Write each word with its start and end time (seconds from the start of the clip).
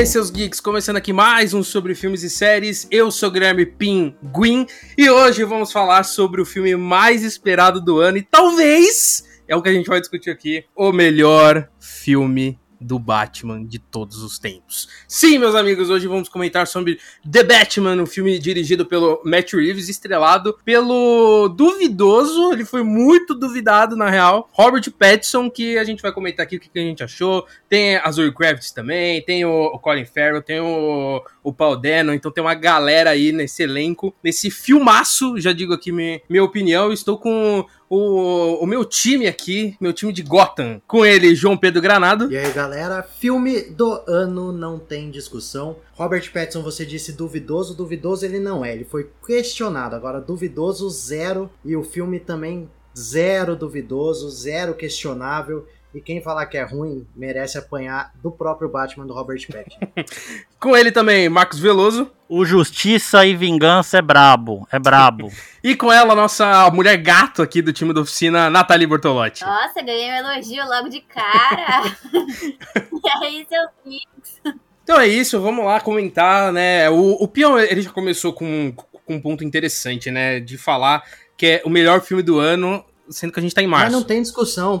aí, 0.00 0.06
seus 0.06 0.30
geeks, 0.30 0.60
começando 0.60 0.96
aqui 0.96 1.12
mais 1.12 1.52
um 1.52 1.62
sobre 1.62 1.94
filmes 1.94 2.22
e 2.22 2.30
séries. 2.30 2.88
Eu 2.90 3.10
sou 3.10 3.30
Guilherme 3.30 3.66
Pinguim 3.66 4.66
e 4.96 5.10
hoje 5.10 5.44
vamos 5.44 5.70
falar 5.70 6.04
sobre 6.04 6.40
o 6.40 6.46
filme 6.46 6.74
mais 6.74 7.22
esperado 7.22 7.82
do 7.82 7.98
ano 7.98 8.16
e 8.16 8.22
talvez 8.22 9.22
é 9.46 9.54
o 9.54 9.60
que 9.60 9.68
a 9.68 9.72
gente 9.74 9.88
vai 9.88 10.00
discutir 10.00 10.30
aqui, 10.30 10.64
o 10.74 10.90
melhor 10.90 11.68
filme 11.78 12.58
do 12.80 12.98
Batman 12.98 13.64
de 13.64 13.78
todos 13.78 14.22
os 14.22 14.38
tempos. 14.38 14.88
Sim, 15.06 15.38
meus 15.38 15.54
amigos, 15.54 15.90
hoje 15.90 16.06
vamos 16.06 16.28
comentar 16.28 16.66
sobre 16.66 16.98
The 17.30 17.42
Batman, 17.42 18.00
um 18.02 18.06
filme 18.06 18.38
dirigido 18.38 18.86
pelo 18.86 19.20
Matt 19.24 19.52
Reeves, 19.52 19.88
estrelado 19.88 20.56
pelo 20.64 21.48
duvidoso, 21.48 22.52
ele 22.52 22.64
foi 22.64 22.82
muito 22.82 23.34
duvidado 23.34 23.96
na 23.96 24.08
real, 24.08 24.48
Robert 24.52 24.90
Pattinson, 24.92 25.50
que 25.50 25.76
a 25.76 25.84
gente 25.84 26.02
vai 26.02 26.12
comentar 26.12 26.44
aqui 26.44 26.56
o 26.56 26.60
que 26.60 26.78
a 26.78 26.82
gente 26.82 27.02
achou. 27.02 27.46
Tem 27.68 27.96
a 27.96 28.10
Zoe 28.10 28.32
Kravitz 28.32 28.70
também, 28.70 29.22
tem 29.22 29.44
o, 29.44 29.78
Colin 29.78 30.04
Farrell, 30.04 30.42
tem 30.42 30.60
o, 30.60 31.22
o 31.42 31.52
Paul 31.52 31.76
Dano, 31.76 32.14
então 32.14 32.30
tem 32.30 32.42
uma 32.42 32.54
galera 32.54 33.10
aí 33.10 33.32
nesse 33.32 33.62
elenco, 33.62 34.14
nesse 34.22 34.50
filmaço, 34.50 35.38
já 35.38 35.52
digo 35.52 35.72
aqui 35.72 35.92
minha, 35.92 36.20
minha 36.28 36.44
opinião, 36.44 36.92
estou 36.92 37.18
com 37.18 37.64
o, 37.90 38.62
o 38.62 38.66
meu 38.66 38.84
time 38.84 39.26
aqui, 39.26 39.76
meu 39.80 39.92
time 39.92 40.12
de 40.12 40.22
Gotham, 40.22 40.80
com 40.86 41.04
ele, 41.04 41.34
João 41.34 41.56
Pedro 41.56 41.82
Granado. 41.82 42.30
E 42.30 42.38
aí, 42.38 42.52
galera, 42.52 43.02
filme 43.02 43.62
do 43.62 44.00
ano 44.06 44.52
não 44.52 44.78
tem 44.78 45.10
discussão. 45.10 45.76
Robert 45.94 46.32
Pattinson, 46.32 46.62
você 46.62 46.86
disse 46.86 47.12
duvidoso, 47.12 47.74
duvidoso 47.74 48.24
ele 48.24 48.38
não 48.38 48.64
é, 48.64 48.72
ele 48.72 48.84
foi 48.84 49.10
questionado, 49.26 49.96
agora 49.96 50.20
duvidoso 50.20 50.88
zero, 50.88 51.50
e 51.64 51.74
o 51.74 51.82
filme 51.82 52.20
também 52.20 52.70
zero 52.96 53.56
duvidoso, 53.56 54.30
zero 54.30 54.74
questionável. 54.74 55.66
E 55.92 56.00
quem 56.00 56.22
falar 56.22 56.46
que 56.46 56.56
é 56.56 56.62
ruim 56.62 57.06
merece 57.16 57.58
apanhar 57.58 58.12
do 58.22 58.30
próprio 58.30 58.68
Batman 58.68 59.06
do 59.06 59.12
Robert 59.12 59.44
Pattinson. 59.46 59.80
Com 60.58 60.76
ele 60.76 60.92
também, 60.92 61.28
Marcos 61.28 61.58
Veloso. 61.58 62.10
O 62.28 62.44
Justiça 62.44 63.26
e 63.26 63.34
Vingança 63.34 63.98
é 63.98 64.02
brabo, 64.02 64.68
é 64.70 64.78
brabo. 64.78 65.32
e 65.64 65.74
com 65.74 65.92
ela, 65.92 66.14
nossa 66.14 66.70
mulher 66.70 66.96
gato 66.96 67.42
aqui 67.42 67.60
do 67.60 67.72
time 67.72 67.92
da 67.92 68.02
oficina, 68.02 68.48
Nathalie 68.48 68.86
Bortolotti. 68.86 69.44
Nossa, 69.44 69.82
ganhei 69.82 70.12
um 70.12 70.28
elogio 70.28 70.64
logo 70.64 70.88
de 70.88 71.00
cara. 71.00 71.82
e 72.14 73.24
aí, 73.24 73.44
seus 73.48 73.70
mix. 73.84 74.56
Então 74.84 75.00
é 75.00 75.08
isso, 75.08 75.40
vamos 75.40 75.64
lá 75.64 75.80
comentar, 75.80 76.52
né? 76.52 76.88
O, 76.88 77.14
o 77.20 77.26
Pion, 77.26 77.58
ele 77.58 77.82
já 77.82 77.90
começou 77.90 78.32
com, 78.32 78.72
com 79.04 79.14
um 79.14 79.20
ponto 79.20 79.42
interessante, 79.42 80.08
né? 80.08 80.38
De 80.38 80.56
falar 80.56 81.02
que 81.36 81.46
é 81.46 81.62
o 81.64 81.70
melhor 81.70 82.00
filme 82.00 82.22
do 82.22 82.38
ano, 82.38 82.84
sendo 83.10 83.32
que 83.32 83.40
a 83.40 83.42
gente 83.42 83.54
tá 83.54 83.62
em 83.62 83.66
março. 83.66 83.86
Mas 83.86 83.92
não 83.92 84.02
tem 84.02 84.22
discussão, 84.22 84.80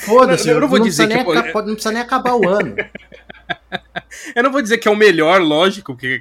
Foda-se, 0.00 0.48
eu 0.48 0.60
não 0.60 0.68
vou 0.68 0.78
não 0.78 0.86
dizer 0.86 1.06
que. 1.06 1.14
Nem, 1.14 1.24
não 1.24 1.62
precisa 1.74 1.92
nem 1.92 2.02
acabar 2.02 2.34
o 2.34 2.48
ano. 2.48 2.74
Eu 4.34 4.42
não 4.42 4.50
vou 4.50 4.62
dizer 4.62 4.78
que 4.78 4.88
é 4.88 4.90
o 4.90 4.96
melhor, 4.96 5.40
lógico, 5.40 5.92
porque 5.92 6.20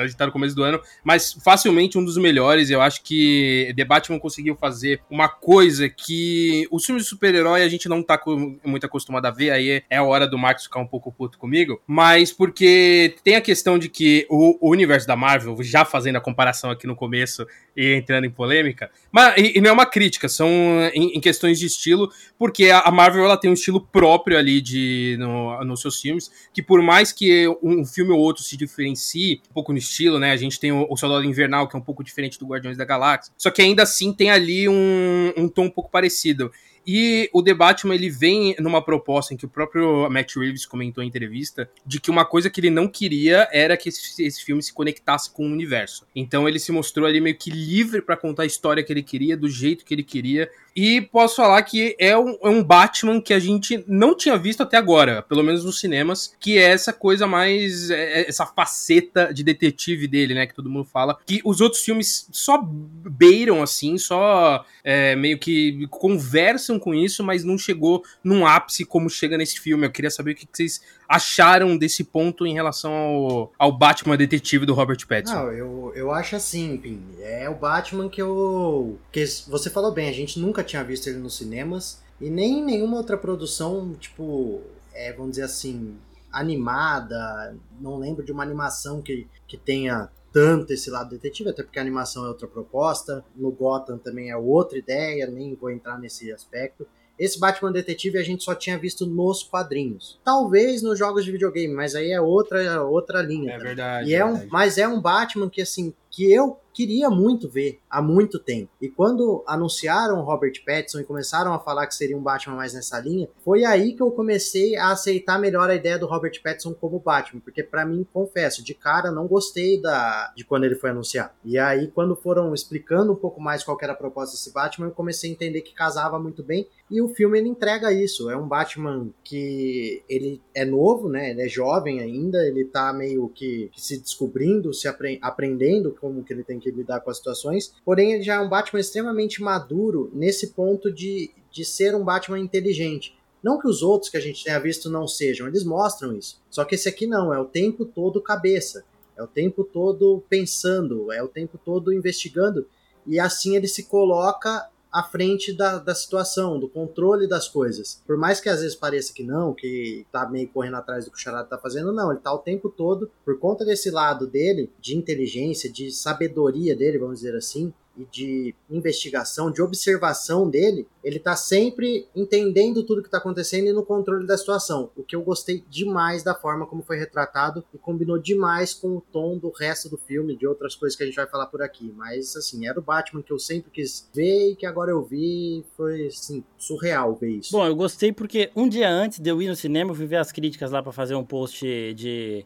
a 0.00 0.06
gente 0.06 0.16
tá 0.16 0.26
no 0.26 0.32
começo 0.32 0.54
do 0.54 0.62
ano, 0.62 0.80
mas 1.04 1.32
facilmente 1.44 1.96
um 1.96 2.04
dos 2.04 2.16
melhores. 2.16 2.70
Eu 2.70 2.80
acho 2.80 3.02
que 3.02 3.72
The 3.76 3.84
Batman 3.84 4.18
conseguiu 4.18 4.56
fazer 4.56 5.00
uma 5.10 5.28
coisa 5.28 5.88
que 5.88 6.66
os 6.70 6.84
filmes 6.84 7.04
de 7.04 7.08
super-herói 7.08 7.62
a 7.62 7.68
gente 7.68 7.88
não 7.88 8.02
tá 8.02 8.20
muito 8.64 8.86
acostumado 8.86 9.26
a 9.26 9.30
ver, 9.30 9.50
aí 9.50 9.82
é 9.88 9.96
a 9.96 10.02
hora 10.02 10.26
do 10.26 10.38
Marcos 10.38 10.64
ficar 10.64 10.80
um 10.80 10.86
pouco 10.86 11.12
puto 11.12 11.38
comigo, 11.38 11.80
mas 11.86 12.32
porque 12.32 13.16
tem 13.22 13.36
a 13.36 13.40
questão 13.40 13.78
de 13.78 13.88
que 13.88 14.26
o, 14.28 14.58
o 14.60 14.70
universo 14.70 15.06
da 15.06 15.16
Marvel, 15.16 15.56
já 15.62 15.84
fazendo 15.84 16.16
a 16.16 16.20
comparação 16.20 16.70
aqui 16.70 16.86
no 16.86 16.96
começo 16.96 17.46
e 17.76 17.94
entrando 17.94 18.24
em 18.24 18.30
polêmica, 18.30 18.90
mas 19.12 19.36
e, 19.36 19.58
e 19.58 19.60
não 19.60 19.70
é 19.70 19.72
uma 19.72 19.86
crítica, 19.86 20.28
são 20.28 20.48
em, 20.94 21.16
em, 21.16 21.20
questões 21.20 21.58
de 21.58 21.66
estilo, 21.66 22.10
porque 22.38 22.70
a, 22.70 22.80
a 22.80 22.90
Marvel 22.90 23.24
ela 23.24 23.36
tem 23.36 23.50
um 23.50 23.54
estilo 23.54 23.80
próprio 23.80 24.38
ali 24.38 24.60
de, 24.60 25.16
no, 25.18 25.62
nos 25.64 25.80
seus 25.80 26.00
filmes, 26.00 26.30
que 26.54 26.62
por 26.62 26.80
mais 26.80 27.12
que 27.12 27.46
um 27.62 27.84
filme 27.84 28.12
ou 28.12 28.18
outro 28.18 28.42
se 28.42 28.56
diferencie 28.56 29.42
um 29.50 29.54
pouco 29.54 29.72
no 29.72 29.78
estilo, 29.78 30.18
né? 30.18 30.32
A 30.32 30.36
gente 30.36 30.58
tem 30.58 30.72
o, 30.72 30.86
o 30.88 30.96
Soldado 30.96 31.24
Invernal, 31.24 31.68
que 31.68 31.76
é 31.76 31.78
um 31.78 31.82
pouco 31.82 32.02
diferente 32.02 32.38
do 32.38 32.46
Guardiões 32.46 32.76
da 32.76 32.84
Galáxia. 32.84 33.32
Só 33.36 33.50
que 33.50 33.60
ainda 33.60 33.82
assim 33.82 34.12
tem 34.12 34.30
ali 34.30 34.68
um, 34.68 35.32
um 35.36 35.48
tom 35.48 35.64
um 35.64 35.70
pouco 35.70 35.90
parecido. 35.90 36.50
E 36.86 37.28
o 37.32 37.42
The 37.42 37.52
Batman, 37.52 37.94
ele 37.94 38.08
vem 38.08 38.54
numa 38.60 38.80
proposta 38.80 39.34
em 39.34 39.36
que 39.36 39.44
o 39.44 39.48
próprio 39.48 40.08
Matt 40.08 40.36
Reeves 40.36 40.64
comentou 40.64 41.02
em 41.02 41.08
entrevista, 41.08 41.68
de 41.84 42.00
que 42.00 42.10
uma 42.10 42.24
coisa 42.24 42.48
que 42.48 42.60
ele 42.60 42.70
não 42.70 42.86
queria 42.86 43.48
era 43.50 43.76
que 43.76 43.88
esse, 43.88 44.22
esse 44.22 44.44
filme 44.44 44.62
se 44.62 44.72
conectasse 44.72 45.30
com 45.30 45.42
o 45.42 45.52
universo. 45.52 46.06
Então 46.14 46.48
ele 46.48 46.60
se 46.60 46.70
mostrou 46.70 47.06
ali 47.06 47.20
meio 47.20 47.36
que 47.36 47.50
livre 47.50 48.00
para 48.00 48.16
contar 48.16 48.44
a 48.44 48.46
história 48.46 48.84
que 48.84 48.92
ele 48.92 49.02
queria, 49.02 49.36
do 49.36 49.48
jeito 49.48 49.84
que 49.84 49.92
ele 49.92 50.04
queria, 50.04 50.48
e 50.76 51.00
posso 51.00 51.36
falar 51.36 51.62
que 51.62 51.96
é 51.98 52.18
um, 52.18 52.36
é 52.42 52.50
um, 52.50 52.62
Batman 52.62 53.18
que 53.18 53.32
a 53.32 53.38
gente 53.38 53.82
não 53.88 54.14
tinha 54.14 54.36
visto 54.36 54.62
até 54.62 54.76
agora, 54.76 55.22
pelo 55.22 55.42
menos 55.42 55.64
nos 55.64 55.80
cinemas, 55.80 56.34
que 56.38 56.58
é 56.58 56.64
essa 56.64 56.92
coisa 56.92 57.26
mais. 57.26 57.90
É, 57.90 58.20
é, 58.20 58.28
essa 58.28 58.44
faceta 58.44 59.32
de 59.32 59.42
detetive 59.42 60.06
dele, 60.06 60.34
né? 60.34 60.46
Que 60.46 60.54
todo 60.54 60.68
mundo 60.68 60.84
fala. 60.84 61.16
Que 61.24 61.40
os 61.46 61.62
outros 61.62 61.82
filmes 61.82 62.28
só 62.30 62.62
beiram, 62.62 63.62
assim, 63.62 63.96
só 63.96 64.66
é, 64.84 65.16
meio 65.16 65.38
que 65.38 65.86
conversam 65.88 66.78
com 66.78 66.94
isso, 66.94 67.24
mas 67.24 67.42
não 67.42 67.56
chegou 67.56 68.04
num 68.22 68.46
ápice 68.46 68.84
como 68.84 69.08
chega 69.08 69.38
nesse 69.38 69.58
filme. 69.58 69.86
Eu 69.86 69.90
queria 69.90 70.10
saber 70.10 70.32
o 70.32 70.34
que 70.34 70.46
vocês 70.52 70.82
acharam 71.08 71.76
desse 71.76 72.04
ponto 72.04 72.46
em 72.46 72.54
relação 72.54 72.92
ao, 72.92 73.52
ao 73.58 73.72
Batman 73.72 74.16
detetive 74.16 74.66
do 74.66 74.74
Robert 74.74 75.06
Pattinson. 75.06 75.34
Não, 75.34 75.52
eu, 75.52 75.92
eu 75.94 76.10
acho 76.10 76.36
assim, 76.36 76.76
Pim. 76.76 77.02
É 77.20 77.48
o 77.48 77.54
Batman 77.54 78.08
que 78.08 78.20
eu. 78.20 78.98
que 79.12 79.24
você 79.48 79.70
falou 79.70 79.92
bem, 79.92 80.08
a 80.08 80.12
gente 80.12 80.38
nunca 80.38 80.64
tinha 80.64 80.82
visto 80.82 81.08
ele 81.08 81.18
nos 81.18 81.36
cinemas 81.36 82.02
e 82.20 82.30
nem 82.30 82.64
nenhuma 82.64 82.96
outra 82.96 83.16
produção, 83.16 83.94
tipo, 83.94 84.62
é, 84.92 85.12
vamos 85.12 85.32
dizer 85.32 85.44
assim, 85.44 85.96
animada. 86.32 87.56
Não 87.80 87.98
lembro 87.98 88.24
de 88.24 88.32
uma 88.32 88.42
animação 88.42 89.02
que, 89.02 89.26
que 89.46 89.56
tenha 89.56 90.08
tanto 90.32 90.72
esse 90.72 90.90
lado 90.90 91.10
detetive, 91.10 91.50
até 91.50 91.62
porque 91.62 91.78
a 91.78 91.82
animação 91.82 92.24
é 92.24 92.28
outra 92.28 92.46
proposta. 92.46 93.24
No 93.34 93.50
Gotham 93.50 93.98
também 93.98 94.30
é 94.30 94.36
outra 94.36 94.78
ideia, 94.78 95.26
nem 95.26 95.54
vou 95.54 95.70
entrar 95.70 95.98
nesse 95.98 96.30
aspecto. 96.32 96.86
Esse 97.18 97.38
Batman 97.38 97.72
Detetive 97.72 98.18
a 98.18 98.22
gente 98.22 98.44
só 98.44 98.54
tinha 98.54 98.78
visto 98.78 99.06
nos 99.06 99.42
quadrinhos. 99.42 100.18
Talvez 100.24 100.82
nos 100.82 100.98
jogos 100.98 101.24
de 101.24 101.32
videogame, 101.32 101.72
mas 101.72 101.94
aí 101.94 102.10
é 102.10 102.20
outra 102.20 102.82
outra 102.84 103.22
linha. 103.22 103.54
É 103.54 103.58
verdade. 103.58 104.10
E 104.10 104.14
é, 104.14 104.18
é 104.18 104.24
um, 104.24 104.46
mas 104.48 104.78
é 104.78 104.86
um 104.86 105.00
Batman 105.00 105.48
que 105.48 105.62
assim 105.62 105.94
que 106.10 106.30
eu 106.32 106.58
queria 106.76 107.08
muito 107.08 107.48
ver 107.48 107.80
há 107.88 108.02
muito 108.02 108.38
tempo. 108.38 108.70
E 108.82 108.90
quando 108.90 109.42
anunciaram 109.46 110.20
Robert 110.20 110.62
Pattinson 110.62 111.00
e 111.00 111.04
começaram 111.04 111.54
a 111.54 111.58
falar 111.58 111.86
que 111.86 111.94
seria 111.94 112.14
um 112.14 112.22
Batman 112.22 112.54
mais 112.54 112.74
nessa 112.74 113.00
linha, 113.00 113.30
foi 113.42 113.64
aí 113.64 113.94
que 113.94 114.02
eu 114.02 114.10
comecei 114.10 114.76
a 114.76 114.90
aceitar 114.90 115.38
melhor 115.38 115.70
a 115.70 115.74
ideia 115.74 115.98
do 115.98 116.06
Robert 116.06 116.38
Pattinson 116.42 116.74
como 116.74 117.00
Batman, 117.00 117.40
porque 117.40 117.62
para 117.62 117.86
mim, 117.86 118.06
confesso, 118.12 118.62
de 118.62 118.74
cara 118.74 119.10
não 119.10 119.26
gostei 119.26 119.80
da 119.80 120.30
de 120.36 120.44
quando 120.44 120.64
ele 120.64 120.74
foi 120.74 120.90
anunciado. 120.90 121.32
E 121.42 121.58
aí 121.58 121.88
quando 121.88 122.14
foram 122.14 122.52
explicando 122.52 123.10
um 123.10 123.16
pouco 123.16 123.40
mais 123.40 123.64
qual 123.64 123.78
era 123.80 123.94
a 123.94 123.96
proposta 123.96 124.36
desse 124.36 124.52
Batman, 124.52 124.88
eu 124.88 124.92
comecei 124.92 125.30
a 125.30 125.32
entender 125.32 125.62
que 125.62 125.72
casava 125.72 126.18
muito 126.18 126.42
bem 126.42 126.68
e 126.90 127.00
o 127.00 127.08
filme 127.08 127.38
ele 127.38 127.48
entrega 127.48 127.90
isso. 127.92 128.30
É 128.30 128.36
um 128.36 128.46
Batman 128.46 129.08
que 129.24 130.02
ele 130.08 130.42
é 130.54 130.64
novo, 130.64 131.08
né? 131.08 131.30
Ele 131.30 131.42
é 131.42 131.48
jovem 131.48 132.00
ainda, 132.00 132.46
ele 132.46 132.64
tá 132.66 132.92
meio 132.92 133.28
que, 133.30 133.70
que 133.72 133.80
se 133.80 133.98
descobrindo, 133.98 134.74
se 134.74 134.86
apre 134.86 135.18
aprendendo 135.22 135.96
como 135.98 136.22
que 136.22 136.32
ele 136.32 136.44
tem 136.44 136.60
que 136.60 136.65
lidar 136.70 137.00
com 137.00 137.10
as 137.10 137.18
situações. 137.18 137.74
Porém, 137.84 138.12
ele 138.12 138.22
já 138.22 138.34
é 138.34 138.40
um 138.40 138.48
Batman 138.48 138.80
extremamente 138.80 139.42
maduro 139.42 140.10
nesse 140.14 140.48
ponto 140.48 140.92
de, 140.92 141.30
de 141.50 141.64
ser 141.64 141.94
um 141.94 142.04
Batman 142.04 142.38
inteligente. 142.38 143.16
Não 143.42 143.60
que 143.60 143.68
os 143.68 143.82
outros 143.82 144.10
que 144.10 144.16
a 144.16 144.20
gente 144.20 144.42
tenha 144.42 144.58
visto 144.58 144.90
não 144.90 145.06
sejam, 145.06 145.46
eles 145.46 145.64
mostram 145.64 146.16
isso. 146.16 146.40
Só 146.50 146.64
que 146.64 146.74
esse 146.74 146.88
aqui 146.88 147.06
não, 147.06 147.32
é 147.32 147.38
o 147.38 147.44
tempo 147.44 147.84
todo 147.84 148.20
cabeça. 148.20 148.84
É 149.16 149.22
o 149.22 149.26
tempo 149.26 149.64
todo 149.64 150.22
pensando, 150.28 151.10
é 151.10 151.22
o 151.22 151.28
tempo 151.28 151.58
todo 151.64 151.92
investigando. 151.92 152.66
E 153.06 153.18
assim 153.18 153.56
ele 153.56 153.68
se 153.68 153.84
coloca 153.84 154.68
à 154.92 155.02
frente 155.02 155.52
da, 155.52 155.78
da 155.78 155.94
situação, 155.94 156.58
do 156.58 156.68
controle 156.68 157.26
das 157.26 157.48
coisas. 157.48 158.02
Por 158.06 158.16
mais 158.16 158.40
que 158.40 158.48
às 158.48 158.60
vezes 158.60 158.74
pareça 158.74 159.12
que 159.12 159.22
não, 159.22 159.52
que 159.52 160.06
tá 160.10 160.28
meio 160.28 160.48
correndo 160.48 160.76
atrás 160.76 161.04
do 161.04 161.10
que 161.10 161.16
o 161.16 161.20
Charada 161.20 161.48
tá 161.48 161.58
fazendo, 161.58 161.92
não, 161.92 162.10
ele 162.10 162.20
tá 162.20 162.32
o 162.32 162.38
tempo 162.38 162.68
todo, 162.68 163.10
por 163.24 163.38
conta 163.38 163.64
desse 163.64 163.90
lado 163.90 164.26
dele, 164.26 164.70
de 164.80 164.96
inteligência, 164.96 165.70
de 165.70 165.90
sabedoria 165.90 166.74
dele, 166.74 166.98
vamos 166.98 167.20
dizer 167.20 167.36
assim, 167.36 167.72
e 167.96 168.04
de 168.04 168.54
investigação, 168.70 169.50
de 169.50 169.62
observação 169.62 170.48
dele, 170.48 170.86
ele 171.02 171.18
tá 171.18 171.36
sempre 171.36 172.06
entendendo 172.14 172.82
tudo 172.82 173.02
que 173.02 173.10
tá 173.10 173.18
acontecendo 173.18 173.68
e 173.68 173.72
no 173.72 173.84
controle 173.84 174.26
da 174.26 174.36
situação. 174.36 174.90
O 174.96 175.02
que 175.02 175.14
eu 175.14 175.22
gostei 175.22 175.64
demais 175.70 176.22
da 176.22 176.34
forma 176.34 176.66
como 176.66 176.82
foi 176.82 176.98
retratado 176.98 177.64
e 177.72 177.78
combinou 177.78 178.18
demais 178.18 178.74
com 178.74 178.96
o 178.96 179.00
tom 179.00 179.38
do 179.38 179.50
resto 179.50 179.88
do 179.88 179.96
filme, 179.96 180.36
de 180.36 180.46
outras 180.46 180.74
coisas 180.74 180.96
que 180.96 181.02
a 181.02 181.06
gente 181.06 181.16
vai 181.16 181.26
falar 181.26 181.46
por 181.46 181.62
aqui. 181.62 181.92
Mas, 181.96 182.36
assim, 182.36 182.66
era 182.66 182.78
o 182.78 182.82
Batman 182.82 183.22
que 183.22 183.32
eu 183.32 183.38
sempre 183.38 183.70
quis 183.70 184.08
ver 184.14 184.52
e 184.52 184.56
que 184.56 184.66
agora 184.66 184.90
eu 184.90 185.02
vi. 185.02 185.64
Foi, 185.76 186.06
assim, 186.06 186.44
surreal 186.58 187.14
ver 187.14 187.30
isso. 187.30 187.52
Bom, 187.52 187.66
eu 187.66 187.76
gostei 187.76 188.12
porque 188.12 188.50
um 188.56 188.68
dia 188.68 188.90
antes 188.90 189.20
de 189.20 189.30
eu 189.30 189.40
ir 189.40 189.48
no 189.48 189.56
cinema, 189.56 189.90
eu 189.90 189.94
fui 189.94 190.06
ver 190.06 190.16
as 190.16 190.32
críticas 190.32 190.70
lá 190.70 190.82
para 190.82 190.92
fazer 190.92 191.14
um 191.14 191.24
post 191.24 191.64
de 191.94 192.44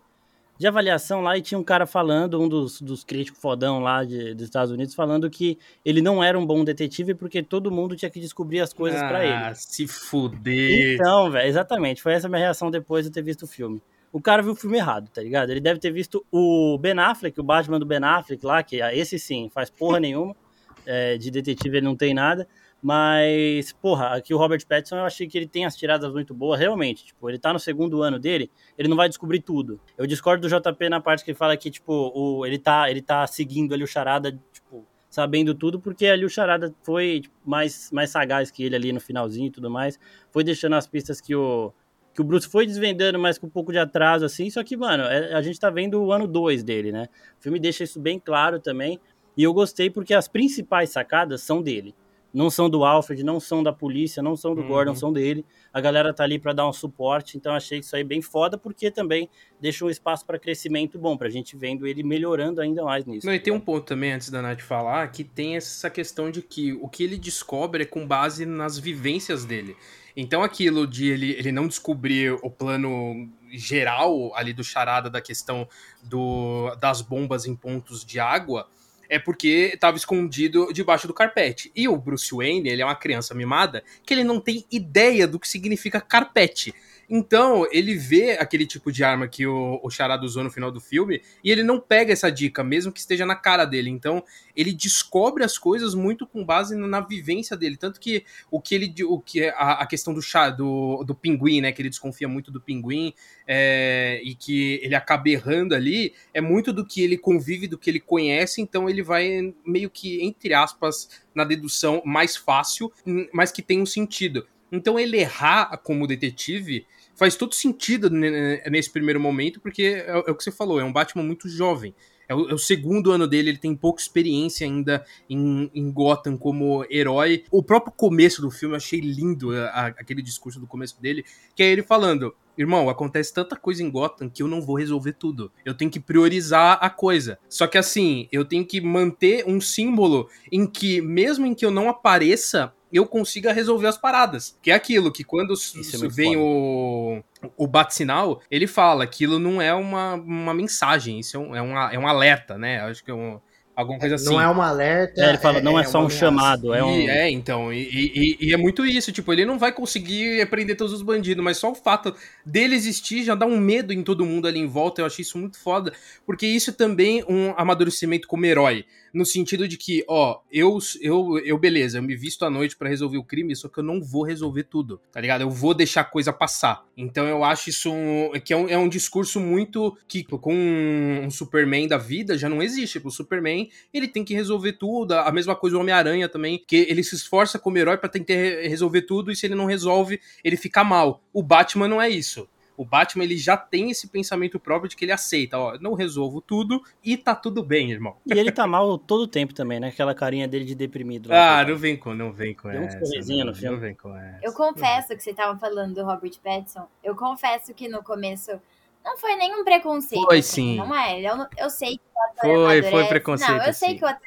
de 0.61 0.67
avaliação 0.67 1.23
lá 1.23 1.39
e 1.39 1.41
tinha 1.41 1.59
um 1.59 1.65
cara 1.65 1.87
falando, 1.87 2.39
um 2.39 2.47
dos, 2.47 2.83
dos 2.83 3.03
críticos 3.03 3.41
fodão 3.41 3.81
lá 3.81 4.05
de, 4.05 4.35
dos 4.35 4.45
Estados 4.45 4.71
Unidos, 4.71 4.95
falando 4.95 5.31
que 5.31 5.59
ele 5.83 6.03
não 6.03 6.23
era 6.23 6.39
um 6.39 6.45
bom 6.45 6.63
detetive 6.63 7.15
porque 7.15 7.43
todo 7.43 7.71
mundo 7.71 7.97
tinha 7.97 8.11
que 8.11 8.21
descobrir 8.21 8.61
as 8.61 8.71
coisas 8.71 9.01
ah, 9.01 9.09
para 9.09 9.25
ele. 9.25 9.55
se 9.55 9.89
fuder. 9.89 10.97
Então, 10.97 11.31
velho, 11.31 11.49
exatamente. 11.49 12.03
Foi 12.03 12.13
essa 12.13 12.27
a 12.27 12.29
minha 12.29 12.43
reação 12.43 12.71
depois 12.71 13.07
de 13.07 13.11
ter 13.11 13.23
visto 13.23 13.45
o 13.45 13.47
filme. 13.47 13.81
o 14.13 14.21
cara 14.21 14.43
viu 14.43 14.53
o 14.53 14.55
filme 14.55 14.77
errado, 14.77 15.09
tá 15.09 15.23
ligado? 15.23 15.49
Ele 15.49 15.61
deve 15.61 15.81
ter 15.81 15.91
visto 15.91 16.27
o 16.31 16.77
Ben 16.77 16.99
Affleck, 16.99 17.41
o 17.41 17.43
Batman 17.43 17.81
do 17.81 17.87
Ben 17.87 18.05
Affleck 18.05 18.45
lá, 18.45 18.63
que 18.63 18.83
ah, 18.83 18.95
esse 18.95 19.19
sim, 19.19 19.49
faz 19.49 19.71
porra 19.71 19.99
nenhuma. 19.99 20.37
É, 20.87 21.19
de 21.19 21.31
detetive 21.31 21.77
ele 21.77 21.85
não 21.85 21.95
tem 21.95 22.15
nada. 22.15 22.49
Mas, 22.83 23.75
porra, 23.75 24.15
aqui 24.15 24.33
o 24.33 24.39
Robert 24.39 24.67
Pattinson 24.67 24.97
eu 24.97 25.05
achei 25.05 25.27
que 25.27 25.37
ele 25.37 25.47
tem 25.47 25.67
as 25.67 25.77
tiradas 25.77 26.11
muito 26.13 26.33
boas, 26.33 26.59
realmente. 26.59 27.05
Tipo, 27.05 27.29
ele 27.29 27.39
tá 27.39 27.53
no 27.53 27.59
segundo 27.59 28.03
ano 28.03 28.19
dele, 28.19 28.51
ele 28.79 28.89
não 28.89 28.97
vai 28.97 29.09
descobrir 29.09 29.41
tudo. 29.41 29.79
Eu 29.99 30.07
discordo 30.07 30.49
do 30.49 30.61
JP 30.61 30.89
na 30.89 31.01
parte 31.01 31.23
que 31.23 31.31
ele 31.31 31.39
fala 31.39 31.57
que, 31.57 31.71
tipo, 31.71 31.93
o, 31.93 32.47
ele, 32.47 32.59
tá, 32.59 32.91
ele 32.91 33.03
tá 33.03 33.27
seguindo 33.27 33.75
ali 33.75 33.85
o 33.85 33.87
Charada, 33.87 34.33
tipo, 34.51 34.87
sabendo 35.11 35.55
tudo, 35.55 35.79
porque 35.79 36.07
ali 36.07 36.25
o 36.25 36.31
Charada 36.31 36.75
foi 36.83 37.21
tipo, 37.21 37.35
mais, 37.45 37.91
mais 37.93 38.11
sagaz 38.11 38.51
que 38.51 38.65
ele 38.65 38.77
ali 38.77 38.93
no 38.93 39.01
finalzinho 39.01 39.49
e 39.49 39.51
tudo 39.51 39.71
mais. 39.71 39.99
Foi 40.31 40.43
deixando 40.43 40.75
as 40.75 40.87
pistas 40.87 41.21
que 41.21 41.35
o, 41.35 41.75
que 42.15 42.23
o 42.23 42.25
Bruce 42.25 42.49
foi 42.49 42.65
desvendando, 42.67 43.19
mas 43.19 43.37
com 43.37 43.47
um 43.47 43.51
pouco 43.51 43.73
de 43.73 43.79
atraso, 43.79 44.25
assim. 44.25 44.49
Só 44.49 44.65
que, 44.65 44.75
mano, 44.75 45.03
é, 45.05 45.35
a 45.35 45.43
gente 45.43 45.61
tá 45.61 45.69
vendo 45.69 46.03
o 46.03 46.13
ano 46.13 46.27
2 46.27 46.63
dele, 46.63 46.93
né? 46.93 47.09
O 47.39 47.43
filme 47.43 47.61
deixa 47.61 47.85
isso 47.85 48.01
bem 48.01 48.19
claro 48.19 48.59
também. 48.59 48.99
E 49.37 49.43
eu 49.43 49.53
gostei 49.53 49.91
porque 49.91 50.15
as 50.15 50.29
principais 50.29 50.89
sacadas 50.91 51.43
são 51.43 51.63
dele 51.63 51.95
não 52.33 52.49
são 52.49 52.71
do 52.71 52.85
Alfred, 52.85 53.25
não 53.25 53.41
são 53.41 53.63
da 53.63 53.73
polícia, 53.73 54.23
não 54.23 54.37
são 54.37 54.55
do 54.55 54.63
uhum. 54.63 54.69
Gordon, 54.69 54.95
são 54.95 55.13
dele. 55.13 55.45
A 55.73 55.81
galera 55.81 56.13
tá 56.15 56.25
ali 56.25 56.39
para 56.39 56.53
dar 56.53 56.69
um 56.69 56.73
suporte, 56.73 57.37
então 57.37 57.53
achei 57.53 57.81
isso 57.81 57.95
aí 57.95 58.05
bem 58.05 58.23
foda, 58.23 58.57
porque 58.57 58.91
também 58.91 59.29
deixa 59.61 59.85
um 59.85 59.91
espaço 59.91 60.25
para 60.25 60.39
crescimento 60.39 60.99
bom, 60.99 61.17
pra 61.17 61.29
gente 61.29 61.57
vendo 61.57 61.87
ele 61.87 62.03
melhorando 62.03 62.61
ainda 62.61 62.85
mais 62.85 63.05
nisso. 63.05 63.27
Não, 63.27 63.35
e 63.35 63.41
tem 63.41 63.53
um 63.53 63.61
ponto 63.61 63.85
também, 63.85 64.13
antes 64.13 64.31
da 64.31 64.41
Nath 64.41 64.61
falar, 64.61 65.09
que 65.09 65.25
tem 65.25 65.57
essa 65.57 65.91
questão 65.91 66.31
de 66.31 66.43
que 66.43 66.73
o 66.75 66.89
que 66.89 67.03
ele 67.03 67.17
descobre 67.17 67.83
é 67.83 67.87
com 67.87 68.07
base 68.07 68.47
nas 68.47 68.79
vivências 68.79 69.45
dele. 69.45 69.77
Então 70.17 70.43
aquilo 70.43 70.87
de 70.87 71.09
ele, 71.09 71.31
ele 71.33 71.53
não 71.53 71.69
descobrir 71.69 72.33
o 72.43 72.51
plano 72.51 73.29
geral 73.53 74.35
ali 74.35 74.53
do 74.53 74.63
charada 74.63 75.09
da 75.09 75.21
questão 75.21 75.69
do, 76.03 76.75
das 76.77 77.01
bombas 77.01 77.47
em 77.47 77.55
pontos 77.55 78.05
de 78.05 78.19
água 78.19 78.69
é 79.11 79.19
porque 79.19 79.73
estava 79.75 79.97
escondido 79.97 80.73
debaixo 80.73 81.09
do 81.09 81.13
carpete. 81.13 81.71
E 81.75 81.89
o 81.89 81.97
Bruce 81.97 82.33
Wayne, 82.33 82.71
ele 82.71 82.81
é 82.81 82.85
uma 82.85 82.95
criança 82.95 83.35
mimada 83.35 83.83
que 84.07 84.15
ele 84.15 84.23
não 84.23 84.41
tem 84.41 84.65
ideia 84.71 85.27
do 85.27 85.39
que 85.39 85.49
significa 85.49 86.01
carpete. 86.01 86.73
Então, 87.13 87.67
ele 87.73 87.97
vê 87.97 88.39
aquele 88.39 88.65
tipo 88.65 88.93
de 88.93 89.03
arma 89.03 89.27
que 89.27 89.45
o, 89.45 89.81
o 89.83 89.91
Charada 89.91 90.25
usou 90.25 90.45
no 90.45 90.51
final 90.51 90.71
do 90.71 90.81
filme 90.81 91.21
e 91.43 91.51
ele 91.51 91.65
não 91.65 91.81
pega 91.81 92.13
essa 92.13 92.31
dica, 92.31 92.63
mesmo 92.63 92.93
que 92.93 93.01
esteja 93.01 93.27
na 93.27 93.35
cara 93.35 93.65
dele. 93.65 93.91
Então, 93.91 94.23
ele 94.55 94.73
descobre 94.73 95.43
as 95.43 95.59
coisas 95.59 95.93
muito 95.93 96.25
com 96.25 96.45
base 96.45 96.77
na 96.77 97.01
vivência 97.01 97.57
dele. 97.57 97.77
Tanto 97.77 97.99
que 97.99 98.25
o 98.49 98.61
que 98.61 98.77
ele. 98.77 98.95
O 99.03 99.19
que 99.19 99.49
a, 99.49 99.83
a 99.83 99.87
questão 99.87 100.15
do, 100.15 100.23
chá, 100.23 100.51
do, 100.51 101.03
do 101.03 101.13
pinguim, 101.13 101.61
né? 101.61 101.73
Que 101.73 101.83
ele 101.83 101.89
desconfia 101.89 102.29
muito 102.29 102.53
do 102.53 102.61
pinguim 102.61 103.13
é, 103.45 104.21
e 104.23 104.37
que 104.37 104.79
ele 104.81 104.95
acaba 104.95 105.29
errando 105.29 105.75
ali, 105.75 106.15
é 106.33 106.41
muito 106.41 106.73
do 106.73 106.87
que 106.87 107.03
ele 107.03 107.19
convive, 107.19 107.67
do 107.67 107.77
que 107.77 107.91
ele 107.91 107.99
conhece. 107.99 108.61
Então, 108.61 108.89
ele 108.89 109.03
vai 109.03 109.53
meio 109.67 109.91
que, 109.91 110.23
entre 110.23 110.55
aspas, 110.55 111.25
na 111.35 111.43
dedução 111.43 112.03
mais 112.05 112.37
fácil, 112.37 112.93
mas 113.33 113.51
que 113.51 113.63
tem 113.63 113.83
um 113.83 113.87
sentido. 113.87 114.47
Então, 114.71 114.97
ele 114.97 115.17
errar 115.17 115.77
como 115.79 116.07
detetive 116.07 116.87
faz 117.21 117.37
todo 117.37 117.55
sentido 117.55 118.09
nesse 118.09 118.89
primeiro 118.91 119.21
momento, 119.21 119.61
porque 119.61 119.83
é, 119.83 120.09
é, 120.09 120.31
o 120.31 120.35
que 120.35 120.43
você 120.43 120.51
falou, 120.51 120.81
é 120.81 120.85
um 120.85 120.91
Batman 120.91 121.23
muito 121.23 121.51
jovem. 121.51 121.95
É 122.27 122.35
o, 122.35 122.49
é 122.49 122.55
o, 122.55 122.59
segundo 122.59 123.11
ano 123.11 123.29
dele, 123.29 123.51
ele 123.51 123.59
tem 123.59 123.77
pouca 123.77 124.01
experiência 124.01 124.67
ainda 124.67 125.05
em, 125.29 125.71
em, 125.75 125.93
Gotham 125.93 126.39
como 126.39 126.83
herói. 126.89 127.45
O 127.51 127.63
próprio 127.63 127.93
começo 127.93 128.41
do 128.41 128.51
filme, 128.51 128.73
eu 128.73 128.79
achei 128.79 129.01
lindo 129.01 129.55
a, 129.55 129.67
a, 129.67 129.87
aquele 129.89 130.23
discurso 130.23 130.59
do 130.59 130.67
começo 130.67 130.99
dele, 130.99 131.23
que 131.55 131.63
é 131.63 131.71
ele 131.71 131.83
falando: 131.83 132.35
Irmão, 132.57 132.89
acontece 132.89 133.35
tanta 133.35 133.55
coisa 133.55 133.83
em 133.83 133.91
Gotham 133.91 134.31
que 134.31 134.43
eu 134.43 134.49
não 134.49 134.63
vou 134.63 134.79
resolver 134.79 135.13
tudo. 135.13 135.53
Eu 135.63 135.75
tenho 135.75 135.91
que 135.91 136.01
priorizar 136.01 136.79
a 136.81 136.89
coisa. 136.89 137.39
Só 137.51 137.67
que 137.67 137.77
assim, 137.77 138.29
eu 138.33 138.47
tenho 138.47 138.65
que 138.65 138.81
manter 138.81 139.45
um 139.47 139.61
símbolo 139.61 140.31
em 140.51 140.67
que, 140.67 141.03
mesmo 141.03 141.45
em 141.45 141.55
que 141.55 141.67
eu 141.67 141.71
não 141.71 141.91
apareça, 141.91 142.73
eu 142.93 143.07
consiga 143.07 143.53
resolver 143.53 143.87
as 143.87 143.97
paradas. 143.97 144.57
Que 144.63 144.71
é 144.71 144.75
aquilo 144.75 145.13
que 145.13 145.25
quando 145.25 145.55
é 145.55 146.09
vem 146.09 146.37
o, 146.37 147.23
o 147.57 147.67
bate-sinal, 147.67 148.41
ele 148.51 148.67
fala 148.67 149.05
aquilo 149.05 149.39
não 149.39 149.61
é 149.61 149.73
uma, 149.75 150.15
uma 150.15 150.55
mensagem, 150.55 151.19
isso 151.21 151.37
é 151.37 151.41
um, 151.41 151.57
é, 151.57 151.63
um, 151.63 151.79
é 151.79 151.99
um 151.99 152.07
alerta, 152.07 152.59
né? 152.59 152.81
Acho 152.81 153.05
que 153.05 153.11
é 153.11 153.15
um, 153.15 153.41
alguma 153.75 153.99
coisa 153.99 154.15
assim. 154.17 154.27
Não 154.27 154.41
é 154.41 154.49
um 154.49 154.61
alerta. 154.61 155.25
É, 155.25 155.29
ele 155.29 155.39
fala, 155.39 155.61
não 155.61 155.79
é, 155.79 155.83
é 155.83 155.85
só 155.85 156.05
um 156.05 156.11
chamado, 156.11 156.75
é 156.75 156.85
um. 156.85 157.01
E, 157.01 157.09
é, 157.09 157.31
então, 157.31 157.73
e, 157.73 157.81
e, 157.81 158.49
e, 158.49 158.55
é 158.55 158.57
muito 158.57 158.85
isso, 158.85 159.13
tipo, 159.13 159.33
ele 159.33 159.45
não 159.45 159.59
vai 159.59 159.73
conseguir 159.73 160.47
prender 160.49 160.77
todos 160.77 160.93
os 160.93 161.03
bandidos, 161.03 161.43
mas 161.43 161.59
só 161.59 161.71
o 161.71 161.75
fato 161.75 162.15
dele 162.45 162.75
existir 162.75 163.25
já 163.25 163.35
dá 163.35 163.47
um 163.47 163.59
medo 163.59 163.93
em 163.93 164.03
todo 164.03 164.27
mundo 164.27 164.47
ali 164.47 164.59
em 164.59 164.67
volta, 164.67 165.01
eu 165.01 165.07
achei 165.07 165.23
isso 165.23 165.39
muito 165.39 165.59
foda, 165.59 165.93
porque 166.27 166.47
isso 166.47 166.73
também 166.73 167.21
é 167.21 167.25
um 167.29 167.55
amadurecimento 167.57 168.29
como 168.29 168.45
herói 168.45 168.85
no 169.13 169.25
sentido 169.25 169.67
de 169.67 169.77
que, 169.77 170.05
ó, 170.09 170.41
eu, 170.51 170.79
eu, 171.01 171.39
eu 171.39 171.59
beleza, 171.59 171.99
eu 171.99 172.03
me 172.03 172.17
visto 172.17 172.45
à 172.45 172.51
noite 172.51 172.77
para 172.77 172.89
resolver 172.89 173.19
o 173.19 173.25
crime, 173.25 173.55
só 173.55 173.69
que 173.69 173.79
eu 173.79 173.85
não 173.85 174.01
vou 174.01 174.23
resolver 174.23 174.65
tudo, 174.65 175.01
tá 175.13 175.21
ligado? 175.21 175.43
Eu 175.43 175.51
vou 175.51 175.75
deixar 175.75 176.03
a 176.03 176.05
coisa 176.05 176.33
passar. 176.33 176.85
Então 176.97 177.27
eu 177.27 177.45
acho 177.45 177.71
isso 177.71 177.93
um, 177.93 178.33
que 178.45 178.53
é 178.53 178.57
um, 178.57 178.69
é 178.69 178.79
um 178.79 178.89
discurso 178.89 179.41
muito 179.41 179.97
que 180.07 180.25
com 180.25 180.55
um 180.55 181.31
Superman 181.31 181.89
da 181.89 181.99
vida 181.99 182.37
já 182.37 182.49
não 182.49 182.63
existe. 182.63 183.01
O 183.03 183.11
Superman, 183.11 183.69
ele 183.93 184.09
tem 184.09 184.25
que 184.25 184.35
resolver 184.35 184.75
tudo, 184.75 185.13
a 185.13 185.33
mesma 185.33 185.57
coisa 185.57 185.77
o 185.77 185.81
Homem-Aranha 185.81 186.29
também, 186.29 186.63
que 186.67 186.77
ele 186.77 187.03
se 187.03 187.15
esforça 187.15 187.59
como 187.59 187.79
herói 187.79 187.97
para 187.97 188.09
tentar 188.09 188.35
resolver 188.35 189.03
tudo 189.03 189.31
e 189.31 189.37
se 189.37 189.47
ele 189.47 189.55
não 189.55 189.67
resolve, 189.67 190.21
ele 190.45 190.57
fica 190.57 190.85
mal. 190.85 191.23
O 191.33 191.43
Batman 191.43 191.89
não 191.89 192.01
é 192.01 192.09
isso. 192.09 192.49
O 192.81 192.85
Batman 192.87 193.25
ele 193.25 193.37
já 193.37 193.59
tem 193.59 193.91
esse 193.91 194.09
pensamento 194.09 194.59
próprio 194.59 194.89
de 194.89 194.97
que 194.97 195.05
ele 195.05 195.13
aceita, 195.13 195.59
ó, 195.59 195.77
não 195.79 195.93
resolvo 195.93 196.41
tudo 196.41 196.83
e 197.05 197.15
tá 197.15 197.35
tudo 197.35 197.63
bem, 197.63 197.91
irmão. 197.91 198.17
E 198.25 198.33
ele 198.33 198.51
tá 198.51 198.67
mal 198.67 198.97
todo 198.97 199.25
o 199.25 199.29
tempo 199.29 199.53
também, 199.53 199.79
né? 199.79 199.89
Aquela 199.89 200.15
carinha 200.15 200.49
dele 200.49 200.65
de 200.65 200.75
deprimido. 200.75 201.29
Lá, 201.29 201.59
ah, 201.59 201.65
não 201.67 201.77
vem 201.77 201.95
com, 201.95 202.15
não 202.15 202.33
vem 202.33 202.55
com 202.55 202.71
Tem 202.71 202.79
essa. 202.87 202.97
Um 202.97 203.45
no 203.45 203.55
filme. 203.55 203.75
Não 203.75 203.79
vem 203.79 203.95
com 203.95 204.17
essa. 204.17 204.41
Eu 204.43 204.55
confesso 204.55 205.09
que 205.09 205.21
você 205.21 205.35
tava 205.35 205.59
falando 205.59 205.97
do 205.97 206.03
Robert 206.03 206.33
Pattinson. 206.43 206.89
Eu 207.05 207.15
confesso 207.15 207.75
que 207.75 207.87
no 207.87 208.03
começo 208.03 208.59
não 209.05 209.19
foi 209.19 209.37
nenhum 209.37 209.63
preconceito. 209.63 210.25
Foi 210.25 210.39
assim, 210.39 210.73
sim. 210.73 210.77
Não 210.79 210.95
é? 210.95 211.21
Eu, 211.21 211.47
eu 211.59 211.69
sei 211.69 211.99
que 211.99 212.03
o 212.17 212.31
ator 212.31 212.67
Foi, 212.67 212.83
foi 212.83 213.05
preconceito. 213.09 213.59
Não, 213.59 213.67
eu 213.67 213.75
sei 213.75 213.99
que 213.99 214.05
o 214.07 214.09
ator 214.09 214.27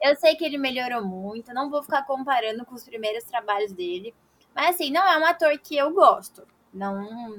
eu 0.00 0.16
sei 0.16 0.34
que 0.34 0.44
ele 0.46 0.56
melhorou 0.56 1.04
muito, 1.04 1.52
não 1.52 1.68
vou 1.68 1.82
ficar 1.82 2.06
comparando 2.06 2.64
com 2.64 2.74
os 2.74 2.84
primeiros 2.84 3.24
trabalhos 3.24 3.72
dele. 3.72 4.14
Mas 4.54 4.76
assim, 4.76 4.90
não 4.90 5.06
é 5.06 5.18
um 5.18 5.26
ator 5.26 5.58
que 5.58 5.76
eu 5.76 5.92
gosto. 5.92 6.46
Não, 6.78 7.36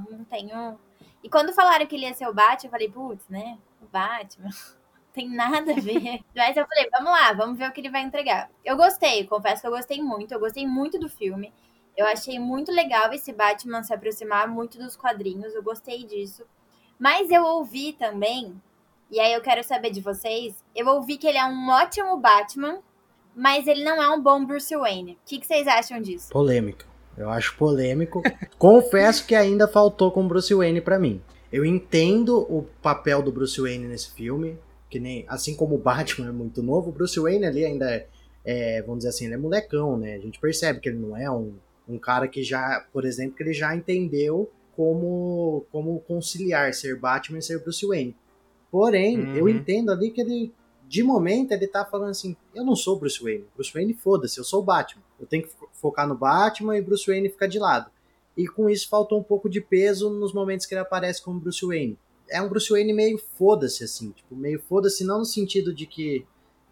não 0.00 0.24
tenho. 0.24 0.78
E 1.22 1.28
quando 1.28 1.52
falaram 1.52 1.86
que 1.86 1.94
ele 1.94 2.06
ia 2.06 2.14
ser 2.14 2.26
o 2.26 2.34
Batman, 2.34 2.66
eu 2.66 2.70
falei, 2.70 2.88
putz, 2.90 3.28
né? 3.28 3.58
O 3.82 3.86
Batman. 3.86 4.50
tem 5.12 5.28
nada 5.28 5.72
a 5.72 5.80
ver. 5.80 6.20
Mas 6.34 6.56
eu 6.56 6.66
falei, 6.66 6.88
vamos 6.90 7.10
lá, 7.10 7.32
vamos 7.32 7.58
ver 7.58 7.68
o 7.68 7.72
que 7.72 7.80
ele 7.80 7.90
vai 7.90 8.02
entregar. 8.02 8.50
Eu 8.64 8.76
gostei, 8.76 9.26
confesso 9.26 9.60
que 9.60 9.66
eu 9.66 9.72
gostei 9.72 10.02
muito. 10.02 10.32
Eu 10.32 10.40
gostei 10.40 10.66
muito 10.66 10.98
do 10.98 11.08
filme. 11.08 11.52
Eu 11.96 12.06
achei 12.06 12.38
muito 12.38 12.70
legal 12.70 13.12
esse 13.12 13.32
Batman 13.32 13.82
se 13.82 13.92
aproximar 13.92 14.46
muito 14.46 14.78
dos 14.78 14.96
quadrinhos. 14.96 15.54
Eu 15.54 15.62
gostei 15.62 16.04
disso. 16.04 16.44
Mas 16.98 17.30
eu 17.30 17.44
ouvi 17.44 17.92
também, 17.92 18.60
e 19.10 19.20
aí 19.20 19.32
eu 19.32 19.40
quero 19.40 19.62
saber 19.64 19.90
de 19.90 20.00
vocês. 20.00 20.64
Eu 20.74 20.86
ouvi 20.88 21.16
que 21.16 21.26
ele 21.26 21.38
é 21.38 21.44
um 21.44 21.68
ótimo 21.68 22.16
Batman, 22.16 22.80
mas 23.34 23.66
ele 23.66 23.84
não 23.84 24.02
é 24.02 24.08
um 24.10 24.20
bom 24.20 24.44
Bruce 24.44 24.74
Wayne. 24.76 25.12
O 25.12 25.18
que, 25.26 25.38
que 25.38 25.46
vocês 25.46 25.66
acham 25.66 26.00
disso? 26.00 26.30
Polêmica. 26.30 26.87
Eu 27.18 27.30
acho 27.30 27.56
polêmico. 27.56 28.22
Confesso 28.58 29.26
que 29.26 29.34
ainda 29.34 29.66
faltou 29.66 30.12
com 30.12 30.26
Bruce 30.26 30.54
Wayne 30.54 30.80
para 30.80 30.98
mim. 30.98 31.20
Eu 31.52 31.64
entendo 31.64 32.38
o 32.38 32.66
papel 32.82 33.22
do 33.22 33.32
Bruce 33.32 33.60
Wayne 33.60 33.86
nesse 33.86 34.12
filme, 34.12 34.58
que 34.90 35.00
nem 35.00 35.24
assim 35.28 35.54
como 35.54 35.74
o 35.74 35.78
Batman 35.78 36.28
é 36.28 36.32
muito 36.32 36.62
novo, 36.62 36.90
o 36.90 36.92
Bruce 36.92 37.18
Wayne 37.18 37.46
ali 37.46 37.64
ainda 37.64 37.90
é, 37.90 38.06
é, 38.44 38.82
vamos 38.82 38.98
dizer 38.98 39.10
assim, 39.10 39.24
ele 39.24 39.34
é 39.34 39.38
molecão, 39.38 39.96
né? 39.96 40.14
A 40.14 40.18
gente 40.18 40.38
percebe 40.38 40.80
que 40.80 40.88
ele 40.88 40.98
não 40.98 41.16
é 41.16 41.30
um, 41.30 41.54
um 41.88 41.98
cara 41.98 42.28
que 42.28 42.42
já, 42.42 42.86
por 42.92 43.04
exemplo, 43.04 43.36
que 43.36 43.42
ele 43.42 43.52
já 43.52 43.74
entendeu 43.74 44.50
como 44.76 45.64
como 45.72 46.00
conciliar 46.00 46.72
ser 46.72 46.96
Batman 46.98 47.38
e 47.38 47.42
ser 47.42 47.60
Bruce 47.60 47.84
Wayne. 47.86 48.14
Porém, 48.70 49.18
uhum. 49.18 49.36
eu 49.36 49.48
entendo 49.48 49.90
ali 49.90 50.10
que 50.10 50.20
ele 50.20 50.52
de 50.86 51.02
momento 51.02 51.52
ele 51.52 51.66
tá 51.66 51.84
falando 51.84 52.10
assim, 52.10 52.34
eu 52.54 52.64
não 52.64 52.74
sou 52.74 52.98
Bruce 52.98 53.22
Wayne. 53.22 53.44
Bruce 53.54 53.72
Wayne 53.72 53.92
foda-se, 53.92 54.38
eu 54.38 54.44
sou 54.44 54.60
o 54.60 54.64
Batman. 54.64 55.02
Eu 55.20 55.26
tenho 55.26 55.42
que 55.42 55.50
focar 55.78 56.06
no 56.06 56.16
Batman 56.16 56.76
e 56.76 56.82
Bruce 56.82 57.06
Wayne 57.06 57.28
fica 57.28 57.48
de 57.48 57.58
lado. 57.58 57.90
E 58.36 58.46
com 58.46 58.70
isso 58.70 58.88
faltou 58.88 59.18
um 59.18 59.22
pouco 59.22 59.48
de 59.48 59.60
peso 59.60 60.10
nos 60.10 60.32
momentos 60.32 60.64
que 60.64 60.74
ele 60.74 60.80
aparece 60.80 61.22
como 61.22 61.40
Bruce 61.40 61.66
Wayne. 61.66 61.98
É 62.30 62.40
um 62.40 62.48
Bruce 62.48 62.70
Wayne 62.70 62.92
meio 62.92 63.18
foda-se, 63.18 63.82
assim. 63.82 64.10
Tipo, 64.10 64.36
meio 64.36 64.60
foda-se 64.60 65.02
não 65.04 65.18
no 65.18 65.24
sentido 65.24 65.74
de 65.74 65.86
que 65.86 66.24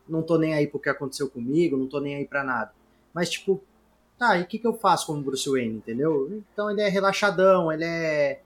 não 0.09 0.23
tô 0.23 0.39
nem 0.39 0.55
aí 0.55 0.67
pro 0.67 0.79
que 0.79 0.89
aconteceu 0.89 1.29
comigo, 1.29 1.77
não 1.77 1.89
tô 1.89 1.99
nem 1.99 2.15
aí 2.15 2.25
pra 2.25 2.45
nada. 2.45 2.73
Mas, 3.13 3.31
tipo, 3.31 3.61
tá, 4.19 4.39
e 4.39 4.43
o 4.43 4.47
que, 4.47 4.59
que 4.59 4.67
eu 4.67 4.75
faço 4.75 5.07
como 5.07 5.23
Bruce 5.23 5.49
Wayne, 5.49 5.77
entendeu? 5.77 6.43
Então 6.53 6.71
ele 6.71 6.83
é 6.83 6.89
relaxadão, 6.89 7.73
ele 7.73 7.85
é. 7.85 8.41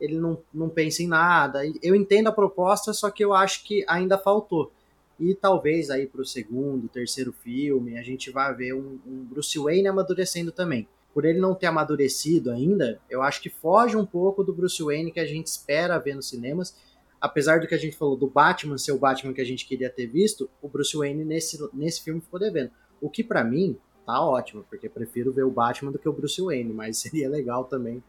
Ele 0.00 0.18
não, 0.18 0.42
não 0.52 0.68
pensa 0.68 1.02
em 1.02 1.06
nada. 1.06 1.60
Eu 1.80 1.94
entendo 1.94 2.26
a 2.26 2.32
proposta, 2.32 2.92
só 2.92 3.10
que 3.10 3.24
eu 3.24 3.32
acho 3.32 3.62
que 3.64 3.84
ainda 3.88 4.18
faltou. 4.18 4.72
E 5.18 5.34
talvez 5.34 5.90
aí 5.90 6.06
para 6.06 6.20
o 6.20 6.24
segundo, 6.24 6.88
terceiro 6.88 7.32
filme, 7.32 7.98
a 7.98 8.02
gente 8.02 8.30
vai 8.30 8.54
ver 8.54 8.74
um, 8.74 8.98
um, 9.06 9.24
Bruce 9.24 9.58
Wayne 9.58 9.88
amadurecendo 9.88 10.50
também. 10.50 10.88
por 11.12 11.24
ele 11.24 11.38
não 11.38 11.54
ter 11.54 11.66
amadurecido 11.66 12.50
ainda, 12.50 13.00
eu 13.08 13.22
acho 13.22 13.40
que 13.40 13.48
foge 13.48 13.96
um 13.96 14.04
pouco 14.04 14.42
do 14.42 14.52
Bruce 14.52 14.82
Wayne 14.82 15.12
que 15.12 15.20
a 15.20 15.26
gente 15.26 15.46
espera 15.46 15.98
ver 15.98 16.16
nos 16.16 16.28
cinemas. 16.28 16.76
Apesar 17.20 17.60
do 17.60 17.68
que 17.68 17.74
a 17.74 17.78
gente 17.78 17.96
falou 17.96 18.16
do 18.16 18.26
Batman 18.26 18.76
ser 18.76 18.92
o 18.92 18.98
Batman 18.98 19.32
que 19.32 19.40
a 19.40 19.46
gente 19.46 19.66
queria 19.66 19.88
ter 19.88 20.06
visto, 20.06 20.50
o 20.60 20.68
Bruce 20.68 20.96
Wayne 20.96 21.24
nesse, 21.24 21.56
nesse 21.72 22.02
filme 22.02 22.20
ficou 22.20 22.40
devendo. 22.40 22.70
O 23.00 23.08
que 23.08 23.22
para 23.22 23.44
mim 23.44 23.78
tá 24.04 24.20
ótimo, 24.20 24.64
porque 24.68 24.88
prefiro 24.88 25.32
ver 25.32 25.44
o 25.44 25.50
Batman 25.50 25.92
do 25.92 25.98
que 25.98 26.08
o 26.08 26.12
Bruce 26.12 26.42
Wayne, 26.42 26.72
mas 26.72 26.98
seria 27.00 27.28
legal 27.28 27.64
também 27.64 28.02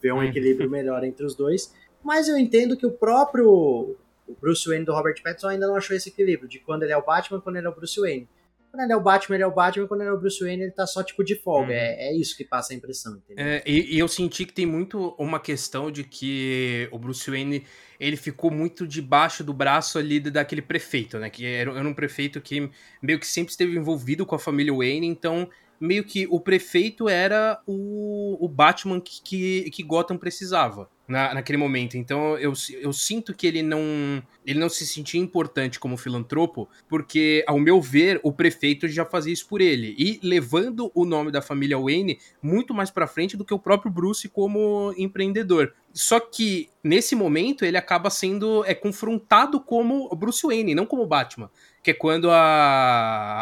ver 0.00 0.12
um 0.12 0.16
uhum. 0.16 0.24
equilíbrio 0.24 0.68
melhor 0.68 1.04
entre 1.04 1.24
os 1.24 1.34
dois. 1.34 1.72
Mas 2.02 2.28
eu 2.28 2.36
entendo 2.36 2.76
que 2.76 2.86
o 2.86 2.90
próprio 2.90 3.96
o 4.28 4.36
Bruce 4.38 4.68
Wayne 4.68 4.84
do 4.84 4.92
Robert 4.92 5.20
Pattinson 5.22 5.48
ainda 5.48 5.66
não 5.66 5.76
achou 5.76 5.96
esse 5.96 6.10
equilíbrio 6.10 6.48
de 6.48 6.60
quando 6.60 6.82
ele 6.82 6.92
é 6.92 6.96
o 6.96 7.04
Batman 7.04 7.38
e 7.38 7.40
quando 7.40 7.56
ele 7.56 7.66
é 7.66 7.70
o 7.70 7.74
Bruce 7.74 7.98
Wayne. 7.98 8.28
Quando 8.70 8.82
ele 8.82 8.92
é 8.92 8.96
o 8.96 9.00
Batman, 9.00 9.36
ele 9.36 9.44
é 9.44 9.46
o 9.46 9.50
Batman, 9.50 9.86
quando 9.86 10.02
ele 10.02 10.10
é 10.10 10.12
o 10.12 10.18
Bruce 10.18 10.40
Wayne, 10.44 10.64
ele 10.64 10.72
tá 10.72 10.86
só 10.86 11.02
tipo 11.02 11.24
de 11.24 11.34
folga. 11.34 11.72
Uhum. 11.72 11.78
É, 11.78 12.08
é 12.08 12.16
isso 12.16 12.36
que 12.36 12.44
passa 12.44 12.74
a 12.74 12.76
impressão, 12.76 13.16
entendeu? 13.16 13.44
É, 13.44 13.62
e, 13.66 13.96
e, 13.96 13.98
eu 13.98 14.06
senti 14.06 14.44
que 14.44 14.52
tem 14.52 14.66
muito 14.66 15.14
uma 15.18 15.40
questão 15.40 15.90
de 15.90 16.04
que 16.04 16.86
o 16.92 16.98
Bruce 16.98 17.30
Wayne 17.30 17.64
ele 17.98 18.16
ficou 18.16 18.50
muito 18.50 18.86
debaixo 18.86 19.42
do 19.42 19.54
braço 19.54 19.98
ali 19.98 20.20
daquele 20.20 20.60
prefeito, 20.60 21.18
né? 21.18 21.30
Que 21.30 21.46
era, 21.46 21.70
era 21.70 21.88
um 21.88 21.94
prefeito 21.94 22.42
que 22.42 22.70
meio 23.00 23.18
que 23.18 23.26
sempre 23.26 23.50
esteve 23.50 23.74
envolvido 23.74 24.26
com 24.26 24.34
a 24.34 24.38
família 24.38 24.74
Wayne, 24.74 25.06
então 25.06 25.48
meio 25.80 26.04
que 26.04 26.26
o 26.28 26.38
prefeito 26.38 27.08
era 27.08 27.60
o, 27.66 28.44
o 28.44 28.48
Batman 28.48 29.00
que, 29.00 29.22
que, 29.22 29.70
que 29.70 29.82
Gotham 29.82 30.18
precisava 30.18 30.90
na, 31.08 31.34
naquele 31.34 31.56
momento. 31.56 31.96
Então 31.96 32.36
eu, 32.38 32.52
eu 32.80 32.92
sinto 32.92 33.34
que 33.34 33.46
ele 33.46 33.62
não 33.62 34.22
ele 34.46 34.58
não 34.58 34.68
se 34.68 34.86
sentia 34.86 35.20
importante 35.20 35.78
como 35.78 35.96
filantropo, 35.98 36.68
porque, 36.88 37.44
ao 37.46 37.58
meu 37.58 37.82
ver, 37.82 38.18
o 38.22 38.32
prefeito 38.32 38.88
já 38.88 39.04
fazia 39.04 39.32
isso 39.32 39.46
por 39.46 39.60
ele. 39.60 39.94
E 39.98 40.18
levando 40.22 40.90
o 40.94 41.04
nome 41.04 41.30
da 41.30 41.42
família 41.42 41.78
Wayne 41.78 42.18
muito 42.40 42.72
mais 42.72 42.90
para 42.90 43.06
frente 43.06 43.36
do 43.36 43.44
que 43.44 43.52
o 43.52 43.58
próprio 43.58 43.92
Bruce 43.92 44.26
como 44.26 44.94
empreendedor. 44.96 45.74
Só 45.92 46.18
que, 46.18 46.70
nesse 46.82 47.14
momento, 47.14 47.62
ele 47.62 47.76
acaba 47.76 48.08
sendo 48.08 48.64
é 48.64 48.74
confrontado 48.74 49.60
como 49.60 50.08
Bruce 50.16 50.46
Wayne, 50.46 50.74
não 50.74 50.86
como 50.86 51.06
Batman 51.06 51.50
que 51.82 51.90
é 51.90 51.94
quando 51.94 52.30
a, 52.30 52.36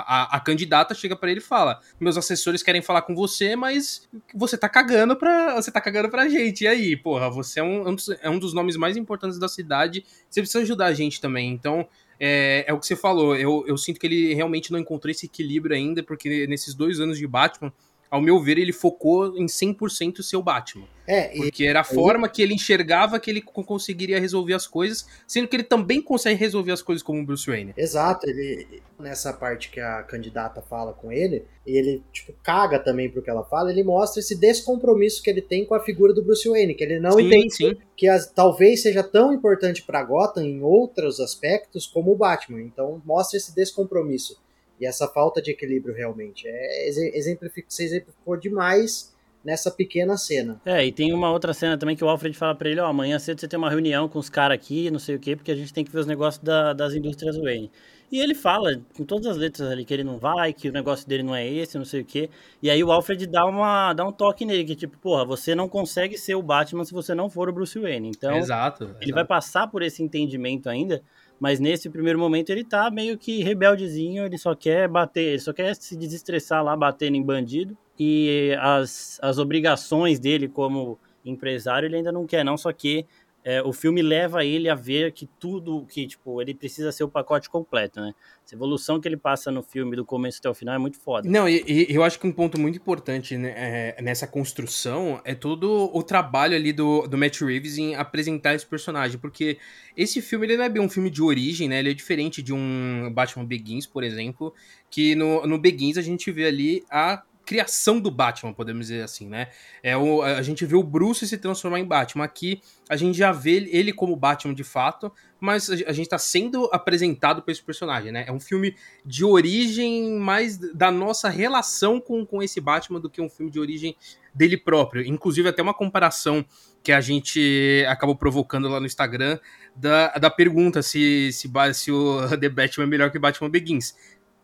a, 0.07 0.37
a 0.37 0.41
candidata 0.41 0.95
chega 0.95 1.17
para 1.17 1.31
ele 1.31 1.41
e 1.41 1.43
fala: 1.43 1.81
Meus 1.99 2.17
assessores 2.17 2.63
querem 2.63 2.83
falar 2.83 3.03
com 3.03 3.15
você, 3.15 3.57
mas 3.57 4.09
você 4.35 4.57
tá 4.57 4.69
cagando 4.69 5.17
pra, 5.17 5.55
você 5.55 5.71
tá 5.71 5.81
cagando 5.81 6.09
pra 6.09 6.29
gente. 6.29 6.65
E 6.65 6.67
aí, 6.67 6.97
porra, 6.97 7.31
você 7.31 7.61
é 7.61 7.63
um, 7.63 7.97
é 8.21 8.31
um 8.31 8.39
dos 8.39 8.53
nomes 8.53 8.77
mais 8.77 8.97
importantes 8.97 9.39
da 9.39 9.49
cidade, 9.49 10.05
você 10.29 10.41
precisa 10.41 10.63
ajudar 10.63 10.87
a 10.87 10.95
gente 10.95 11.21
também. 11.21 11.51
Então, 11.53 11.89
é, 12.19 12.65
é, 12.67 12.73
o 12.73 12.79
que 12.79 12.87
você 12.87 12.97
falou. 12.97 13.37
Eu, 13.37 13.65
eu 13.67 13.77
sinto 13.77 14.01
que 14.01 14.07
ele 14.07 14.35
realmente 14.35 14.73
não 14.73 14.79
encontrou 14.79 15.11
esse 15.11 15.27
equilíbrio 15.27 15.77
ainda, 15.77 16.03
porque 16.03 16.47
nesses 16.47 16.75
dois 16.75 17.01
anos 17.01 17.19
de 17.19 17.27
Batman, 17.27 17.73
ao 18.17 18.23
meu 18.23 18.41
ver, 18.41 18.59
ele 18.59 18.73
focou 18.73 19.37
em 19.37 19.47
100% 19.47 20.23
ser 20.23 20.37
o 20.37 20.43
Batman. 20.43 20.87
É, 21.07 21.29
porque 21.37 21.65
era 21.65 21.81
a 21.81 21.85
forma 21.85 22.29
que 22.29 22.43
ele 22.43 22.55
enxergava 22.55 23.21
que 23.21 23.31
ele 23.31 23.41
conseguiria 23.41 24.19
resolver 24.19 24.55
as 24.55 24.67
coisas, 24.67 25.07
sendo 25.25 25.47
que 25.47 25.55
ele 25.55 25.63
também 25.63 26.03
consegue 26.03 26.41
resolver 26.41 26.73
as 26.73 26.83
coisas 26.83 27.01
como 27.01 27.21
o 27.21 27.25
Bruce 27.25 27.47
Wayne. 27.47 27.73
Exato, 27.77 28.29
ele 28.29 28.83
nessa 28.99 29.33
parte 29.33 29.71
que 29.71 29.79
a 29.79 30.03
candidata 30.03 30.61
fala 30.63 30.93
com 30.93 31.13
ele, 31.13 31.45
e 31.65 31.79
ele 31.79 32.03
tipo 32.13 32.33
caga 32.43 32.79
também 32.79 33.09
pro 33.09 33.23
que 33.23 33.31
ela 33.31 33.45
fala, 33.45 33.71
ele 33.71 33.85
mostra 33.85 34.19
esse 34.19 34.35
descompromisso 34.35 35.23
que 35.23 35.31
ele 35.31 35.43
tem 35.43 35.65
com 35.65 35.75
a 35.75 35.81
figura 35.81 36.13
do 36.13 36.25
Bruce 36.25 36.49
Wayne, 36.49 36.75
que 36.75 36.83
ele 36.83 36.99
não 36.99 37.13
sim, 37.13 37.27
entende 37.27 37.55
sim. 37.55 37.77
que 37.97 38.09
as, 38.09 38.27
talvez 38.27 38.83
seja 38.83 39.05
tão 39.05 39.33
importante 39.33 39.83
para 39.83 40.03
Gotham 40.03 40.43
em 40.43 40.63
outros 40.63 41.21
aspectos 41.21 41.87
como 41.87 42.13
o 42.13 42.17
Batman. 42.17 42.63
Então 42.63 43.01
mostra 43.05 43.37
esse 43.37 43.55
descompromisso. 43.55 44.37
E 44.81 44.87
essa 44.87 45.09
falta 45.09 45.41
de 45.41 45.51
equilíbrio 45.51 45.95
realmente. 45.95 46.47
É, 46.47 46.89
exemplific, 46.89 47.67
você 47.69 47.85
exemplificou 47.85 48.37
demais 48.37 49.15
nessa 49.47 49.71
pequena 49.71 50.17
cena. 50.17 50.61
É, 50.67 50.85
e 50.85 50.91
tem 50.91 51.13
uma 51.13 51.31
outra 51.31 51.55
cena 51.55 51.79
também 51.79 51.95
que 51.95 52.03
o 52.03 52.09
Alfred 52.09 52.37
fala 52.37 52.55
para 52.55 52.69
ele, 52.69 52.81
ó, 52.81 52.87
amanhã 52.87 53.17
cedo 53.17 53.41
você 53.41 53.47
tem 53.47 53.57
uma 53.57 53.71
reunião 53.71 54.09
com 54.09 54.19
os 54.19 54.29
caras 54.29 54.57
aqui, 54.57 54.91
não 54.91 54.99
sei 54.99 55.15
o 55.15 55.21
quê, 55.21 55.37
porque 55.37 55.53
a 55.53 55.55
gente 55.55 55.73
tem 55.73 55.85
que 55.85 55.91
ver 55.91 56.01
os 56.01 56.07
negócios 56.07 56.43
da, 56.43 56.73
das 56.73 56.95
indústrias 56.95 57.37
Wayne. 57.37 57.71
E 58.11 58.19
ele 58.21 58.35
fala, 58.35 58.81
com 58.97 59.05
todas 59.05 59.27
as 59.27 59.37
letras 59.37 59.69
ali, 59.69 59.85
que 59.85 59.95
ele 59.95 60.05
não 60.05 60.19
vai, 60.19 60.53
que 60.53 60.69
o 60.69 60.73
negócio 60.73 61.09
dele 61.09 61.23
não 61.23 61.35
é 61.35 61.47
esse, 61.47 61.79
não 61.79 61.85
sei 61.85 62.03
o 62.03 62.05
quê. 62.05 62.29
E 62.63 62.71
aí 62.71 62.83
o 62.83 62.93
Alfred 62.93 63.27
dá, 63.27 63.45
uma, 63.45 63.93
dá 63.95 64.05
um 64.05 64.13
toque 64.13 64.45
nele, 64.45 64.65
que 64.65 64.77
tipo, 64.77 64.97
porra, 64.99 65.25
você 65.25 65.55
não 65.55 65.69
consegue 65.69 66.17
ser 66.17 66.35
o 66.35 66.43
Batman 66.43 66.85
se 66.85 66.93
você 66.93 67.15
não 67.15 67.29
for 67.29 67.49
o 67.49 67.53
Bruce 67.53 67.79
Wayne. 67.79 68.09
Então, 68.09 68.37
exato, 68.37 68.85
ele 68.85 68.95
exato. 68.95 69.15
vai 69.15 69.25
passar 69.25 69.67
por 69.69 69.83
esse 69.83 70.03
entendimento 70.03 70.69
ainda, 70.69 71.03
mas 71.39 71.61
nesse 71.61 71.91
primeiro 71.91 72.19
momento 72.19 72.51
ele 72.51 72.65
tá 72.65 72.91
meio 72.91 73.19
que 73.19 73.43
rebeldezinho, 73.43 74.25
ele 74.25 74.39
só 74.39 74.55
quer 74.55 74.89
bater, 74.89 75.29
ele 75.31 75.39
só 75.39 75.53
quer 75.53 75.75
se 75.75 75.97
desestressar 75.97 76.63
lá 76.65 76.77
batendo 76.77 77.17
em 77.17 77.23
bandido. 77.23 77.77
E 77.99 78.57
as, 78.61 79.19
as 79.23 79.39
obrigações 79.39 80.19
dele 80.19 80.49
como 80.49 80.99
empresário 81.25 81.87
ele 81.87 81.97
ainda 81.97 82.13
não 82.13 82.27
quer, 82.27 82.45
não, 82.45 82.57
só 82.57 82.73
que 82.73 83.07
é, 83.47 83.63
o 83.63 83.73
filme 83.73 84.03
leva 84.03 84.45
ele 84.45 84.69
a 84.69 84.75
ver 84.75 85.13
que 85.13 85.25
tudo, 85.25 85.87
que 85.87 86.05
tipo, 86.05 86.43
ele 86.43 86.53
precisa 86.53 86.91
ser 86.91 87.05
o 87.05 87.09
pacote 87.09 87.49
completo, 87.49 88.01
né? 88.01 88.13
Essa 88.45 88.57
evolução 88.57 89.01
que 89.01 89.07
ele 89.07 89.17
passa 89.17 89.53
no 89.53 89.63
filme, 89.63 89.95
do 89.95 90.05
começo 90.05 90.41
até 90.41 90.51
o 90.51 90.55
final, 90.55 90.75
é 90.75 90.79
muito 90.79 90.99
foda. 90.99 91.31
Não, 91.31 91.49
e, 91.49 91.63
e 91.65 91.95
eu 91.95 92.03
acho 92.03 92.19
que 92.19 92.27
um 92.27 92.33
ponto 92.33 92.59
muito 92.59 92.77
importante 92.77 93.37
né, 93.37 93.55
é, 93.57 94.03
nessa 94.03 94.27
construção 94.27 95.21
é 95.25 95.33
todo 95.33 95.89
o 95.97 96.03
trabalho 96.03 96.57
ali 96.57 96.73
do, 96.73 97.07
do 97.07 97.17
Matt 97.17 97.41
Reeves 97.41 97.79
em 97.79 97.95
apresentar 97.95 98.53
esse 98.53 98.67
personagem, 98.67 99.17
porque 99.17 99.59
esse 99.97 100.21
filme 100.21 100.47
ele 100.47 100.57
não 100.57 100.65
é 100.65 100.69
bem 100.69 100.83
um 100.83 100.89
filme 100.89 101.09
de 101.09 101.23
origem, 101.23 101.69
né? 101.69 101.79
Ele 101.79 101.93
é 101.93 101.95
diferente 101.95 102.43
de 102.43 102.53
um 102.53 103.09
Batman 103.15 103.45
Begins, 103.45 103.87
por 103.87 104.03
exemplo, 104.03 104.53
que 104.91 105.15
no, 105.15 105.47
no 105.47 105.57
Begins 105.57 105.97
a 105.97 106.03
gente 106.03 106.33
vê 106.33 106.47
ali 106.47 106.85
a 106.91 107.23
criação 107.47 108.01
do 108.01 108.11
Batman, 108.11 108.53
podemos 108.53 108.89
dizer 108.89 109.03
assim, 109.03 109.29
né? 109.29 109.49
É 109.81 109.97
o, 109.97 110.21
a 110.21 110.43
gente 110.43 110.67
vê 110.67 110.75
o 110.75 110.83
Bruce 110.83 111.27
se 111.27 111.39
transformar 111.39 111.79
em 111.79 111.85
Batman. 111.85 112.25
Aqui 112.25 112.61
a 112.89 112.97
gente 112.97 113.17
já 113.17 113.31
vê 113.31 113.69
ele 113.71 113.93
como 113.93 114.17
Batman 114.17 114.53
de 114.53 114.65
fato, 114.65 115.13
mas 115.39 115.71
a 115.71 115.93
gente 115.93 116.09
tá 116.09 116.19
sendo 116.19 116.69
apresentado 116.73 117.41
para 117.41 117.53
esse 117.53 117.63
personagem, 117.63 118.11
né? 118.11 118.25
É 118.27 118.33
um 118.33 118.41
filme 118.41 118.75
de 119.05 119.25
origem 119.25 120.19
mais 120.19 120.59
da 120.59 120.91
nossa 120.91 121.29
relação 121.29 122.01
com, 122.01 122.27
com 122.27 122.43
esse 122.43 122.61
Batman 122.61 122.99
do 122.99 123.09
que 123.09 123.21
um 123.21 123.31
filme 123.31 123.51
de 123.51 123.61
origem 123.61 123.97
dele 124.35 124.57
próprio. 124.57 125.07
Inclusive, 125.07 125.49
até 125.49 125.63
uma 125.63 125.75
comparação 125.75 126.45
que 126.83 126.91
a 126.91 127.01
gente 127.01 127.85
acabou 127.89 128.17
provocando 128.17 128.69
lá 128.69 128.81
no 128.81 128.87
Instagram 128.87 129.39
da, 129.75 130.09
da 130.19 130.31
pergunta 130.31 130.83
se, 130.83 131.31
se, 131.33 131.49
se 131.75 131.93
o 131.93 132.29
The 132.39 132.49
Batman 132.49 132.85
é 132.85 132.89
melhor 132.89 133.11
que 133.13 133.21
Batman 133.21 133.51
Begins. 133.51 133.95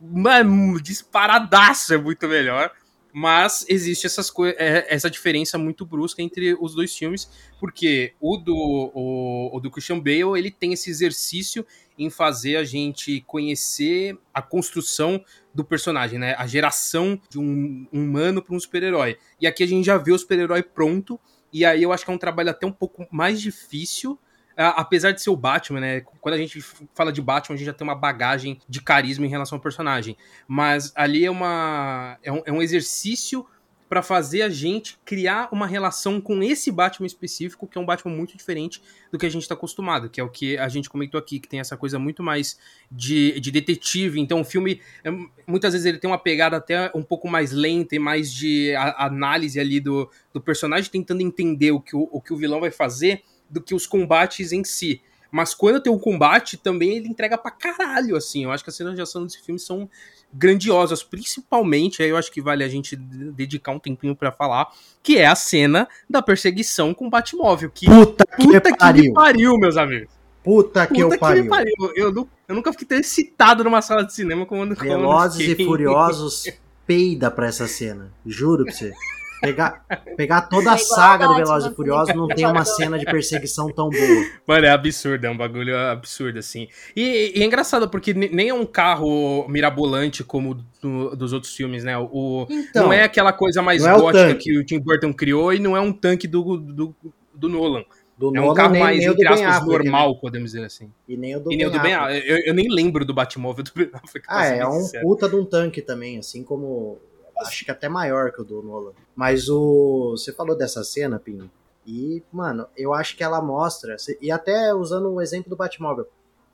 Mano, 0.00 0.80
disparadaço 0.80 1.94
é 1.94 1.98
muito 1.98 2.28
melhor. 2.28 2.70
Mas 3.12 3.66
existe 3.68 4.06
essas 4.06 4.32
é, 4.56 4.86
essa 4.88 5.10
diferença 5.10 5.58
muito 5.58 5.84
brusca 5.84 6.22
entre 6.22 6.56
os 6.58 6.74
dois 6.74 6.96
filmes, 6.96 7.28
porque 7.60 8.14
o 8.18 8.38
do, 8.38 8.56
o, 8.56 9.54
o, 9.54 9.60
do 9.60 9.70
Christian 9.70 9.98
Bale 9.98 10.38
ele 10.38 10.50
tem 10.50 10.72
esse 10.72 10.88
exercício 10.88 11.66
em 11.98 12.08
fazer 12.08 12.56
a 12.56 12.64
gente 12.64 13.20
conhecer 13.26 14.16
a 14.32 14.40
construção 14.40 15.22
do 15.54 15.62
personagem, 15.62 16.18
né? 16.18 16.34
A 16.38 16.46
geração 16.46 17.20
de 17.28 17.38
um 17.38 17.86
humano 17.92 18.42
para 18.42 18.54
um 18.54 18.60
super-herói. 18.60 19.18
E 19.38 19.46
aqui 19.46 19.62
a 19.62 19.68
gente 19.68 19.84
já 19.84 19.98
vê 19.98 20.12
o 20.12 20.18
super-herói 20.18 20.62
pronto, 20.62 21.20
e 21.52 21.66
aí 21.66 21.82
eu 21.82 21.92
acho 21.92 22.06
que 22.06 22.10
é 22.10 22.14
um 22.14 22.18
trabalho 22.18 22.48
até 22.48 22.66
um 22.66 22.72
pouco 22.72 23.06
mais 23.10 23.42
difícil 23.42 24.18
apesar 24.56 25.12
de 25.12 25.22
ser 25.22 25.30
o 25.30 25.36
Batman, 25.36 25.80
né? 25.80 26.00
Quando 26.20 26.34
a 26.34 26.38
gente 26.38 26.60
fala 26.94 27.12
de 27.12 27.22
Batman, 27.22 27.54
a 27.54 27.56
gente 27.56 27.66
já 27.66 27.72
tem 27.72 27.86
uma 27.86 27.94
bagagem 27.94 28.58
de 28.68 28.80
carisma 28.80 29.26
em 29.26 29.28
relação 29.28 29.56
ao 29.56 29.62
personagem. 29.62 30.16
Mas 30.46 30.92
ali 30.94 31.24
é 31.24 31.30
uma. 31.30 32.18
É 32.22 32.32
um, 32.32 32.42
é 32.46 32.52
um 32.52 32.62
exercício 32.62 33.46
para 33.92 34.00
fazer 34.00 34.40
a 34.40 34.48
gente 34.48 34.98
criar 35.04 35.50
uma 35.52 35.66
relação 35.66 36.18
com 36.18 36.42
esse 36.42 36.72
Batman 36.72 37.06
específico, 37.06 37.66
que 37.66 37.76
é 37.76 37.80
um 37.80 37.84
Batman 37.84 38.16
muito 38.16 38.34
diferente 38.34 38.82
do 39.10 39.18
que 39.18 39.26
a 39.26 39.28
gente 39.28 39.42
está 39.42 39.54
acostumado, 39.54 40.08
que 40.08 40.18
é 40.18 40.24
o 40.24 40.30
que 40.30 40.56
a 40.56 40.66
gente 40.66 40.88
comentou 40.88 41.20
aqui, 41.20 41.38
que 41.38 41.46
tem 41.46 41.60
essa 41.60 41.76
coisa 41.76 41.98
muito 41.98 42.22
mais 42.22 42.58
de, 42.90 43.38
de 43.38 43.50
detetive. 43.50 44.18
Então 44.18 44.40
o 44.40 44.44
filme, 44.44 44.80
é, 45.04 45.10
muitas 45.46 45.74
vezes 45.74 45.84
ele 45.84 45.98
tem 45.98 46.08
uma 46.08 46.16
pegada 46.16 46.56
até 46.56 46.90
um 46.94 47.02
pouco 47.02 47.28
mais 47.28 47.52
lenta 47.52 47.94
e 47.94 47.98
mais 47.98 48.32
de 48.32 48.74
a, 48.74 49.04
análise 49.04 49.60
ali 49.60 49.78
do, 49.78 50.10
do 50.32 50.40
personagem, 50.40 50.90
tentando 50.90 51.20
entender 51.20 51.72
o 51.72 51.78
que 51.78 51.94
o, 51.94 52.08
o 52.10 52.18
que 52.18 52.32
o 52.32 52.36
vilão 52.38 52.60
vai 52.60 52.70
fazer 52.70 53.22
do 53.52 53.60
que 53.60 53.74
os 53.74 53.86
combates 53.86 54.50
em 54.50 54.64
si. 54.64 55.00
Mas 55.30 55.54
quando 55.54 55.80
tem 55.80 55.90
o 55.90 55.98
combate, 55.98 56.58
também 56.58 56.96
ele 56.96 57.08
entrega 57.08 57.38
pra 57.38 57.50
caralho, 57.50 58.16
assim. 58.16 58.44
Eu 58.44 58.50
acho 58.50 58.62
que 58.62 58.68
as 58.68 58.76
cenas 58.76 58.94
de 58.94 59.00
ação 59.00 59.24
desse 59.24 59.40
filme 59.40 59.58
são 59.58 59.88
grandiosas, 60.32 61.02
principalmente, 61.02 62.02
aí 62.02 62.10
eu 62.10 62.16
acho 62.16 62.30
que 62.30 62.40
vale 62.40 62.64
a 62.64 62.68
gente 62.68 62.96
dedicar 62.96 63.72
um 63.72 63.78
tempinho 63.78 64.14
para 64.16 64.32
falar, 64.32 64.70
que 65.02 65.18
é 65.18 65.26
a 65.26 65.34
cena 65.34 65.88
da 66.08 66.20
perseguição 66.20 66.92
com 66.92 67.06
o 67.06 67.10
Batmóvel. 67.10 67.70
Que 67.70 67.86
puta 67.86 68.24
que, 68.26 68.44
puta 68.44 68.76
que 68.76 68.92
me 68.92 69.12
pariu, 69.12 69.56
meus 69.56 69.76
amigos. 69.76 70.12
Puta 70.44 70.86
que 70.86 71.02
puta 71.02 71.14
eu 71.14 71.18
pariu. 71.18 71.48
pariu. 71.48 71.74
Eu, 71.94 72.28
eu, 72.48 72.54
nunca 72.54 72.72
fiquei 72.72 72.88
tão 72.88 72.98
excitado 72.98 73.62
numa 73.64 73.80
sala 73.80 74.04
de 74.04 74.12
cinema 74.12 74.44
como 74.44 74.62
quando 74.62 74.74
Velozes 74.74 75.48
e 75.48 75.64
Furiosos 75.64 76.44
peida 76.86 77.30
pra 77.30 77.46
essa 77.46 77.66
cena. 77.66 78.12
Juro 78.26 78.64
pra 78.64 78.72
você. 78.74 78.92
Pegar, 79.42 79.84
pegar 80.16 80.42
toda 80.42 80.70
a 80.70 80.74
É 80.74 80.78
saga 80.78 81.24
do 81.26 81.30
Batman, 81.30 81.44
Velozes 81.46 81.72
e 81.72 81.74
Furiosos 81.74 82.14
não 82.14 82.28
tem 82.28 82.46
uma 82.46 82.64
cena 82.64 82.96
de 82.98 83.04
perseguição 83.04 83.66
tão 83.72 83.90
boa. 83.90 84.24
Mano, 84.46 84.66
é 84.66 84.70
absurdo, 84.70 85.24
é 85.26 85.30
um 85.30 85.36
bagulho 85.36 85.76
absurdo, 85.76 86.38
assim. 86.38 86.68
E, 86.94 87.32
e 87.36 87.42
é 87.42 87.44
engraçado, 87.44 87.88
porque 87.88 88.14
ne- 88.14 88.28
nem 88.32 88.50
é 88.50 88.54
um 88.54 88.64
carro 88.64 89.44
mirabolante 89.48 90.22
como 90.22 90.54
do- 90.80 91.16
dos 91.16 91.32
outros 91.32 91.54
filmes, 91.56 91.82
né? 91.82 91.98
O, 91.98 92.46
Então, 92.48 92.84
não 92.84 92.92
é 92.92 93.02
aquela 93.02 93.32
coisa 93.32 93.60
mais 93.60 93.84
é 93.84 93.92
o 93.92 94.00
gótica 94.00 94.28
tanque. 94.28 94.44
que 94.44 94.58
o 94.58 94.64
Tim 94.64 94.78
Burton 94.78 95.12
criou 95.12 95.52
e 95.52 95.58
não 95.58 95.76
é 95.76 95.80
um 95.80 95.92
tanque 95.92 96.28
do, 96.28 96.56
do, 96.56 96.94
do 97.34 97.48
Nolan. 97.48 97.84
do 98.16 98.28
é 98.28 98.40
um 98.40 98.44
Nolan, 98.44 98.54
carro 98.54 98.72
nem, 98.74 98.82
mais, 98.82 98.98
nem 98.98 99.08
o 99.10 99.14
do 99.14 99.22
entre 99.22 99.34
Ben 99.34 99.44
aspas, 99.44 99.62
Affleck, 99.62 99.84
né? 99.84 99.90
normal, 99.90 100.20
podemos 100.20 100.52
dizer 100.52 100.64
assim. 100.64 100.88
E 101.08 101.16
nem 101.16 101.34
o 101.34 101.40
do 101.40 101.52
e 101.52 101.56
nem 101.56 101.66
o 101.66 101.70
do 101.70 101.80
Ben. 101.80 101.94
Eu, 101.94 102.38
eu 102.46 102.54
nem 102.54 102.68
lembro 102.70 103.04
do 103.04 103.12
Batmóvel 103.12 103.64
do 103.64 103.72
Ben 103.74 103.90
Affleck. 103.92 104.24
Ah, 104.28 104.46
é 104.46 104.58
bem 104.58 104.68
um 104.68 104.72
sincero. 104.82 105.04
puta 105.04 105.28
de 105.28 105.34
um 105.34 105.44
tanque 105.44 105.82
também, 105.82 106.18
assim 106.18 106.44
como. 106.44 107.00
Acho 107.42 107.64
que 107.64 107.70
até 107.70 107.88
maior 107.88 108.32
que 108.32 108.40
o 108.40 108.44
do 108.44 108.62
Nolan. 108.62 108.92
Mas 109.14 109.48
o. 109.48 110.12
Você 110.12 110.32
falou 110.32 110.56
dessa 110.56 110.82
cena, 110.82 111.18
Pinho. 111.18 111.50
E, 111.86 112.22
mano, 112.32 112.66
eu 112.76 112.94
acho 112.94 113.16
que 113.16 113.24
ela 113.24 113.40
mostra. 113.40 113.96
E 114.20 114.30
até 114.30 114.74
usando 114.74 115.10
o 115.10 115.20
exemplo 115.20 115.50
do 115.50 115.56
Batmóvel. 115.56 116.06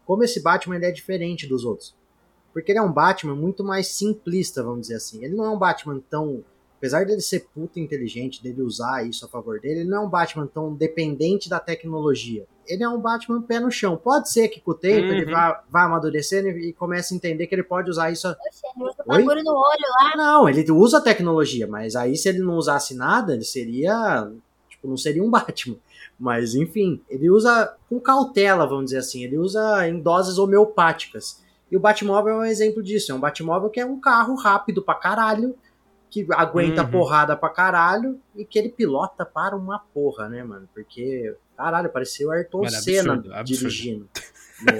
Como 0.06 0.24
esse 0.24 0.40
Batman 0.42 0.76
ele 0.76 0.86
é 0.86 0.90
diferente 0.90 1.46
dos 1.46 1.64
outros. 1.64 1.94
Porque 2.52 2.72
ele 2.72 2.78
é 2.78 2.82
um 2.82 2.92
Batman 2.92 3.34
muito 3.34 3.62
mais 3.62 3.88
simplista, 3.88 4.62
vamos 4.62 4.82
dizer 4.82 4.94
assim. 4.94 5.24
Ele 5.24 5.36
não 5.36 5.44
é 5.44 5.50
um 5.50 5.58
Batman 5.58 6.00
tão. 6.08 6.42
Apesar 6.78 7.04
dele 7.04 7.20
ser 7.20 7.48
puta 7.52 7.80
inteligente, 7.80 8.40
dele 8.42 8.62
usar 8.62 9.04
isso 9.04 9.24
a 9.26 9.28
favor 9.28 9.58
dele, 9.60 9.80
ele 9.80 9.88
não 9.90 9.98
é 10.02 10.06
um 10.06 10.08
Batman 10.08 10.46
tão 10.46 10.72
dependente 10.72 11.48
da 11.50 11.58
tecnologia. 11.58 12.46
Ele 12.66 12.84
é 12.84 12.88
um 12.88 13.00
Batman 13.00 13.42
pé 13.42 13.58
no 13.58 13.70
chão. 13.70 13.96
Pode 13.96 14.30
ser 14.30 14.46
que 14.48 14.60
com 14.60 14.70
o 14.70 14.74
tempo 14.74 15.06
ele 15.12 15.24
Uhum. 15.24 15.30
vá, 15.32 15.64
vá 15.68 15.82
amadurecendo 15.84 16.48
e, 16.48 16.68
e 16.68 16.72
comece 16.72 17.12
a 17.12 17.16
entender 17.16 17.46
que 17.48 17.54
ele 17.54 17.62
pode 17.64 17.90
usar 17.90 18.12
isso. 18.12 18.28
a- 18.28 18.30
Oxe, 18.32 18.60
ele 18.76 18.84
usa 18.84 18.96
Oi? 19.06 19.18
bagulho 19.24 19.42
no 19.42 19.52
olho 19.52 19.88
lá. 20.00 20.16
Não, 20.16 20.48
ele 20.48 20.70
usa 20.70 20.98
a 20.98 21.00
tecnologia, 21.00 21.66
mas 21.66 21.96
aí 21.96 22.16
se 22.16 22.28
ele 22.28 22.38
não 22.38 22.54
usasse 22.56 22.94
nada, 22.94 23.34
ele 23.34 23.44
seria. 23.44 24.30
Tipo, 24.68 24.86
não 24.86 24.96
seria 24.96 25.24
um 25.24 25.30
Batman. 25.32 25.76
Mas 26.20 26.54
enfim, 26.54 27.00
ele 27.08 27.28
usa 27.30 27.74
com 27.88 27.98
cautela, 27.98 28.66
vamos 28.66 28.86
dizer 28.86 28.98
assim. 28.98 29.24
Ele 29.24 29.38
usa 29.38 29.88
em 29.88 29.98
doses 30.00 30.38
homeopáticas. 30.38 31.42
E 31.70 31.76
o 31.76 31.80
Batmóvel 31.80 32.34
é 32.34 32.38
um 32.38 32.44
exemplo 32.44 32.82
disso. 32.82 33.10
É 33.12 33.14
um 33.14 33.20
Batmóvel 33.20 33.68
que 33.70 33.80
é 33.80 33.84
um 33.86 33.98
carro 34.00 34.34
rápido 34.36 34.82
pra 34.82 34.94
caralho, 34.94 35.54
que 36.10 36.26
aguenta 36.32 36.82
Uhum. 36.82 36.90
porrada 36.90 37.36
pra 37.36 37.48
caralho 37.50 38.18
e 38.34 38.44
que 38.44 38.58
ele 38.58 38.68
pilota 38.68 39.24
para 39.26 39.56
uma 39.56 39.78
porra, 39.78 40.28
né, 40.28 40.42
mano? 40.42 40.68
Porque, 40.74 41.34
caralho, 41.56 41.90
parecia 41.90 42.26
o 42.26 42.30
Ayrton 42.30 42.58
Mano, 42.58 42.70
Senna 42.70 43.12
absurdo, 43.14 43.34
absurdo. 43.34 43.58
dirigindo. 43.60 44.08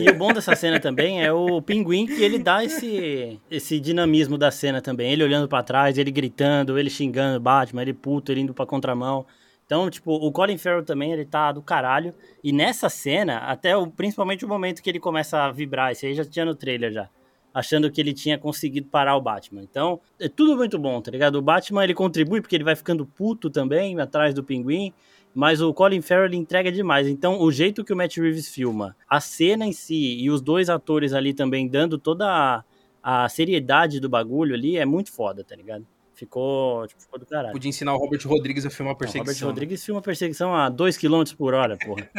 E 0.00 0.10
o 0.10 0.14
bom 0.14 0.32
dessa 0.32 0.56
cena 0.56 0.80
também 0.80 1.22
é 1.24 1.32
o 1.32 1.62
pinguim 1.62 2.04
que 2.06 2.20
ele 2.22 2.38
dá 2.38 2.64
esse, 2.64 3.40
esse 3.48 3.78
dinamismo 3.78 4.36
da 4.36 4.50
cena 4.50 4.80
também. 4.82 5.12
Ele 5.12 5.22
olhando 5.22 5.46
pra 5.46 5.62
trás, 5.62 5.96
ele 5.98 6.10
gritando, 6.10 6.76
ele 6.78 6.90
xingando 6.90 7.36
o 7.36 7.40
Batman, 7.40 7.82
ele 7.82 7.94
puto, 7.94 8.32
ele 8.32 8.40
indo 8.40 8.52
pra 8.52 8.66
contramão. 8.66 9.24
Então, 9.64 9.88
tipo, 9.88 10.10
o 10.12 10.32
Colin 10.32 10.58
Farrell 10.58 10.82
também, 10.84 11.12
ele 11.12 11.24
tá 11.26 11.52
do 11.52 11.62
caralho. 11.62 12.12
E 12.42 12.52
nessa 12.52 12.88
cena, 12.88 13.36
até 13.38 13.76
o, 13.76 13.86
principalmente 13.86 14.44
o 14.44 14.48
momento 14.48 14.82
que 14.82 14.88
ele 14.90 14.98
começa 14.98 15.44
a 15.44 15.52
vibrar, 15.52 15.92
isso 15.92 16.06
aí 16.06 16.14
já 16.14 16.24
tinha 16.24 16.44
no 16.44 16.54
trailer 16.56 16.90
já. 16.90 17.08
Achando 17.52 17.90
que 17.90 18.00
ele 18.00 18.12
tinha 18.12 18.38
conseguido 18.38 18.86
parar 18.88 19.16
o 19.16 19.20
Batman. 19.20 19.62
Então, 19.62 20.00
é 20.20 20.28
tudo 20.28 20.56
muito 20.56 20.78
bom, 20.78 21.00
tá 21.00 21.10
ligado? 21.10 21.36
O 21.36 21.42
Batman, 21.42 21.82
ele 21.82 21.94
contribui 21.94 22.40
porque 22.40 22.54
ele 22.54 22.64
vai 22.64 22.76
ficando 22.76 23.06
puto 23.06 23.50
também, 23.50 23.98
atrás 24.00 24.34
do 24.34 24.44
pinguim. 24.44 24.92
Mas 25.34 25.60
o 25.60 25.72
Colin 25.72 26.00
Farrell 26.00 26.26
ele 26.26 26.36
entrega 26.36 26.70
demais. 26.70 27.06
Então, 27.06 27.40
o 27.40 27.50
jeito 27.52 27.84
que 27.84 27.92
o 27.92 27.96
Matt 27.96 28.16
Reeves 28.16 28.48
filma, 28.48 28.96
a 29.08 29.20
cena 29.20 29.66
em 29.66 29.72
si 29.72 30.16
e 30.18 30.30
os 30.30 30.40
dois 30.40 30.68
atores 30.68 31.12
ali 31.12 31.32
também 31.32 31.68
dando 31.68 31.98
toda 31.98 32.26
a, 32.26 32.64
a 33.02 33.28
seriedade 33.28 34.00
do 34.00 34.08
bagulho 34.08 34.54
ali 34.54 34.76
é 34.76 34.84
muito 34.84 35.12
foda, 35.12 35.44
tá 35.44 35.54
ligado? 35.54 35.86
Ficou, 36.18 36.84
tipo, 36.88 37.00
ficou 37.00 37.16
do 37.16 37.24
caralho. 37.24 37.52
Podia 37.52 37.68
ensinar 37.68 37.94
o 37.94 37.98
Robert 37.98 38.20
Rodrigues 38.26 38.66
a 38.66 38.70
filmar 38.70 38.94
Não, 38.94 38.98
Robert 38.98 39.12
perseguição. 39.12 39.48
Rodrigues 39.48 39.84
filma 39.84 40.02
perseguição 40.02 40.52
a 40.52 40.68
2 40.68 40.96
km 40.96 41.22
por 41.36 41.54
hora, 41.54 41.76
porra. 41.76 42.10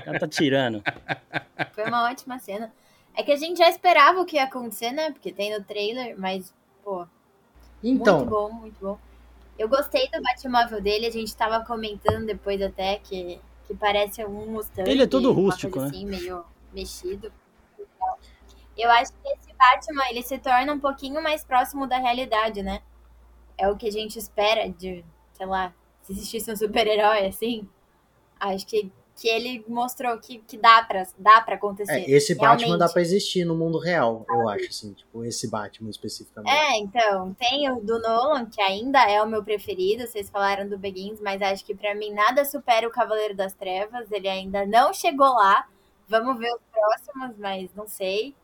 O 0.00 0.02
cara 0.02 0.18
tá 0.18 0.26
tirando. 0.26 0.82
Foi 1.74 1.84
uma 1.84 2.08
ótima 2.10 2.38
cena. 2.38 2.72
É 3.16 3.22
que 3.22 3.32
a 3.32 3.36
gente 3.36 3.58
já 3.58 3.68
esperava 3.68 4.20
o 4.20 4.26
que 4.26 4.36
ia 4.36 4.44
acontecer, 4.44 4.92
né? 4.92 5.10
Porque 5.10 5.32
tem 5.32 5.56
no 5.56 5.64
trailer, 5.64 6.14
mas, 6.18 6.54
pô, 6.84 7.06
Então, 7.82 8.18
muito 8.18 8.30
bom, 8.30 8.52
muito 8.52 8.76
bom. 8.80 8.98
Eu 9.58 9.68
gostei 9.68 10.08
do 10.10 10.20
Batmóvel 10.22 10.82
dele, 10.82 11.06
a 11.06 11.10
gente 11.10 11.34
tava 11.34 11.64
comentando 11.64 12.26
depois 12.26 12.60
até 12.60 12.98
que, 12.98 13.40
que 13.66 13.74
parece 13.74 14.22
um 14.24 14.46
Mustang. 14.52 14.88
Ele 14.90 15.02
é 15.02 15.06
todo 15.06 15.32
rústico, 15.32 15.80
né? 15.80 15.86
Assim, 15.86 16.04
meio 16.04 16.44
mexido. 16.74 17.32
Eu 18.76 18.90
acho 18.90 19.12
que 19.12 19.28
esse 19.30 19.54
Batman, 19.54 20.04
ele 20.10 20.22
se 20.22 20.38
torna 20.38 20.74
um 20.74 20.78
pouquinho 20.78 21.22
mais 21.22 21.42
próximo 21.42 21.86
da 21.86 21.96
realidade, 21.96 22.62
né? 22.62 22.82
É 23.56 23.66
o 23.70 23.76
que 23.76 23.88
a 23.88 23.90
gente 23.90 24.18
espera 24.18 24.68
de, 24.68 25.02
sei 25.32 25.46
lá, 25.46 25.72
se 26.02 26.12
existisse 26.12 26.52
um 26.52 26.56
super-herói 26.56 27.26
assim. 27.26 27.66
Acho 28.38 28.66
que, 28.66 28.92
que 29.16 29.26
ele 29.28 29.64
mostrou 29.66 30.18
que, 30.18 30.38
que 30.46 30.58
dá, 30.58 30.84
pra, 30.84 31.06
dá 31.18 31.40
pra 31.40 31.54
acontecer. 31.54 31.90
é, 31.90 32.10
esse 32.10 32.34
Batman 32.34 32.66
realmente. 32.66 32.78
dá 32.78 32.88
pra 32.88 33.00
existir 33.00 33.46
no 33.46 33.56
mundo 33.56 33.78
real, 33.78 34.26
eu 34.28 34.46
acho, 34.46 34.66
assim. 34.66 34.92
Tipo, 34.92 35.24
esse 35.24 35.50
Batman 35.50 35.88
especificamente. 35.88 36.54
É, 36.54 36.78
então, 36.78 37.32
tem 37.34 37.70
o 37.70 37.80
do 37.80 37.98
Nolan, 37.98 38.44
que 38.44 38.60
ainda 38.60 39.10
é 39.10 39.22
o 39.22 39.26
meu 39.26 39.42
preferido. 39.42 40.06
Vocês 40.06 40.28
falaram 40.28 40.68
do 40.68 40.76
Begins, 40.76 41.18
mas 41.18 41.40
acho 41.40 41.64
que 41.64 41.74
pra 41.74 41.94
mim 41.94 42.12
nada 42.12 42.44
supera 42.44 42.86
o 42.86 42.90
Cavaleiro 42.90 43.34
das 43.34 43.54
Trevas. 43.54 44.12
Ele 44.12 44.28
ainda 44.28 44.66
não 44.66 44.92
chegou 44.92 45.32
lá. 45.32 45.66
Vamos 46.06 46.38
ver 46.38 46.52
os 46.52 46.60
próximos, 46.70 47.38
mas 47.38 47.74
não 47.74 47.88
sei. 47.88 48.34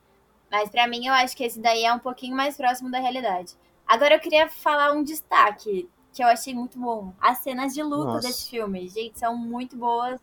Mas 0.50 0.70
pra 0.70 0.86
mim 0.86 1.06
eu 1.06 1.12
acho 1.12 1.36
que 1.36 1.44
esse 1.44 1.60
daí 1.60 1.84
é 1.84 1.92
um 1.92 1.98
pouquinho 1.98 2.34
mais 2.34 2.56
próximo 2.56 2.90
da 2.90 2.98
realidade. 2.98 3.54
Agora 3.86 4.14
eu 4.14 4.20
queria 4.20 4.48
falar 4.48 4.92
um 4.92 5.02
destaque 5.02 5.88
que 6.14 6.22
eu 6.22 6.28
achei 6.28 6.54
muito 6.54 6.78
bom. 6.78 7.12
As 7.20 7.38
cenas 7.38 7.74
de 7.74 7.82
luta 7.82 8.14
Nossa. 8.14 8.26
desse 8.26 8.48
filme, 8.50 8.88
gente, 8.88 9.18
são 9.18 9.36
muito 9.36 9.76
boas. 9.76 10.18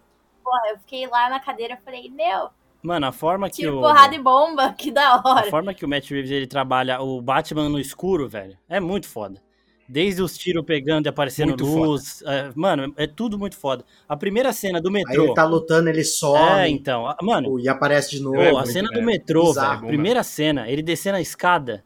Porra, 0.50 0.70
eu 0.72 0.78
fiquei 0.80 1.06
lá 1.08 1.30
na 1.30 1.40
cadeira 1.40 1.76
e 1.80 1.84
falei, 1.86 2.10
meu, 2.10 2.50
Mano, 2.82 3.06
a 3.08 3.12
forma 3.12 3.50
que 3.50 3.58
tiro, 3.58 3.78
o. 3.78 3.82
porrada 3.82 4.16
e 4.16 4.20
bomba, 4.20 4.72
que 4.78 4.90
da 4.92 5.16
A 5.16 5.22
hora. 5.24 5.50
forma 5.50 5.74
que 5.74 5.84
o 5.86 5.88
Matt 5.90 6.10
Reeves 6.10 6.32
ele 6.32 6.48
trabalha 6.48 7.02
o 7.02 7.22
Batman 7.22 7.68
no 7.70 7.80
escuro, 7.80 8.28
velho, 8.28 8.58
é 8.70 8.80
muito 8.80 9.08
foda. 9.08 9.42
Desde 9.88 10.22
os 10.22 10.38
tiros 10.38 10.64
pegando 10.66 11.08
e 11.08 11.10
aparecendo 11.10 11.50
Muito 11.50 11.66
luz. 11.66 12.22
é, 12.26 12.52
mano, 12.56 12.94
é 12.96 13.08
tudo 13.08 13.40
muito 13.40 13.58
foda. 13.58 13.84
A 14.08 14.16
primeira 14.16 14.54
cena 14.54 14.80
do 14.80 14.88
Aí 14.90 14.94
metrô. 14.94 15.24
ele 15.26 15.34
tá 15.34 15.44
lutando, 15.46 15.90
ele 15.90 16.02
É, 16.02 16.04
some 16.04 16.70
então. 16.70 17.08
a- 17.08 17.18
Mano, 17.24 17.60
e 17.60 17.68
aparece 17.68 18.12
de 18.12 18.22
novo. 18.22 18.38
Pô, 18.38 18.58
a 18.60 18.66
cena 18.68 18.88
do 18.90 19.00
é, 19.00 19.02
metrô, 19.02 19.46
bizarro, 19.46 19.78
velho. 19.82 19.88
Primeira 19.88 20.22
cena, 20.24 20.70
ele 20.70 20.84
descendo 20.84 21.18
a 21.18 21.22
escada. 21.22 21.84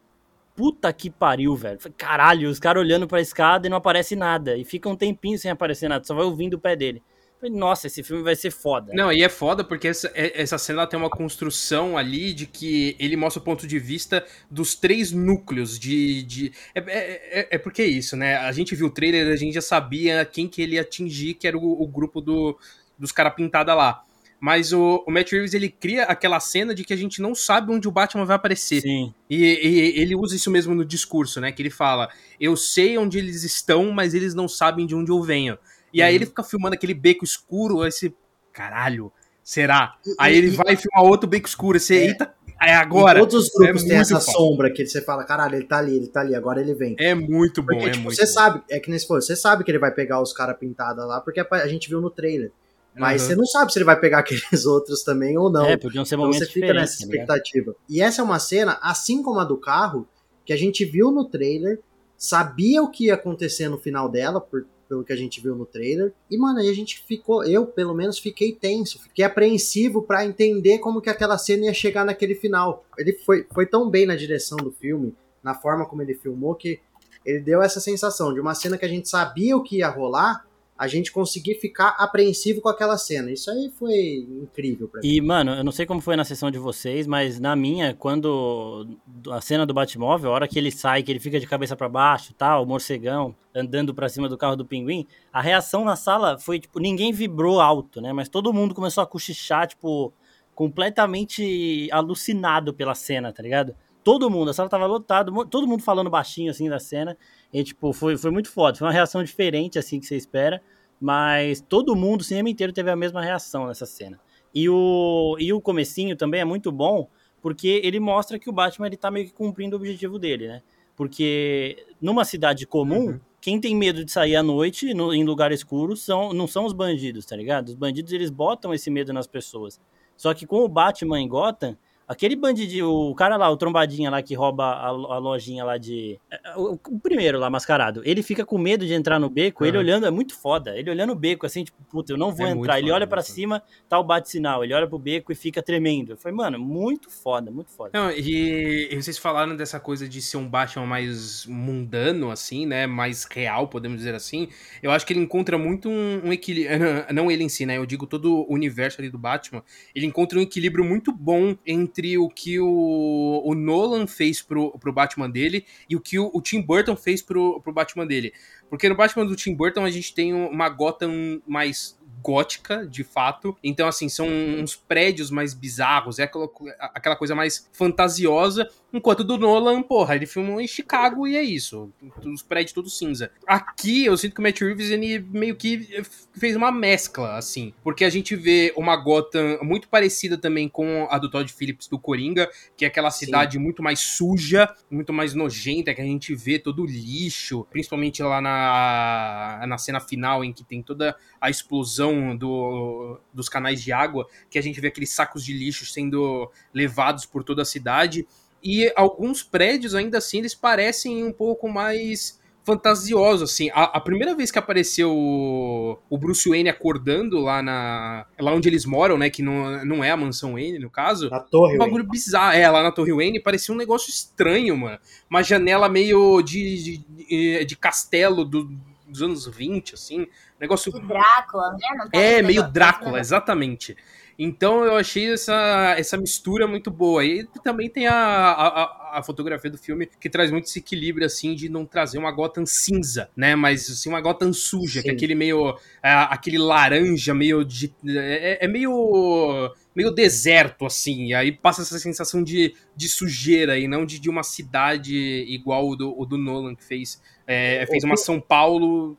Puta 0.54 0.92
que 0.92 1.08
pariu, 1.10 1.56
velho. 1.56 1.78
Caralho, 1.96 2.48
os 2.50 2.60
caras 2.60 2.82
olhando 2.82 3.08
pra 3.08 3.20
escada 3.22 3.66
e 3.66 3.70
não 3.70 3.78
aparece 3.78 4.14
nada. 4.14 4.54
E 4.56 4.64
fica 4.64 4.86
um 4.88 4.94
tempinho 4.94 5.38
sem 5.38 5.50
aparecer 5.50 5.88
nada, 5.88 6.04
só 6.04 6.14
vai 6.14 6.24
ouvindo 6.24 6.54
o 6.54 6.60
pé 6.60 6.76
dele. 6.76 7.02
Falei, 7.44 7.58
nossa, 7.58 7.86
esse 7.88 8.02
filme 8.02 8.22
vai 8.22 8.34
ser 8.34 8.50
foda. 8.50 8.90
Não, 8.94 9.12
e 9.12 9.22
é 9.22 9.28
foda 9.28 9.62
porque 9.62 9.88
essa, 9.88 10.10
é- 10.14 10.40
essa 10.40 10.56
cena 10.56 10.86
tem 10.86 10.98
uma 10.98 11.10
construção 11.10 11.98
ali 11.98 12.32
de 12.32 12.46
que 12.46 12.96
ele 12.98 13.16
mostra 13.16 13.38
o 13.40 13.44
ponto 13.44 13.66
de 13.66 13.78
vista 13.78 14.24
dos 14.50 14.74
três 14.74 15.12
núcleos 15.12 15.78
de. 15.78 16.22
de 16.22 16.52
é, 16.74 16.80
é, 16.80 17.40
é- 17.40 17.48
é 17.52 17.58
porque 17.58 17.82
é 17.82 17.86
isso, 17.86 18.16
né? 18.16 18.36
A 18.38 18.50
gente 18.50 18.74
viu 18.74 18.86
o 18.86 18.90
trailer, 18.90 19.30
a 19.30 19.36
gente 19.36 19.52
já 19.52 19.60
sabia 19.60 20.24
quem 20.24 20.48
que 20.48 20.62
ele 20.62 20.76
ia 20.76 20.80
atingir, 20.80 21.34
que 21.34 21.46
era 21.46 21.58
o, 21.58 21.82
o 21.82 21.86
grupo 21.86 22.20
do, 22.22 22.58
dos 22.98 23.12
caras 23.12 23.34
pintada 23.34 23.74
lá. 23.74 24.02
Mas 24.40 24.72
o, 24.72 25.04
o 25.06 25.10
Matt 25.10 25.32
Reeves 25.32 25.52
ele 25.54 25.68
cria 25.68 26.04
aquela 26.04 26.40
cena 26.40 26.74
de 26.74 26.82
que 26.82 26.92
a 26.92 26.96
gente 26.96 27.20
não 27.20 27.34
sabe 27.34 27.72
onde 27.72 27.86
o 27.86 27.90
Batman 27.90 28.24
vai 28.24 28.36
aparecer. 28.36 28.80
Sim. 28.80 29.12
E, 29.28 29.36
e 29.36 30.00
ele 30.00 30.14
usa 30.16 30.34
isso 30.34 30.50
mesmo 30.50 30.74
no 30.74 30.84
discurso, 30.84 31.40
né? 31.42 31.52
Que 31.52 31.60
ele 31.60 31.70
fala: 31.70 32.08
Eu 32.40 32.56
sei 32.56 32.96
onde 32.96 33.18
eles 33.18 33.42
estão, 33.44 33.90
mas 33.90 34.14
eles 34.14 34.34
não 34.34 34.48
sabem 34.48 34.86
de 34.86 34.94
onde 34.94 35.10
eu 35.10 35.22
venho. 35.22 35.58
E 35.94 36.02
aí 36.02 36.10
Uhum. 36.10 36.16
ele 36.16 36.26
fica 36.26 36.42
filmando 36.42 36.74
aquele 36.74 36.92
beco 36.94 37.24
escuro, 37.24 37.80
aí 37.82 37.90
você. 37.92 38.12
Caralho, 38.52 39.10
será? 39.42 39.96
Aí 40.18 40.36
ele 40.36 40.48
e- 40.48 40.50
vai 40.50 40.76
filmar 40.76 41.04
outro 41.04 41.28
beco 41.28 41.48
escuro, 41.48 41.78
você. 41.80 41.96
É. 41.96 42.06
Eita, 42.08 42.34
é 42.62 42.74
agora. 42.74 43.18
E 43.18 43.22
todos 43.22 43.34
os 43.46 43.50
grupos 43.50 43.82
é 43.84 43.86
têm 43.88 43.96
muito 43.96 44.00
essa 44.14 44.20
foda. 44.20 44.32
sombra 44.38 44.70
que 44.72 44.84
você 44.86 45.00
fala, 45.00 45.24
caralho, 45.24 45.54
ele 45.56 45.64
tá 45.66 45.78
ali, 45.78 45.96
ele 45.96 46.08
tá 46.08 46.20
ali, 46.20 46.34
agora 46.34 46.60
ele 46.60 46.74
vem. 46.74 46.96
É 46.98 47.14
muito 47.14 47.62
bom, 47.62 47.68
Porque, 47.68 47.84
é 47.86 47.90
tipo, 47.90 48.04
muito 48.04 48.16
você 48.16 48.26
bom. 48.26 48.32
sabe, 48.32 48.62
é 48.70 48.78
que 48.80 48.90
nem 48.90 48.98
se 48.98 49.06
for, 49.06 49.22
você 49.22 49.36
sabe 49.36 49.64
que 49.64 49.70
ele 49.70 49.78
vai 49.78 49.92
pegar 49.92 50.20
os 50.20 50.32
caras 50.32 50.56
pintados 50.58 51.06
lá, 51.06 51.20
porque 51.20 51.40
a 51.40 51.66
gente 51.68 51.88
viu 51.88 52.00
no 52.00 52.10
trailer. 52.10 52.50
Mas 52.96 53.22
Uhum. 53.22 53.28
você 53.28 53.36
não 53.36 53.46
sabe 53.46 53.72
se 53.72 53.78
ele 53.78 53.84
vai 53.84 53.98
pegar 53.98 54.18
aqueles 54.60 54.64
outros 54.66 55.02
também 55.02 55.36
ou 55.36 55.50
não. 55.50 55.66
É, 55.66 55.76
podiam 55.76 56.04
ser 56.04 56.14
então 56.14 56.32
você 56.32 56.46
fica 56.46 56.72
nessa 56.72 56.98
tá 56.98 57.04
expectativa. 57.04 57.74
E 57.88 58.00
essa 58.00 58.20
é 58.20 58.24
uma 58.24 58.38
cena, 58.38 58.78
assim 58.80 59.20
como 59.20 59.40
a 59.40 59.44
do 59.44 59.56
carro, 59.56 60.06
que 60.44 60.52
a 60.52 60.56
gente 60.56 60.84
viu 60.84 61.10
no 61.10 61.24
trailer, 61.24 61.80
sabia 62.16 62.82
o 62.82 62.90
que 62.90 63.06
ia 63.06 63.14
acontecer 63.14 63.68
no 63.68 63.78
final 63.78 64.08
dela, 64.08 64.40
por- 64.40 64.64
pelo 64.88 65.04
que 65.04 65.12
a 65.12 65.16
gente 65.16 65.40
viu 65.40 65.54
no 65.54 65.66
trailer. 65.66 66.12
E, 66.30 66.36
mano, 66.36 66.60
aí 66.60 66.68
a 66.68 66.74
gente 66.74 67.02
ficou, 67.04 67.44
eu 67.44 67.66
pelo 67.66 67.94
menos 67.94 68.18
fiquei 68.18 68.52
tenso, 68.52 69.02
fiquei 69.02 69.24
apreensivo 69.24 70.02
pra 70.02 70.24
entender 70.24 70.78
como 70.78 71.00
que 71.00 71.10
aquela 71.10 71.38
cena 71.38 71.66
ia 71.66 71.74
chegar 71.74 72.04
naquele 72.04 72.34
final. 72.34 72.84
Ele 72.98 73.12
foi, 73.12 73.46
foi 73.52 73.66
tão 73.66 73.88
bem 73.88 74.06
na 74.06 74.16
direção 74.16 74.56
do 74.58 74.70
filme, 74.70 75.14
na 75.42 75.54
forma 75.54 75.86
como 75.86 76.02
ele 76.02 76.14
filmou, 76.14 76.54
que 76.54 76.80
ele 77.24 77.40
deu 77.40 77.62
essa 77.62 77.80
sensação 77.80 78.32
de 78.32 78.40
uma 78.40 78.54
cena 78.54 78.76
que 78.76 78.84
a 78.84 78.88
gente 78.88 79.08
sabia 79.08 79.56
o 79.56 79.62
que 79.62 79.78
ia 79.78 79.88
rolar, 79.88 80.46
a 80.76 80.88
gente 80.88 81.12
conseguir 81.12 81.54
ficar 81.54 81.90
apreensivo 81.98 82.60
com 82.60 82.68
aquela 82.68 82.98
cena. 82.98 83.30
Isso 83.30 83.48
aí 83.50 83.70
foi 83.78 84.26
incrível 84.42 84.88
pra 84.88 85.00
mim. 85.00 85.06
E, 85.06 85.20
mano, 85.20 85.52
eu 85.52 85.62
não 85.62 85.70
sei 85.70 85.86
como 85.86 86.00
foi 86.00 86.16
na 86.16 86.24
sessão 86.24 86.50
de 86.50 86.58
vocês, 86.58 87.06
mas 87.06 87.38
na 87.38 87.54
minha, 87.54 87.94
quando 87.94 88.98
a 89.30 89.40
cena 89.40 89.64
do 89.64 89.72
Batmóvel, 89.72 90.30
a 90.30 90.34
hora 90.34 90.48
que 90.48 90.58
ele 90.58 90.72
sai, 90.72 91.04
que 91.04 91.12
ele 91.12 91.20
fica 91.20 91.38
de 91.38 91.46
cabeça 91.46 91.76
para 91.76 91.88
baixo, 91.88 92.34
tal, 92.34 92.64
o 92.64 92.66
morcegão 92.66 93.36
andando 93.54 93.94
para 93.94 94.08
cima 94.08 94.28
do 94.28 94.36
carro 94.36 94.56
do 94.56 94.64
pinguim, 94.64 95.06
a 95.32 95.40
reação 95.40 95.84
na 95.84 95.94
sala 95.94 96.38
foi, 96.38 96.58
tipo, 96.58 96.80
ninguém 96.80 97.12
vibrou 97.12 97.60
alto, 97.60 98.00
né? 98.00 98.12
Mas 98.12 98.28
todo 98.28 98.52
mundo 98.52 98.74
começou 98.74 99.02
a 99.02 99.06
cochichar, 99.06 99.68
tipo, 99.68 100.12
completamente 100.56 101.88
alucinado 101.92 102.74
pela 102.74 102.96
cena, 102.96 103.32
tá 103.32 103.42
ligado? 103.42 103.76
Todo 104.02 104.28
mundo, 104.28 104.50
a 104.50 104.52
sala 104.52 104.68
tava 104.68 104.86
lotada, 104.86 105.32
todo 105.48 105.66
mundo 105.66 105.82
falando 105.82 106.10
baixinho, 106.10 106.50
assim, 106.50 106.68
da 106.68 106.78
cena. 106.78 107.16
E, 107.54 107.62
tipo, 107.62 107.92
foi, 107.92 108.18
foi 108.18 108.32
muito 108.32 108.50
foda. 108.50 108.76
Foi 108.76 108.88
uma 108.88 108.92
reação 108.92 109.22
diferente, 109.22 109.78
assim, 109.78 110.00
que 110.00 110.06
você 110.06 110.16
espera. 110.16 110.60
Mas 111.00 111.60
todo 111.60 111.94
mundo, 111.94 112.22
o 112.22 112.24
cinema 112.24 112.50
inteiro, 112.50 112.72
teve 112.72 112.90
a 112.90 112.96
mesma 112.96 113.22
reação 113.22 113.68
nessa 113.68 113.86
cena. 113.86 114.18
E 114.52 114.68
o, 114.68 115.36
e 115.38 115.52
o 115.52 115.60
comecinho 115.60 116.16
também 116.16 116.40
é 116.40 116.44
muito 116.44 116.72
bom, 116.72 117.08
porque 117.40 117.80
ele 117.84 118.00
mostra 118.00 118.40
que 118.40 118.50
o 118.50 118.52
Batman 118.52 118.88
ele 118.88 118.96
tá 118.96 119.10
meio 119.10 119.26
que 119.26 119.32
cumprindo 119.32 119.76
o 119.76 119.78
objetivo 119.78 120.18
dele, 120.18 120.48
né? 120.48 120.62
Porque 120.96 121.86
numa 122.00 122.24
cidade 122.24 122.66
comum, 122.66 123.06
uhum. 123.06 123.20
quem 123.40 123.60
tem 123.60 123.74
medo 123.74 124.04
de 124.04 124.10
sair 124.10 124.36
à 124.36 124.42
noite 124.42 124.94
no, 124.94 125.12
em 125.12 125.24
lugar 125.24 125.52
escuro 125.52 125.96
são, 125.96 126.32
não 126.32 126.46
são 126.46 126.64
os 126.64 126.72
bandidos, 126.72 127.24
tá 127.24 127.36
ligado? 127.36 127.68
Os 127.68 127.74
bandidos 127.74 128.12
eles 128.12 128.30
botam 128.30 128.72
esse 128.72 128.90
medo 128.90 129.12
nas 129.12 129.26
pessoas. 129.26 129.80
Só 130.16 130.32
que 130.32 130.46
com 130.46 130.60
o 130.60 130.68
Batman 130.68 131.20
em 131.20 131.28
Gotham, 131.28 131.76
Aquele 132.06 132.36
bandidinho, 132.36 132.88
o 132.88 133.14
cara 133.14 133.36
lá, 133.36 133.50
o 133.50 133.56
trombadinha 133.56 134.10
lá 134.10 134.22
que 134.22 134.34
rouba 134.34 134.64
a, 134.64 134.88
a 134.88 135.18
lojinha 135.18 135.64
lá 135.64 135.78
de. 135.78 136.18
É, 136.30 136.50
é, 136.50 136.56
o, 136.56 136.78
o, 136.88 137.00
primeiro 137.00 137.38
lá, 137.38 137.48
mascarado. 137.48 138.02
Ele 138.04 138.22
fica 138.22 138.44
com 138.44 138.58
medo 138.58 138.86
de 138.86 138.92
entrar 138.92 139.18
no 139.18 139.30
beco, 139.30 139.62
uhum. 139.64 139.68
ele 139.68 139.78
olhando, 139.78 140.06
é 140.06 140.10
muito 140.10 140.34
foda. 140.34 140.76
Ele 140.76 140.90
olhando 140.90 141.12
o 141.12 141.16
beco, 141.16 141.46
assim, 141.46 141.64
tipo, 141.64 141.82
puta, 141.90 142.12
eu 142.12 142.18
não 142.18 142.30
vou 142.30 142.46
é 142.46 142.50
entrar. 142.50 142.78
Ele 142.78 142.88
foda, 142.88 142.94
olha 142.96 143.06
para 143.06 143.22
cima, 143.22 143.62
tá 143.88 143.98
o 143.98 144.04
bate-sinal. 144.04 144.62
Ele 144.62 144.74
olha 144.74 144.86
pro 144.86 144.98
beco 144.98 145.32
e 145.32 145.34
fica 145.34 145.62
tremendo. 145.62 146.16
Foi, 146.16 146.30
mano, 146.30 146.58
muito 146.58 147.10
foda, 147.10 147.50
muito 147.50 147.70
foda. 147.70 147.90
Não, 147.94 148.10
e, 148.10 148.88
e, 148.90 148.96
vocês 148.96 149.16
falaram 149.16 149.56
dessa 149.56 149.80
coisa 149.80 150.06
de 150.06 150.20
ser 150.20 150.36
um 150.36 150.46
Batman 150.46 150.86
mais 150.86 151.46
mundano, 151.46 152.30
assim, 152.30 152.66
né? 152.66 152.86
Mais 152.86 153.24
real, 153.24 153.68
podemos 153.68 153.96
dizer 153.96 154.14
assim. 154.14 154.48
Eu 154.82 154.90
acho 154.90 155.06
que 155.06 155.14
ele 155.14 155.20
encontra 155.20 155.56
muito 155.56 155.88
um, 155.88 156.20
um 156.26 156.32
equilíbrio. 156.32 156.78
Não 157.14 157.30
ele 157.30 157.44
em 157.44 157.48
si, 157.48 157.64
né? 157.64 157.78
Eu 157.78 157.86
digo 157.86 158.06
todo 158.06 158.44
o 158.46 158.52
universo 158.52 159.00
ali 159.00 159.08
do 159.08 159.18
Batman. 159.18 159.62
Ele 159.94 160.04
encontra 160.04 160.38
um 160.38 160.42
equilíbrio 160.42 160.84
muito 160.84 161.10
bom 161.10 161.56
entre 161.66 161.93
entre 161.94 162.18
o 162.18 162.28
que 162.28 162.58
o, 162.58 163.40
o 163.44 163.54
Nolan 163.54 164.06
fez 164.06 164.42
pro, 164.42 164.76
pro 164.78 164.92
Batman 164.92 165.30
dele 165.30 165.64
e 165.88 165.94
o 165.94 166.00
que 166.00 166.18
o, 166.18 166.28
o, 166.34 166.42
Tim 166.42 166.60
Burton 166.60 166.96
fez 166.96 167.22
pro, 167.22 167.60
pro 167.60 167.72
Batman 167.72 168.06
dele. 168.06 168.32
Porque 168.68 168.88
no 168.88 168.96
Batman 168.96 169.24
do 169.24 169.36
Tim 169.36 169.54
Burton 169.54 169.84
a 169.84 169.90
gente 169.90 170.12
tem 170.12 170.34
uma 170.34 170.68
Gotham 170.68 171.40
mais 171.46 171.96
gótica, 172.24 172.86
de 172.86 173.04
fato. 173.04 173.54
Então, 173.62 173.86
assim, 173.86 174.08
são 174.08 174.26
uns 174.26 174.74
prédios 174.74 175.30
mais 175.30 175.52
bizarros, 175.52 176.18
é 176.18 176.22
aquela, 176.22 176.48
aquela 176.80 177.16
coisa 177.16 177.34
mais 177.34 177.68
fantasiosa. 177.70 178.66
Enquanto 178.94 179.24
do 179.24 179.36
Nolan, 179.36 179.82
porra, 179.82 180.14
ele 180.14 180.24
filmou 180.24 180.60
em 180.60 180.68
Chicago 180.68 181.26
e 181.26 181.36
é 181.36 181.42
isso. 181.42 181.92
Os 182.24 182.42
prédios 182.42 182.72
todos 182.72 182.96
cinza. 182.96 183.30
Aqui, 183.46 184.06
eu 184.06 184.16
sinto 184.16 184.34
que 184.34 184.40
o 184.40 184.42
Matt 184.42 184.60
Reeves, 184.60 184.88
ele 184.90 185.18
meio 185.18 185.56
que 185.56 186.02
fez 186.32 186.54
uma 186.56 186.70
mescla, 186.70 187.36
assim. 187.36 187.74
Porque 187.82 188.04
a 188.04 188.10
gente 188.10 188.36
vê 188.36 188.72
uma 188.76 188.96
Gotham 188.96 189.58
muito 189.62 189.88
parecida 189.88 190.38
também 190.38 190.68
com 190.68 191.08
a 191.10 191.18
do 191.18 191.28
Todd 191.28 191.52
Phillips 191.52 191.88
do 191.88 191.98
Coringa, 191.98 192.48
que 192.76 192.84
é 192.84 192.88
aquela 192.88 193.10
cidade 193.10 193.54
Sim. 193.54 193.58
muito 193.58 193.82
mais 193.82 193.98
suja, 193.98 194.72
muito 194.88 195.12
mais 195.12 195.34
nojenta, 195.34 195.92
que 195.92 196.00
a 196.00 196.04
gente 196.04 196.32
vê 196.32 196.60
todo 196.60 196.82
o 196.82 196.86
lixo, 196.86 197.66
principalmente 197.70 198.22
lá 198.22 198.40
na, 198.40 199.66
na 199.66 199.76
cena 199.76 199.98
final, 199.98 200.44
em 200.44 200.52
que 200.52 200.62
tem 200.62 200.80
toda 200.80 201.16
a 201.40 201.50
explosão 201.50 202.13
do, 202.36 203.18
dos 203.32 203.48
canais 203.48 203.82
de 203.82 203.92
água, 203.92 204.26
que 204.50 204.58
a 204.58 204.62
gente 204.62 204.80
vê 204.80 204.88
aqueles 204.88 205.12
sacos 205.12 205.44
de 205.44 205.52
lixo 205.52 205.86
sendo 205.86 206.50
levados 206.72 207.26
por 207.26 207.44
toda 207.44 207.62
a 207.62 207.64
cidade. 207.64 208.26
E 208.62 208.90
alguns 208.96 209.42
prédios, 209.42 209.94
ainda 209.94 210.18
assim, 210.18 210.38
eles 210.38 210.54
parecem 210.54 211.22
um 211.22 211.32
pouco 211.32 211.68
mais 211.68 212.40
fantasiosos, 212.64 213.52
assim. 213.52 213.70
A, 213.74 213.84
a, 213.84 214.00
primeira 214.00 214.34
vez 214.34 214.50
que 214.50 214.58
apareceu 214.58 215.12
o, 215.12 215.98
o, 216.08 216.16
Bruce 216.16 216.48
Wayne 216.48 216.70
acordando 216.70 217.38
lá 217.38 217.62
na 217.62 218.26
lá 218.40 218.54
onde 218.54 218.68
eles 218.68 218.86
moram, 218.86 219.18
né, 219.18 219.28
que 219.28 219.42
não, 219.42 219.84
não 219.84 220.02
é 220.02 220.10
a 220.10 220.16
mansão 220.16 220.54
Wayne, 220.54 220.78
no 220.78 220.90
caso. 220.90 221.28
Na 221.28 221.40
torre 221.40 221.74
Um 221.74 221.78
bagulho 221.78 222.04
Wayne. 222.04 222.10
bizarro. 222.10 222.56
É, 222.56 222.68
lá 222.70 222.82
na 222.82 222.90
torre 222.90 223.12
Wayne, 223.12 223.38
parecia 223.38 223.74
um 223.74 223.78
negócio 223.78 224.08
estranho, 224.08 224.76
mano. 224.76 224.98
Uma 225.28 225.42
janela 225.42 225.88
meio 225.88 226.40
de, 226.40 226.98
de, 226.98 227.64
de 227.66 227.76
castelo 227.76 228.44
do, 228.46 228.70
dos 229.14 229.22
anos 229.22 229.46
20, 229.46 229.94
assim. 229.94 230.26
Negócio. 230.60 230.92
De 230.92 231.00
Drácula, 231.00 231.72
né? 231.72 232.08
é, 232.12 232.42
meio 232.42 232.68
Drácula, 232.70 233.20
exatamente. 233.20 233.96
Então 234.38 234.84
eu 234.84 234.96
achei 234.96 235.32
essa, 235.32 235.94
essa 235.96 236.16
mistura 236.16 236.66
muito 236.66 236.90
boa. 236.90 237.24
E 237.24 237.46
também 237.62 237.88
tem 237.88 238.06
a, 238.06 238.14
a, 238.14 239.18
a, 239.18 239.22
fotografia 239.22 239.70
do 239.70 239.78
filme 239.78 240.08
que 240.20 240.28
traz 240.28 240.50
muito 240.50 240.64
esse 240.64 240.78
equilíbrio, 240.78 241.26
assim, 241.26 241.54
de 241.54 241.68
não 241.68 241.86
trazer 241.86 242.18
uma 242.18 242.32
Gotham 242.32 242.66
cinza, 242.66 243.30
né? 243.36 243.54
Mas, 243.54 243.90
assim, 243.90 244.08
uma 244.08 244.20
Gotham 244.20 244.52
suja, 244.52 245.00
Sim. 245.00 245.02
que 245.02 245.10
é 245.10 245.12
aquele 245.12 245.34
meio... 245.34 245.76
É, 246.02 246.10
aquele 246.12 246.58
laranja 246.58 247.34
meio 247.34 247.64
de... 247.64 247.94
É, 248.06 248.64
é 248.64 248.68
meio 248.68 249.72
meio 249.94 250.10
deserto, 250.10 250.84
assim. 250.84 251.26
E 251.26 251.34
aí 251.34 251.52
passa 251.52 251.82
essa 251.82 251.98
sensação 251.98 252.42
de, 252.42 252.74
de 252.96 253.08
sujeira 253.08 253.78
e 253.78 253.86
não 253.86 254.04
de, 254.04 254.18
de 254.18 254.28
uma 254.28 254.42
cidade 254.42 255.16
igual 255.48 255.88
o 255.88 255.96
do, 255.96 256.20
o 256.20 256.26
do 256.26 256.36
Nolan, 256.36 256.74
que 256.74 256.84
fez, 256.84 257.22
é, 257.46 257.86
fez 257.86 258.02
uma 258.02 258.16
São 258.16 258.40
Paulo 258.40 259.16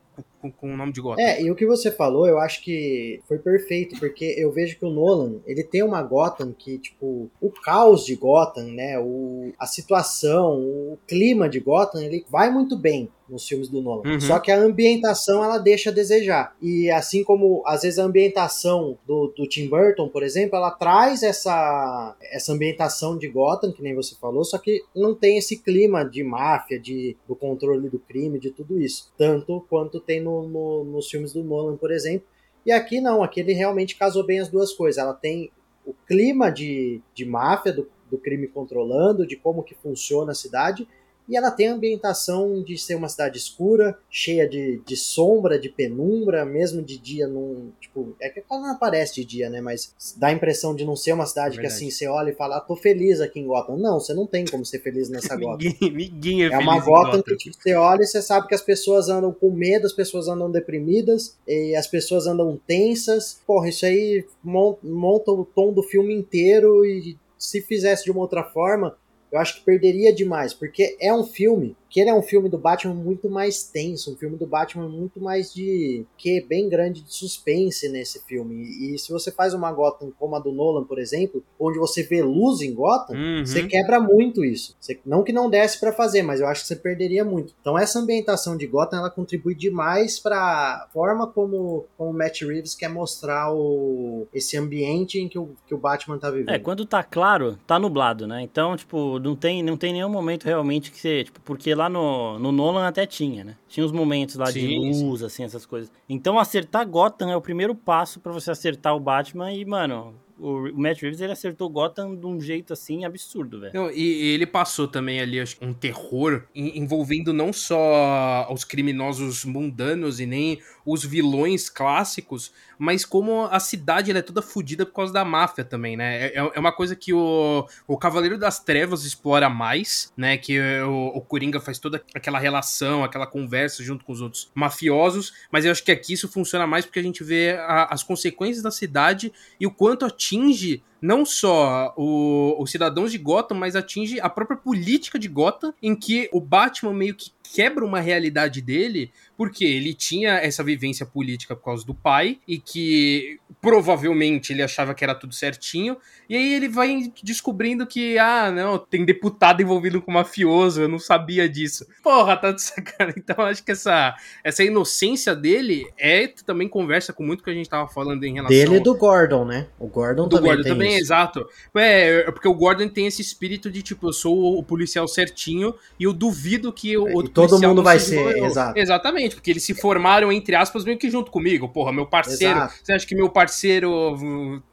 com, 0.52 0.52
com 0.52 0.74
o 0.74 0.78
nome 0.78 0.92
de 0.92 1.02
Gotham. 1.02 1.22
É, 1.22 1.42
e 1.42 1.52
o 1.52 1.56
que 1.56 1.66
você 1.66 1.92
falou, 1.92 2.28
eu 2.28 2.40
acho 2.40 2.62
que 2.62 3.22
foi 3.28 3.38
perfeito, 3.38 4.00
porque 4.00 4.36
eu 4.38 4.52
vejo 4.52 4.78
que 4.78 4.86
o 4.86 4.90
Nolan, 4.90 5.40
ele 5.46 5.64
tem 5.64 5.84
uma 5.84 6.02
Gotham 6.02 6.54
que, 6.54 6.78
tipo, 6.78 7.30
o 7.42 7.50
caos 7.50 8.06
de 8.06 8.16
Gotham, 8.16 8.66
né, 8.72 9.00
o, 9.00 9.52
a 9.60 9.66
situação, 9.66 10.60
o 10.60 10.98
clima 11.08 11.50
de 11.50 11.60
Gotham, 11.60 12.02
ele 12.02 12.26
vai 12.30 12.52
muito 12.52 12.78
bem 12.78 13.10
nos 13.30 13.48
filmes 13.48 13.68
do 13.68 13.82
Nolan. 13.82 14.04
Uhum. 14.06 14.22
Só 14.22 14.40
que 14.40 14.52
a 14.52 14.60
ambientação 14.60 15.44
ela 15.44 15.58
deixa 15.58 15.90
a 15.90 15.94
desejar. 15.94 16.56
E 16.62 16.90
assim 16.92 17.24
como 17.24 17.64
às 17.66 17.82
vezes 17.82 18.00
a 18.00 18.04
ambientação 18.04 18.98
do, 19.06 19.34
do 19.36 19.48
Tim 19.48 19.68
Burton, 19.68 20.08
por 20.10 20.24
exemplo, 20.24 20.56
ela 20.56 20.72
traz 20.72 21.24
essa, 21.24 22.16
essa 22.32 22.54
ambientação 22.54 23.18
de 23.18 23.28
Gotham, 23.28 23.72
que 23.72 23.82
nem 23.82 23.96
você 23.96 24.16
falou, 24.16 24.44
só 24.44 24.58
que 24.58 24.84
não 24.96 25.16
tem 25.16 25.38
esse 25.38 25.58
clima 25.58 26.04
de 26.04 26.24
máfia, 26.24 26.80
de, 26.80 27.18
do 27.28 27.36
controle 27.36 27.90
do 27.90 28.00
crime, 28.00 28.40
de 28.40 28.52
tudo 28.52 28.80
isso. 28.80 29.12
Tanto 29.18 29.66
quanto 29.70 30.00
tem 30.00 30.22
no, 30.22 30.35
no, 30.44 30.84
nos 30.84 31.10
filmes 31.10 31.34
do 31.34 31.44
Nolan, 31.44 31.78
por 31.78 31.92
exemplo. 31.92 32.28
E 32.66 32.72
aqui 32.72 33.00
não, 33.00 33.24
aqui 33.24 33.40
ele 33.40 33.54
realmente 33.54 33.96
casou 33.96 34.26
bem 34.26 34.40
as 34.40 34.50
duas 34.50 34.74
coisas. 34.74 35.02
Ela 35.02 35.14
tem 35.14 35.52
o 35.86 35.94
clima 36.08 36.52
de, 36.52 37.02
de 37.14 37.26
máfia, 37.26 37.72
do, 37.72 37.88
do 38.10 38.18
crime 38.18 38.48
controlando, 38.48 39.26
de 39.26 39.36
como 39.36 39.64
que 39.64 39.76
funciona 39.76 40.32
a 40.32 40.36
cidade, 40.36 40.88
e 41.28 41.36
ela 41.36 41.50
tem 41.50 41.68
a 41.68 41.74
ambientação 41.74 42.62
de 42.62 42.78
ser 42.78 42.96
uma 42.96 43.10
cidade 43.10 43.38
escura, 43.38 43.98
cheia 44.10 44.48
de, 44.48 44.82
de 44.86 44.96
sombra, 44.96 45.58
de 45.58 45.70
penumbra, 45.70 46.46
mesmo 46.46 46.82
de 46.82 46.98
dia 46.98 47.28
não. 47.28 47.72
Tipo, 47.80 48.16
é 48.20 48.30
que 48.30 48.44
ela 48.50 48.62
não 48.62 48.72
aparece 48.72 49.16
de 49.16 49.26
dia, 49.26 49.50
né? 49.50 49.60
Mas 49.60 49.94
dá 50.18 50.28
a 50.28 50.32
impressão 50.32 50.76
de 50.76 50.86
não 50.86 50.96
ser 50.96 51.14
uma 51.14 51.26
cidade 51.26 51.58
é 51.58 51.62
que 51.62 51.68
assim 51.68 51.90
você 51.90 52.08
olha 52.08 52.30
e 52.30 52.36
fala, 52.36 52.58
ah, 52.58 52.62
tô 52.62 52.76
feliz 52.76 53.20
aqui 53.22 53.40
em 53.40 53.48
Gotham. 53.48 53.78
Não, 53.78 54.00
você 54.00 54.14
não 54.14 54.28
tem 54.28 54.46
como 54.46 54.66
ser 54.66 54.80
feliz 54.80 55.10
nessa 55.10 55.36
Gotham. 55.38 55.74
ninguém, 55.82 56.44
é, 56.44 56.48
é 56.48 56.58
uma 56.58 56.80
Gotham 56.80 57.24
que 57.24 57.36
tipo, 57.36 57.56
você 57.60 57.74
olha 57.74 58.04
e 58.04 58.08
você 58.08 58.22
sabe 58.22 58.48
que 58.48 58.56
as 58.56 58.62
pessoas 58.62 59.10
andam 59.10 59.34
com 59.34 59.50
medo, 59.50 59.88
as 59.88 59.94
pessoas 59.94 60.28
andam 60.28 60.52
deprimidas, 60.52 61.36
e 61.48 61.76
as 61.76 61.88
pessoas 61.88 62.28
andam 62.28 62.60
tensas. 62.68 63.42
Porra, 63.48 63.70
isso 63.70 63.86
aí 63.86 64.26
monta 64.44 65.32
o 65.32 65.44
tom 65.44 65.74
do 65.74 65.82
filme 65.82 66.14
inteiro 66.14 66.86
e 66.86 67.18
se 67.38 67.62
fizesse 67.62 68.06
de 68.06 68.12
uma 68.12 68.22
outra 68.22 68.44
forma, 68.44 68.96
eu 69.36 69.42
acho 69.42 69.56
que 69.56 69.66
perderia 69.66 70.14
demais, 70.14 70.54
porque 70.54 70.96
é 71.00 71.14
um 71.14 71.26
filme 71.26 71.76
que 71.90 72.00
ele 72.00 72.10
é 72.10 72.14
um 72.14 72.22
filme 72.22 72.50
do 72.50 72.58
Batman 72.58 72.94
muito 72.94 73.30
mais 73.30 73.64
tenso, 73.64 74.14
um 74.14 74.18
filme 74.18 74.38
do 74.38 74.46
Batman 74.46 74.90
muito 74.90 75.20
mais 75.20 75.54
de 75.54 76.06
que 76.18 76.42
bem 76.42 76.68
grande 76.68 77.02
de 77.02 77.14
suspense 77.14 77.88
nesse 77.90 78.22
filme. 78.24 78.56
E, 78.56 78.98
se 78.98 79.12
você 79.12 79.32
faz 79.32 79.54
uma 79.54 79.72
Gotham 79.72 80.12
como 80.18 80.36
a 80.36 80.40
do 80.40 80.52
Nolan, 80.52 80.84
por 80.84 81.00
exemplo, 81.00 81.44
onde 81.60 81.78
você 81.78 82.04
vê 82.04 82.22
luz 82.22 82.62
em 82.62 82.74
Gotham, 82.74 83.16
uhum. 83.16 83.46
você 83.46 83.66
quebra 83.68 84.00
muito 84.00 84.44
isso. 84.44 84.76
Você, 84.80 85.00
não 85.06 85.24
que 85.24 85.32
não 85.32 85.50
desse 85.50 85.80
para 85.80 85.94
fazer, 85.94 86.22
mas 86.22 86.40
eu 86.40 86.48
acho 86.48 86.62
que 86.62 86.68
você 86.68 86.76
perderia 86.76 87.24
muito. 87.24 87.54
Então 87.62 87.78
essa 87.78 88.00
ambientação 88.00 88.58
de 88.58 88.68
Gotham 88.68 88.98
ela 88.98 89.10
contribui 89.10 89.56
demais 89.56 90.20
para 90.20 90.88
forma 90.92 91.28
como, 91.28 91.86
como 91.98 92.10
o 92.10 92.14
Matt 92.14 92.42
Reeves 92.42 92.76
quer 92.76 92.90
mostrar 92.90 93.54
o, 93.54 94.28
esse 94.34 94.58
ambiente 94.58 95.20
em 95.20 95.28
que 95.28 95.38
o, 95.38 95.52
que 95.68 95.74
o 95.74 95.78
Batman 95.78 96.18
tá 96.18 96.30
vivendo. 96.30 96.50
É, 96.50 96.60
quando 96.60 96.86
tá 96.86 97.04
claro, 97.04 97.58
tá 97.68 97.78
nublado, 97.78 98.28
né? 98.28 98.42
Então, 98.42 98.76
tipo, 98.76 99.20
não 99.20 99.36
tem, 99.36 99.62
não 99.62 99.78
tem 99.78 99.94
nenhum 99.94 100.10
momento 100.10 100.46
realmente 100.46 100.92
que 100.92 101.00
você, 101.00 101.24
tipo, 101.24 101.40
porque 101.42 101.75
lá 101.76 101.90
no, 101.90 102.40
no 102.40 102.52
Nolan 102.52 102.88
até 102.88 103.06
tinha, 103.06 103.44
né? 103.44 103.56
Tinha 103.68 103.86
os 103.86 103.92
momentos 103.92 104.36
lá 104.36 104.48
sim, 104.48 104.60
de 104.60 104.78
luz, 104.78 105.20
sim. 105.20 105.26
assim, 105.26 105.44
essas 105.44 105.66
coisas. 105.66 105.92
Então 106.10 106.40
acertar 106.40 106.88
Gotham 106.88 107.30
é 107.30 107.36
o 107.36 107.42
primeiro 107.42 107.76
passo 107.76 108.20
para 108.20 108.32
você 108.32 108.52
acertar 108.52 108.96
o 108.96 109.00
Batman 109.00 109.52
e, 109.52 109.64
mano, 109.66 110.16
o 110.38 110.70
Matt 110.74 111.02
Reeves 111.02 111.22
ele 111.22 111.32
acertou 111.32 111.70
Gotham 111.70 112.16
de 112.16 112.26
um 112.26 112.40
jeito 112.40 112.74
assim 112.74 113.06
absurdo, 113.06 113.60
velho. 113.60 113.92
E, 113.92 114.34
ele 114.34 114.46
passou 114.46 114.88
também 114.88 115.20
ali 115.20 115.40
acho, 115.40 115.58
um 115.62 115.74
terror 115.74 116.44
envolvendo 116.54 117.34
não 117.34 117.54
só 117.54 118.48
os 118.52 118.64
criminosos 118.64 119.46
mundanos 119.46 120.20
e 120.20 120.26
nem 120.26 120.60
os 120.86 121.04
vilões 121.04 121.70
clássicos, 121.70 122.52
mas 122.78 123.06
como 123.06 123.46
a 123.46 123.60
cidade 123.60 124.12
é 124.12 124.22
toda 124.22 124.42
fodida 124.42 124.86
por 124.86 124.94
causa 124.94 125.14
da 125.14 125.26
máfia 125.26 125.64
também, 125.64 125.98
né? 125.98 126.28
É, 126.28 126.38
é, 126.38 126.60
uma 126.60 126.72
coisa 126.72 126.96
que 126.96 127.14
o, 127.14 127.68
o 127.88 127.98
Cavaleiro 127.98 128.38
das 128.38 128.60
Trevas 128.60 129.06
explora 129.06 129.50
mais, 129.50 130.12
né? 130.16 130.38
Que 130.38 130.60
o, 130.82 131.08
o 131.16 131.22
Coringa 131.22 131.60
faz 131.60 131.80
toda 131.80 132.04
aquela 132.14 132.38
relação, 132.38 133.04
aquela 133.04 133.26
conversa 133.26 133.84
junto 133.84 134.06
com 134.06 134.12
os 134.12 134.22
outros 134.22 134.52
mafiosos, 134.54 135.34
mas 135.52 135.66
eu 135.66 135.72
acho 135.72 135.84
que 135.84 135.92
aqui 135.92 136.14
isso 136.14 136.28
funciona 136.28 136.68
mais 136.68 136.86
porque 136.86 137.00
a 137.00 137.04
gente 137.04 137.24
vê 137.24 137.52
a, 137.52 137.94
as 137.94 138.04
consequências 138.04 138.62
da 138.62 138.72
cidade 138.72 139.32
e 139.60 139.66
o 139.66 139.72
quanto 139.72 140.06
atinge 140.26 140.82
não 141.06 141.24
só 141.24 141.94
o, 141.96 142.56
os 142.60 142.72
cidadãos 142.72 143.12
de 143.12 143.20
Gotham, 143.20 143.56
mas 143.56 143.76
atinge 143.76 144.20
a 144.20 144.28
própria 144.28 144.58
política 144.58 145.20
de 145.20 145.28
Gotham, 145.28 145.72
em 145.82 145.96
que 145.96 146.28
o 146.34 146.42
Batman 146.42 146.94
meio 146.94 147.16
que 147.16 147.32
quebra 147.54 147.86
uma 147.86 148.00
realidade 148.00 148.60
dele, 148.60 149.12
porque 149.38 149.64
ele 149.64 149.94
tinha 149.94 150.34
essa 150.34 150.64
vivência 150.64 151.06
política 151.06 151.56
por 151.56 151.66
causa 151.66 151.86
do 151.86 151.94
pai, 151.94 152.40
e 152.48 152.60
que 152.60 153.40
provavelmente 153.62 154.52
ele 154.52 154.64
achava 154.64 154.94
que 154.94 155.04
era 155.04 155.14
tudo 155.14 155.34
certinho, 155.34 155.98
e 156.28 156.36
aí 156.36 156.54
ele 156.54 156.68
vai 156.68 157.12
descobrindo 157.24 157.86
que, 157.86 158.18
ah, 158.18 158.52
não, 158.52 158.78
tem 158.78 159.06
deputado 159.06 159.62
envolvido 159.62 160.02
com 160.02 160.12
mafioso, 160.12 160.82
eu 160.82 160.88
não 160.88 161.00
sabia 161.00 161.48
disso. 161.48 161.86
Porra, 162.04 162.36
tá 162.36 162.52
de 162.52 162.62
sacanagem. 162.64 163.16
Então 163.18 163.46
acho 163.46 163.64
que 163.64 163.72
essa, 163.72 164.16
essa 164.44 164.64
inocência 164.64 165.36
dele 165.36 165.88
é 165.98 166.28
também 166.28 166.68
conversa 166.68 167.14
com 167.14 167.24
muito 167.24 167.44
que 167.44 167.50
a 167.50 167.54
gente 167.54 167.70
tava 167.70 167.88
falando 167.88 168.24
em 168.24 168.34
relação... 168.34 168.56
Dele 168.56 168.78
e 168.78 168.80
do 168.84 168.96
Gordon, 168.96 169.46
né? 169.46 169.68
O 169.80 169.88
Gordon 169.88 170.28
do 170.28 170.38
também 170.38 170.56
Gordon 170.56 170.70
também, 170.70 170.95
exato. 170.98 171.48
É, 171.76 172.22
é, 172.28 172.32
porque 172.32 172.48
o 172.48 172.54
Gordon 172.54 172.88
tem 172.88 173.08
esse 173.08 173.22
espírito 173.22 173.70
de, 173.70 173.82
tipo, 173.82 174.08
eu 174.08 174.14
sou 174.14 174.58
o 174.58 174.64
policial 174.64 175.08
certinho 175.08 175.76
e 176.00 176.04
eu 176.04 176.14
duvido 176.14 176.72
que 176.72 176.98
o 176.98 177.14
outro 177.14 177.32
todo 177.32 177.60
mundo 177.60 177.84
vai 177.84 178.00
ser, 178.00 178.38
exato. 178.38 178.80
Exatamente, 178.80 179.36
porque 179.36 179.52
eles 179.52 179.64
se 179.64 179.74
formaram, 179.74 180.32
entre 180.32 180.56
aspas, 180.56 180.84
meio 180.84 180.98
que 180.98 181.10
junto 181.10 181.32
comigo. 181.32 181.70
Porra, 181.70 181.92
meu 181.92 182.06
parceiro. 182.06 182.58
Exato. 182.58 182.74
Você 182.84 182.94
acha 182.94 183.08
que 183.08 183.16
meu 183.16 183.30
parceiro 183.30 184.18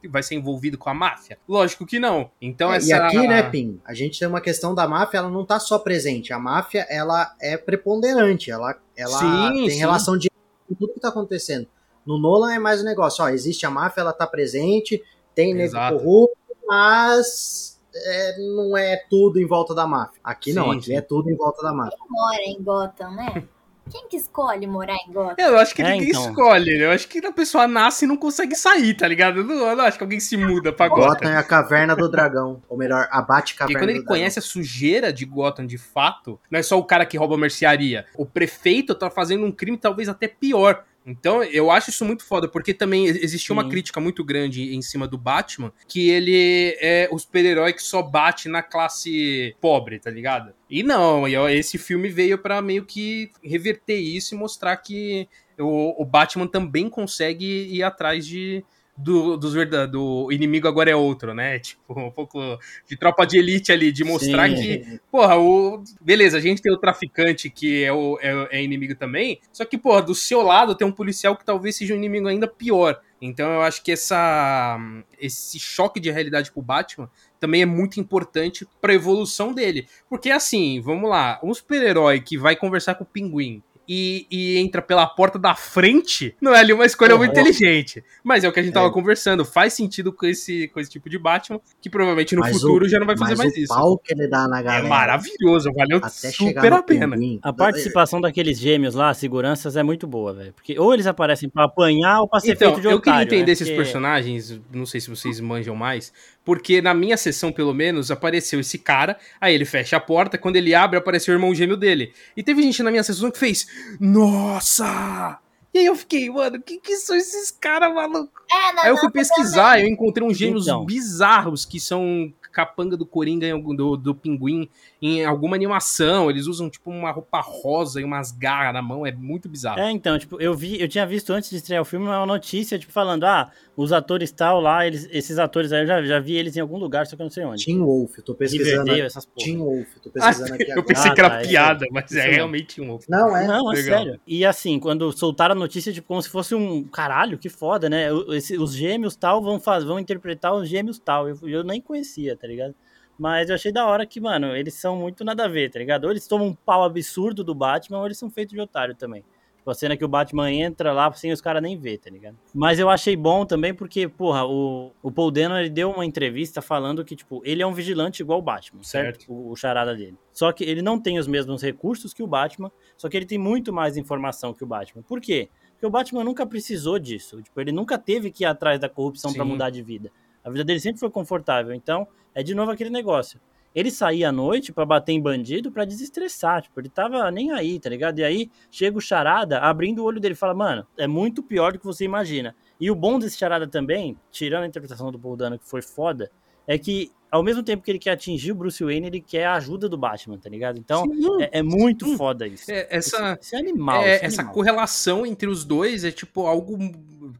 vai 0.09 0.23
ser 0.23 0.35
envolvido 0.35 0.77
com 0.77 0.89
a 0.89 0.93
máfia? 0.93 1.37
Lógico 1.47 1.85
que 1.85 1.99
não. 1.99 2.29
Então 2.41 2.73
é, 2.73 2.77
essa... 2.77 2.89
E 2.89 2.93
aqui, 2.93 3.27
né, 3.27 3.43
Pim, 3.43 3.79
a 3.85 3.93
gente 3.93 4.19
tem 4.19 4.27
uma 4.27 4.41
questão 4.41 4.73
da 4.73 4.87
máfia, 4.87 5.19
ela 5.19 5.29
não 5.29 5.45
tá 5.45 5.59
só 5.59 5.79
presente. 5.79 6.33
A 6.33 6.39
máfia, 6.39 6.85
ela 6.89 7.33
é 7.41 7.57
preponderante. 7.57 8.51
Ela, 8.51 8.77
ela 8.95 9.19
sim, 9.19 9.53
tem 9.53 9.69
sim. 9.71 9.77
relação 9.77 10.17
de 10.17 10.29
com 10.67 10.75
tudo 10.75 10.93
que 10.93 10.99
tá 10.99 11.09
acontecendo. 11.09 11.67
No 12.05 12.19
Nolan 12.19 12.53
é 12.53 12.59
mais 12.59 12.81
um 12.81 12.85
negócio, 12.85 13.23
ó, 13.23 13.29
existe 13.29 13.65
a 13.65 13.69
máfia, 13.69 14.01
ela 14.01 14.11
tá 14.11 14.27
presente, 14.27 15.01
tem 15.35 15.53
nego 15.53 15.73
corrupto, 15.73 16.37
mas 16.67 17.79
é, 17.95 18.37
não 18.39 18.77
é 18.77 18.97
tudo 19.09 19.39
em 19.39 19.47
volta 19.47 19.73
da 19.75 19.85
máfia. 19.85 20.19
Aqui 20.23 20.51
sim, 20.51 20.57
não, 20.57 20.71
aqui 20.71 20.85
sim. 20.85 20.95
é 20.95 21.01
tudo 21.01 21.29
em 21.29 21.35
volta 21.35 21.61
da 21.61 21.73
máfia. 21.73 21.97
Quem 21.97 22.07
mora 22.09 22.41
em 22.43 22.61
Gotham, 22.61 23.11
né? 23.11 23.43
Quem 23.91 24.07
que 24.07 24.15
escolhe 24.15 24.65
morar 24.65 24.95
em 25.07 25.11
Gotham? 25.11 25.35
Eu 25.37 25.57
acho 25.57 25.75
que 25.75 25.81
é, 25.81 25.91
ninguém 25.91 26.09
então. 26.09 26.29
escolhe. 26.29 26.81
Eu 26.81 26.91
acho 26.91 27.07
que 27.07 27.25
a 27.25 27.33
pessoa 27.33 27.67
nasce 27.67 28.05
e 28.05 28.07
não 28.07 28.15
consegue 28.15 28.55
sair, 28.55 28.93
tá 28.93 29.07
ligado? 29.07 29.39
Eu 29.39 29.43
não, 29.43 29.55
eu 29.55 29.75
não 29.75 29.83
acho 29.83 29.97
que 29.97 30.03
alguém 30.03 30.21
se 30.21 30.37
muda 30.37 30.71
pra 30.71 30.87
Gotham. 30.87 31.07
Gotham 31.09 31.29
é 31.29 31.37
a 31.37 31.43
caverna 31.43 31.95
do 31.95 32.09
dragão. 32.09 32.61
Ou 32.69 32.77
melhor, 32.77 33.09
a 33.11 33.21
Bate-Caverna. 33.21 33.77
E 33.77 33.81
quando 33.81 33.89
ele 33.89 34.05
conhece 34.05 34.39
a 34.39 34.41
sujeira 34.41 35.11
de 35.11 35.25
Gotham 35.25 35.65
de 35.65 35.77
fato, 35.77 36.39
não 36.49 36.59
é 36.59 36.63
só 36.63 36.79
o 36.79 36.83
cara 36.85 37.05
que 37.05 37.17
rouba 37.17 37.35
a 37.35 37.37
mercearia. 37.37 38.05
O 38.15 38.25
prefeito 38.25 38.95
tá 38.95 39.09
fazendo 39.09 39.45
um 39.45 39.51
crime 39.51 39.77
talvez 39.77 40.07
até 40.07 40.29
pior. 40.29 40.85
Então, 41.05 41.43
eu 41.43 41.69
acho 41.69 41.89
isso 41.89 42.05
muito 42.05 42.23
foda, 42.23 42.47
porque 42.47 42.73
também 42.73 43.05
existia 43.05 43.53
uma 43.53 43.67
crítica 43.67 43.99
muito 43.99 44.23
grande 44.23 44.73
em 44.73 44.81
cima 44.81 45.07
do 45.07 45.17
Batman, 45.17 45.71
que 45.87 46.09
ele 46.09 46.77
é 46.79 47.09
o 47.11 47.19
super-herói 47.19 47.73
que 47.73 47.83
só 47.83 48.01
bate 48.01 48.47
na 48.47 48.63
classe 48.63 49.55
pobre, 49.59 49.99
tá 49.99 50.09
ligado? 50.09 50.53
E 50.69 50.81
não, 50.81 51.27
esse 51.49 51.77
filme 51.77 52.09
veio 52.09 52.37
para 52.37 52.61
meio 52.61 52.85
que 52.85 53.31
reverter 53.43 53.97
isso 53.97 54.33
e 54.33 54.37
mostrar 54.37 54.77
que 54.77 55.27
o, 55.59 56.01
o 56.01 56.05
Batman 56.05 56.47
também 56.47 56.89
consegue 56.89 57.45
ir 57.45 57.83
atrás 57.83 58.25
de, 58.25 58.63
do, 58.95 59.37
dos 59.37 59.53
do 59.89 60.31
inimigo 60.31 60.67
agora 60.67 60.89
é 60.89 60.95
outro, 60.95 61.33
né? 61.33 61.59
Tipo, 61.73 61.99
um 61.99 62.11
pouco 62.11 62.39
de 62.87 62.95
tropa 62.95 63.25
de 63.25 63.37
elite 63.37 63.71
ali, 63.71 63.91
de 63.91 64.03
mostrar 64.03 64.49
Sim. 64.49 64.55
que, 64.55 64.99
porra, 65.11 65.37
o. 65.37 65.83
Beleza, 65.99 66.37
a 66.37 66.41
gente 66.41 66.61
tem 66.61 66.71
o 66.71 66.77
traficante 66.77 67.49
que 67.49 67.83
é, 67.83 67.91
o, 67.91 68.19
é, 68.21 68.59
é, 68.59 68.63
inimigo 68.63 68.95
também, 68.95 69.39
só 69.51 69.65
que, 69.65 69.77
porra, 69.77 70.01
do 70.01 70.13
seu 70.13 70.41
lado 70.41 70.75
tem 70.75 70.85
um 70.87 70.91
policial 70.91 71.35
que 71.35 71.45
talvez 71.45 71.75
seja 71.75 71.93
um 71.93 71.97
inimigo 71.97 72.27
ainda 72.27 72.47
pior. 72.47 72.99
Então 73.21 73.53
eu 73.53 73.61
acho 73.61 73.81
que 73.81 73.91
essa, 73.91 74.77
esse 75.17 75.57
choque 75.57 75.99
de 75.99 76.11
realidade 76.11 76.51
pro 76.51 76.61
Batman 76.61 77.09
também 77.39 77.61
é 77.61 77.65
muito 77.65 77.99
importante 77.99 78.67
pra 78.81 78.93
evolução 78.93 79.53
dele. 79.53 79.87
Porque 80.09 80.29
assim, 80.29 80.81
vamos 80.81 81.09
lá, 81.09 81.39
um 81.41 81.53
super-herói 81.53 82.19
que 82.19 82.37
vai 82.37 82.55
conversar 82.55 82.95
com 82.95 83.05
o 83.05 83.07
pinguim 83.07 83.63
e, 83.87 84.25
e, 84.31 84.57
entra 84.57 84.81
pela 84.81 85.05
porta 85.05 85.37
da 85.37 85.55
frente, 85.55 86.35
não 86.39 86.53
é 86.53 86.59
ali 86.59 86.73
uma 86.73 86.85
escolha 86.85 87.15
muito 87.17 87.31
inteligente. 87.31 88.03
Mas 88.23 88.43
é 88.43 88.49
o 88.49 88.51
que 88.51 88.59
a 88.59 88.63
gente 88.63 88.71
é. 88.71 88.75
tava 88.75 88.91
conversando. 88.91 89.43
Faz 89.43 89.73
sentido 89.73 90.13
com 90.13 90.25
esse, 90.25 90.67
com 90.69 90.79
esse 90.79 90.89
tipo 90.89 91.09
de 91.09 91.17
Batman, 91.17 91.59
que 91.81 91.89
provavelmente 91.89 92.35
no 92.35 92.41
mas 92.41 92.53
futuro 92.53 92.85
o, 92.85 92.89
já 92.89 92.99
não 92.99 93.05
vai 93.05 93.17
fazer 93.17 93.35
mais 93.35 93.53
o 93.53 93.59
isso. 93.59 93.73
Pau 93.73 93.97
que 93.97 94.13
ele 94.13 94.27
dá 94.27 94.47
na 94.47 94.59
é 94.59 94.63
galera, 94.63 94.85
é 94.85 94.89
maravilhoso, 94.89 95.71
valeu 95.73 96.01
super 96.09 96.73
a 96.73 96.81
pena. 96.81 97.15
Pinguim. 97.15 97.39
A 97.41 97.51
participação 97.51 98.21
daqueles 98.21 98.57
gêmeos 98.57 98.95
lá, 98.95 99.13
seguranças, 99.13 99.75
é 99.75 99.83
muito 99.83 100.07
boa, 100.07 100.33
velho. 100.33 100.53
Porque 100.53 100.77
ou 100.79 100.93
eles 100.93 101.07
aparecem 101.07 101.49
pra 101.49 101.65
apanhar 101.65 102.21
ou 102.21 102.27
pra 102.27 102.39
ser 102.39 102.53
então, 102.53 102.73
feito 102.73 102.81
de 102.81 102.87
otário. 102.87 102.97
Eu 102.97 103.01
queria 103.01 103.23
entender 103.23 103.45
né? 103.47 103.51
esses 103.51 103.67
Porque... 103.67 103.83
personagens, 103.83 104.61
não 104.71 104.85
sei 104.85 105.01
se 105.01 105.09
vocês 105.09 105.39
manjam 105.39 105.75
mais, 105.75 106.13
porque 106.45 106.81
na 106.81 106.93
minha 106.93 107.17
sessão, 107.17 107.51
pelo 107.51 107.73
menos, 107.73 108.11
apareceu 108.11 108.59
esse 108.59 108.77
cara, 108.77 109.17
aí 109.39 109.53
ele 109.53 109.65
fecha 109.65 109.97
a 109.97 109.99
porta, 109.99 110.37
quando 110.37 110.55
ele 110.55 110.75
abre, 110.75 110.97
apareceu 110.97 111.33
o 111.33 111.37
irmão 111.37 111.55
gêmeo 111.55 111.77
dele. 111.77 112.13
E 112.35 112.43
teve 112.43 112.61
gente 112.61 112.83
na 112.83 112.91
minha 112.91 113.03
sessão 113.03 113.31
que 113.31 113.39
fez, 113.39 113.67
nossa! 113.99 115.39
E 115.73 115.79
aí 115.79 115.85
eu 115.85 115.95
fiquei, 115.95 116.29
mano, 116.29 116.61
que 116.61 116.77
que 116.77 116.95
são 116.97 117.15
esses 117.15 117.49
caras, 117.49 117.93
maluco? 117.93 118.31
É, 118.51 118.81
aí 118.81 118.89
eu 118.89 118.97
fui 118.97 119.09
pesquisar, 119.09 119.81
eu 119.81 119.87
encontrei 119.87 120.27
uns 120.27 120.37
gêmeos 120.37 120.67
então. 120.67 120.85
bizarros 120.85 121.65
que 121.65 121.79
são 121.79 122.31
capanga 122.53 122.95
do 122.95 123.05
Coringa, 123.05 123.57
do, 123.57 123.97
do 123.97 124.13
Pinguim, 124.13 124.69
em 125.01 125.25
alguma 125.25 125.55
animação. 125.55 126.29
Eles 126.29 126.45
usam, 126.45 126.69
tipo, 126.69 126.91
uma 126.91 127.11
roupa 127.11 127.41
rosa 127.41 127.99
e 127.99 128.03
umas 128.03 128.31
garras 128.31 128.73
na 128.73 128.81
mão. 128.81 129.05
É 129.05 129.11
muito 129.11 129.49
bizarro. 129.49 129.79
É, 129.79 129.89
então, 129.89 130.17
tipo, 130.19 130.39
eu 130.39 130.53
vi, 130.53 130.79
eu 130.79 130.87
tinha 130.87 131.05
visto 131.05 131.33
antes 131.33 131.49
de 131.49 131.57
estrear 131.57 131.81
o 131.81 131.85
filme 131.85 132.05
uma 132.05 132.25
notícia, 132.25 132.77
tipo, 132.77 132.93
falando, 132.93 133.23
ah, 133.25 133.51
os 133.75 133.91
atores 133.91 134.31
tal 134.31 134.61
lá, 134.61 134.85
eles, 134.85 135.07
esses 135.11 135.39
atores 135.39 135.71
aí, 135.71 135.81
eu 135.81 135.87
já, 135.87 136.03
já 136.03 136.19
vi 136.19 136.35
eles 136.35 136.55
em 136.55 136.59
algum 136.59 136.77
lugar, 136.77 137.07
só 137.07 137.15
que 137.15 137.21
eu 137.21 137.25
não 137.25 137.31
sei 137.31 137.43
onde. 137.43 137.63
Tim 137.63 137.79
Wolf, 137.79 138.17
eu 138.17 138.23
tô 138.23 138.35
pesquisando. 138.35 138.69
Riverdale, 138.69 139.01
essas 139.01 139.27
Tim 139.35 139.57
Wolf, 139.57 139.87
tô 140.01 140.11
pesquisando 140.11 140.51
ah, 140.51 140.55
aqui 140.55 140.63
agora. 140.63 140.79
Eu 140.79 140.83
pensei 140.83 141.11
ah, 141.11 141.13
que 141.13 141.21
era 141.21 141.29
tá, 141.29 141.39
piada, 141.39 141.85
mas 141.91 142.11
é, 142.15 142.29
realmente 142.29 142.75
Tim 142.75 142.87
Wolf. 142.87 143.05
Não, 143.09 143.35
é. 143.35 143.47
Não, 143.47 143.71
é 143.71 143.75
Legal. 143.75 143.97
sério. 143.97 144.21
E 144.27 144.45
assim, 144.45 144.79
quando 144.79 145.11
soltaram 145.11 145.53
a 145.53 145.57
notícia, 145.57 145.91
tipo, 145.91 146.07
como 146.07 146.21
se 146.21 146.29
fosse 146.29 146.53
um 146.53 146.83
caralho, 146.83 147.37
que 147.37 147.49
foda, 147.49 147.89
né? 147.89 148.09
Esse, 148.29 148.57
os 148.57 148.73
gêmeos 148.75 149.15
tal 149.15 149.41
vão, 149.41 149.59
fazer, 149.59 149.85
vão 149.85 149.99
interpretar 149.99 150.53
os 150.53 150.69
gêmeos 150.69 150.99
tal. 150.99 151.27
Eu, 151.27 151.37
eu 151.43 151.63
nem 151.63 151.81
conhecia, 151.81 152.37
tá 152.37 152.47
ligado? 152.47 152.75
Mas 153.17 153.49
eu 153.49 153.55
achei 153.55 153.71
da 153.71 153.85
hora 153.85 154.05
que, 154.05 154.19
mano, 154.19 154.55
eles 154.55 154.73
são 154.75 154.95
muito 154.95 155.23
nada 155.23 155.45
a 155.45 155.47
ver, 155.47 155.71
tá 155.71 155.79
ligado? 155.79 156.05
Ou 156.05 156.11
eles 156.11 156.27
tomam 156.27 156.47
um 156.47 156.53
pau 156.53 156.83
absurdo 156.83 157.43
do 157.43 157.55
Batman, 157.55 157.99
ou 157.99 158.05
eles 158.05 158.17
são 158.17 158.29
feitos 158.29 158.53
de 158.53 158.61
otário 158.61 158.95
também. 158.95 159.23
A 159.65 159.73
cena 159.73 159.95
que 159.95 160.03
o 160.03 160.07
Batman 160.07 160.51
entra 160.51 160.91
lá 160.91 161.11
sem 161.13 161.31
os 161.31 161.39
caras 161.39 161.61
nem 161.61 161.77
ver, 161.77 161.97
tá 161.97 162.09
ligado? 162.09 162.37
Mas 162.53 162.79
eu 162.79 162.89
achei 162.89 163.15
bom 163.15 163.45
também 163.45 163.73
porque, 163.73 164.07
porra, 164.07 164.45
o, 164.45 164.91
o 165.01 165.11
Paul 165.11 165.31
Dano, 165.31 165.57
ele 165.57 165.69
deu 165.69 165.89
uma 165.89 166.05
entrevista 166.05 166.61
falando 166.61 167.03
que, 167.05 167.15
tipo, 167.15 167.41
ele 167.45 167.61
é 167.61 167.67
um 167.67 167.73
vigilante 167.73 168.21
igual 168.21 168.39
o 168.39 168.41
Batman, 168.41 168.83
certo? 168.83 169.21
certo? 169.21 169.33
O, 169.33 169.51
o 169.51 169.55
charada 169.55 169.95
dele. 169.95 170.17
Só 170.31 170.51
que 170.51 170.63
ele 170.63 170.81
não 170.81 170.99
tem 170.99 171.17
os 171.17 171.27
mesmos 171.27 171.61
recursos 171.61 172.13
que 172.13 172.21
o 172.21 172.27
Batman, 172.27 172.71
só 172.97 173.07
que 173.07 173.15
ele 173.15 173.25
tem 173.25 173.37
muito 173.37 173.71
mais 173.71 173.95
informação 173.95 174.53
que 174.53 174.63
o 174.63 174.67
Batman. 174.67 175.01
Por 175.01 175.21
quê? 175.21 175.49
Porque 175.71 175.85
o 175.85 175.89
Batman 175.89 176.23
nunca 176.23 176.45
precisou 176.45 176.99
disso. 176.99 177.41
Tipo, 177.41 177.59
ele 177.59 177.71
nunca 177.71 177.97
teve 177.97 178.31
que 178.31 178.43
ir 178.43 178.47
atrás 178.47 178.79
da 178.79 178.89
corrupção 178.89 179.33
para 179.33 179.45
mudar 179.45 179.69
de 179.69 179.81
vida. 179.81 180.11
A 180.43 180.49
vida 180.49 180.63
dele 180.63 180.79
sempre 180.79 180.99
foi 180.99 181.09
confortável. 181.09 181.73
Então, 181.73 182.07
é 182.35 182.43
de 182.43 182.53
novo 182.53 182.71
aquele 182.71 182.89
negócio. 182.89 183.39
Ele 183.73 183.89
saía 183.89 184.29
à 184.29 184.31
noite 184.31 184.71
para 184.71 184.85
bater 184.85 185.13
em 185.13 185.21
bandido 185.21 185.71
para 185.71 185.85
desestressar, 185.85 186.61
tipo, 186.61 186.79
ele 186.79 186.89
tava 186.89 187.29
nem 187.31 187.51
aí, 187.51 187.79
tá 187.79 187.89
ligado? 187.89 188.19
E 188.19 188.23
aí 188.23 188.51
chega 188.69 188.97
o 188.97 189.01
Charada 189.01 189.59
abrindo 189.59 189.99
o 189.99 190.05
olho 190.05 190.19
dele 190.19 190.33
e 190.33 190.37
fala: 190.37 190.53
"Mano, 190.53 190.85
é 190.97 191.07
muito 191.07 191.41
pior 191.41 191.73
do 191.73 191.79
que 191.79 191.85
você 191.85 192.05
imagina". 192.05 192.55
E 192.79 192.91
o 192.91 192.95
bom 192.95 193.17
desse 193.17 193.37
Charada 193.37 193.67
também, 193.67 194.17
tirando 194.31 194.63
a 194.63 194.67
interpretação 194.67 195.11
do 195.11 195.19
Paul 195.19 195.35
Dano 195.35 195.57
que 195.57 195.67
foi 195.67 195.81
foda, 195.81 196.31
é 196.67 196.77
que 196.77 197.11
ao 197.33 197.41
mesmo 197.41 197.63
tempo 197.63 197.81
que 197.81 197.89
ele 197.89 197.97
quer 197.97 198.11
atingir 198.11 198.51
o 198.51 198.55
Bruce 198.55 198.83
Wayne, 198.83 199.07
ele 199.07 199.19
quer 199.19 199.45
a 199.45 199.55
ajuda 199.55 199.89
do 199.89 199.97
Batman, 199.97 200.37
tá 200.37 200.47
ligado? 200.47 200.77
Então, 200.77 201.03
é, 201.41 201.59
é, 201.59 201.63
muito 201.63 202.05
sim. 202.05 202.15
foda 202.15 202.45
isso. 202.45 202.71
É, 202.71 202.87
essa, 202.91 203.33
isso, 203.33 203.39
isso 203.41 203.55
é 203.55 203.57
animal. 203.57 204.03
É, 204.03 204.23
essa 204.23 204.41
animal. 204.41 204.53
correlação 204.53 205.25
entre 205.25 205.49
os 205.49 205.65
dois 205.65 206.03
é 206.03 206.11
tipo 206.11 206.45
algo. 206.45 206.77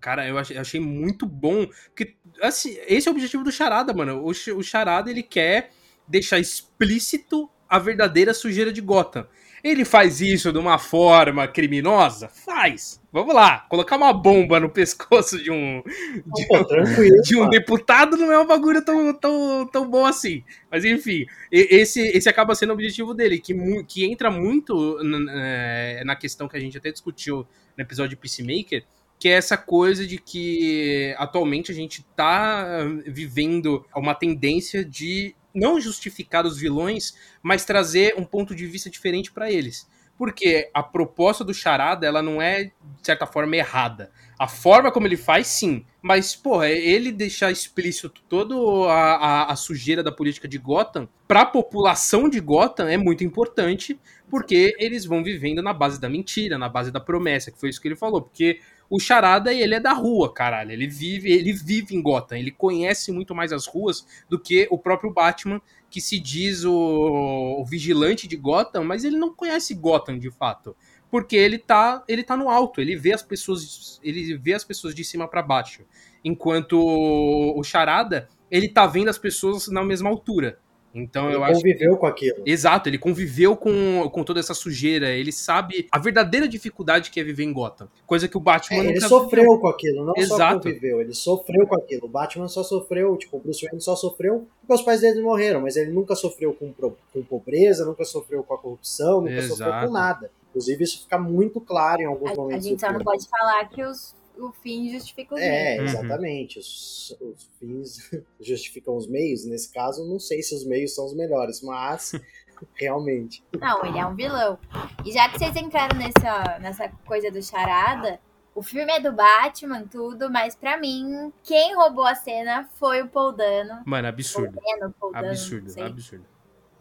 Cara, 0.01 0.27
eu 0.27 0.39
achei, 0.39 0.57
achei 0.57 0.79
muito 0.79 1.27
bom. 1.27 1.67
Porque, 1.89 2.15
assim, 2.41 2.75
esse 2.87 3.07
é 3.07 3.11
o 3.11 3.13
objetivo 3.13 3.43
do 3.43 3.51
Charada, 3.51 3.93
mano. 3.93 4.23
O, 4.23 4.29
o 4.31 4.63
Charada, 4.63 5.11
ele 5.11 5.21
quer 5.21 5.69
deixar 6.07 6.39
explícito 6.39 7.49
a 7.69 7.79
verdadeira 7.79 8.33
sujeira 8.33 8.71
de 8.71 8.81
Gotham. 8.81 9.27
Ele 9.63 9.85
faz 9.85 10.19
isso 10.19 10.51
de 10.51 10.59
uma 10.59 10.77
forma 10.77 11.47
criminosa? 11.47 12.27
Faz. 12.27 13.01
Vamos 13.13 13.33
lá, 13.33 13.59
colocar 13.69 13.95
uma 13.95 14.11
bomba 14.11 14.59
no 14.59 14.69
pescoço 14.69 15.41
de 15.41 15.49
um 15.49 15.81
de, 15.81 16.47
Pô, 16.47 17.21
de 17.23 17.37
um 17.37 17.49
deputado 17.49 18.17
não 18.17 18.31
é 18.31 18.37
um 18.37 18.45
bagulho 18.45 18.83
tão, 18.83 19.13
tão, 19.13 19.65
tão 19.71 19.89
bom 19.89 20.05
assim. 20.05 20.43
Mas 20.69 20.83
enfim, 20.83 21.25
esse, 21.49 22.01
esse 22.01 22.27
acaba 22.27 22.53
sendo 22.55 22.71
o 22.71 22.73
objetivo 22.73 23.13
dele, 23.13 23.39
que, 23.39 23.55
que 23.85 24.03
entra 24.03 24.29
muito 24.29 24.99
é, 25.31 26.03
na 26.05 26.15
questão 26.15 26.49
que 26.49 26.57
a 26.57 26.59
gente 26.59 26.77
até 26.77 26.91
discutiu 26.91 27.47
no 27.77 27.83
episódio 27.83 28.09
de 28.09 28.17
Peacemaker, 28.17 28.83
que 29.17 29.29
é 29.29 29.33
essa 29.33 29.55
coisa 29.55 30.05
de 30.05 30.17
que 30.17 31.15
atualmente 31.17 31.71
a 31.71 31.75
gente 31.75 32.03
tá 32.15 32.79
vivendo 33.07 33.85
uma 33.95 34.13
tendência 34.13 34.83
de 34.83 35.33
não 35.53 35.79
justificar 35.79 36.45
os 36.45 36.57
vilões, 36.57 37.13
mas 37.41 37.65
trazer 37.65 38.15
um 38.17 38.23
ponto 38.23 38.55
de 38.55 38.65
vista 38.65 38.89
diferente 38.89 39.31
para 39.31 39.51
eles. 39.51 39.87
Porque 40.17 40.69
a 40.73 40.83
proposta 40.83 41.43
do 41.43 41.53
Charada, 41.53 42.05
ela 42.05 42.21
não 42.21 42.41
é, 42.41 42.65
de 42.65 42.71
certa 43.01 43.25
forma, 43.25 43.55
errada. 43.55 44.11
A 44.37 44.47
forma 44.47 44.91
como 44.91 45.07
ele 45.07 45.17
faz, 45.17 45.47
sim. 45.47 45.85
Mas, 46.01 46.35
porra, 46.35 46.69
ele 46.69 47.11
deixar 47.11 47.51
explícito 47.51 48.21
toda 48.29 48.55
a, 48.91 49.15
a, 49.15 49.51
a, 49.51 49.55
sujeira 49.55 50.03
da 50.03 50.11
política 50.11 50.47
de 50.47 50.57
Gotham 50.57 51.09
pra 51.27 51.45
população 51.45 52.29
de 52.29 52.39
Gotham 52.39 52.87
é 52.87 52.97
muito 52.97 53.23
importante, 53.23 53.99
porque 54.29 54.75
eles 54.77 55.05
vão 55.05 55.23
vivendo 55.23 55.63
na 55.63 55.73
base 55.73 55.99
da 55.99 56.07
mentira, 56.07 56.57
na 56.57 56.69
base 56.69 56.91
da 56.91 56.99
promessa, 56.99 57.51
que 57.51 57.59
foi 57.59 57.69
isso 57.69 57.81
que 57.81 57.87
ele 57.87 57.95
falou. 57.95 58.21
Porque 58.21 58.59
o 58.89 58.99
Charada, 58.99 59.53
ele 59.53 59.75
é 59.75 59.79
da 59.79 59.93
rua, 59.93 60.33
caralho. 60.33 60.71
Ele 60.71 60.87
vive, 60.87 61.31
ele 61.31 61.53
vive 61.53 61.95
em 61.95 62.01
Gotham. 62.01 62.37
Ele 62.37 62.51
conhece 62.51 63.11
muito 63.11 63.33
mais 63.33 63.51
as 63.51 63.65
ruas 63.65 64.05
do 64.29 64.39
que 64.39 64.67
o 64.69 64.77
próprio 64.77 65.11
Batman, 65.11 65.61
que 65.89 66.01
se 66.01 66.19
diz 66.19 66.63
o, 66.63 66.73
o 66.73 67.65
vigilante 67.65 68.27
de 68.27 68.35
Gotham, 68.35 68.83
mas 68.83 69.03
ele 69.03 69.17
não 69.17 69.33
conhece 69.33 69.73
Gotham 69.73 70.17
de 70.17 70.31
fato 70.31 70.75
porque 71.13 71.35
ele 71.35 71.59
tá, 71.59 72.03
ele 72.07 72.23
tá 72.23 72.35
no 72.35 72.49
alto, 72.49 72.81
ele 72.81 72.95
vê 72.95 73.13
as 73.13 73.21
pessoas, 73.21 73.99
ele 74.03 74.35
vê 74.35 74.55
as 74.55 74.63
pessoas 74.63 74.95
de 74.95 75.03
cima 75.03 75.27
para 75.27 75.43
baixo. 75.43 75.83
Enquanto 76.25 76.73
o 76.75 77.63
Charada, 77.63 78.27
ele 78.49 78.67
tá 78.67 78.87
vendo 78.87 79.09
as 79.09 79.17
pessoas 79.19 79.67
na 79.67 79.83
mesma 79.83 80.09
altura. 80.09 80.57
Então 80.93 81.27
ele 81.27 81.35
eu 81.35 81.43
acho. 81.43 81.53
conviveu 81.55 81.97
com 81.97 82.05
aquilo. 82.05 82.43
Exato, 82.45 82.87
ele 82.87 82.97
conviveu 82.97 83.55
com, 83.57 84.07
com 84.11 84.23
toda 84.23 84.39
essa 84.39 84.53
sujeira. 84.53 85.09
Ele 85.09 85.31
sabe 85.31 85.87
a 85.91 85.97
verdadeira 85.97 86.47
dificuldade 86.47 87.09
que 87.09 87.19
é 87.19 87.23
viver 87.23 87.43
em 87.43 87.51
Gotham. 87.51 87.87
Coisa 88.05 88.27
que 88.27 88.37
o 88.37 88.39
Batman. 88.39 88.83
É, 88.83 88.87
ele 88.87 89.01
sofreu 89.01 89.43
viveu. 89.43 89.59
com 89.59 89.67
aquilo, 89.67 90.05
não 90.05 90.13
Exato. 90.15 90.53
só 90.53 90.59
conviveu, 90.59 91.01
ele 91.01 91.13
sofreu 91.13 91.67
com 91.67 91.75
aquilo. 91.75 92.05
O 92.05 92.09
Batman 92.09 92.47
só 92.47 92.63
sofreu, 92.63 93.17
tipo, 93.17 93.37
o 93.37 93.39
Bruce 93.39 93.65
Wayne 93.65 93.81
só 93.81 93.95
sofreu 93.95 94.47
porque 94.61 94.73
os 94.73 94.81
pais 94.81 95.01
dele 95.01 95.21
morreram, 95.21 95.61
mas 95.61 95.75
ele 95.75 95.91
nunca 95.91 96.15
sofreu 96.15 96.53
com, 96.53 96.71
com 96.73 97.23
pobreza, 97.23 97.85
nunca 97.85 98.05
sofreu 98.05 98.43
com 98.43 98.53
a 98.53 98.57
corrupção, 98.57 99.21
nunca 99.21 99.33
Exato. 99.33 99.57
sofreu 99.57 99.87
com 99.87 99.93
nada. 99.93 100.31
Inclusive, 100.49 100.83
isso 100.83 101.01
fica 101.01 101.17
muito 101.17 101.59
claro 101.59 102.01
em 102.01 102.05
alguns 102.05 102.31
a, 102.31 102.35
momentos. 102.35 102.65
A 102.65 102.69
gente 102.69 102.79
só 102.79 102.91
não 102.91 102.99
pode 102.99 103.27
falar 103.27 103.67
que 103.69 103.83
os 103.83 104.15
o 104.37 104.51
fim 104.51 104.91
justifica 104.91 105.35
os 105.35 105.41
é, 105.41 105.77
meios. 105.77 105.93
É, 105.93 105.97
exatamente. 105.97 106.59
Os, 106.59 107.17
os, 107.21 107.49
fins 107.59 108.11
justificam 108.39 108.95
os 108.95 109.07
meios. 109.07 109.45
Nesse 109.45 109.71
caso, 109.71 110.07
não 110.07 110.19
sei 110.19 110.41
se 110.41 110.55
os 110.55 110.65
meios 110.65 110.95
são 110.95 111.05
os 111.05 111.15
melhores, 111.15 111.61
mas 111.61 112.13
realmente. 112.75 113.43
Não, 113.59 113.85
ele 113.85 113.97
é 113.97 114.05
um 114.05 114.15
vilão. 114.15 114.57
E 115.05 115.11
já 115.11 115.29
que 115.29 115.37
vocês 115.37 115.55
entraram 115.55 115.97
nessa, 115.97 116.59
nessa 116.59 116.89
coisa 117.05 117.31
do 117.31 117.41
charada, 117.41 118.19
o 118.55 118.61
filme 118.61 118.91
é 118.91 118.99
do 118.99 119.11
Batman, 119.11 119.83
tudo, 119.87 120.29
mas 120.29 120.55
para 120.55 120.77
mim, 120.77 121.31
quem 121.43 121.75
roubou 121.75 122.05
a 122.05 122.15
cena 122.15 122.69
foi 122.75 123.01
o 123.01 123.07
Paul 123.07 123.31
Dano. 123.31 123.81
Mano, 123.85 124.07
absurdo. 124.07 124.59
Dano, 124.61 124.93
Paul 124.99 125.11
Dano, 125.11 125.27
absurdo, 125.27 125.81
absurdo. 125.81 126.25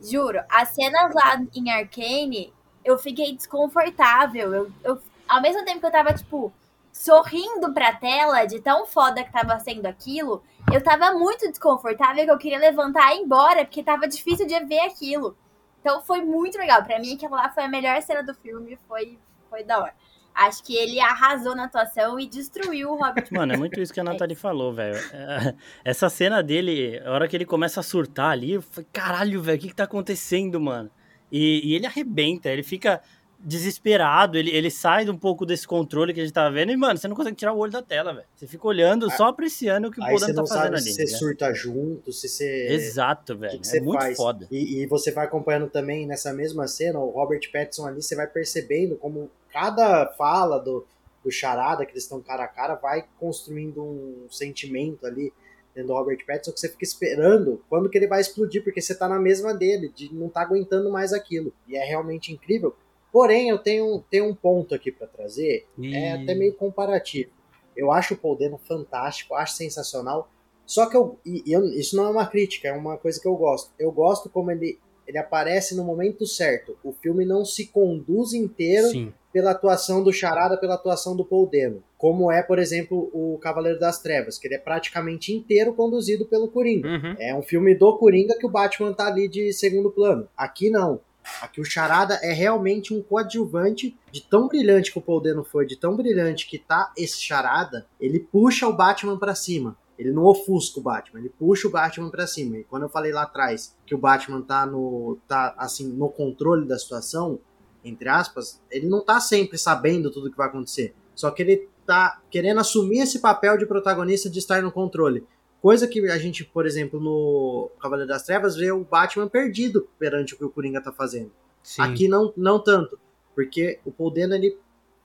Juro, 0.01 0.41
as 0.51 0.71
cenas 0.71 1.15
lá 1.15 1.41
em 1.55 1.71
Arcane, 1.71 2.53
eu 2.85 2.99
fiquei 2.99 3.35
desconfortável. 3.35 4.53
Eu, 4.53 4.73
eu, 4.83 5.01
ao 5.29 5.41
mesmo 5.41 5.65
tempo 5.65 5.81
que 5.81 5.87
eu 5.87 5.93
tava, 5.93 6.13
tipo, 6.13 6.53
sorrindo 6.93 7.73
pra 7.73 7.95
tela 7.95 8.45
de 8.45 8.61
tão 8.61 8.87
foda 8.87 9.25
que 9.25 9.33
tava 9.33 9.59
sendo 9.59 9.87
aquilo, 9.87 10.43
eu 10.73 10.83
tava 10.83 11.13
muito 11.13 11.49
desconfortável 11.49 12.25
que 12.25 12.31
eu 12.31 12.39
queria 12.39 12.59
levantar 12.59 13.13
e 13.13 13.19
ir 13.19 13.23
embora, 13.23 13.65
porque 13.65 13.83
tava 13.83 14.07
difícil 14.07 14.47
de 14.47 14.59
ver 14.65 14.81
aquilo. 14.81 15.37
Então 15.81 16.03
foi 16.03 16.23
muito 16.23 16.59
legal. 16.59 16.85
Para 16.85 17.01
mim, 17.01 17.15
aquela 17.15 17.37
lá 17.37 17.49
foi 17.49 17.65
a 17.65 17.69
melhor 17.69 18.01
cena 18.03 18.23
do 18.23 18.35
filme, 18.35 18.79
foi, 18.87 19.19
foi 19.49 19.65
da 19.65 19.81
hora. 19.81 19.95
Acho 20.35 20.63
que 20.65 20.75
ele 20.75 20.99
arrasou 20.99 21.55
na 21.55 21.65
atuação 21.65 22.19
e 22.19 22.27
destruiu 22.27 22.93
o 22.93 22.97
Robert. 22.97 23.27
Mano, 23.31 23.53
é 23.53 23.57
muito 23.57 23.81
isso 23.81 23.93
que 23.93 24.01
a 24.01 24.05
Nathalie 24.05 24.37
falou, 24.37 24.73
velho. 24.73 24.97
É, 25.13 25.55
essa 25.85 26.09
cena 26.09 26.43
dele, 26.43 27.01
a 27.05 27.11
hora 27.11 27.29
que 27.29 27.37
ele 27.37 27.45
começa 27.45 27.81
a 27.81 27.83
surtar 27.83 28.31
ali, 28.31 28.53
eu 28.53 28.63
falei, 28.63 28.89
caralho, 28.93 29.43
velho, 29.43 29.59
o 29.59 29.61
que, 29.61 29.69
que 29.69 29.75
tá 29.75 29.85
acontecendo, 29.85 30.61
mano? 30.61 30.91
E, 31.31 31.71
e 31.71 31.75
ele 31.75 31.87
arrebenta, 31.87 32.49
ele 32.49 32.63
fica 32.63 33.03
desesperado, 33.45 34.39
ele, 34.39 34.51
ele 34.51 34.71
sai 34.71 35.09
um 35.09 35.19
pouco 35.19 35.45
desse 35.45 35.67
controle 35.67 36.15
que 36.15 36.21
a 36.21 36.23
gente 36.23 36.33
tá 36.33 36.49
vendo 36.49 36.71
e, 36.71 36.77
mano, 36.77 36.97
você 36.97 37.09
não 37.09 37.17
consegue 37.17 37.37
tirar 37.37 37.53
o 37.53 37.59
olho 37.59 37.73
da 37.73 37.83
tela, 37.83 38.15
velho. 38.15 38.27
Você 38.37 38.47
fica 38.47 38.67
olhando, 38.67 39.11
só 39.11 39.27
apreciando 39.27 39.89
o 39.89 39.91
que 39.91 40.01
o 40.01 40.07
Podano 40.07 40.35
tá 40.35 40.47
fazendo 40.47 40.75
ali. 40.75 40.83
Se 40.83 40.95
você 40.95 41.13
né? 41.13 41.19
surta 41.19 41.53
junto, 41.53 42.13
se 42.13 42.29
você. 42.29 42.69
Exato, 42.69 43.37
velho. 43.37 43.61
É 43.75 43.81
muito 43.81 44.01
faz. 44.01 44.17
foda. 44.17 44.47
E, 44.51 44.83
e, 44.83 44.87
você 44.87 45.11
vai 45.11 45.27
acompanhando 45.27 45.69
também 45.69 46.07
nessa 46.07 46.33
mesma 46.33 46.69
cena, 46.69 47.01
o 47.01 47.11
Robert 47.11 47.41
Pattinson 47.53 47.87
ali, 47.87 48.01
você 48.01 48.15
vai 48.15 48.27
percebendo 48.27 48.97
como 48.97 49.31
cada 49.53 50.07
fala 50.17 50.59
do, 50.59 50.87
do 51.25 51.31
charada, 51.31 51.85
que 51.85 51.93
eles 51.93 52.05
estão 52.05 52.21
cara 52.21 52.45
a 52.45 52.49
cara, 52.49 52.77
vai 52.77 53.05
construindo 53.19 53.83
um 53.83 54.27
sentimento 54.31 55.05
ali 55.05 55.33
dentro 55.75 55.89
do 55.89 55.95
Robert 55.95 56.25
Pattinson 56.27 56.53
que 56.53 56.61
você 56.61 56.69
fica 56.69 56.85
esperando 56.85 57.63
quando 57.69 57.89
que 57.89 57.99
ele 57.99 58.07
vai 58.07 58.21
explodir, 58.21 58.63
porque 58.63 58.81
você 58.81 58.95
tá 58.95 59.09
na 59.09 59.19
mesma 59.19 59.53
dele, 59.53 59.91
de 59.95 60.15
não 60.15 60.29
tá 60.29 60.43
aguentando 60.43 60.91
mais 60.91 61.13
aquilo. 61.13 61.53
E 61.67 61.77
é 61.77 61.85
realmente 61.85 62.33
incrível 62.33 62.75
Porém, 63.13 63.51
eu 63.51 63.59
tenho, 63.59 64.03
tenho 64.11 64.27
um 64.27 64.35
ponto 64.35 64.75
aqui 64.75 64.91
para 64.91 65.07
trazer, 65.07 65.67
e... 65.79 65.95
é 65.95 66.13
até 66.13 66.35
meio 66.35 66.55
comparativo. 66.55 67.31
Eu 67.77 67.93
acho 67.93 68.15
o 68.15 68.17
Paul 68.17 68.37
Dano 68.37 68.59
fantástico, 68.59 69.35
acho 69.35 69.55
sensacional. 69.55 70.31
Só 70.65 70.87
que 70.87 70.97
eu, 70.97 71.19
e, 71.25 71.43
e 71.47 71.53
eu, 71.53 71.65
isso 71.65 71.95
não 71.97 72.07
é 72.07 72.11
uma 72.11 72.27
crítica, 72.27 72.69
é 72.69 72.73
uma 72.73 72.97
coisa 72.97 73.21
que 73.21 73.29
eu 73.29 73.37
gosto. 73.37 73.71
Eu 73.79 73.93
gosto 73.93 74.31
como 74.31 74.51
ele, 74.51 74.79
ele 75.07 75.19
aparece 75.19 75.75
no 75.77 75.85
momento 75.85 76.27
certo. 76.27 76.77
O 76.83 76.93
filme 76.93 77.25
não 77.27 77.45
se 77.45 77.67
conduz 77.67 78.33
inteiro 78.33 78.89
Sim. 78.89 79.13
pela 79.33 79.51
atuação 79.51 80.03
do 80.03 80.13
Charada, 80.13 80.57
pela 80.57 80.75
atuação 80.75 81.15
do 81.15 81.25
Paul 81.25 81.47
Dano. 81.47 81.83
Como 81.99 82.33
é, 82.33 82.43
por 82.43 82.59
exemplo, 82.59 83.11
o 83.13 83.39
Cavaleiro 83.39 83.79
das 83.79 84.01
Trevas, 84.01 84.39
que 84.39 84.47
ele 84.47 84.55
é 84.55 84.59
praticamente 84.59 85.35
inteiro 85.35 85.75
conduzido 85.75 86.25
pelo 86.27 86.49
Coringa. 86.49 86.89
Uhum. 86.89 87.17
É 87.19 87.35
um 87.35 87.43
filme 87.43 87.75
do 87.75 87.97
Coringa 87.99 88.39
que 88.39 88.47
o 88.47 88.51
Batman 88.51 88.95
tá 88.95 89.07
ali 89.07 89.29
de 89.29 89.53
segundo 89.53 89.91
plano. 89.91 90.29
Aqui 90.37 90.71
não. 90.71 91.01
Aqui 91.41 91.61
o 91.61 91.65
Charada 91.65 92.15
é 92.23 92.33
realmente 92.33 92.95
um 92.95 93.03
coadjuvante 93.03 93.97
de 94.11 94.23
tão 94.23 94.49
brilhante 94.49 94.93
que 94.93 94.99
o 94.99 95.03
Paul 95.03 95.21
Dano 95.21 95.45
foi, 95.45 95.67
de 95.67 95.77
tão 95.77 95.97
brilhante 95.97 96.47
que 96.47 96.59
tá 96.59 96.93
esse 96.97 97.21
Charada, 97.21 97.87
ele 98.01 98.21
puxa 98.21 98.67
o 98.67 98.73
Batman 98.73 99.19
para 99.19 99.35
cima. 99.35 99.77
Ele 99.99 100.11
não 100.11 100.25
ofusca 100.25 100.81
o 100.81 100.83
Batman, 100.83 101.21
ele 101.21 101.29
puxa 101.29 101.69
o 101.69 101.71
Batman 101.71 102.11
para 102.11 102.27
cima. 102.27 102.59
E 102.59 102.65
quando 102.65 102.85
eu 102.85 102.89
falei 102.89 103.13
lá 103.13 103.23
atrás 103.23 103.77
que 103.87 103.95
o 103.95 103.99
Batman 103.99 104.43
tá 104.43 104.67
no 104.67 105.19
tá 105.29 105.55
assim 105.57 105.87
no 105.87 106.09
controle 106.09 106.67
da 106.67 106.79
situação, 106.79 107.39
entre 107.85 108.09
aspas, 108.09 108.61
ele 108.71 108.89
não 108.89 109.05
tá 109.05 109.21
sempre 109.21 109.59
sabendo 109.59 110.11
tudo 110.11 110.31
que 110.31 110.37
vai 110.37 110.49
acontecer. 110.49 110.95
Só 111.15 111.31
que 111.31 111.43
ele 111.43 111.69
tá 111.87 112.21
querendo 112.31 112.61
assumir 112.61 113.01
esse 113.01 113.21
papel 113.21 113.59
de 113.59 113.67
protagonista 113.67 114.31
de 114.31 114.39
estar 114.39 114.63
no 114.63 114.73
controle. 114.73 115.27
Coisa 115.63 115.87
que 115.87 116.05
a 116.11 116.19
gente, 116.19 116.45
por 116.45 116.67
exemplo, 116.67 116.99
no 116.99 117.71
Cavaleiro 117.81 118.09
das 118.09 118.25
Trevas, 118.25 118.57
vê 118.57 118.73
o 118.73 118.83
Batman 118.83 119.29
perdido 119.29 119.89
perante 119.97 120.35
o 120.35 120.37
que 120.37 120.45
o 120.45 120.51
Coringa 120.51 120.83
tá 120.83 120.91
fazendo. 120.91 121.31
Sim. 121.63 121.83
Aqui 121.83 122.09
não, 122.09 122.35
não 122.37 122.59
tanto. 122.59 122.99
Porque 123.33 123.79
o 123.85 123.93
Paul 123.93 124.11
Dano, 124.11 124.35
ele 124.35 124.59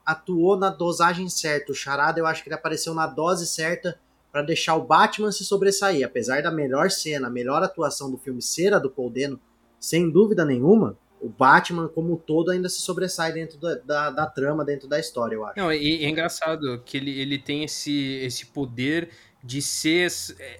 atuou 0.04 0.56
na 0.56 0.68
dosagem 0.68 1.28
certa. 1.28 1.70
O 1.70 1.76
Charada, 1.76 2.18
eu 2.18 2.26
acho 2.26 2.42
que 2.42 2.48
ele 2.48 2.56
apareceu 2.56 2.92
na 2.92 3.06
dose 3.06 3.46
certa 3.46 4.00
para 4.32 4.42
deixar 4.42 4.74
o 4.74 4.84
Batman 4.84 5.30
se 5.30 5.44
sobressair. 5.44 6.04
Apesar 6.04 6.42
da 6.42 6.50
melhor 6.50 6.90
cena, 6.90 7.28
a 7.28 7.30
melhor 7.30 7.62
atuação 7.62 8.10
do 8.10 8.18
filme 8.18 8.42
ser 8.42 8.74
a 8.74 8.80
do 8.80 8.90
Paul 8.90 9.10
Dano, 9.10 9.40
sem 9.78 10.10
dúvida 10.10 10.44
nenhuma, 10.44 10.98
o 11.20 11.28
Batman 11.28 11.88
como 11.88 12.14
um 12.14 12.16
todo 12.16 12.50
ainda 12.50 12.68
se 12.68 12.80
sobressai 12.80 13.32
dentro 13.32 13.58
da, 13.58 13.74
da, 13.76 14.10
da 14.10 14.26
trama, 14.26 14.64
dentro 14.64 14.88
da 14.88 14.98
história, 14.98 15.34
eu 15.34 15.44
acho. 15.44 15.58
Não, 15.58 15.72
e 15.72 16.04
é 16.04 16.08
engraçado 16.08 16.82
que 16.84 16.96
ele, 16.96 17.18
ele 17.20 17.38
tem 17.38 17.64
esse, 17.64 18.16
esse 18.22 18.46
poder 18.46 19.10
de 19.42 19.62
ser 19.62 20.10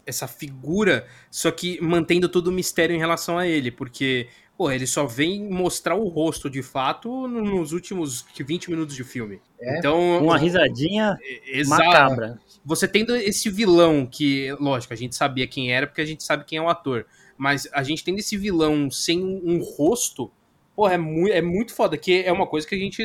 essa 0.07 0.29
figura, 0.29 1.07
só 1.31 1.51
que 1.51 1.81
mantendo 1.81 2.29
todo 2.29 2.49
o 2.49 2.53
mistério 2.53 2.95
em 2.95 2.99
relação 2.99 3.37
a 3.37 3.47
ele, 3.47 3.71
porque, 3.71 4.29
pô, 4.57 4.71
ele 4.71 4.87
só 4.87 5.05
vem 5.05 5.49
mostrar 5.51 5.97
o 5.97 6.09
rosto 6.09 6.49
de 6.49 6.63
fato 6.63 7.27
nos 7.27 7.73
últimos 7.73 8.25
20 8.37 8.71
minutos 8.71 8.95
de 8.95 9.05
filme. 9.05 9.41
É, 9.61 9.79
então, 9.79 10.23
uma 10.23 10.39
risadinha 10.39 11.19
exato, 11.47 11.85
macabra. 11.85 12.41
Você 12.65 12.87
tendo 12.87 13.17
esse 13.17 13.51
vilão 13.51 14.07
que, 14.07 14.53
lógico, 14.61 14.93
a 14.93 14.97
gente 14.97 15.17
sabia 15.17 15.47
quem 15.47 15.73
era 15.73 15.87
porque 15.87 16.01
a 16.01 16.07
gente 16.07 16.23
sabe 16.23 16.45
quem 16.45 16.59
é 16.59 16.63
o 16.63 16.69
ator, 16.69 17.07
mas 17.37 17.69
a 17.73 17.83
gente 17.83 18.05
tendo 18.05 18.19
esse 18.19 18.37
vilão 18.37 18.91
sem 18.91 19.23
um 19.23 19.61
rosto, 19.63 20.31
Porra, 20.79 20.95
é 20.95 20.97
muito, 20.97 21.33
é 21.33 21.43
muito 21.43 21.75
foda, 21.75 21.99
que 21.99 22.23
é 22.23 22.31
uma 22.33 22.47
coisa 22.47 22.65
que 22.65 22.73
a 22.73 22.79
gente 22.79 23.03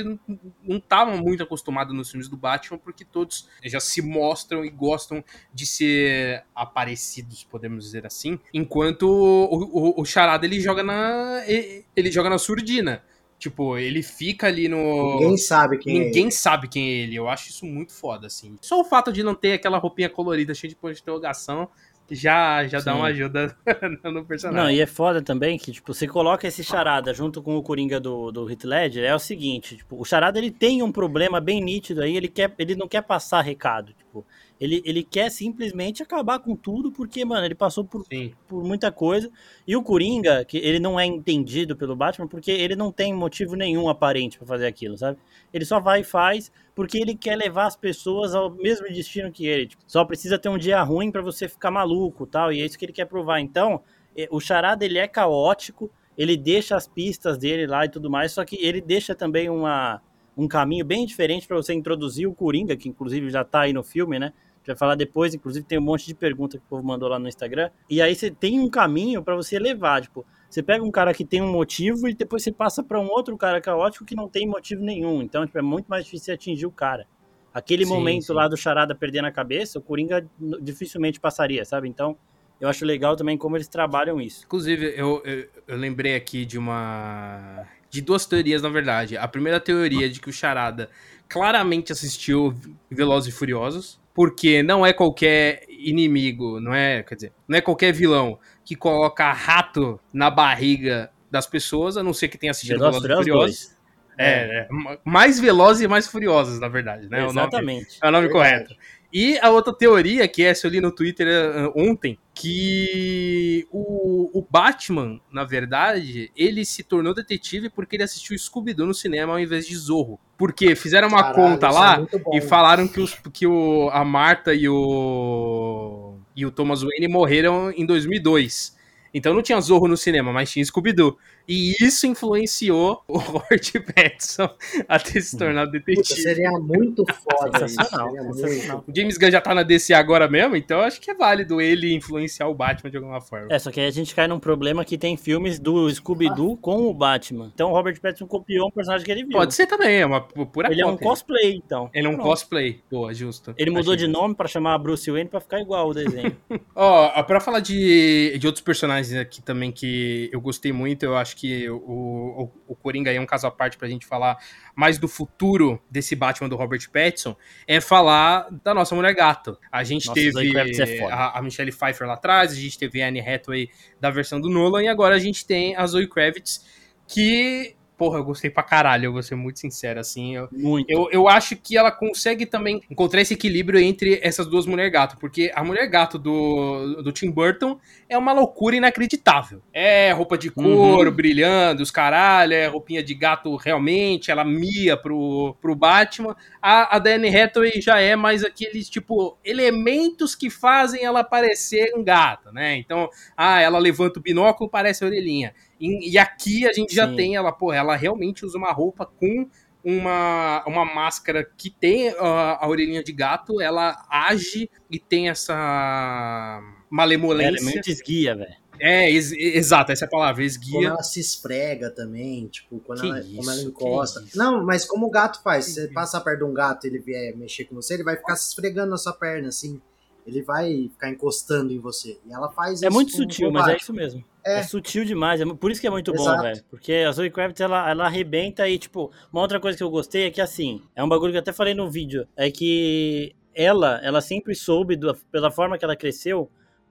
não 0.61 0.79
tava 0.79 1.17
muito 1.17 1.41
acostumado 1.41 1.91
nos 1.91 2.11
filmes 2.11 2.29
do 2.29 2.37
Batman, 2.37 2.77
porque 2.77 3.03
todos 3.03 3.49
já 3.63 3.79
se 3.79 3.99
mostram 3.99 4.63
e 4.63 4.69
gostam 4.69 5.23
de 5.51 5.65
ser 5.65 6.43
aparecidos, 6.53 7.43
podemos 7.43 7.83
dizer 7.85 8.05
assim, 8.05 8.37
enquanto 8.53 9.09
o, 9.09 9.95
o, 9.95 10.01
o 10.01 10.05
Charada 10.05 10.45
ele 10.45 10.59
joga 10.59 10.83
na 10.83 11.41
ele 11.47 12.11
joga 12.11 12.29
na 12.29 12.37
surdina. 12.37 13.03
Tipo, 13.39 13.77
ele 13.77 14.03
fica 14.03 14.47
ali 14.47 14.69
no. 14.69 15.19
Ninguém 15.19 15.35
sabe 15.35 15.77
quem 15.79 15.99
é 15.99 16.05
Ninguém 16.05 16.23
ele. 16.25 16.31
sabe 16.31 16.67
quem 16.69 16.87
é 16.87 16.91
ele. 16.99 17.15
Eu 17.15 17.27
acho 17.27 17.49
isso 17.49 17.65
muito 17.65 17.91
foda, 17.91 18.27
assim. 18.27 18.55
Só 18.61 18.79
o 18.79 18.85
fato 18.85 19.11
de 19.11 19.21
não 19.21 19.35
ter 19.35 19.53
aquela 19.53 19.77
roupinha 19.79 20.09
colorida 20.09 20.53
cheia 20.53 20.69
de 20.69 20.77
ponto 20.77 20.93
de 20.93 21.01
interrogação 21.01 21.67
já, 22.09 22.67
já 22.67 22.79
dá 22.79 22.95
uma 22.95 23.07
ajuda 23.07 23.55
no 24.03 24.25
personagem. 24.25 24.63
Não, 24.63 24.69
e 24.69 24.81
é 24.81 24.85
foda 24.85 25.21
também 25.21 25.57
que, 25.57 25.71
tipo, 25.71 25.93
você 25.93 26.07
coloca 26.07 26.47
esse 26.47 26.63
charada 26.63 27.13
junto 27.13 27.41
com 27.41 27.55
o 27.55 27.63
Coringa 27.63 27.99
do, 27.99 28.31
do 28.31 28.49
Heath 28.49 28.63
Ledger, 28.63 29.03
é 29.03 29.15
o 29.15 29.19
seguinte, 29.19 29.77
tipo, 29.77 29.99
o 29.99 30.05
charada 30.05 30.37
ele 30.37 30.51
tem 30.51 30.83
um 30.83 30.91
problema 30.91 31.39
bem 31.39 31.61
nítido 31.61 32.01
aí, 32.01 32.15
ele, 32.15 32.27
quer, 32.27 32.53
ele 32.57 32.75
não 32.75 32.87
quer 32.87 33.01
passar 33.01 33.41
recado, 33.41 33.93
tipo, 34.13 34.25
ele, 34.59 34.81
ele 34.85 35.03
quer 35.03 35.29
simplesmente 35.31 36.03
acabar 36.03 36.39
com 36.39 36.55
tudo, 36.55 36.91
porque, 36.91 37.25
mano, 37.25 37.45
ele 37.45 37.55
passou 37.55 37.83
por, 37.83 38.05
Sim. 38.05 38.31
por 38.47 38.63
muita 38.63 38.91
coisa, 38.91 39.29
e 39.67 39.75
o 39.75 39.81
Coringa, 39.81 40.45
que 40.45 40.57
ele 40.57 40.79
não 40.79 40.99
é 40.99 41.05
entendido 41.05 41.75
pelo 41.75 41.95
Batman, 41.95 42.27
porque 42.27 42.51
ele 42.51 42.75
não 42.75 42.91
tem 42.91 43.13
motivo 43.13 43.55
nenhum 43.55 43.89
aparente 43.89 44.37
pra 44.37 44.45
fazer 44.45 44.67
aquilo, 44.67 44.97
sabe? 44.97 45.17
Ele 45.51 45.65
só 45.65 45.79
vai 45.79 46.01
e 46.01 46.03
faz, 46.03 46.51
porque 46.75 46.97
ele 46.97 47.15
quer 47.15 47.35
levar 47.35 47.65
as 47.65 47.75
pessoas 47.75 48.35
ao 48.35 48.51
mesmo 48.51 48.87
destino 48.87 49.31
que 49.31 49.45
ele, 49.47 49.67
tipo, 49.67 49.83
só 49.87 50.05
precisa 50.05 50.37
ter 50.37 50.49
um 50.49 50.57
dia 50.57 50.81
ruim 50.83 51.11
pra 51.11 51.21
você 51.21 51.47
ficar 51.47 51.71
maluco, 51.71 52.27
tal, 52.27 52.53
e 52.53 52.61
é 52.61 52.65
isso 52.65 52.77
que 52.77 52.85
ele 52.85 52.93
quer 52.93 53.05
provar, 53.05 53.39
então... 53.39 53.81
É, 54.15 54.27
o 54.29 54.39
Charada 54.39 54.85
ele 54.85 54.99
é 54.99 55.07
caótico, 55.07 55.89
ele 56.15 56.37
deixa 56.37 56.75
as 56.75 56.87
pistas 56.87 57.35
dele 57.35 57.65
lá 57.65 57.83
e 57.85 57.89
tudo 57.89 58.11
mais, 58.11 58.31
só 58.31 58.45
que 58.45 58.55
ele 58.63 58.79
deixa 58.79 59.15
também 59.15 59.49
uma, 59.49 59.99
um 60.35 60.47
caminho 60.47 60.85
bem 60.85 61.05
diferente 61.05 61.47
para 61.47 61.55
você 61.55 61.73
introduzir 61.73 62.27
o 62.27 62.33
Coringa, 62.33 62.75
que 62.75 62.89
inclusive 62.89 63.29
já 63.29 63.43
tá 63.43 63.61
aí 63.61 63.73
no 63.73 63.83
filme, 63.83 64.19
né? 64.19 64.27
A 64.27 64.57
gente 64.57 64.67
vai 64.67 64.75
falar 64.75 64.95
depois, 64.95 65.33
inclusive 65.33 65.65
tem 65.65 65.77
um 65.77 65.83
monte 65.83 66.05
de 66.05 66.15
pergunta 66.15 66.57
que 66.57 66.63
o 66.63 66.67
povo 66.67 66.83
mandou 66.83 67.09
lá 67.09 67.19
no 67.19 67.27
Instagram. 67.27 67.69
E 67.89 68.01
aí 68.01 68.15
você 68.15 68.31
tem 68.31 68.59
um 68.59 68.69
caminho 68.69 69.21
para 69.21 69.35
você 69.35 69.59
levar, 69.59 70.01
tipo, 70.01 70.25
você 70.49 70.63
pega 70.63 70.83
um 70.83 70.91
cara 70.91 71.13
que 71.13 71.25
tem 71.25 71.41
um 71.41 71.51
motivo 71.51 72.07
e 72.07 72.13
depois 72.13 72.43
você 72.43 72.51
passa 72.51 72.83
para 72.83 72.99
um 72.99 73.07
outro 73.07 73.35
cara 73.37 73.59
caótico 73.59 74.05
que 74.05 74.15
não 74.15 74.29
tem 74.29 74.47
motivo 74.47 74.83
nenhum. 74.83 75.21
Então, 75.21 75.45
tipo, 75.45 75.57
é 75.57 75.61
muito 75.61 75.87
mais 75.87 76.05
difícil 76.05 76.33
atingir 76.33 76.65
o 76.65 76.71
cara. 76.71 77.05
Aquele 77.53 77.85
Sim, 77.85 77.91
momento 77.91 78.25
sim. 78.25 78.33
lá 78.33 78.47
do 78.47 78.55
Charada 78.55 78.95
perdendo 78.95 79.25
a 79.25 79.31
cabeça, 79.31 79.77
o 79.77 79.81
Coringa 79.81 80.27
dificilmente 80.61 81.19
passaria, 81.19 81.65
sabe? 81.65 81.87
Então, 81.89 82.17
eu 82.59 82.69
acho 82.69 82.85
legal 82.85 83.15
também 83.15 83.37
como 83.37 83.57
eles 83.57 83.67
trabalham 83.67 84.21
isso. 84.21 84.45
Inclusive, 84.45 84.93
eu, 84.95 85.21
eu, 85.25 85.47
eu 85.67 85.77
lembrei 85.77 86.15
aqui 86.15 86.45
de 86.45 86.57
uma. 86.57 87.67
De 87.93 88.01
duas 88.01 88.25
teorias, 88.25 88.61
na 88.63 88.69
verdade. 88.69 89.15
A 89.15 89.27
primeira 89.27 89.59
teoria 89.59 90.07
é 90.07 90.09
de 90.09 90.19
que 90.19 90.27
o 90.29 90.33
Charada 90.33 90.89
claramente 91.29 91.91
assistiu 91.91 92.55
Velozes 92.89 93.31
e 93.31 93.37
Furiosos, 93.37 93.99
porque 94.15 94.63
não 94.63 94.83
é 94.83 94.91
qualquer 94.91 95.63
inimigo, 95.69 96.59
não 96.59 96.73
é, 96.73 97.03
quer 97.03 97.13
dizer, 97.15 97.33
não 97.47 97.55
é 97.55 97.61
qualquer 97.61 97.91
vilão 97.93 98.39
que 98.65 98.75
coloca 98.75 99.31
rato 99.31 99.99
na 100.11 100.31
barriga 100.31 101.11
das 101.29 101.45
pessoas, 101.45 101.95
a 101.95 102.01
não 102.01 102.13
ser 102.13 102.29
que 102.29 102.37
tenha 102.37 102.49
assistido 102.51 102.79
Velozes 102.79 103.01
Velozes, 103.03 103.17
Furiosos 103.27 103.59
Furiosos. 103.59 103.77
É, 104.17 104.59
é, 104.61 104.67
mais 105.03 105.39
velozes 105.39 105.83
e 105.83 105.87
mais 105.87 106.07
furiosos, 106.07 106.59
na 106.59 106.67
verdade, 106.67 107.07
né? 107.09 107.17
O 107.23 107.27
nome- 107.27 107.39
Exatamente. 107.41 107.97
é 108.01 108.07
o 108.07 108.11
nome 108.11 108.29
correto. 108.29 108.75
E 109.13 109.37
a 109.43 109.51
outra 109.51 109.71
teoria, 109.71 110.27
que 110.27 110.43
essa 110.43 110.65
eu 110.65 110.71
li 110.71 110.81
no 110.81 110.91
Twitter 110.91 111.27
eh, 111.27 111.71
ontem, 111.75 112.17
que 112.33 113.67
o, 113.69 114.39
o 114.39 114.47
Batman, 114.49 115.21
na 115.31 115.43
verdade, 115.43 116.31
ele 116.35 116.65
se 116.65 116.81
tornou 116.81 117.13
detetive 117.13 117.69
porque 117.69 117.95
ele 117.95 118.01
assistiu 118.01 118.35
Scooby-Doo 118.35 118.87
no 118.87 118.93
cinema 118.93 119.33
ao 119.33 119.39
invés 119.39 119.67
de 119.67 119.75
Zorro. 119.75 120.19
Porque 120.35 120.75
fizeram 120.75 121.09
uma 121.09 121.21
Caralho, 121.21 121.35
conta 121.35 121.67
é 121.67 121.69
lá 121.69 121.97
bom. 121.99 122.31
e 122.33 122.41
falaram 122.41 122.87
que, 122.87 122.99
os, 122.99 123.15
que 123.31 123.45
o, 123.45 123.87
a 123.93 124.03
Marta 124.03 124.51
e 124.51 124.67
o, 124.67 126.15
e 126.35 126.43
o 126.43 126.49
Thomas 126.49 126.81
Wayne 126.81 127.07
morreram 127.07 127.69
em 127.69 127.85
2002. 127.85 128.75
Então 129.13 129.31
não 129.31 129.43
tinha 129.43 129.61
Zorro 129.61 129.87
no 129.87 129.95
cinema, 129.95 130.33
mas 130.33 130.51
tinha 130.51 130.65
Scooby-Doo. 130.65 131.15
E 131.47 131.75
isso 131.81 132.07
influenciou 132.07 133.03
o 133.07 133.17
Robert 133.17 133.59
Pattinson 133.93 134.49
a 134.87 134.97
ter 134.99 135.21
se 135.21 135.37
tornado 135.37 135.71
Puta, 135.71 135.83
detetive. 135.85 136.21
seria 136.21 136.51
muito 136.51 137.03
foda 137.05 137.65
isso. 137.65 137.69
Sensacional, 137.75 138.07
Seria 138.09 138.23
muito. 138.23 138.37
sensacional. 138.39 138.83
O 138.87 138.95
James 138.95 139.17
Gunn 139.17 139.31
já 139.31 139.41
tá 139.41 139.53
na 139.53 139.63
DC 139.63 139.93
agora 139.93 140.27
mesmo, 140.29 140.55
então 140.55 140.79
eu 140.79 140.85
acho 140.85 141.01
que 141.01 141.11
é 141.11 141.13
válido 141.13 141.59
ele 141.59 141.93
influenciar 141.93 142.47
o 142.47 142.53
Batman 142.55 142.89
de 142.89 142.97
alguma 142.97 143.19
forma. 143.21 143.47
É, 143.51 143.59
só 143.59 143.71
que 143.71 143.79
aí 143.79 143.87
a 143.87 143.91
gente 143.91 144.15
cai 144.15 144.27
num 144.27 144.39
problema 144.39 144.85
que 144.85 144.97
tem 144.97 145.17
filmes 145.17 145.59
do 145.59 145.89
Scooby-Doo 145.93 146.55
com 146.57 146.87
o 146.87 146.93
Batman. 146.93 147.51
Então 147.53 147.71
o 147.71 147.73
Robert 147.73 147.99
Pattinson 147.99 148.27
copiou 148.27 148.67
um 148.67 148.71
personagem 148.71 149.05
que 149.05 149.11
ele 149.11 149.23
viu. 149.23 149.31
Pode 149.37 149.53
ser 149.53 149.67
também, 149.67 149.97
é 150.01 150.05
uma 150.05 150.21
pu- 150.21 150.45
pura 150.45 150.71
Ele 150.71 150.81
é 150.81 150.85
um 150.85 150.95
cosplay, 150.97 151.55
então. 151.55 151.89
Ele 151.93 152.07
é 152.07 152.09
um 152.09 152.13
Pronto. 152.13 152.27
cosplay. 152.29 152.81
Boa, 152.89 153.13
justo. 153.13 153.53
Ele 153.57 153.69
mudou 153.69 153.93
Achei 153.93 154.07
de 154.07 154.11
nome 154.11 154.33
pra 154.35 154.47
chamar 154.47 154.77
Bruce 154.77 155.09
Wayne 155.11 155.29
pra 155.29 155.39
ficar 155.41 155.59
igual 155.59 155.89
o 155.89 155.93
desenho. 155.93 156.35
Ó, 156.75 157.21
pra 157.23 157.39
falar 157.39 157.59
de, 157.59 158.37
de 158.39 158.47
outros 158.47 158.63
personagens 158.63 159.13
aqui 159.19 159.41
também 159.41 159.71
que 159.71 160.29
eu 160.31 160.39
gostei 160.39 160.71
muito, 160.71 161.03
eu 161.03 161.15
acho 161.17 161.32
que 161.35 161.69
o, 161.69 161.77
o, 161.77 162.51
o 162.67 162.75
Coringa 162.75 163.09
aí 163.09 163.17
é 163.17 163.21
um 163.21 163.25
caso 163.25 163.47
à 163.47 163.51
parte 163.51 163.77
pra 163.77 163.87
gente 163.87 164.05
falar 164.05 164.37
mais 164.75 164.97
do 164.97 165.07
futuro 165.07 165.81
desse 165.89 166.15
Batman 166.15 166.49
do 166.49 166.55
Robert 166.55 166.89
Pattinson, 166.91 167.35
é 167.67 167.79
falar 167.79 168.47
da 168.63 168.73
nossa 168.73 168.95
Mulher 168.95 169.13
Gato. 169.13 169.57
A 169.71 169.83
gente 169.83 170.07
Nossa, 170.07 170.31
Zoe 170.31 170.51
teve 170.51 170.81
é 170.81 171.03
a, 171.11 171.37
a 171.37 171.41
Michelle 171.41 171.71
Pfeiffer 171.71 172.07
lá 172.07 172.13
atrás, 172.13 172.51
a 172.51 172.55
gente 172.55 172.77
teve 172.77 173.01
a 173.01 173.07
Anne 173.07 173.21
Hathaway 173.21 173.69
da 173.99 174.09
versão 174.09 174.39
do 174.39 174.49
Nolan, 174.49 174.83
e 174.83 174.87
agora 174.87 175.15
a 175.15 175.19
gente 175.19 175.45
tem 175.45 175.75
a 175.75 175.85
Zoe 175.85 176.07
Kravitz, 176.07 176.65
que, 177.07 177.75
porra, 177.97 178.19
eu 178.19 178.23
gostei 178.23 178.49
pra 178.49 178.63
caralho, 178.63 179.05
eu 179.05 179.13
vou 179.13 179.23
ser 179.23 179.35
muito 179.35 179.59
sincero, 179.59 179.99
assim, 179.99 180.35
eu, 180.35 180.47
Muito. 180.51 180.89
eu, 180.89 181.09
eu 181.11 181.27
acho 181.27 181.55
que 181.55 181.77
ela 181.77 181.91
consegue 181.91 182.45
também 182.45 182.81
encontrar 182.89 183.21
esse 183.21 183.33
equilíbrio 183.33 183.79
entre 183.79 184.19
essas 184.21 184.47
duas 184.47 184.65
mulher 184.65 184.89
gato, 184.89 185.17
porque 185.17 185.51
a 185.53 185.63
mulher 185.63 185.87
gato 185.87 186.17
do, 186.17 187.01
do 187.03 187.11
Tim 187.11 187.29
Burton 187.29 187.79
é 188.09 188.17
uma 188.17 188.33
loucura 188.33 188.75
inacreditável. 188.75 189.61
É 189.71 190.11
roupa 190.11 190.37
de 190.37 190.49
couro 190.49 191.11
brilhando, 191.11 191.81
os 191.81 191.91
caralho, 191.91 192.53
é 192.53 192.67
roupinha 192.67 193.03
de 193.03 193.13
gato 193.13 193.55
realmente, 193.55 194.31
ela 194.31 194.43
mia 194.43 194.97
pro, 194.97 195.55
pro 195.61 195.75
Batman. 195.75 196.35
A, 196.61 196.95
a 196.95 196.99
Danny 196.99 197.35
Hathaway 197.35 197.81
já 197.81 197.99
é 197.99 198.15
mais 198.15 198.43
aqueles, 198.43 198.89
tipo, 198.89 199.37
elementos 199.43 200.35
que 200.35 200.49
fazem 200.49 201.03
ela 201.03 201.23
parecer 201.23 201.91
um 201.95 202.03
gato, 202.03 202.51
né? 202.51 202.77
Então, 202.77 203.09
ah, 203.35 203.59
ela 203.61 203.79
levanta 203.79 204.19
o 204.19 204.21
binóculo, 204.21 204.69
parece 204.69 205.03
a 205.03 205.07
orelhinha. 205.07 205.53
E, 205.79 206.11
e 206.11 206.17
aqui 206.17 206.67
a 206.67 206.73
gente 206.73 206.93
já 206.95 207.07
Sim. 207.07 207.15
tem 207.15 207.35
ela, 207.35 207.51
pô, 207.51 207.73
ela 207.73 207.95
realmente 207.95 208.45
usa 208.45 208.57
uma 208.57 208.71
roupa 208.71 209.05
com 209.05 209.47
uma, 209.83 210.63
uma 210.65 210.85
máscara 210.85 211.43
que 211.57 211.69
tem 211.69 212.09
a, 212.09 212.63
a 212.63 212.67
orelhinha 212.69 213.03
de 213.03 213.11
gato, 213.11 213.59
ela 213.61 214.05
age 214.09 214.69
e 214.89 214.97
tem 214.97 215.29
essa 215.29 215.53
Ela 215.53 216.63
é 216.63 216.85
malemolência. 216.89 217.63
muito 217.63 217.89
esguia, 217.89 218.35
velho. 218.35 218.55
É, 218.79 219.09
ex- 219.09 219.31
exato, 219.33 219.91
essa 219.91 220.05
é 220.05 220.07
a 220.07 220.09
palavra, 220.09 220.35
Como 220.35 220.45
esguia. 220.47 220.87
ela 220.89 221.03
se 221.03 221.19
esfrega 221.19 221.91
também, 221.91 222.47
tipo, 222.47 222.79
quando 222.79 223.01
Que 223.01 223.07
ela, 223.07 223.19
isso, 223.19 223.35
como 223.35 223.51
ela 223.51 223.61
encosta. 223.61 224.25
Não, 224.35 224.65
mas 224.65 224.83
como 224.85 225.05
o 225.05 225.11
gato 225.11 225.41
faz, 225.43 225.65
Que 225.65 225.71
se 225.71 225.75
você 225.81 225.85
isso. 225.85 225.93
passar 225.93 226.21
perto 226.21 226.39
de 226.39 226.45
um 226.45 226.53
gato 226.53 226.85
e 226.85 226.89
ele 226.89 226.99
vier 226.99 227.35
mexer 227.37 227.65
com 227.65 227.75
você, 227.75 227.93
ele 227.93 228.03
vai 228.03 228.17
ficar 228.17 228.35
se 228.35 228.49
esfregando 228.49 228.89
na 228.91 228.97
sua 228.97 229.13
perna, 229.13 229.49
assim. 229.49 229.79
Ele 230.25 230.41
vai 230.41 230.89
ficar 230.91 231.09
encostando 231.09 231.71
em 231.73 231.79
você. 231.79 232.19
E 232.25 232.33
ela 232.33 232.49
faz 232.49 232.81
É 232.81 232.89
muito 232.89 233.11
sutil, 233.11 233.51
mas 233.51 233.67
é 233.67 233.75
isso 233.77 233.93
mesmo. 233.93 234.23
É. 234.45 234.59
É, 234.59 234.63
sutil 234.63 235.05
demais. 235.05 235.39
é 235.39 235.45
por 235.45 235.71
isso 235.71 235.79
que 235.79 235.87
é 235.87 235.89
muito 235.89 236.11
bom, 236.13 236.21
Exato. 236.21 236.41
velho. 236.41 236.63
Porque 236.69 236.93
a 236.93 237.11
Zoe 237.11 237.29
Kravitz, 237.29 237.61
ela, 237.61 237.89
ela 237.89 238.05
arrebenta 238.05 238.67
e, 238.67 238.77
tipo, 238.77 239.11
uma 239.31 239.41
outra 239.41 239.59
coisa 239.59 239.77
que 239.77 239.83
eu 239.83 239.89
gostei 239.89 240.27
é 240.27 240.31
que, 240.31 240.41
assim, 240.41 240.81
é 240.95 241.03
um 241.03 241.07
bagulho 241.07 241.31
que 241.31 241.37
eu 241.37 241.41
até 241.41 241.53
falei 241.53 241.73
no 241.73 241.89
vídeo, 241.89 242.27
é 242.35 242.51
que 242.51 243.33
ela, 243.55 243.99
ela 244.03 244.19
sempre 244.21 244.53
soube, 244.55 244.95
do- 244.95 245.15
pela 245.31 245.49
forma 245.51 245.77
que 245.77 245.85
ela 245.85 245.95
cresceu, 245.95 246.49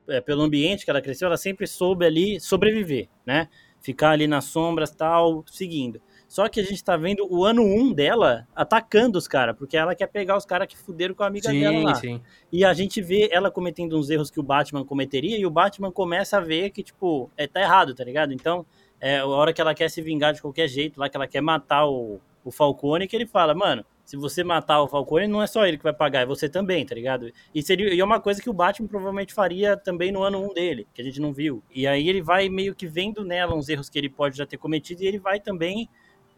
é, 0.08 0.20
pelo 0.20 0.42
ambiente 0.42 0.84
que 0.84 0.90
ela 0.90 1.00
cresceu, 1.02 1.26
ela 1.26 1.36
sempre 1.36 1.66
soube 1.66 2.04
ali 2.06 2.40
sobreviver, 2.40 3.08
né? 3.26 3.48
Ficar 3.80 4.10
ali 4.10 4.26
nas 4.26 4.44
sombras, 4.44 4.90
tal, 4.90 5.44
seguindo. 5.50 6.00
Só 6.32 6.48
que 6.48 6.60
a 6.60 6.62
gente 6.62 6.82
tá 6.82 6.96
vendo 6.96 7.30
o 7.30 7.44
ano 7.44 7.62
1 7.62 7.92
dela 7.92 8.48
atacando 8.56 9.18
os 9.18 9.28
caras, 9.28 9.54
porque 9.54 9.76
ela 9.76 9.94
quer 9.94 10.06
pegar 10.06 10.34
os 10.34 10.46
caras 10.46 10.66
que 10.66 10.78
fuderam 10.78 11.14
com 11.14 11.22
a 11.22 11.26
amiga 11.26 11.50
dela 11.50 11.90
lá. 11.90 11.94
Sim, 11.94 12.14
sim. 12.16 12.22
E 12.50 12.64
a 12.64 12.72
gente 12.72 13.02
vê 13.02 13.28
ela 13.30 13.50
cometendo 13.50 13.98
uns 13.98 14.08
erros 14.08 14.30
que 14.30 14.40
o 14.40 14.42
Batman 14.42 14.82
cometeria 14.82 15.36
e 15.36 15.44
o 15.44 15.50
Batman 15.50 15.92
começa 15.92 16.38
a 16.38 16.40
ver 16.40 16.70
que, 16.70 16.82
tipo, 16.82 17.30
é, 17.36 17.46
tá 17.46 17.60
errado, 17.60 17.94
tá 17.94 18.02
ligado? 18.02 18.32
Então, 18.32 18.64
é 18.98 19.18
a 19.18 19.26
hora 19.26 19.52
que 19.52 19.60
ela 19.60 19.74
quer 19.74 19.90
se 19.90 20.00
vingar 20.00 20.32
de 20.32 20.40
qualquer 20.40 20.68
jeito, 20.68 20.98
lá 20.98 21.06
que 21.06 21.18
ela 21.18 21.26
quer 21.26 21.42
matar 21.42 21.84
o, 21.84 22.18
o 22.42 22.50
Falcone, 22.50 23.06
que 23.06 23.14
ele 23.14 23.26
fala, 23.26 23.54
mano, 23.54 23.84
se 24.02 24.16
você 24.16 24.42
matar 24.42 24.80
o 24.80 24.88
Falcone, 24.88 25.28
não 25.28 25.42
é 25.42 25.46
só 25.46 25.66
ele 25.66 25.76
que 25.76 25.84
vai 25.84 25.92
pagar, 25.92 26.22
é 26.22 26.26
você 26.26 26.48
também, 26.48 26.86
tá 26.86 26.94
ligado? 26.94 27.30
E, 27.54 27.62
seria, 27.62 27.92
e 27.92 28.00
é 28.00 28.04
uma 28.04 28.20
coisa 28.20 28.40
que 28.40 28.48
o 28.48 28.54
Batman 28.54 28.88
provavelmente 28.88 29.34
faria 29.34 29.76
também 29.76 30.10
no 30.10 30.22
ano 30.22 30.42
1 30.50 30.54
dele, 30.54 30.86
que 30.94 31.02
a 31.02 31.04
gente 31.04 31.20
não 31.20 31.30
viu. 31.30 31.62
E 31.74 31.86
aí 31.86 32.08
ele 32.08 32.22
vai 32.22 32.48
meio 32.48 32.74
que 32.74 32.86
vendo 32.86 33.22
nela 33.22 33.54
uns 33.54 33.68
erros 33.68 33.90
que 33.90 33.98
ele 33.98 34.08
pode 34.08 34.38
já 34.38 34.46
ter 34.46 34.56
cometido 34.56 35.02
e 35.02 35.06
ele 35.06 35.18
vai 35.18 35.38
também 35.38 35.90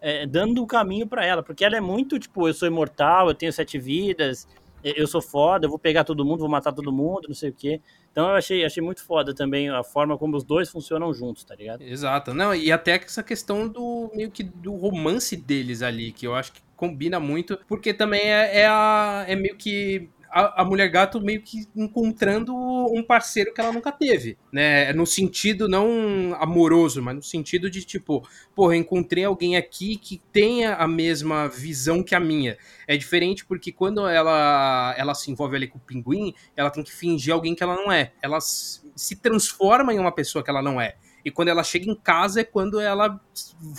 é, 0.07 0.27
dando 0.27 0.63
o 0.63 0.67
caminho 0.67 1.07
pra 1.07 1.25
ela, 1.25 1.43
porque 1.43 1.65
ela 1.65 1.77
é 1.77 1.81
muito, 1.81 2.19
tipo, 2.19 2.47
eu 2.47 2.55
sou 2.55 2.69
imortal, 2.69 3.29
eu 3.29 3.35
tenho 3.35 3.53
sete 3.53 3.79
vidas, 3.79 4.47
eu 4.83 5.07
sou 5.07 5.23
foda, 5.23 5.65
eu 5.65 5.71
vou 5.71 5.79
pegar 5.79 6.05
todo 6.05 6.25
mundo, 6.25 6.41
vou 6.41 6.49
matar 6.49 6.73
todo 6.73 6.93
mundo, 6.93 7.23
não 7.27 7.35
sei 7.35 7.49
o 7.49 7.55
quê. 7.55 7.81
Então 8.13 8.29
eu 8.29 8.37
achei, 8.37 8.65
achei 8.65 8.83
muito 8.83 9.03
foda 9.03 9.35
também 9.35 9.71
a 9.71 9.83
forma 9.83 10.17
como 10.19 10.37
os 10.37 10.45
dois 10.45 10.69
funcionam 10.71 11.13
juntos, 11.15 11.43
tá 11.43 11.55
ligado? 11.55 11.83
Exato. 11.83 12.35
Não, 12.35 12.55
e 12.55 12.71
até 12.71 12.93
essa 12.97 13.23
questão 13.23 13.67
do 13.67 14.11
meio 14.15 14.31
que 14.31 14.43
do 14.43 14.75
romance 14.77 15.35
deles 15.37 15.81
ali, 15.83 16.13
que 16.13 16.27
eu 16.27 16.35
acho 16.35 16.53
que 16.53 16.61
combina 16.77 17.19
muito, 17.19 17.59
porque 17.67 17.95
também 17.95 18.21
é, 18.21 18.61
é, 18.61 18.67
a- 18.67 19.25
é 19.27 19.35
meio 19.35 19.57
que 19.57 20.11
a, 20.35 20.63
a, 20.63 20.65
mulher 20.65 20.89
gato 20.89 21.21
meio 21.21 21.41
que 21.41 21.69
encontrando 21.77 22.53
um 22.57 23.05
parceiro 23.05 23.55
que 23.55 23.61
ela 23.61 23.71
nunca 23.71 23.93
teve, 23.93 24.37
né? 24.53 24.93
No 24.93 25.07
sentido 25.07 25.69
não 25.69 26.35
amoroso, 26.41 27.01
mas 27.01 27.15
no 27.15 27.23
sentido 27.23 27.71
de 27.71 27.85
tipo, 27.85 28.27
porra, 28.53 28.77
encontrei 28.77 29.23
alguém 29.23 29.57
aqui 29.57 29.97
que 29.97 30.21
tenha 30.33 30.75
a 30.75 30.89
mesma 30.89 31.47
visão 31.49 32.03
que 32.03 32.17
a 32.17 32.21
minha. 32.21 32.59
É 32.89 32.97
diferente 32.97 33.47
porque 33.47 33.71
quando 33.71 34.09
ela, 34.09 34.93
ela 34.99 35.15
se 35.15 35.31
envolve 35.31 35.55
ali 35.55 35.69
com 35.69 35.79
o 35.79 35.81
pinguim, 35.81 36.35
ela 36.57 36.69
tem 36.69 36.83
que 36.83 36.93
fingir 36.93 37.33
alguém 37.33 37.55
que 37.55 37.63
ela 37.63 37.77
não 37.77 37.93
é. 37.93 38.11
Ela 38.21 38.41
se 38.41 39.15
transforma 39.23 39.95
em 39.95 40.01
uma 40.01 40.11
pessoa 40.11 40.43
que 40.43 40.51
ela 40.51 40.61
não 40.61 40.81
é. 40.81 40.97
E 41.25 41.31
quando 41.31 41.49
ela 41.49 41.63
chega 41.63 41.89
em 41.89 41.95
casa 41.95 42.41
é 42.41 42.45
quando 42.45 42.81
ela 42.81 43.21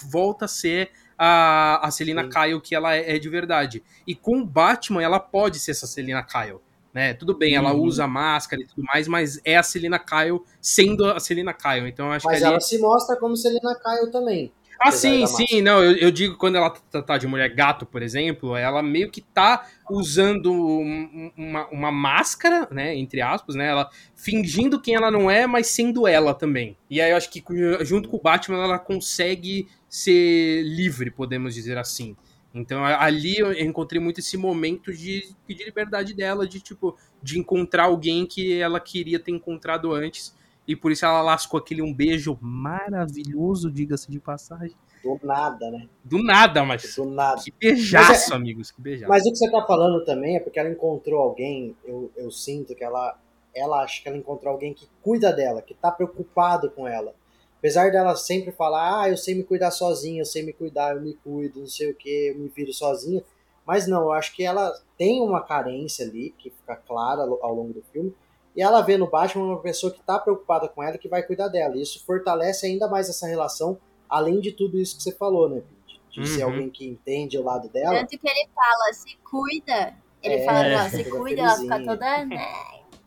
volta 0.09 0.45
a 0.45 0.47
ser 0.47 0.89
a, 1.17 1.85
a 1.85 1.91
Selina. 1.91 2.27
Kyle 2.29 2.61
que 2.61 2.75
ela 2.75 2.95
é, 2.95 3.15
é, 3.15 3.19
de 3.19 3.29
verdade. 3.29 3.83
E 4.05 4.15
com 4.15 4.39
o 4.39 4.45
Batman, 4.45 5.01
ela 5.01 5.19
pode 5.19 5.59
ser 5.59 5.71
essa 5.71 5.87
Selina 5.87 6.23
Kyle. 6.23 6.59
Né? 6.93 7.13
Tudo 7.13 7.37
bem, 7.37 7.55
ela 7.55 7.73
uhum. 7.73 7.81
usa 7.81 8.07
máscara 8.07 8.61
e 8.61 8.65
tudo 8.65 8.81
mais, 8.83 9.05
mas 9.05 9.37
é 9.43 9.57
a 9.57 9.63
Selina 9.63 9.99
Kyle 9.99 10.41
sendo 10.61 11.05
a 11.05 11.19
Selina 11.19 11.53
Kyle. 11.53 11.89
Então 11.89 12.05
eu 12.05 12.13
acho 12.13 12.25
mas 12.25 12.37
que 12.37 12.43
ali... 12.45 12.53
ela 12.53 12.61
se 12.61 12.79
mostra 12.79 13.17
como 13.17 13.35
Selina 13.35 13.75
Kyle 13.75 14.11
também. 14.11 14.53
Ah, 14.79 14.91
sim, 14.91 15.25
sim, 15.25 15.61
não, 15.61 15.83
eu, 15.83 15.95
eu, 15.97 16.11
digo 16.11 16.37
quando 16.37 16.55
ela 16.55 16.69
tá, 16.69 17.01
tá, 17.01 17.17
de 17.17 17.27
mulher 17.27 17.49
gato, 17.53 17.85
por 17.85 18.01
exemplo, 18.01 18.55
ela 18.55 18.83
meio 18.83 19.09
que 19.09 19.21
tá 19.21 19.67
usando 19.89 20.51
uma, 20.53 21.67
uma 21.67 21.91
máscara, 21.91 22.67
né, 22.71 22.95
entre 22.95 23.21
aspas, 23.21 23.55
né, 23.55 23.67
ela 23.67 23.89
fingindo 24.15 24.81
quem 24.81 24.95
ela 24.95 25.09
não 25.09 25.31
é, 25.31 25.47
mas 25.47 25.67
sendo 25.67 26.07
ela 26.07 26.33
também. 26.33 26.77
E 26.89 26.99
aí 26.99 27.11
eu 27.11 27.17
acho 27.17 27.29
que 27.29 27.43
junto 27.81 28.09
com 28.09 28.17
o 28.17 28.21
Batman 28.21 28.63
ela 28.63 28.79
consegue 28.79 29.67
ser 29.87 30.63
livre, 30.63 31.09
podemos 31.09 31.53
dizer 31.53 31.77
assim. 31.77 32.15
Então 32.53 32.85
ali 32.85 33.37
eu 33.37 33.51
encontrei 33.53 34.01
muito 34.01 34.19
esse 34.19 34.37
momento 34.37 34.93
de 34.93 35.35
pedir 35.45 35.65
liberdade 35.65 36.13
dela, 36.13 36.47
de 36.47 36.59
tipo, 36.61 36.97
de 37.21 37.37
encontrar 37.37 37.85
alguém 37.85 38.25
que 38.25 38.59
ela 38.59 38.79
queria 38.79 39.19
ter 39.19 39.31
encontrado 39.31 39.93
antes 39.93 40.33
e 40.67 40.75
por 40.75 40.91
isso 40.91 41.05
ela 41.05 41.21
lascou 41.21 41.59
aquele 41.59 41.81
um 41.81 41.93
beijo 41.93 42.37
maravilhoso, 42.41 43.71
diga-se 43.71 44.09
de 44.11 44.19
passagem. 44.19 44.75
Do 45.03 45.19
nada, 45.21 45.69
né? 45.69 45.87
Do 46.03 46.23
nada, 46.23 46.63
mas. 46.63 46.95
Do 46.95 47.05
nada. 47.05 47.41
Que 47.41 47.51
beijaço, 47.51 48.33
é... 48.33 48.35
amigos, 48.35 48.71
que 48.71 48.81
beijaço. 48.81 49.09
Mas 49.09 49.23
o 49.25 49.29
que 49.31 49.35
você 49.35 49.51
tá 49.51 49.63
falando 49.65 50.03
também 50.03 50.37
é 50.37 50.39
porque 50.39 50.59
ela 50.59 50.69
encontrou 50.69 51.21
alguém, 51.21 51.75
eu, 51.85 52.11
eu 52.17 52.31
sinto 52.31 52.73
que 52.73 52.83
ela. 52.83 53.17
Ela 53.53 53.83
acha 53.83 54.01
que 54.01 54.09
ela 54.09 54.17
encontrou 54.17 54.51
alguém 54.51 54.73
que 54.73 54.89
cuida 55.01 55.31
dela, 55.31 55.61
que 55.61 55.73
tá 55.73 55.89
preocupado 55.89 56.69
com 56.71 56.87
ela. 56.87 57.15
Apesar 57.57 57.89
dela 57.89 58.15
sempre 58.15 58.51
falar, 58.51 59.03
ah, 59.03 59.09
eu 59.09 59.15
sei 59.15 59.33
me 59.33 59.43
cuidar 59.43 59.71
sozinha, 59.71 60.21
eu 60.21 60.25
sei 60.25 60.43
me 60.43 60.51
cuidar, 60.51 60.93
eu 60.93 61.01
me 61.01 61.13
cuido, 61.13 61.61
não 61.61 61.67
sei 61.67 61.89
o 61.89 61.95
que, 61.95 62.27
eu 62.29 62.37
me 62.37 62.49
viro 62.49 62.73
sozinha. 62.73 63.23
Mas 63.65 63.87
não, 63.87 64.01
eu 64.01 64.11
acho 64.11 64.35
que 64.35 64.43
ela 64.43 64.73
tem 64.97 65.21
uma 65.21 65.41
carência 65.41 66.05
ali, 66.05 66.33
que 66.37 66.49
fica 66.49 66.75
clara 66.75 67.21
ao 67.23 67.55
longo 67.55 67.73
do 67.73 67.81
filme, 67.93 68.13
e 68.55 68.61
ela 68.61 68.81
vê 68.81 68.97
no 68.97 69.09
Batman 69.09 69.45
uma 69.45 69.61
pessoa 69.61 69.91
que 69.91 69.99
está 69.99 70.17
preocupada 70.17 70.67
com 70.67 70.81
ela 70.81 70.95
e 70.95 70.99
que 70.99 71.09
vai 71.09 71.21
cuidar 71.21 71.49
dela. 71.49 71.75
E 71.75 71.81
isso 71.81 72.03
fortalece 72.05 72.65
ainda 72.65 72.87
mais 72.87 73.09
essa 73.09 73.27
relação, 73.27 73.77
além 74.09 74.39
de 74.39 74.53
tudo 74.53 74.79
isso 74.79 74.95
que 74.95 75.03
você 75.03 75.11
falou, 75.11 75.49
né, 75.49 75.61
Pete? 75.61 76.01
De 76.09 76.19
uhum. 76.21 76.25
ser 76.25 76.43
alguém 76.43 76.69
que 76.69 76.85
entende 76.87 77.37
o 77.37 77.43
lado 77.43 77.67
dela. 77.67 77.99
Tanto 77.99 78.17
que 78.17 78.27
ele 78.27 78.47
fala, 78.55 78.93
se 78.93 79.17
cuida. 79.29 79.93
Ele 80.23 80.35
é, 80.35 80.45
fala, 80.45 80.69
não, 80.69 80.87
se 80.89 81.03
cuida, 81.03 81.41
ela 81.41 81.57
fica 81.57 81.83
toda 81.83 82.25
né, 82.25 82.47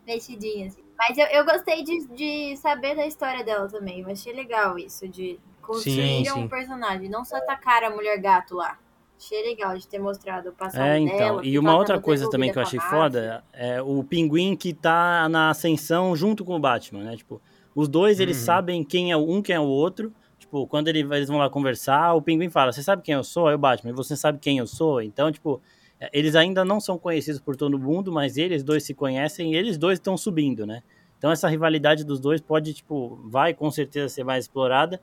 mexidinha, 0.07 0.67
assim. 0.67 0.83
Mas 0.99 1.17
eu, 1.17 1.27
eu 1.27 1.45
gostei 1.45 1.83
de, 1.83 2.07
de 2.09 2.57
saber 2.57 2.95
da 2.97 3.07
história 3.07 3.43
dela 3.45 3.69
também. 3.69 4.01
Eu 4.01 4.11
achei 4.11 4.33
legal 4.33 4.79
isso, 4.79 5.09
de 5.09 5.39
construir 5.63 6.27
sim, 6.27 6.33
um 6.33 6.43
sim. 6.43 6.49
personagem. 6.49 7.09
Não 7.09 7.25
só 7.25 7.37
atacar 7.37 7.85
a 7.85 7.91
mulher 7.91 8.21
gato 8.21 8.57
lá. 8.57 8.79
Achei 9.19 9.43
legal 9.43 9.77
de 9.77 9.87
ter 9.89 9.99
mostrado 9.99 10.51
o 10.51 10.53
passado 10.53 10.81
É, 10.81 10.97
então. 10.97 11.19
Dela, 11.19 11.41
e 11.45 11.59
uma 11.59 11.77
outra 11.77 12.01
coisa 12.01 12.31
também 12.31 12.53
que 12.53 12.59
eu 12.59 12.62
achei 12.62 12.79
foda 12.79 13.43
é 13.53 13.83
o 13.83 14.05
pinguim 14.05 14.55
que 14.55 14.73
tá 14.73 15.29
na 15.29 15.51
ascensão 15.51 16.14
junto 16.14 16.45
com 16.45 16.55
o 16.55 16.61
Batman, 16.61 17.03
né? 17.03 17.16
Tipo, 17.16 17.43
os 17.75 17.89
dois, 17.89 18.21
eles 18.21 18.39
uhum. 18.39 18.45
sabem 18.45 18.85
quem 18.85 19.11
é 19.11 19.16
um, 19.16 19.43
quem 19.43 19.57
é 19.57 19.61
o 19.61 19.64
outro. 19.64 20.12
Tipo, 20.39 20.69
quando 20.69 20.87
ele, 20.87 21.01
eles 21.01 21.29
vão 21.29 21.39
lá 21.39 21.51
conversar, 21.51 22.14
o 22.14 22.23
pinguim 22.23 22.49
fala: 22.49 22.73
Você 22.73 22.81
sabe 22.81 23.03
quem 23.03 23.14
eu 23.14 23.25
sou? 23.25 23.49
Aí 23.49 23.57
o 23.57 23.59
Batman, 23.59 23.93
você 23.93 24.16
sabe 24.16 24.39
quem 24.39 24.59
eu 24.59 24.69
sou? 24.69 25.03
Então, 25.03 25.33
tipo, 25.33 25.61
é, 25.99 26.09
eles 26.12 26.37
ainda 26.37 26.64
não 26.64 26.79
são 26.79 26.97
conhecidos 26.97 27.41
por 27.41 27.57
todo 27.57 27.77
mundo, 27.77 28.12
mas 28.12 28.37
eles 28.37 28.62
dois 28.62 28.85
se 28.85 28.95
conhecem 28.95 29.53
e 29.53 29.57
eles 29.57 29.77
dois 29.77 29.99
estão 29.99 30.16
subindo, 30.16 30.64
né? 30.64 30.81
Então, 31.19 31.33
essa 31.33 31.49
rivalidade 31.49 32.05
dos 32.05 32.21
dois 32.21 32.41
pode, 32.41 32.73
tipo, 32.73 33.19
vai 33.25 33.53
com 33.53 33.69
certeza 33.69 34.09
ser 34.09 34.23
mais 34.23 34.45
explorada. 34.45 35.01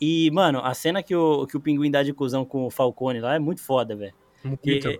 E, 0.00 0.30
mano, 0.30 0.60
a 0.62 0.74
cena 0.74 1.02
que 1.02 1.14
o, 1.14 1.46
que 1.46 1.56
o 1.56 1.60
pinguim 1.60 1.90
dá 1.90 2.02
de 2.02 2.12
cuzão 2.12 2.44
com 2.44 2.66
o 2.66 2.70
Falcone 2.70 3.20
lá 3.20 3.34
é 3.34 3.38
muito 3.38 3.62
foda, 3.62 3.96
velho. 3.96 4.14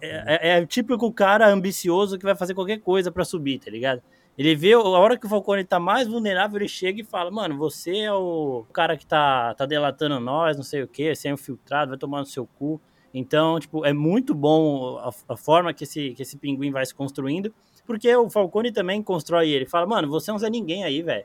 É, 0.02 0.48
é, 0.50 0.58
é, 0.58 0.66
típico 0.66 1.12
cara 1.12 1.48
ambicioso 1.48 2.18
que 2.18 2.24
vai 2.24 2.34
fazer 2.34 2.54
qualquer 2.54 2.80
coisa 2.80 3.12
para 3.12 3.24
subir, 3.24 3.58
tá 3.58 3.70
ligado? 3.70 4.02
Ele 4.36 4.54
vê 4.54 4.72
a 4.72 4.80
hora 4.80 5.16
que 5.16 5.24
o 5.24 5.28
Falcone 5.28 5.64
tá 5.64 5.78
mais 5.78 6.06
vulnerável, 6.06 6.58
ele 6.58 6.68
chega 6.68 7.00
e 7.00 7.04
fala: 7.04 7.30
Mano, 7.30 7.56
você 7.56 7.98
é 7.98 8.12
o 8.12 8.66
cara 8.72 8.96
que 8.96 9.06
tá, 9.06 9.54
tá 9.54 9.64
delatando 9.64 10.20
nós, 10.20 10.56
não 10.56 10.64
sei 10.64 10.82
o 10.82 10.88
que, 10.88 11.14
você 11.14 11.28
é 11.28 11.32
infiltrado, 11.32 11.90
vai 11.90 11.98
tomar 11.98 12.20
no 12.20 12.26
seu 12.26 12.46
cu. 12.46 12.80
Então, 13.14 13.58
tipo, 13.58 13.84
é 13.86 13.94
muito 13.94 14.34
bom 14.34 14.98
a, 14.98 15.10
a, 15.32 15.36
forma 15.38 15.72
que 15.72 15.84
esse, 15.84 16.10
que 16.10 16.20
esse 16.20 16.36
pinguim 16.36 16.70
vai 16.70 16.84
se 16.84 16.94
construindo, 16.94 17.54
porque 17.86 18.14
o 18.14 18.28
Falcone 18.28 18.70
também 18.70 19.02
constrói 19.02 19.48
ele. 19.48 19.64
Fala, 19.64 19.86
mano, 19.86 20.08
você 20.08 20.30
não 20.30 20.38
é 20.38 20.50
ninguém 20.50 20.84
aí, 20.84 21.00
velho. 21.00 21.24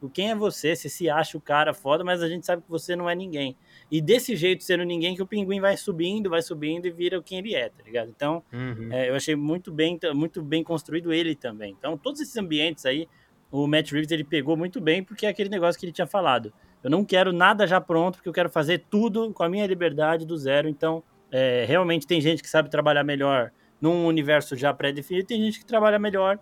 Tipo, 0.00 0.08
quem 0.08 0.30
é 0.30 0.34
você? 0.34 0.74
Você 0.74 0.88
se 0.88 1.10
acha 1.10 1.36
o 1.36 1.40
cara 1.42 1.74
foda, 1.74 2.02
mas 2.02 2.22
a 2.22 2.28
gente 2.28 2.46
sabe 2.46 2.62
que 2.62 2.70
você 2.70 2.96
não 2.96 3.08
é 3.08 3.14
ninguém. 3.14 3.54
E 3.90 4.00
desse 4.00 4.34
jeito, 4.34 4.64
sendo 4.64 4.82
ninguém, 4.82 5.14
que 5.14 5.20
o 5.20 5.26
pinguim 5.26 5.60
vai 5.60 5.76
subindo, 5.76 6.30
vai 6.30 6.40
subindo 6.40 6.86
e 6.86 6.90
vira 6.90 7.22
quem 7.22 7.40
ele 7.40 7.54
é, 7.54 7.68
tá 7.68 7.84
ligado? 7.84 8.08
Então, 8.08 8.42
uhum. 8.50 8.88
é, 8.90 9.10
eu 9.10 9.14
achei 9.14 9.36
muito 9.36 9.70
bem, 9.70 9.98
muito 10.14 10.40
bem 10.40 10.64
construído 10.64 11.12
ele 11.12 11.34
também. 11.34 11.76
Então, 11.78 11.98
todos 11.98 12.18
esses 12.18 12.34
ambientes 12.38 12.86
aí, 12.86 13.06
o 13.52 13.66
Matt 13.66 13.92
Reeves 13.92 14.10
ele 14.10 14.24
pegou 14.24 14.56
muito 14.56 14.80
bem, 14.80 15.04
porque 15.04 15.26
é 15.26 15.28
aquele 15.28 15.50
negócio 15.50 15.78
que 15.78 15.84
ele 15.84 15.92
tinha 15.92 16.06
falado. 16.06 16.50
Eu 16.82 16.88
não 16.88 17.04
quero 17.04 17.30
nada 17.30 17.66
já 17.66 17.78
pronto, 17.78 18.14
porque 18.16 18.28
eu 18.30 18.32
quero 18.32 18.48
fazer 18.48 18.86
tudo 18.88 19.30
com 19.34 19.42
a 19.42 19.50
minha 19.50 19.66
liberdade 19.66 20.24
do 20.24 20.34
zero. 20.34 20.66
Então, 20.66 21.02
é, 21.30 21.66
realmente 21.68 22.06
tem 22.06 22.22
gente 22.22 22.42
que 22.42 22.48
sabe 22.48 22.70
trabalhar 22.70 23.04
melhor 23.04 23.52
num 23.78 24.06
universo 24.06 24.56
já 24.56 24.72
pré-definido, 24.72 25.26
tem 25.26 25.42
gente 25.42 25.58
que 25.58 25.66
trabalha 25.66 25.98
melhor 25.98 26.38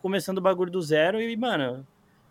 começando 0.00 0.38
o 0.38 0.42
bagulho 0.42 0.70
do 0.70 0.80
zero 0.80 1.20
e, 1.20 1.36
mano, 1.36 1.86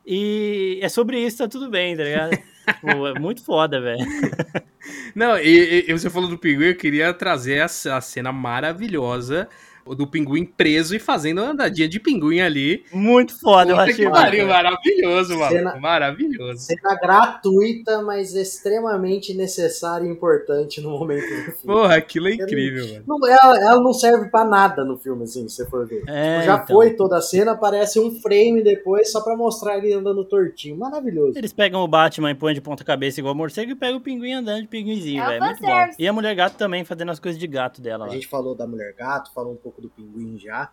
e 0.06 0.80
é 0.82 0.90
sobre 0.90 1.20
isso, 1.20 1.40
tá 1.40 1.48
tudo 1.48 1.70
bem, 1.70 1.96
tá 1.96 2.04
ligado? 2.04 2.38
Pô, 2.82 3.08
é 3.08 3.20
muito 3.20 3.44
foda, 3.44 3.80
velho. 3.82 4.06
Não, 5.16 5.38
e, 5.38 5.86
e, 5.88 5.92
você 5.92 6.10
falou 6.10 6.30
do 6.30 6.38
pinguim, 6.38 6.66
eu 6.66 6.76
queria 6.76 7.14
trazer 7.14 7.62
a, 7.62 7.66
a 7.66 8.02
cena 8.02 8.32
maravilhosa 8.32 9.48
do 9.94 10.08
pinguim 10.08 10.46
preso 10.46 10.96
e 10.96 11.00
fazendo 11.00 11.42
uma 11.42 11.52
andadinha 11.52 11.88
de 11.88 12.00
pinguim 12.00 12.40
ali. 12.40 12.84
Muito 12.92 13.40
foda, 13.40 13.72
eu 13.72 13.80
achei. 13.80 14.10
Pariu, 14.10 14.48
maravilhoso, 14.48 15.38
mano. 15.38 15.52
Cena, 15.52 15.76
maravilhoso. 15.76 16.60
Cena 16.60 16.96
gratuita, 16.96 18.02
mas 18.02 18.34
extremamente 18.34 19.34
necessária 19.34 20.06
e 20.06 20.10
importante 20.10 20.82
no 20.82 20.92
momento 20.92 21.28
do 21.28 21.52
filme. 21.52 21.56
Porra, 21.66 21.96
aquilo 21.96 22.28
é 22.28 22.34
incrível, 22.34 22.88
mano. 22.88 23.04
Não, 23.08 23.28
ela, 23.28 23.58
ela, 23.60 23.82
não 23.82 23.94
serve 23.94 24.30
pra 24.30 24.46
nada 24.46 24.84
no 24.84 24.98
filme, 24.98 25.24
assim, 25.24 25.48
se 25.48 25.56
você 25.56 25.66
for 25.70 25.86
ver. 25.86 26.04
É, 26.08 26.36
tipo, 26.36 26.46
já 26.46 26.56
então. 26.56 26.68
foi 26.68 26.92
toda 26.96 27.18
a 27.18 27.22
cena, 27.22 27.52
aparece 27.52 28.00
um 28.00 28.12
frame 28.22 28.64
depois 28.64 29.12
só 29.12 29.22
pra 29.22 29.36
mostrar 29.36 29.78
ele 29.78 29.94
andando 29.94 30.24
tortinho. 30.26 30.78
Maravilhoso. 30.78 31.38
Eles 31.38 31.54
pegam 31.54 31.82
o 31.82 31.88
Batman 31.88 32.32
e 32.32 32.36
põem 32.36 32.54
de 32.54 32.62
ponta 32.62 32.84
cabeça 32.84 33.20
igual 33.20 33.36
morcego 33.36 33.72
e 33.72 33.76
pegam 33.76 33.98
o 33.98 34.02
pinguim 34.02 34.34
andando 34.34 34.62
de 34.62 34.68
pinguinzinho, 34.68 35.22
é 35.22 35.28
velho. 35.28 35.46
Muito 35.46 35.62
bom. 35.62 35.86
E 36.00 36.08
a 36.08 36.14
mulher 36.14 36.36
gato 36.36 36.58
também 36.58 36.84
fazendo 36.84 37.12
as 37.12 37.20
coisas 37.20 37.40
de 37.40 37.48
gato 37.48 37.82
dela 37.82 38.06
lá. 38.06 38.12
A 38.12 38.14
gente 38.14 38.28
falou 38.28 38.56
da 38.56 38.66
mulher 38.66 38.94
gato, 38.98 39.34
falou 39.34 39.54
um 39.54 39.58
pouco 39.58 39.75
pouco 39.76 39.82
do 39.82 39.90
Pinguim 39.90 40.38
já, 40.38 40.72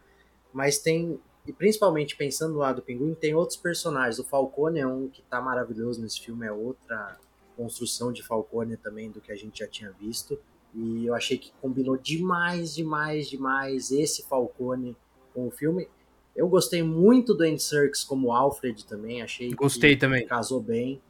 mas 0.53 0.79
tem, 0.79 1.19
e 1.47 1.53
principalmente 1.53 2.17
pensando 2.17 2.59
lado 2.59 2.77
do 2.77 2.83
Pinguim, 2.83 3.15
tem 3.15 3.35
outros 3.35 3.57
personagens. 3.57 4.19
O 4.19 4.25
Falcone 4.25 4.81
é 4.81 4.87
um 4.87 5.09
que 5.09 5.23
tá 5.23 5.41
maravilhoso 5.41 6.01
nesse 6.01 6.21
filme, 6.21 6.47
é 6.47 6.53
outra 6.53 7.19
construção 7.57 8.13
de 8.13 8.23
Falcone 8.23 8.77
também 8.77 9.11
do 9.11 9.21
que 9.21 9.33
a 9.33 9.37
gente 9.37 9.59
já 9.59 9.67
tinha 9.67 9.91
visto. 9.93 10.39
E 10.75 11.07
eu 11.07 11.15
achei 11.15 11.37
que 11.37 11.53
combinou 11.61 11.97
demais, 11.97 12.75
demais, 12.75 13.29
demais 13.29 13.91
esse 13.91 14.23
Falcone 14.27 14.97
com 15.35 15.47
o 15.47 15.51
filme. 15.51 15.89
Eu 16.35 16.49
gostei 16.49 16.83
muito 16.83 17.35
do 17.35 17.45
Andy 17.45 17.63
Serkis 17.63 18.03
como 18.03 18.33
Alfred 18.33 18.87
também, 18.87 19.21
achei 19.21 19.53
Gostei 19.53 19.97
também. 19.97 20.27
casou 20.27 20.61
bem. 20.61 21.01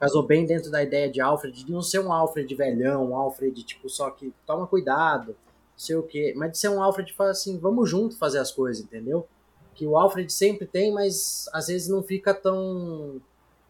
Casou 0.00 0.26
bem 0.26 0.44
dentro 0.44 0.68
da 0.68 0.82
ideia 0.82 1.08
de 1.08 1.20
Alfred, 1.20 1.64
de 1.64 1.70
não 1.70 1.80
ser 1.80 2.00
um 2.00 2.12
Alfred 2.12 2.52
velhão, 2.56 3.10
um 3.10 3.16
Alfred 3.16 3.62
tipo 3.62 3.88
só 3.88 4.10
que 4.10 4.34
toma 4.44 4.66
cuidado, 4.66 5.36
sei 5.76 5.96
o 5.96 6.02
quê. 6.02 6.32
Mas 6.36 6.52
de 6.52 6.58
ser 6.58 6.68
um 6.68 6.82
Alfred 6.82 7.12
fala 7.12 7.30
assim, 7.30 7.58
vamos 7.58 7.88
junto 7.88 8.16
fazer 8.16 8.38
as 8.38 8.50
coisas, 8.50 8.84
entendeu? 8.84 9.26
Que 9.74 9.86
o 9.86 9.96
Alfred 9.96 10.32
sempre 10.32 10.66
tem, 10.66 10.92
mas 10.92 11.48
às 11.52 11.66
vezes 11.68 11.88
não 11.88 12.02
fica 12.02 12.34
tão. 12.34 13.20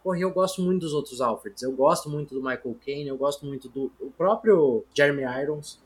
Porra, 0.03 0.19
eu 0.19 0.33
gosto 0.33 0.61
muito 0.61 0.81
dos 0.81 0.93
outros 0.93 1.21
Alfreds. 1.21 1.63
Eu 1.63 1.73
gosto 1.73 2.11
muito 2.11 2.35
do 2.35 2.41
Michael 2.41 2.77
Caine, 2.85 3.09
eu 3.09 3.17
gosto 3.17 3.47
muito 3.47 3.69
do 3.69 3.93
o 4.01 4.11
próprio 4.11 4.85
Jeremy 4.95 5.23
Irons. 5.43 5.81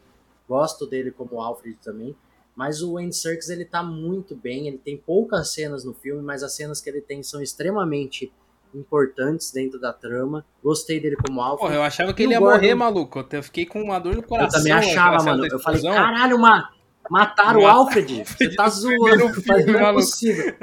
Gosto 0.49 0.87
dele 0.87 1.11
como 1.11 1.41
Alfred 1.41 1.77
também. 1.83 2.17
Mas 2.55 2.83
o 2.83 2.97
Andy 2.97 3.15
Serkis, 3.15 3.51
ele 3.51 3.67
tá 3.67 3.83
muito 3.83 4.35
bem. 4.35 4.67
Ele 4.67 4.79
tem 4.79 4.97
poucas 4.97 5.53
cenas 5.53 5.85
no 5.85 5.93
filme, 5.93 6.23
mas 6.23 6.43
as 6.43 6.55
cenas 6.55 6.81
que 6.81 6.89
ele 6.89 7.03
tem 7.03 7.23
são 7.23 7.43
extremamente 7.43 8.33
importantes 8.75 9.51
dentro 9.53 9.81
da 9.81 9.93
trama. 9.93 10.45
Gostei 10.63 11.01
dele 11.01 11.17
como 11.17 11.41
Alpha. 11.41 11.65
Porra, 11.65 11.75
eu 11.75 11.83
achava 11.83 12.13
que 12.13 12.23
ele 12.23 12.33
ia 12.33 12.39
Gordon... 12.39 12.55
morrer, 12.55 12.75
maluco. 12.75 13.27
Eu 13.31 13.43
fiquei 13.43 13.67
com 13.67 13.83
uma 13.83 13.99
dor 13.99 14.17
no 14.17 14.23
coração. 14.23 14.61
Eu 14.61 14.65
também 14.65 14.73
achava, 14.73 15.25
mano. 15.25 15.47
Eu 15.47 15.59
falei, 15.59 15.83
caralho, 15.83 16.37
uma... 16.37 16.77
Mataram 17.11 17.61
o 17.61 17.67
Alfred? 17.67 18.25
Você 18.27 18.55
tá 18.55 18.69
zoando, 18.69 19.33
filme, 19.41 19.65
não 19.73 19.81
é 19.81 19.93
possível. 19.93 20.55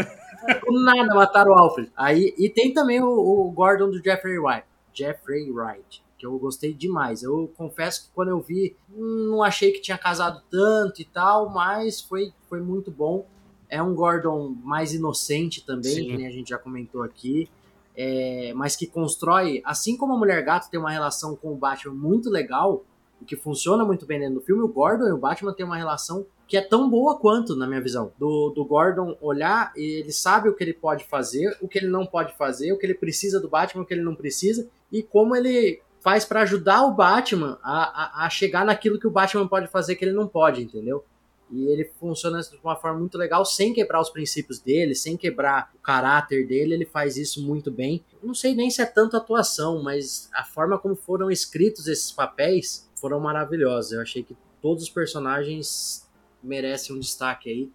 Do 0.65 0.83
nada 0.83 1.15
mataram 1.15 1.51
o 1.51 1.57
Alfred. 1.57 1.91
Aí, 1.95 2.33
e 2.37 2.49
tem 2.49 2.73
também 2.73 3.01
o, 3.01 3.07
o 3.07 3.51
Gordon 3.51 3.89
do 3.89 4.03
Jeffrey 4.03 4.37
Wright. 4.37 4.65
Jeffrey 4.93 5.49
Wright. 5.51 6.03
Que 6.17 6.25
eu 6.25 6.37
gostei 6.37 6.73
demais. 6.73 7.23
Eu 7.23 7.51
confesso 7.55 8.05
que 8.05 8.09
quando 8.13 8.29
eu 8.29 8.41
vi, 8.41 8.75
não 8.89 9.41
achei 9.43 9.71
que 9.71 9.81
tinha 9.81 9.97
casado 9.97 10.41
tanto 10.49 11.01
e 11.01 11.05
tal, 11.05 11.49
mas 11.49 12.01
foi, 12.01 12.33
foi 12.49 12.61
muito 12.61 12.91
bom. 12.91 13.25
É 13.69 13.81
um 13.81 13.95
Gordon 13.95 14.55
mais 14.63 14.93
inocente 14.93 15.65
também, 15.65 15.95
Sim. 15.95 16.05
que 16.05 16.17
nem 16.17 16.27
a 16.27 16.31
gente 16.31 16.49
já 16.49 16.57
comentou 16.57 17.01
aqui. 17.01 17.49
É, 17.95 18.53
mas 18.55 18.75
que 18.75 18.87
constrói, 18.87 19.61
assim 19.63 19.95
como 19.95 20.13
a 20.13 20.17
Mulher 20.17 20.43
Gato 20.43 20.69
tem 20.69 20.79
uma 20.79 20.91
relação 20.91 21.35
com 21.35 21.53
o 21.53 21.55
Batman 21.55 21.93
muito 21.93 22.29
legal, 22.29 22.83
e 23.21 23.25
que 23.25 23.35
funciona 23.35 23.85
muito 23.85 24.05
bem 24.05 24.19
dentro 24.19 24.35
do 24.35 24.41
filme, 24.41 24.61
o 24.61 24.67
Gordon 24.67 25.07
e 25.07 25.11
o 25.11 25.17
Batman 25.17 25.53
têm 25.53 25.65
uma 25.65 25.77
relação 25.77 26.25
que 26.47 26.57
é 26.57 26.61
tão 26.61 26.89
boa 26.89 27.17
quanto, 27.17 27.55
na 27.55 27.65
minha 27.65 27.81
visão. 27.81 28.11
Do, 28.17 28.49
do 28.49 28.65
Gordon 28.65 29.17
olhar, 29.21 29.71
e 29.75 30.01
ele 30.01 30.11
sabe 30.11 30.49
o 30.49 30.53
que 30.53 30.63
ele 30.63 30.73
pode 30.73 31.05
fazer, 31.05 31.57
o 31.61 31.67
que 31.67 31.79
ele 31.79 31.87
não 31.87 32.05
pode 32.05 32.35
fazer, 32.35 32.71
o 32.73 32.77
que 32.77 32.85
ele 32.85 32.93
precisa 32.93 33.39
do 33.39 33.49
Batman, 33.49 33.83
o 33.83 33.85
que 33.85 33.93
ele 33.93 34.03
não 34.03 34.15
precisa, 34.15 34.67
e 34.91 35.01
como 35.01 35.35
ele 35.35 35.81
faz 36.01 36.25
pra 36.25 36.41
ajudar 36.41 36.83
o 36.83 36.93
Batman 36.93 37.57
a, 37.63 38.23
a, 38.23 38.25
a 38.25 38.29
chegar 38.29 38.65
naquilo 38.65 38.99
que 38.99 39.07
o 39.07 39.11
Batman 39.11 39.47
pode 39.47 39.67
fazer 39.67 39.95
que 39.95 40.03
ele 40.03 40.11
não 40.11 40.27
pode, 40.27 40.61
entendeu? 40.61 41.03
E 41.51 41.67
ele 41.67 41.85
funciona 41.99 42.41
de 42.41 42.57
uma 42.63 42.75
forma 42.75 42.99
muito 42.99 43.17
legal, 43.17 43.45
sem 43.45 43.73
quebrar 43.73 44.01
os 44.01 44.09
princípios 44.09 44.59
dele, 44.59 44.95
sem 44.95 45.15
quebrar 45.15 45.71
o 45.75 45.79
caráter 45.79 46.47
dele, 46.47 46.73
ele 46.73 46.85
faz 46.85 47.15
isso 47.17 47.45
muito 47.45 47.69
bem. 47.69 48.03
Não 48.23 48.33
sei 48.33 48.55
nem 48.55 48.69
se 48.69 48.81
é 48.81 48.85
tanto 48.85 49.15
atuação, 49.15 49.83
mas 49.83 50.29
a 50.33 50.43
forma 50.43 50.77
como 50.79 50.95
foram 50.95 51.29
escritos 51.29 51.87
esses 51.87 52.11
papéis 52.11 52.89
foram 52.95 53.19
maravilhosos. 53.19 53.91
Eu 53.91 54.01
achei 54.01 54.23
que 54.23 54.35
todos 54.61 54.83
os 54.83 54.89
personagens 54.89 56.09
merecem 56.41 56.95
um 56.95 56.99
destaque 56.99 57.49
aí. 57.49 57.71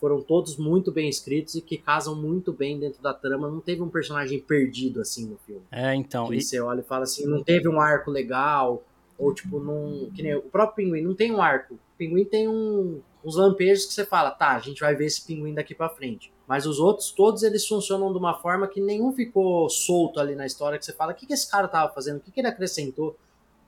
Foram 0.00 0.22
todos 0.22 0.56
muito 0.56 0.90
bem 0.90 1.08
escritos 1.10 1.54
e 1.54 1.60
que 1.60 1.76
casam 1.76 2.16
muito 2.16 2.52
bem 2.52 2.80
dentro 2.80 3.02
da 3.02 3.12
trama. 3.12 3.50
Não 3.50 3.60
teve 3.60 3.82
um 3.82 3.88
personagem 3.90 4.40
perdido 4.40 5.00
assim 5.00 5.26
no 5.26 5.36
filme. 5.46 5.62
É, 5.70 5.94
então. 5.94 6.26
Que 6.28 6.36
e- 6.36 6.42
você 6.42 6.58
olha 6.58 6.80
e 6.80 6.84
fala 6.84 7.04
assim, 7.04 7.26
não 7.26 7.44
teve 7.44 7.68
um 7.68 7.78
arco 7.78 8.10
legal, 8.10 8.82
ou 9.18 9.34
tipo, 9.34 9.60
não. 9.60 10.10
Que 10.14 10.22
nem 10.22 10.34
o 10.34 10.40
próprio 10.42 10.86
pinguim 10.86 11.02
não 11.02 11.14
tem 11.14 11.30
um 11.30 11.42
arco. 11.42 11.74
O 11.74 11.78
pinguim 11.98 12.24
tem 12.24 12.48
um, 12.48 13.02
uns 13.24 13.36
lampejos 13.36 13.86
que 13.86 13.92
você 13.92 14.04
fala, 14.04 14.30
tá, 14.30 14.52
a 14.52 14.58
gente 14.58 14.80
vai 14.80 14.94
ver 14.94 15.06
esse 15.06 15.24
pinguim 15.24 15.54
daqui 15.54 15.74
pra 15.74 15.88
frente. 15.88 16.32
Mas 16.46 16.66
os 16.66 16.78
outros, 16.78 17.10
todos 17.12 17.42
eles 17.42 17.66
funcionam 17.66 18.12
de 18.12 18.18
uma 18.18 18.34
forma 18.34 18.66
que 18.66 18.80
nenhum 18.80 19.12
ficou 19.12 19.68
solto 19.68 20.18
ali 20.18 20.34
na 20.34 20.46
história, 20.46 20.78
que 20.78 20.84
você 20.84 20.92
fala, 20.92 21.12
o 21.12 21.14
que, 21.14 21.26
que 21.26 21.32
esse 21.32 21.50
cara 21.50 21.68
tava 21.68 21.92
fazendo? 21.92 22.16
O 22.16 22.20
que, 22.20 22.30
que 22.30 22.40
ele 22.40 22.48
acrescentou? 22.48 23.16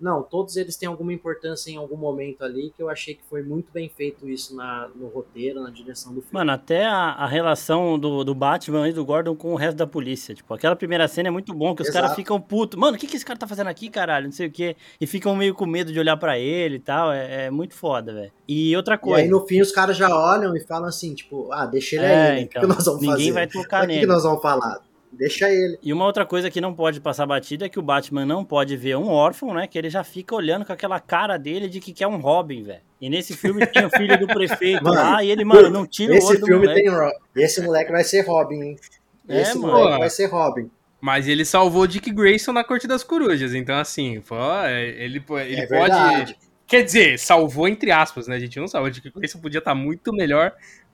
Não, 0.03 0.22
todos 0.22 0.57
eles 0.57 0.76
têm 0.76 0.88
alguma 0.88 1.12
importância 1.12 1.70
em 1.70 1.76
algum 1.76 1.96
momento 1.96 2.42
ali, 2.44 2.72
que 2.76 2.82
eu 2.82 2.88
achei 2.88 3.14
que 3.14 3.22
foi 3.30 3.42
muito 3.42 3.70
bem 3.72 3.88
feito 3.88 4.28
isso 4.28 4.55
na, 4.57 4.88
no 4.96 5.07
roteiro, 5.09 5.62
na 5.62 5.70
direção 5.70 6.12
do 6.12 6.20
filme. 6.20 6.32
Mano, 6.34 6.50
até 6.53 6.84
a, 6.86 7.12
a 7.12 7.26
relação 7.26 7.98
do, 7.98 8.24
do 8.24 8.34
Batman 8.34 8.88
e 8.88 8.92
do 8.92 9.05
Gordon 9.05 9.36
com 9.36 9.53
o 9.53 9.57
resto 9.57 9.76
da 9.76 9.86
polícia. 9.86 10.34
Tipo, 10.34 10.55
aquela 10.55 10.74
primeira 10.74 11.07
cena 11.07 11.28
é 11.28 11.30
muito 11.30 11.55
bom, 11.55 11.74
que 11.74 11.82
os 11.82 11.90
caras 11.90 12.14
ficam 12.14 12.40
putos. 12.40 12.78
Mano, 12.78 12.96
o 12.96 13.00
que, 13.00 13.07
que 13.07 13.16
esse 13.16 13.24
cara 13.24 13.38
tá 13.38 13.46
fazendo 13.46 13.68
aqui, 13.68 13.88
caralho? 13.88 14.24
Não 14.26 14.32
sei 14.32 14.48
o 14.48 14.50
quê. 14.50 14.76
E 15.00 15.07
ficam 15.07 15.36
meio 15.36 15.55
com 15.55 15.64
medo 15.66 15.92
de 15.92 15.98
olhar 16.00 16.16
pra 16.16 16.38
ele 16.38 16.76
e 16.76 16.80
tal. 16.80 17.12
É, 17.12 17.44
é 17.46 17.50
muito 17.50 17.74
foda, 17.74 18.12
velho. 18.12 18.32
E 18.48 18.76
outra 18.76 18.96
E 18.96 18.98
coisa. 18.98 19.22
aí 19.22 19.28
no 19.28 19.46
fim 19.46 19.61
os 19.61 19.70
caras 19.70 19.96
já 19.96 20.09
olham 20.14 20.57
e 20.57 20.61
falam 20.61 20.88
assim, 20.88 21.14
tipo, 21.14 21.50
ah, 21.53 21.64
deixa 21.66 21.96
ele 21.96 22.05
É, 22.05 22.09
aí, 22.09 22.34
né? 22.34 22.38
O 22.40 22.42
então, 22.42 22.62
que 22.62 22.68
nós 22.68 22.84
vamos 22.84 23.00
ninguém 23.00 23.16
fazer? 23.18 23.32
vai 23.32 23.46
tocar 23.46 23.78
Mas 23.78 23.86
O 23.86 23.88
que, 23.88 23.92
que 23.94 24.00
nele. 24.00 24.12
nós 24.12 24.22
vamos 24.24 24.42
falar? 24.42 24.80
Deixa 25.12 25.50
ele. 25.50 25.78
E 25.82 25.92
uma 25.92 26.06
outra 26.06 26.24
coisa 26.24 26.50
que 26.50 26.60
não 26.60 26.72
pode 26.72 26.98
passar 27.00 27.26
batida 27.26 27.66
é 27.66 27.68
que 27.68 27.78
o 27.78 27.82
Batman 27.82 28.24
não 28.24 28.44
pode 28.44 28.76
ver 28.76 28.96
um 28.96 29.08
órfão, 29.08 29.52
né? 29.52 29.66
Que 29.66 29.76
ele 29.78 29.90
já 29.90 30.02
fica 30.02 30.34
olhando 30.34 30.64
com 30.64 30.72
aquela 30.72 30.98
cara 30.98 31.36
dele 31.36 31.68
de 31.68 31.80
que 31.80 31.92
quer 31.92 32.06
um 32.06 32.16
Robin, 32.16 32.62
velho. 32.62 32.80
E 33.00 33.10
nesse 33.10 33.36
filme 33.36 33.66
tem 33.66 33.84
o 33.84 33.90
filho 33.90 34.18
do 34.18 34.26
prefeito 34.26 34.82
Mano, 34.82 34.96
lá 34.96 35.22
e 35.22 35.30
ele, 35.30 35.44
mano, 35.44 35.68
não 35.68 35.86
tira 35.86 36.14
o 36.14 36.16
Esse 36.16 36.26
olho 36.28 36.40
do 36.40 36.46
filme 36.46 36.66
moleque. 36.66 36.82
tem 36.82 36.90
Ro- 36.90 37.12
Esse 37.36 37.60
moleque 37.60 37.92
vai 37.92 38.04
ser 38.04 38.20
Robin, 38.22 38.54
hein? 38.62 38.76
É, 39.28 39.42
Esse 39.42 39.58
mano. 39.58 39.72
moleque 39.74 39.92
Pô. 39.94 39.98
vai 39.98 40.10
ser 40.10 40.26
Robin. 40.26 40.70
Mas 41.00 41.28
ele 41.28 41.44
salvou 41.44 41.82
o 41.82 41.86
Dick 41.86 42.10
Grayson 42.10 42.52
na 42.52 42.64
Corte 42.64 42.86
das 42.86 43.02
Corujas, 43.04 43.54
então 43.54 43.76
assim, 43.76 44.20
pô, 44.20 44.36
é, 44.64 44.88
ele, 45.04 45.20
po- 45.20 45.38
ele 45.38 45.56
é 45.60 45.66
pode. 45.66 45.80
verdade. 45.80 46.36
Quer 46.66 46.84
dizer, 46.84 47.18
salvou 47.18 47.68
entre 47.68 47.90
aspas, 47.90 48.26
né? 48.28 48.36
A 48.36 48.38
gente 48.38 48.58
não 48.58 48.66
salvou. 48.66 48.88
O 48.88 48.90
Dick 48.92 49.10
Grayson 49.10 49.40
podia 49.40 49.58
estar 49.58 49.74
muito 49.74 50.10
melhor 50.12 50.52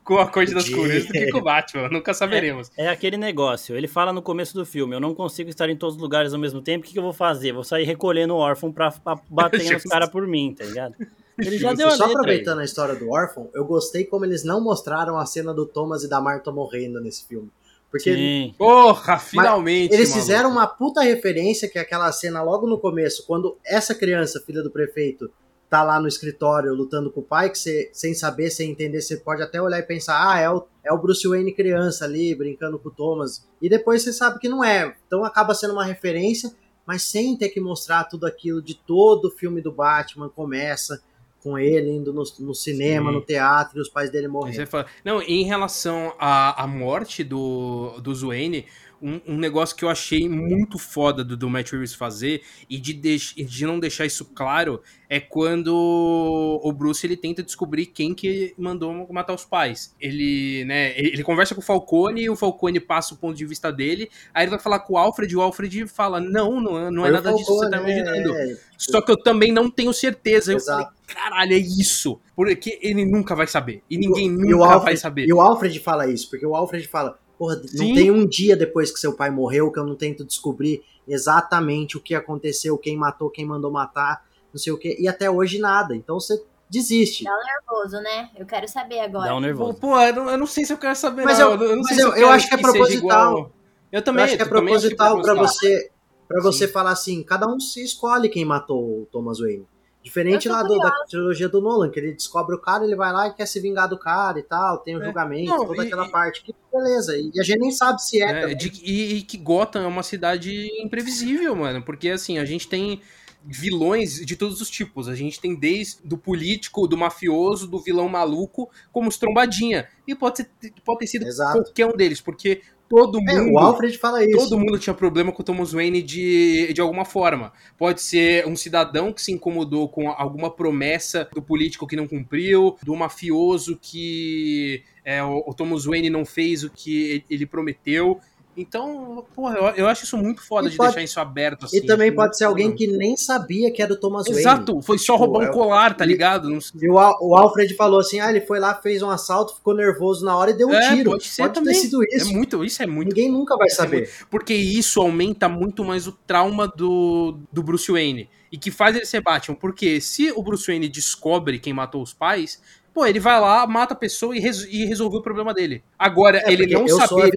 com 0.08 0.18
a 0.18 0.26
Corte 0.26 0.54
das. 0.54 0.66
Corujas 0.70 1.04
do 1.04 1.12
que 1.12 1.30
com 1.30 1.38
o 1.38 1.42
Batman, 1.42 1.88
nunca 1.92 2.14
saberemos. 2.14 2.70
É 2.78 2.88
aquele 2.88 3.18
negócio. 3.18 3.76
Ele 3.76 3.86
fala 3.86 4.10
no 4.10 4.22
começo 4.22 4.54
do 4.54 4.64
filme: 4.64 4.96
Eu 4.96 5.00
não 5.00 5.14
consigo 5.14 5.50
estar 5.50 5.68
em 5.68 5.76
todos 5.76 5.96
os 5.96 6.00
lugares 6.00 6.32
ao 6.32 6.40
mesmo 6.40 6.62
tempo. 6.62 6.82
O 6.84 6.86
que, 6.86 6.94
que 6.94 6.98
eu 6.98 7.02
vou 7.02 7.12
fazer? 7.12 7.52
Vou 7.52 7.62
sair 7.62 7.84
recolhendo 7.84 8.32
o 8.34 8.38
órfão 8.38 8.72
pra, 8.72 8.90
pra 8.90 9.20
bater 9.28 9.58
nos 9.60 9.68
Justo. 9.68 9.88
caras 9.90 10.08
por 10.08 10.26
mim, 10.26 10.54
tá 10.56 10.64
ligado? 10.64 10.94
Ele 11.38 11.58
já 11.58 11.74
deu 11.74 11.88
a 11.88 11.90
Só 11.90 12.06
letra. 12.06 12.06
aí. 12.06 12.12
aproveitando 12.12 12.58
a 12.60 12.64
história 12.64 12.94
do 12.96 13.10
órfão, 13.10 13.50
eu 13.54 13.64
gostei 13.66 14.04
como 14.04 14.24
eles 14.24 14.42
não 14.44 14.62
mostraram 14.62 15.18
a 15.18 15.26
cena 15.26 15.52
do 15.52 15.66
Thomas 15.66 16.02
e 16.02 16.08
da 16.08 16.20
Marta 16.22 16.50
morrendo 16.50 17.00
nesse 17.02 17.26
filme. 17.28 17.50
Porque 17.90 18.14
Sim. 18.14 18.54
Porra, 18.58 19.18
finalmente. 19.18 19.94
eles 19.94 20.08
maluco. 20.10 20.26
fizeram 20.26 20.50
uma 20.50 20.66
puta 20.66 21.02
referência, 21.02 21.68
que 21.68 21.78
é 21.78 21.82
aquela 21.82 22.10
cena 22.12 22.42
logo 22.42 22.66
no 22.66 22.78
começo, 22.78 23.24
quando 23.26 23.56
essa 23.64 23.94
criança, 23.94 24.42
filha 24.44 24.62
do 24.62 24.70
prefeito, 24.70 25.30
tá 25.68 25.82
lá 25.82 26.00
no 26.00 26.08
escritório 26.08 26.74
lutando 26.74 27.10
com 27.10 27.20
o 27.20 27.24
pai, 27.24 27.50
que 27.50 27.58
você, 27.58 27.90
sem 27.92 28.14
saber, 28.14 28.50
sem 28.50 28.70
entender, 28.70 29.00
você 29.02 29.16
pode 29.16 29.42
até 29.42 29.60
olhar 29.60 29.78
e 29.78 29.82
pensar, 29.82 30.32
ah, 30.32 30.38
é 30.38 30.48
o, 30.48 30.66
é 30.84 30.92
o 30.92 30.98
Bruce 30.98 31.28
Wayne 31.28 31.52
criança 31.52 32.04
ali, 32.04 32.34
brincando 32.34 32.78
com 32.78 32.88
o 32.88 32.92
Thomas. 32.92 33.46
E 33.60 33.68
depois 33.68 34.02
você 34.02 34.12
sabe 34.12 34.38
que 34.38 34.48
não 34.48 34.64
é. 34.64 34.96
Então 35.06 35.24
acaba 35.24 35.54
sendo 35.54 35.74
uma 35.74 35.84
referência, 35.84 36.50
mas 36.86 37.02
sem 37.02 37.36
ter 37.36 37.50
que 37.50 37.60
mostrar 37.60 38.04
tudo 38.04 38.26
aquilo 38.26 38.62
de 38.62 38.74
todo 38.74 39.26
o 39.26 39.30
filme 39.30 39.60
do 39.60 39.70
Batman 39.70 40.28
começa 40.28 41.02
com 41.42 41.58
ele 41.58 41.90
indo 41.90 42.12
no, 42.12 42.22
no 42.40 42.54
cinema, 42.54 43.10
Sim. 43.10 43.16
no 43.16 43.20
teatro, 43.22 43.78
e 43.78 43.80
os 43.80 43.88
pais 43.88 44.10
dele 44.10 44.26
Aí 44.26 44.32
morrendo. 44.32 44.68
Não, 45.04 45.22
em 45.22 45.44
relação 45.44 46.14
à, 46.18 46.62
à 46.62 46.66
morte 46.66 47.22
do, 47.22 48.00
do 48.00 48.14
Wayne, 48.14 48.66
um, 49.02 49.20
um 49.26 49.36
negócio 49.38 49.76
que 49.76 49.84
eu 49.84 49.88
achei 49.88 50.28
muito 50.28 50.78
foda 50.78 51.22
do, 51.24 51.36
do 51.36 51.48
Matt 51.48 51.70
Reeves 51.70 51.94
fazer 51.94 52.42
e 52.68 52.78
de, 52.78 52.92
deix- 52.92 53.34
de 53.36 53.66
não 53.66 53.78
deixar 53.78 54.06
isso 54.06 54.24
claro 54.34 54.82
é 55.08 55.18
quando 55.20 56.60
o 56.62 56.72
Bruce 56.72 57.06
ele 57.06 57.16
tenta 57.16 57.42
descobrir 57.42 57.86
quem 57.86 58.14
que 58.14 58.54
mandou 58.58 59.06
matar 59.12 59.34
os 59.34 59.44
pais. 59.44 59.94
Ele, 60.00 60.64
né, 60.66 60.98
ele, 60.98 61.08
ele 61.14 61.22
conversa 61.24 61.54
com 61.54 61.60
o 61.60 61.64
Falcone 61.64 62.22
e 62.22 62.30
o 62.30 62.36
Falcone 62.36 62.78
passa 62.80 63.14
o 63.14 63.16
ponto 63.16 63.36
de 63.36 63.46
vista 63.46 63.72
dele, 63.72 64.10
aí 64.34 64.44
ele 64.44 64.50
vai 64.50 64.58
falar 64.58 64.80
com 64.80 64.94
o 64.94 64.98
Alfred 64.98 65.32
e 65.32 65.36
o 65.36 65.40
Alfred 65.40 65.86
fala: 65.86 66.20
Não, 66.20 66.60
não, 66.60 66.78
é- 66.86 66.90
não 66.90 67.06
é 67.06 67.10
nada 67.10 67.32
disso 67.32 67.44
que 67.46 67.52
você 67.52 67.70
tá 67.70 67.76
Falcone, 67.78 67.98
imaginando. 68.00 68.34
é, 68.36 68.46
tipo, 68.48 68.60
Só 68.78 69.00
que 69.00 69.10
eu 69.12 69.16
também 69.16 69.50
não 69.52 69.70
tenho 69.70 69.92
certeza. 69.92 70.52
Eu 70.52 70.56
Exato. 70.58 70.82
falei, 70.82 70.98
caralho, 71.06 71.52
é 71.54 71.58
isso. 71.58 72.20
Porque 72.36 72.78
ele 72.82 73.04
nunca 73.04 73.34
vai 73.34 73.46
saber. 73.46 73.82
E 73.88 73.96
ninguém 73.96 74.26
E 74.26 74.30
o 74.30 74.58
nunca 74.58 74.58
vai 74.66 74.74
Alfred- 74.74 74.98
saber. 75.00 75.26
E 75.26 75.32
o 75.32 75.40
Alfred 75.40 75.78
fala 75.80 76.06
isso, 76.10 76.28
porque 76.28 76.44
o 76.46 76.54
Alfred 76.54 76.86
fala, 76.86 77.18
porra, 77.38 77.56
não 77.74 77.94
tem 77.94 78.10
um 78.10 78.26
dia 78.26 78.56
depois 78.56 78.90
que 78.90 78.98
seu 78.98 79.12
pai 79.14 79.30
morreu 79.30 79.70
que 79.70 79.78
eu 79.78 79.84
não 79.86 79.94
tento 79.94 80.24
descobrir 80.24 80.82
exatamente 81.06 81.96
o 81.96 82.00
que 82.00 82.14
aconteceu, 82.14 82.76
quem 82.76 82.96
matou, 82.96 83.30
quem 83.30 83.44
mandou 83.46 83.70
matar, 83.70 84.26
não 84.52 84.58
sei 84.58 84.72
o 84.72 84.78
que, 84.78 84.96
e 85.00 85.06
até 85.08 85.30
hoje 85.30 85.58
nada. 85.58 85.94
Então 85.94 86.18
você 86.18 86.42
desiste. 86.68 87.24
Nervoso, 87.24 87.96
né? 88.02 88.30
Eu 88.36 88.44
quero 88.44 88.68
saber 88.68 89.00
agora. 89.00 89.28
Dá 89.28 89.36
um 89.36 89.40
nervoso. 89.40 89.78
pô, 89.78 89.98
eu 90.00 90.14
não, 90.14 90.30
eu 90.30 90.38
não 90.38 90.46
sei 90.46 90.64
se 90.64 90.72
eu 90.72 90.78
quero 90.78 90.96
saber. 90.96 91.24
Mas 91.24 91.38
não. 91.38 91.52
eu- 91.54 91.62
eu, 91.62 91.68
não 91.76 91.82
mas 91.82 91.86
sei 91.88 91.96
se 91.96 92.02
eu- 92.02 92.14
eu 92.16 92.28
acho 92.30 92.48
que 92.48 92.54
é 92.54 92.58
proposital. 92.58 93.30
igual- 93.32 93.52
Eu 93.90 94.02
também. 94.02 94.20
eu 94.20 94.24
acho 94.26 94.36
que 94.36 94.42
é 94.42 94.44
eu 94.44 94.48
também 94.50 94.74
acho 94.74 94.86
que 94.88 94.92
é 94.92 94.96
proposital 94.96 95.22
pra 95.22 95.34
proposital. 95.34 95.70
você 95.70 95.90
para 96.28 96.42
você 96.42 96.66
Sim. 96.66 96.72
falar 96.74 96.90
assim, 96.90 97.22
cada 97.22 97.48
um 97.48 97.58
se 97.58 97.82
escolhe 97.82 98.28
quem 98.28 98.44
matou 98.44 99.02
o 99.02 99.08
Thomas 99.10 99.38
Wayne. 99.38 99.66
Diferente 100.02 100.48
lá 100.48 100.62
do- 100.62 100.78
da 100.78 100.90
trilogia 101.08 101.48
do 101.48 101.60
Nolan, 101.60 101.90
que 101.90 101.98
ele 101.98 102.12
descobre 102.12 102.54
o 102.54 102.58
cara, 102.60 102.84
ele 102.84 102.96
vai 102.96 103.12
lá 103.12 103.28
e 103.28 103.34
quer 103.34 103.46
se 103.46 103.60
vingar 103.60 103.88
do 103.88 103.98
cara 103.98 104.38
e 104.38 104.42
tal, 104.42 104.78
tem 104.78 104.96
o 104.96 105.02
É. 105.02 105.04
julgamento, 105.04 105.50
Não, 105.50 105.66
toda 105.66 105.84
e- 105.84 105.86
aquela 105.86 106.06
e- 106.06 106.10
parte. 106.10 106.42
Que 106.42 106.54
beleza, 106.72 107.16
e 107.16 107.30
a 107.38 107.42
gente 107.42 107.58
nem 107.58 107.70
sabe 107.72 108.02
se 108.02 108.22
é, 108.22 108.52
É, 108.52 108.54
de- 108.54 108.80
e, 108.82 109.16
e 109.18 109.22
que 109.22 109.36
Gotham 109.36 109.82
é 109.82 109.86
uma 109.86 110.02
cidade 110.02 110.70
imprevisível, 110.82 111.54
mano. 111.56 111.82
Porque 111.82 112.08
assim, 112.08 112.38
a 112.38 112.44
gente 112.44 112.68
tem 112.68 113.02
vilões 113.44 114.24
de 114.24 114.36
todos 114.36 114.60
os 114.60 114.68
tipos. 114.70 115.08
A 115.08 115.14
gente 115.14 115.40
tem 115.40 115.54
desde 115.54 116.02
do 116.06 116.16
político, 116.18 116.86
do 116.86 116.96
mafioso, 116.96 117.66
do 117.66 117.78
vilão 117.78 118.08
maluco, 118.08 118.70
como 118.92 119.08
os 119.08 119.16
trombadinha. 119.16 119.88
E 120.06 120.14
pode, 120.14 120.38
ser, 120.38 120.50
pode 120.84 121.00
ter 121.00 121.06
sido 121.06 121.26
Exato. 121.26 121.62
qualquer 121.62 121.86
um 121.86 121.96
deles, 121.96 122.20
porque 122.20 122.62
todo 122.88 123.18
É, 123.28 123.40
mundo. 123.40 123.52
o 123.52 123.58
Alfred 123.58 123.96
fala 123.98 124.24
isso. 124.24 124.36
Todo 124.36 124.58
mundo 124.58 124.78
tinha 124.78 124.94
problema 124.94 125.30
com 125.32 125.42
o 125.42 125.44
Thomas 125.44 125.72
Wayne 125.72 126.02
de, 126.02 126.72
de 126.72 126.80
alguma 126.80 127.04
forma. 127.04 127.52
Pode 127.76 128.00
ser 128.02 128.46
um 128.46 128.56
cidadão 128.56 129.12
que 129.12 129.20
se 129.22 129.32
incomodou 129.32 129.88
com 129.88 130.10
alguma 130.10 130.50
promessa 130.50 131.28
do 131.34 131.42
político 131.42 131.86
que 131.86 131.96
não 131.96 132.08
cumpriu, 132.08 132.76
do 132.82 132.94
mafioso 132.96 133.78
que 133.80 134.82
é, 135.04 135.22
o, 135.22 135.44
o 135.46 135.54
Thomas 135.54 135.84
Wayne 135.84 136.10
não 136.10 136.24
fez 136.24 136.64
o 136.64 136.70
que 136.70 137.24
ele 137.28 137.46
prometeu. 137.46 138.20
Então, 138.60 139.24
porra, 139.34 139.56
eu, 139.56 139.64
eu 139.76 139.88
acho 139.88 140.04
isso 140.04 140.16
muito 140.16 140.42
foda 140.44 140.66
E 140.68 140.70
de 140.72 140.76
pode- 140.76 140.88
deixar 140.90 141.04
isso 141.04 141.20
aberto 141.20 141.64
assim. 141.66 141.76
E 141.78 141.86
também 141.86 142.08
Acho 142.08 142.16
pode 142.16 142.36
ser 142.36 142.44
alguém 142.44 142.74
que 142.74 142.86
nem 142.88 143.16
sabia 143.16 143.70
que 143.72 143.80
era 143.80 143.92
o 143.92 143.96
Thomas 143.96 144.24
Wayne. 144.26 144.40
Exato, 144.40 144.82
foi 144.82 144.98
só 144.98 145.12
Tipo, 145.14 145.24
roubar 145.26 145.46
é- 145.46 145.50
um 145.50 145.52
colar, 145.52 145.96
tá 145.96 146.04
ligado? 146.04 146.50
Não- 146.50 146.58
E 146.80 146.88
o, 146.88 146.94
o 146.94 147.36
Alfred 147.36 147.74
falou 147.76 148.00
assim: 148.00 148.18
ah, 148.20 148.30
ele 148.30 148.40
foi 148.40 148.58
lá, 148.58 148.74
fez 148.74 149.00
um 149.02 149.10
assalto, 149.10 149.54
ficou 149.54 149.74
nervoso 149.74 150.24
na 150.24 150.36
hora 150.36 150.50
e 150.50 150.54
deu 150.54 150.68
um 150.68 150.74
É, 150.74 150.94
tiro. 150.94 151.12
pode 151.12 151.24
ser 151.24 151.44
ter 151.44 151.52
também. 151.52 151.74
sido 151.74 152.02
É 152.02 152.16
isso. 152.16 152.32
muito, 152.32 152.64
isso 152.64 152.82
é 152.82 152.86
muito 152.86 153.08
Ninguém 153.10 153.30
nunca 153.30 153.56
vai 153.56 153.68
é 153.68 153.70
saber. 153.70 154.10
Porque 154.30 154.52
isso 154.54 155.00
aumenta 155.00 155.48
muito 155.48 155.84
mais 155.84 156.06
o 156.08 156.12
trauma 156.26 156.66
do, 156.66 157.38
do 157.52 157.62
Bruce 157.62 157.90
Wayne. 157.92 158.28
E 158.50 158.56
que 158.58 158.70
faz 158.70 158.96
ele 158.96 159.04
ser 159.04 159.20
Batman. 159.20 159.54
Porque 159.54 160.00
se 160.00 160.32
o 160.34 160.42
Bruce 160.42 160.66
Wayne 160.66 160.88
descobre 160.88 161.58
quem 161.58 161.72
matou 161.72 162.02
os 162.02 162.12
pais, 162.14 162.60
pô, 162.98 163.06
ele 163.06 163.20
vai 163.20 163.40
lá, 163.40 163.64
mata 163.66 163.94
a 163.94 163.96
pessoa 163.96 164.36
e, 164.36 164.40
res 164.40 164.64
e 164.64 164.84
resolveu 164.84 165.20
o 165.20 165.22
problema 165.22 165.54
dele. 165.54 165.84
Agagora, 165.96 166.38
É, 166.44 166.52
ele 166.52 166.66
não 166.66 166.88
saber, 166.88 167.30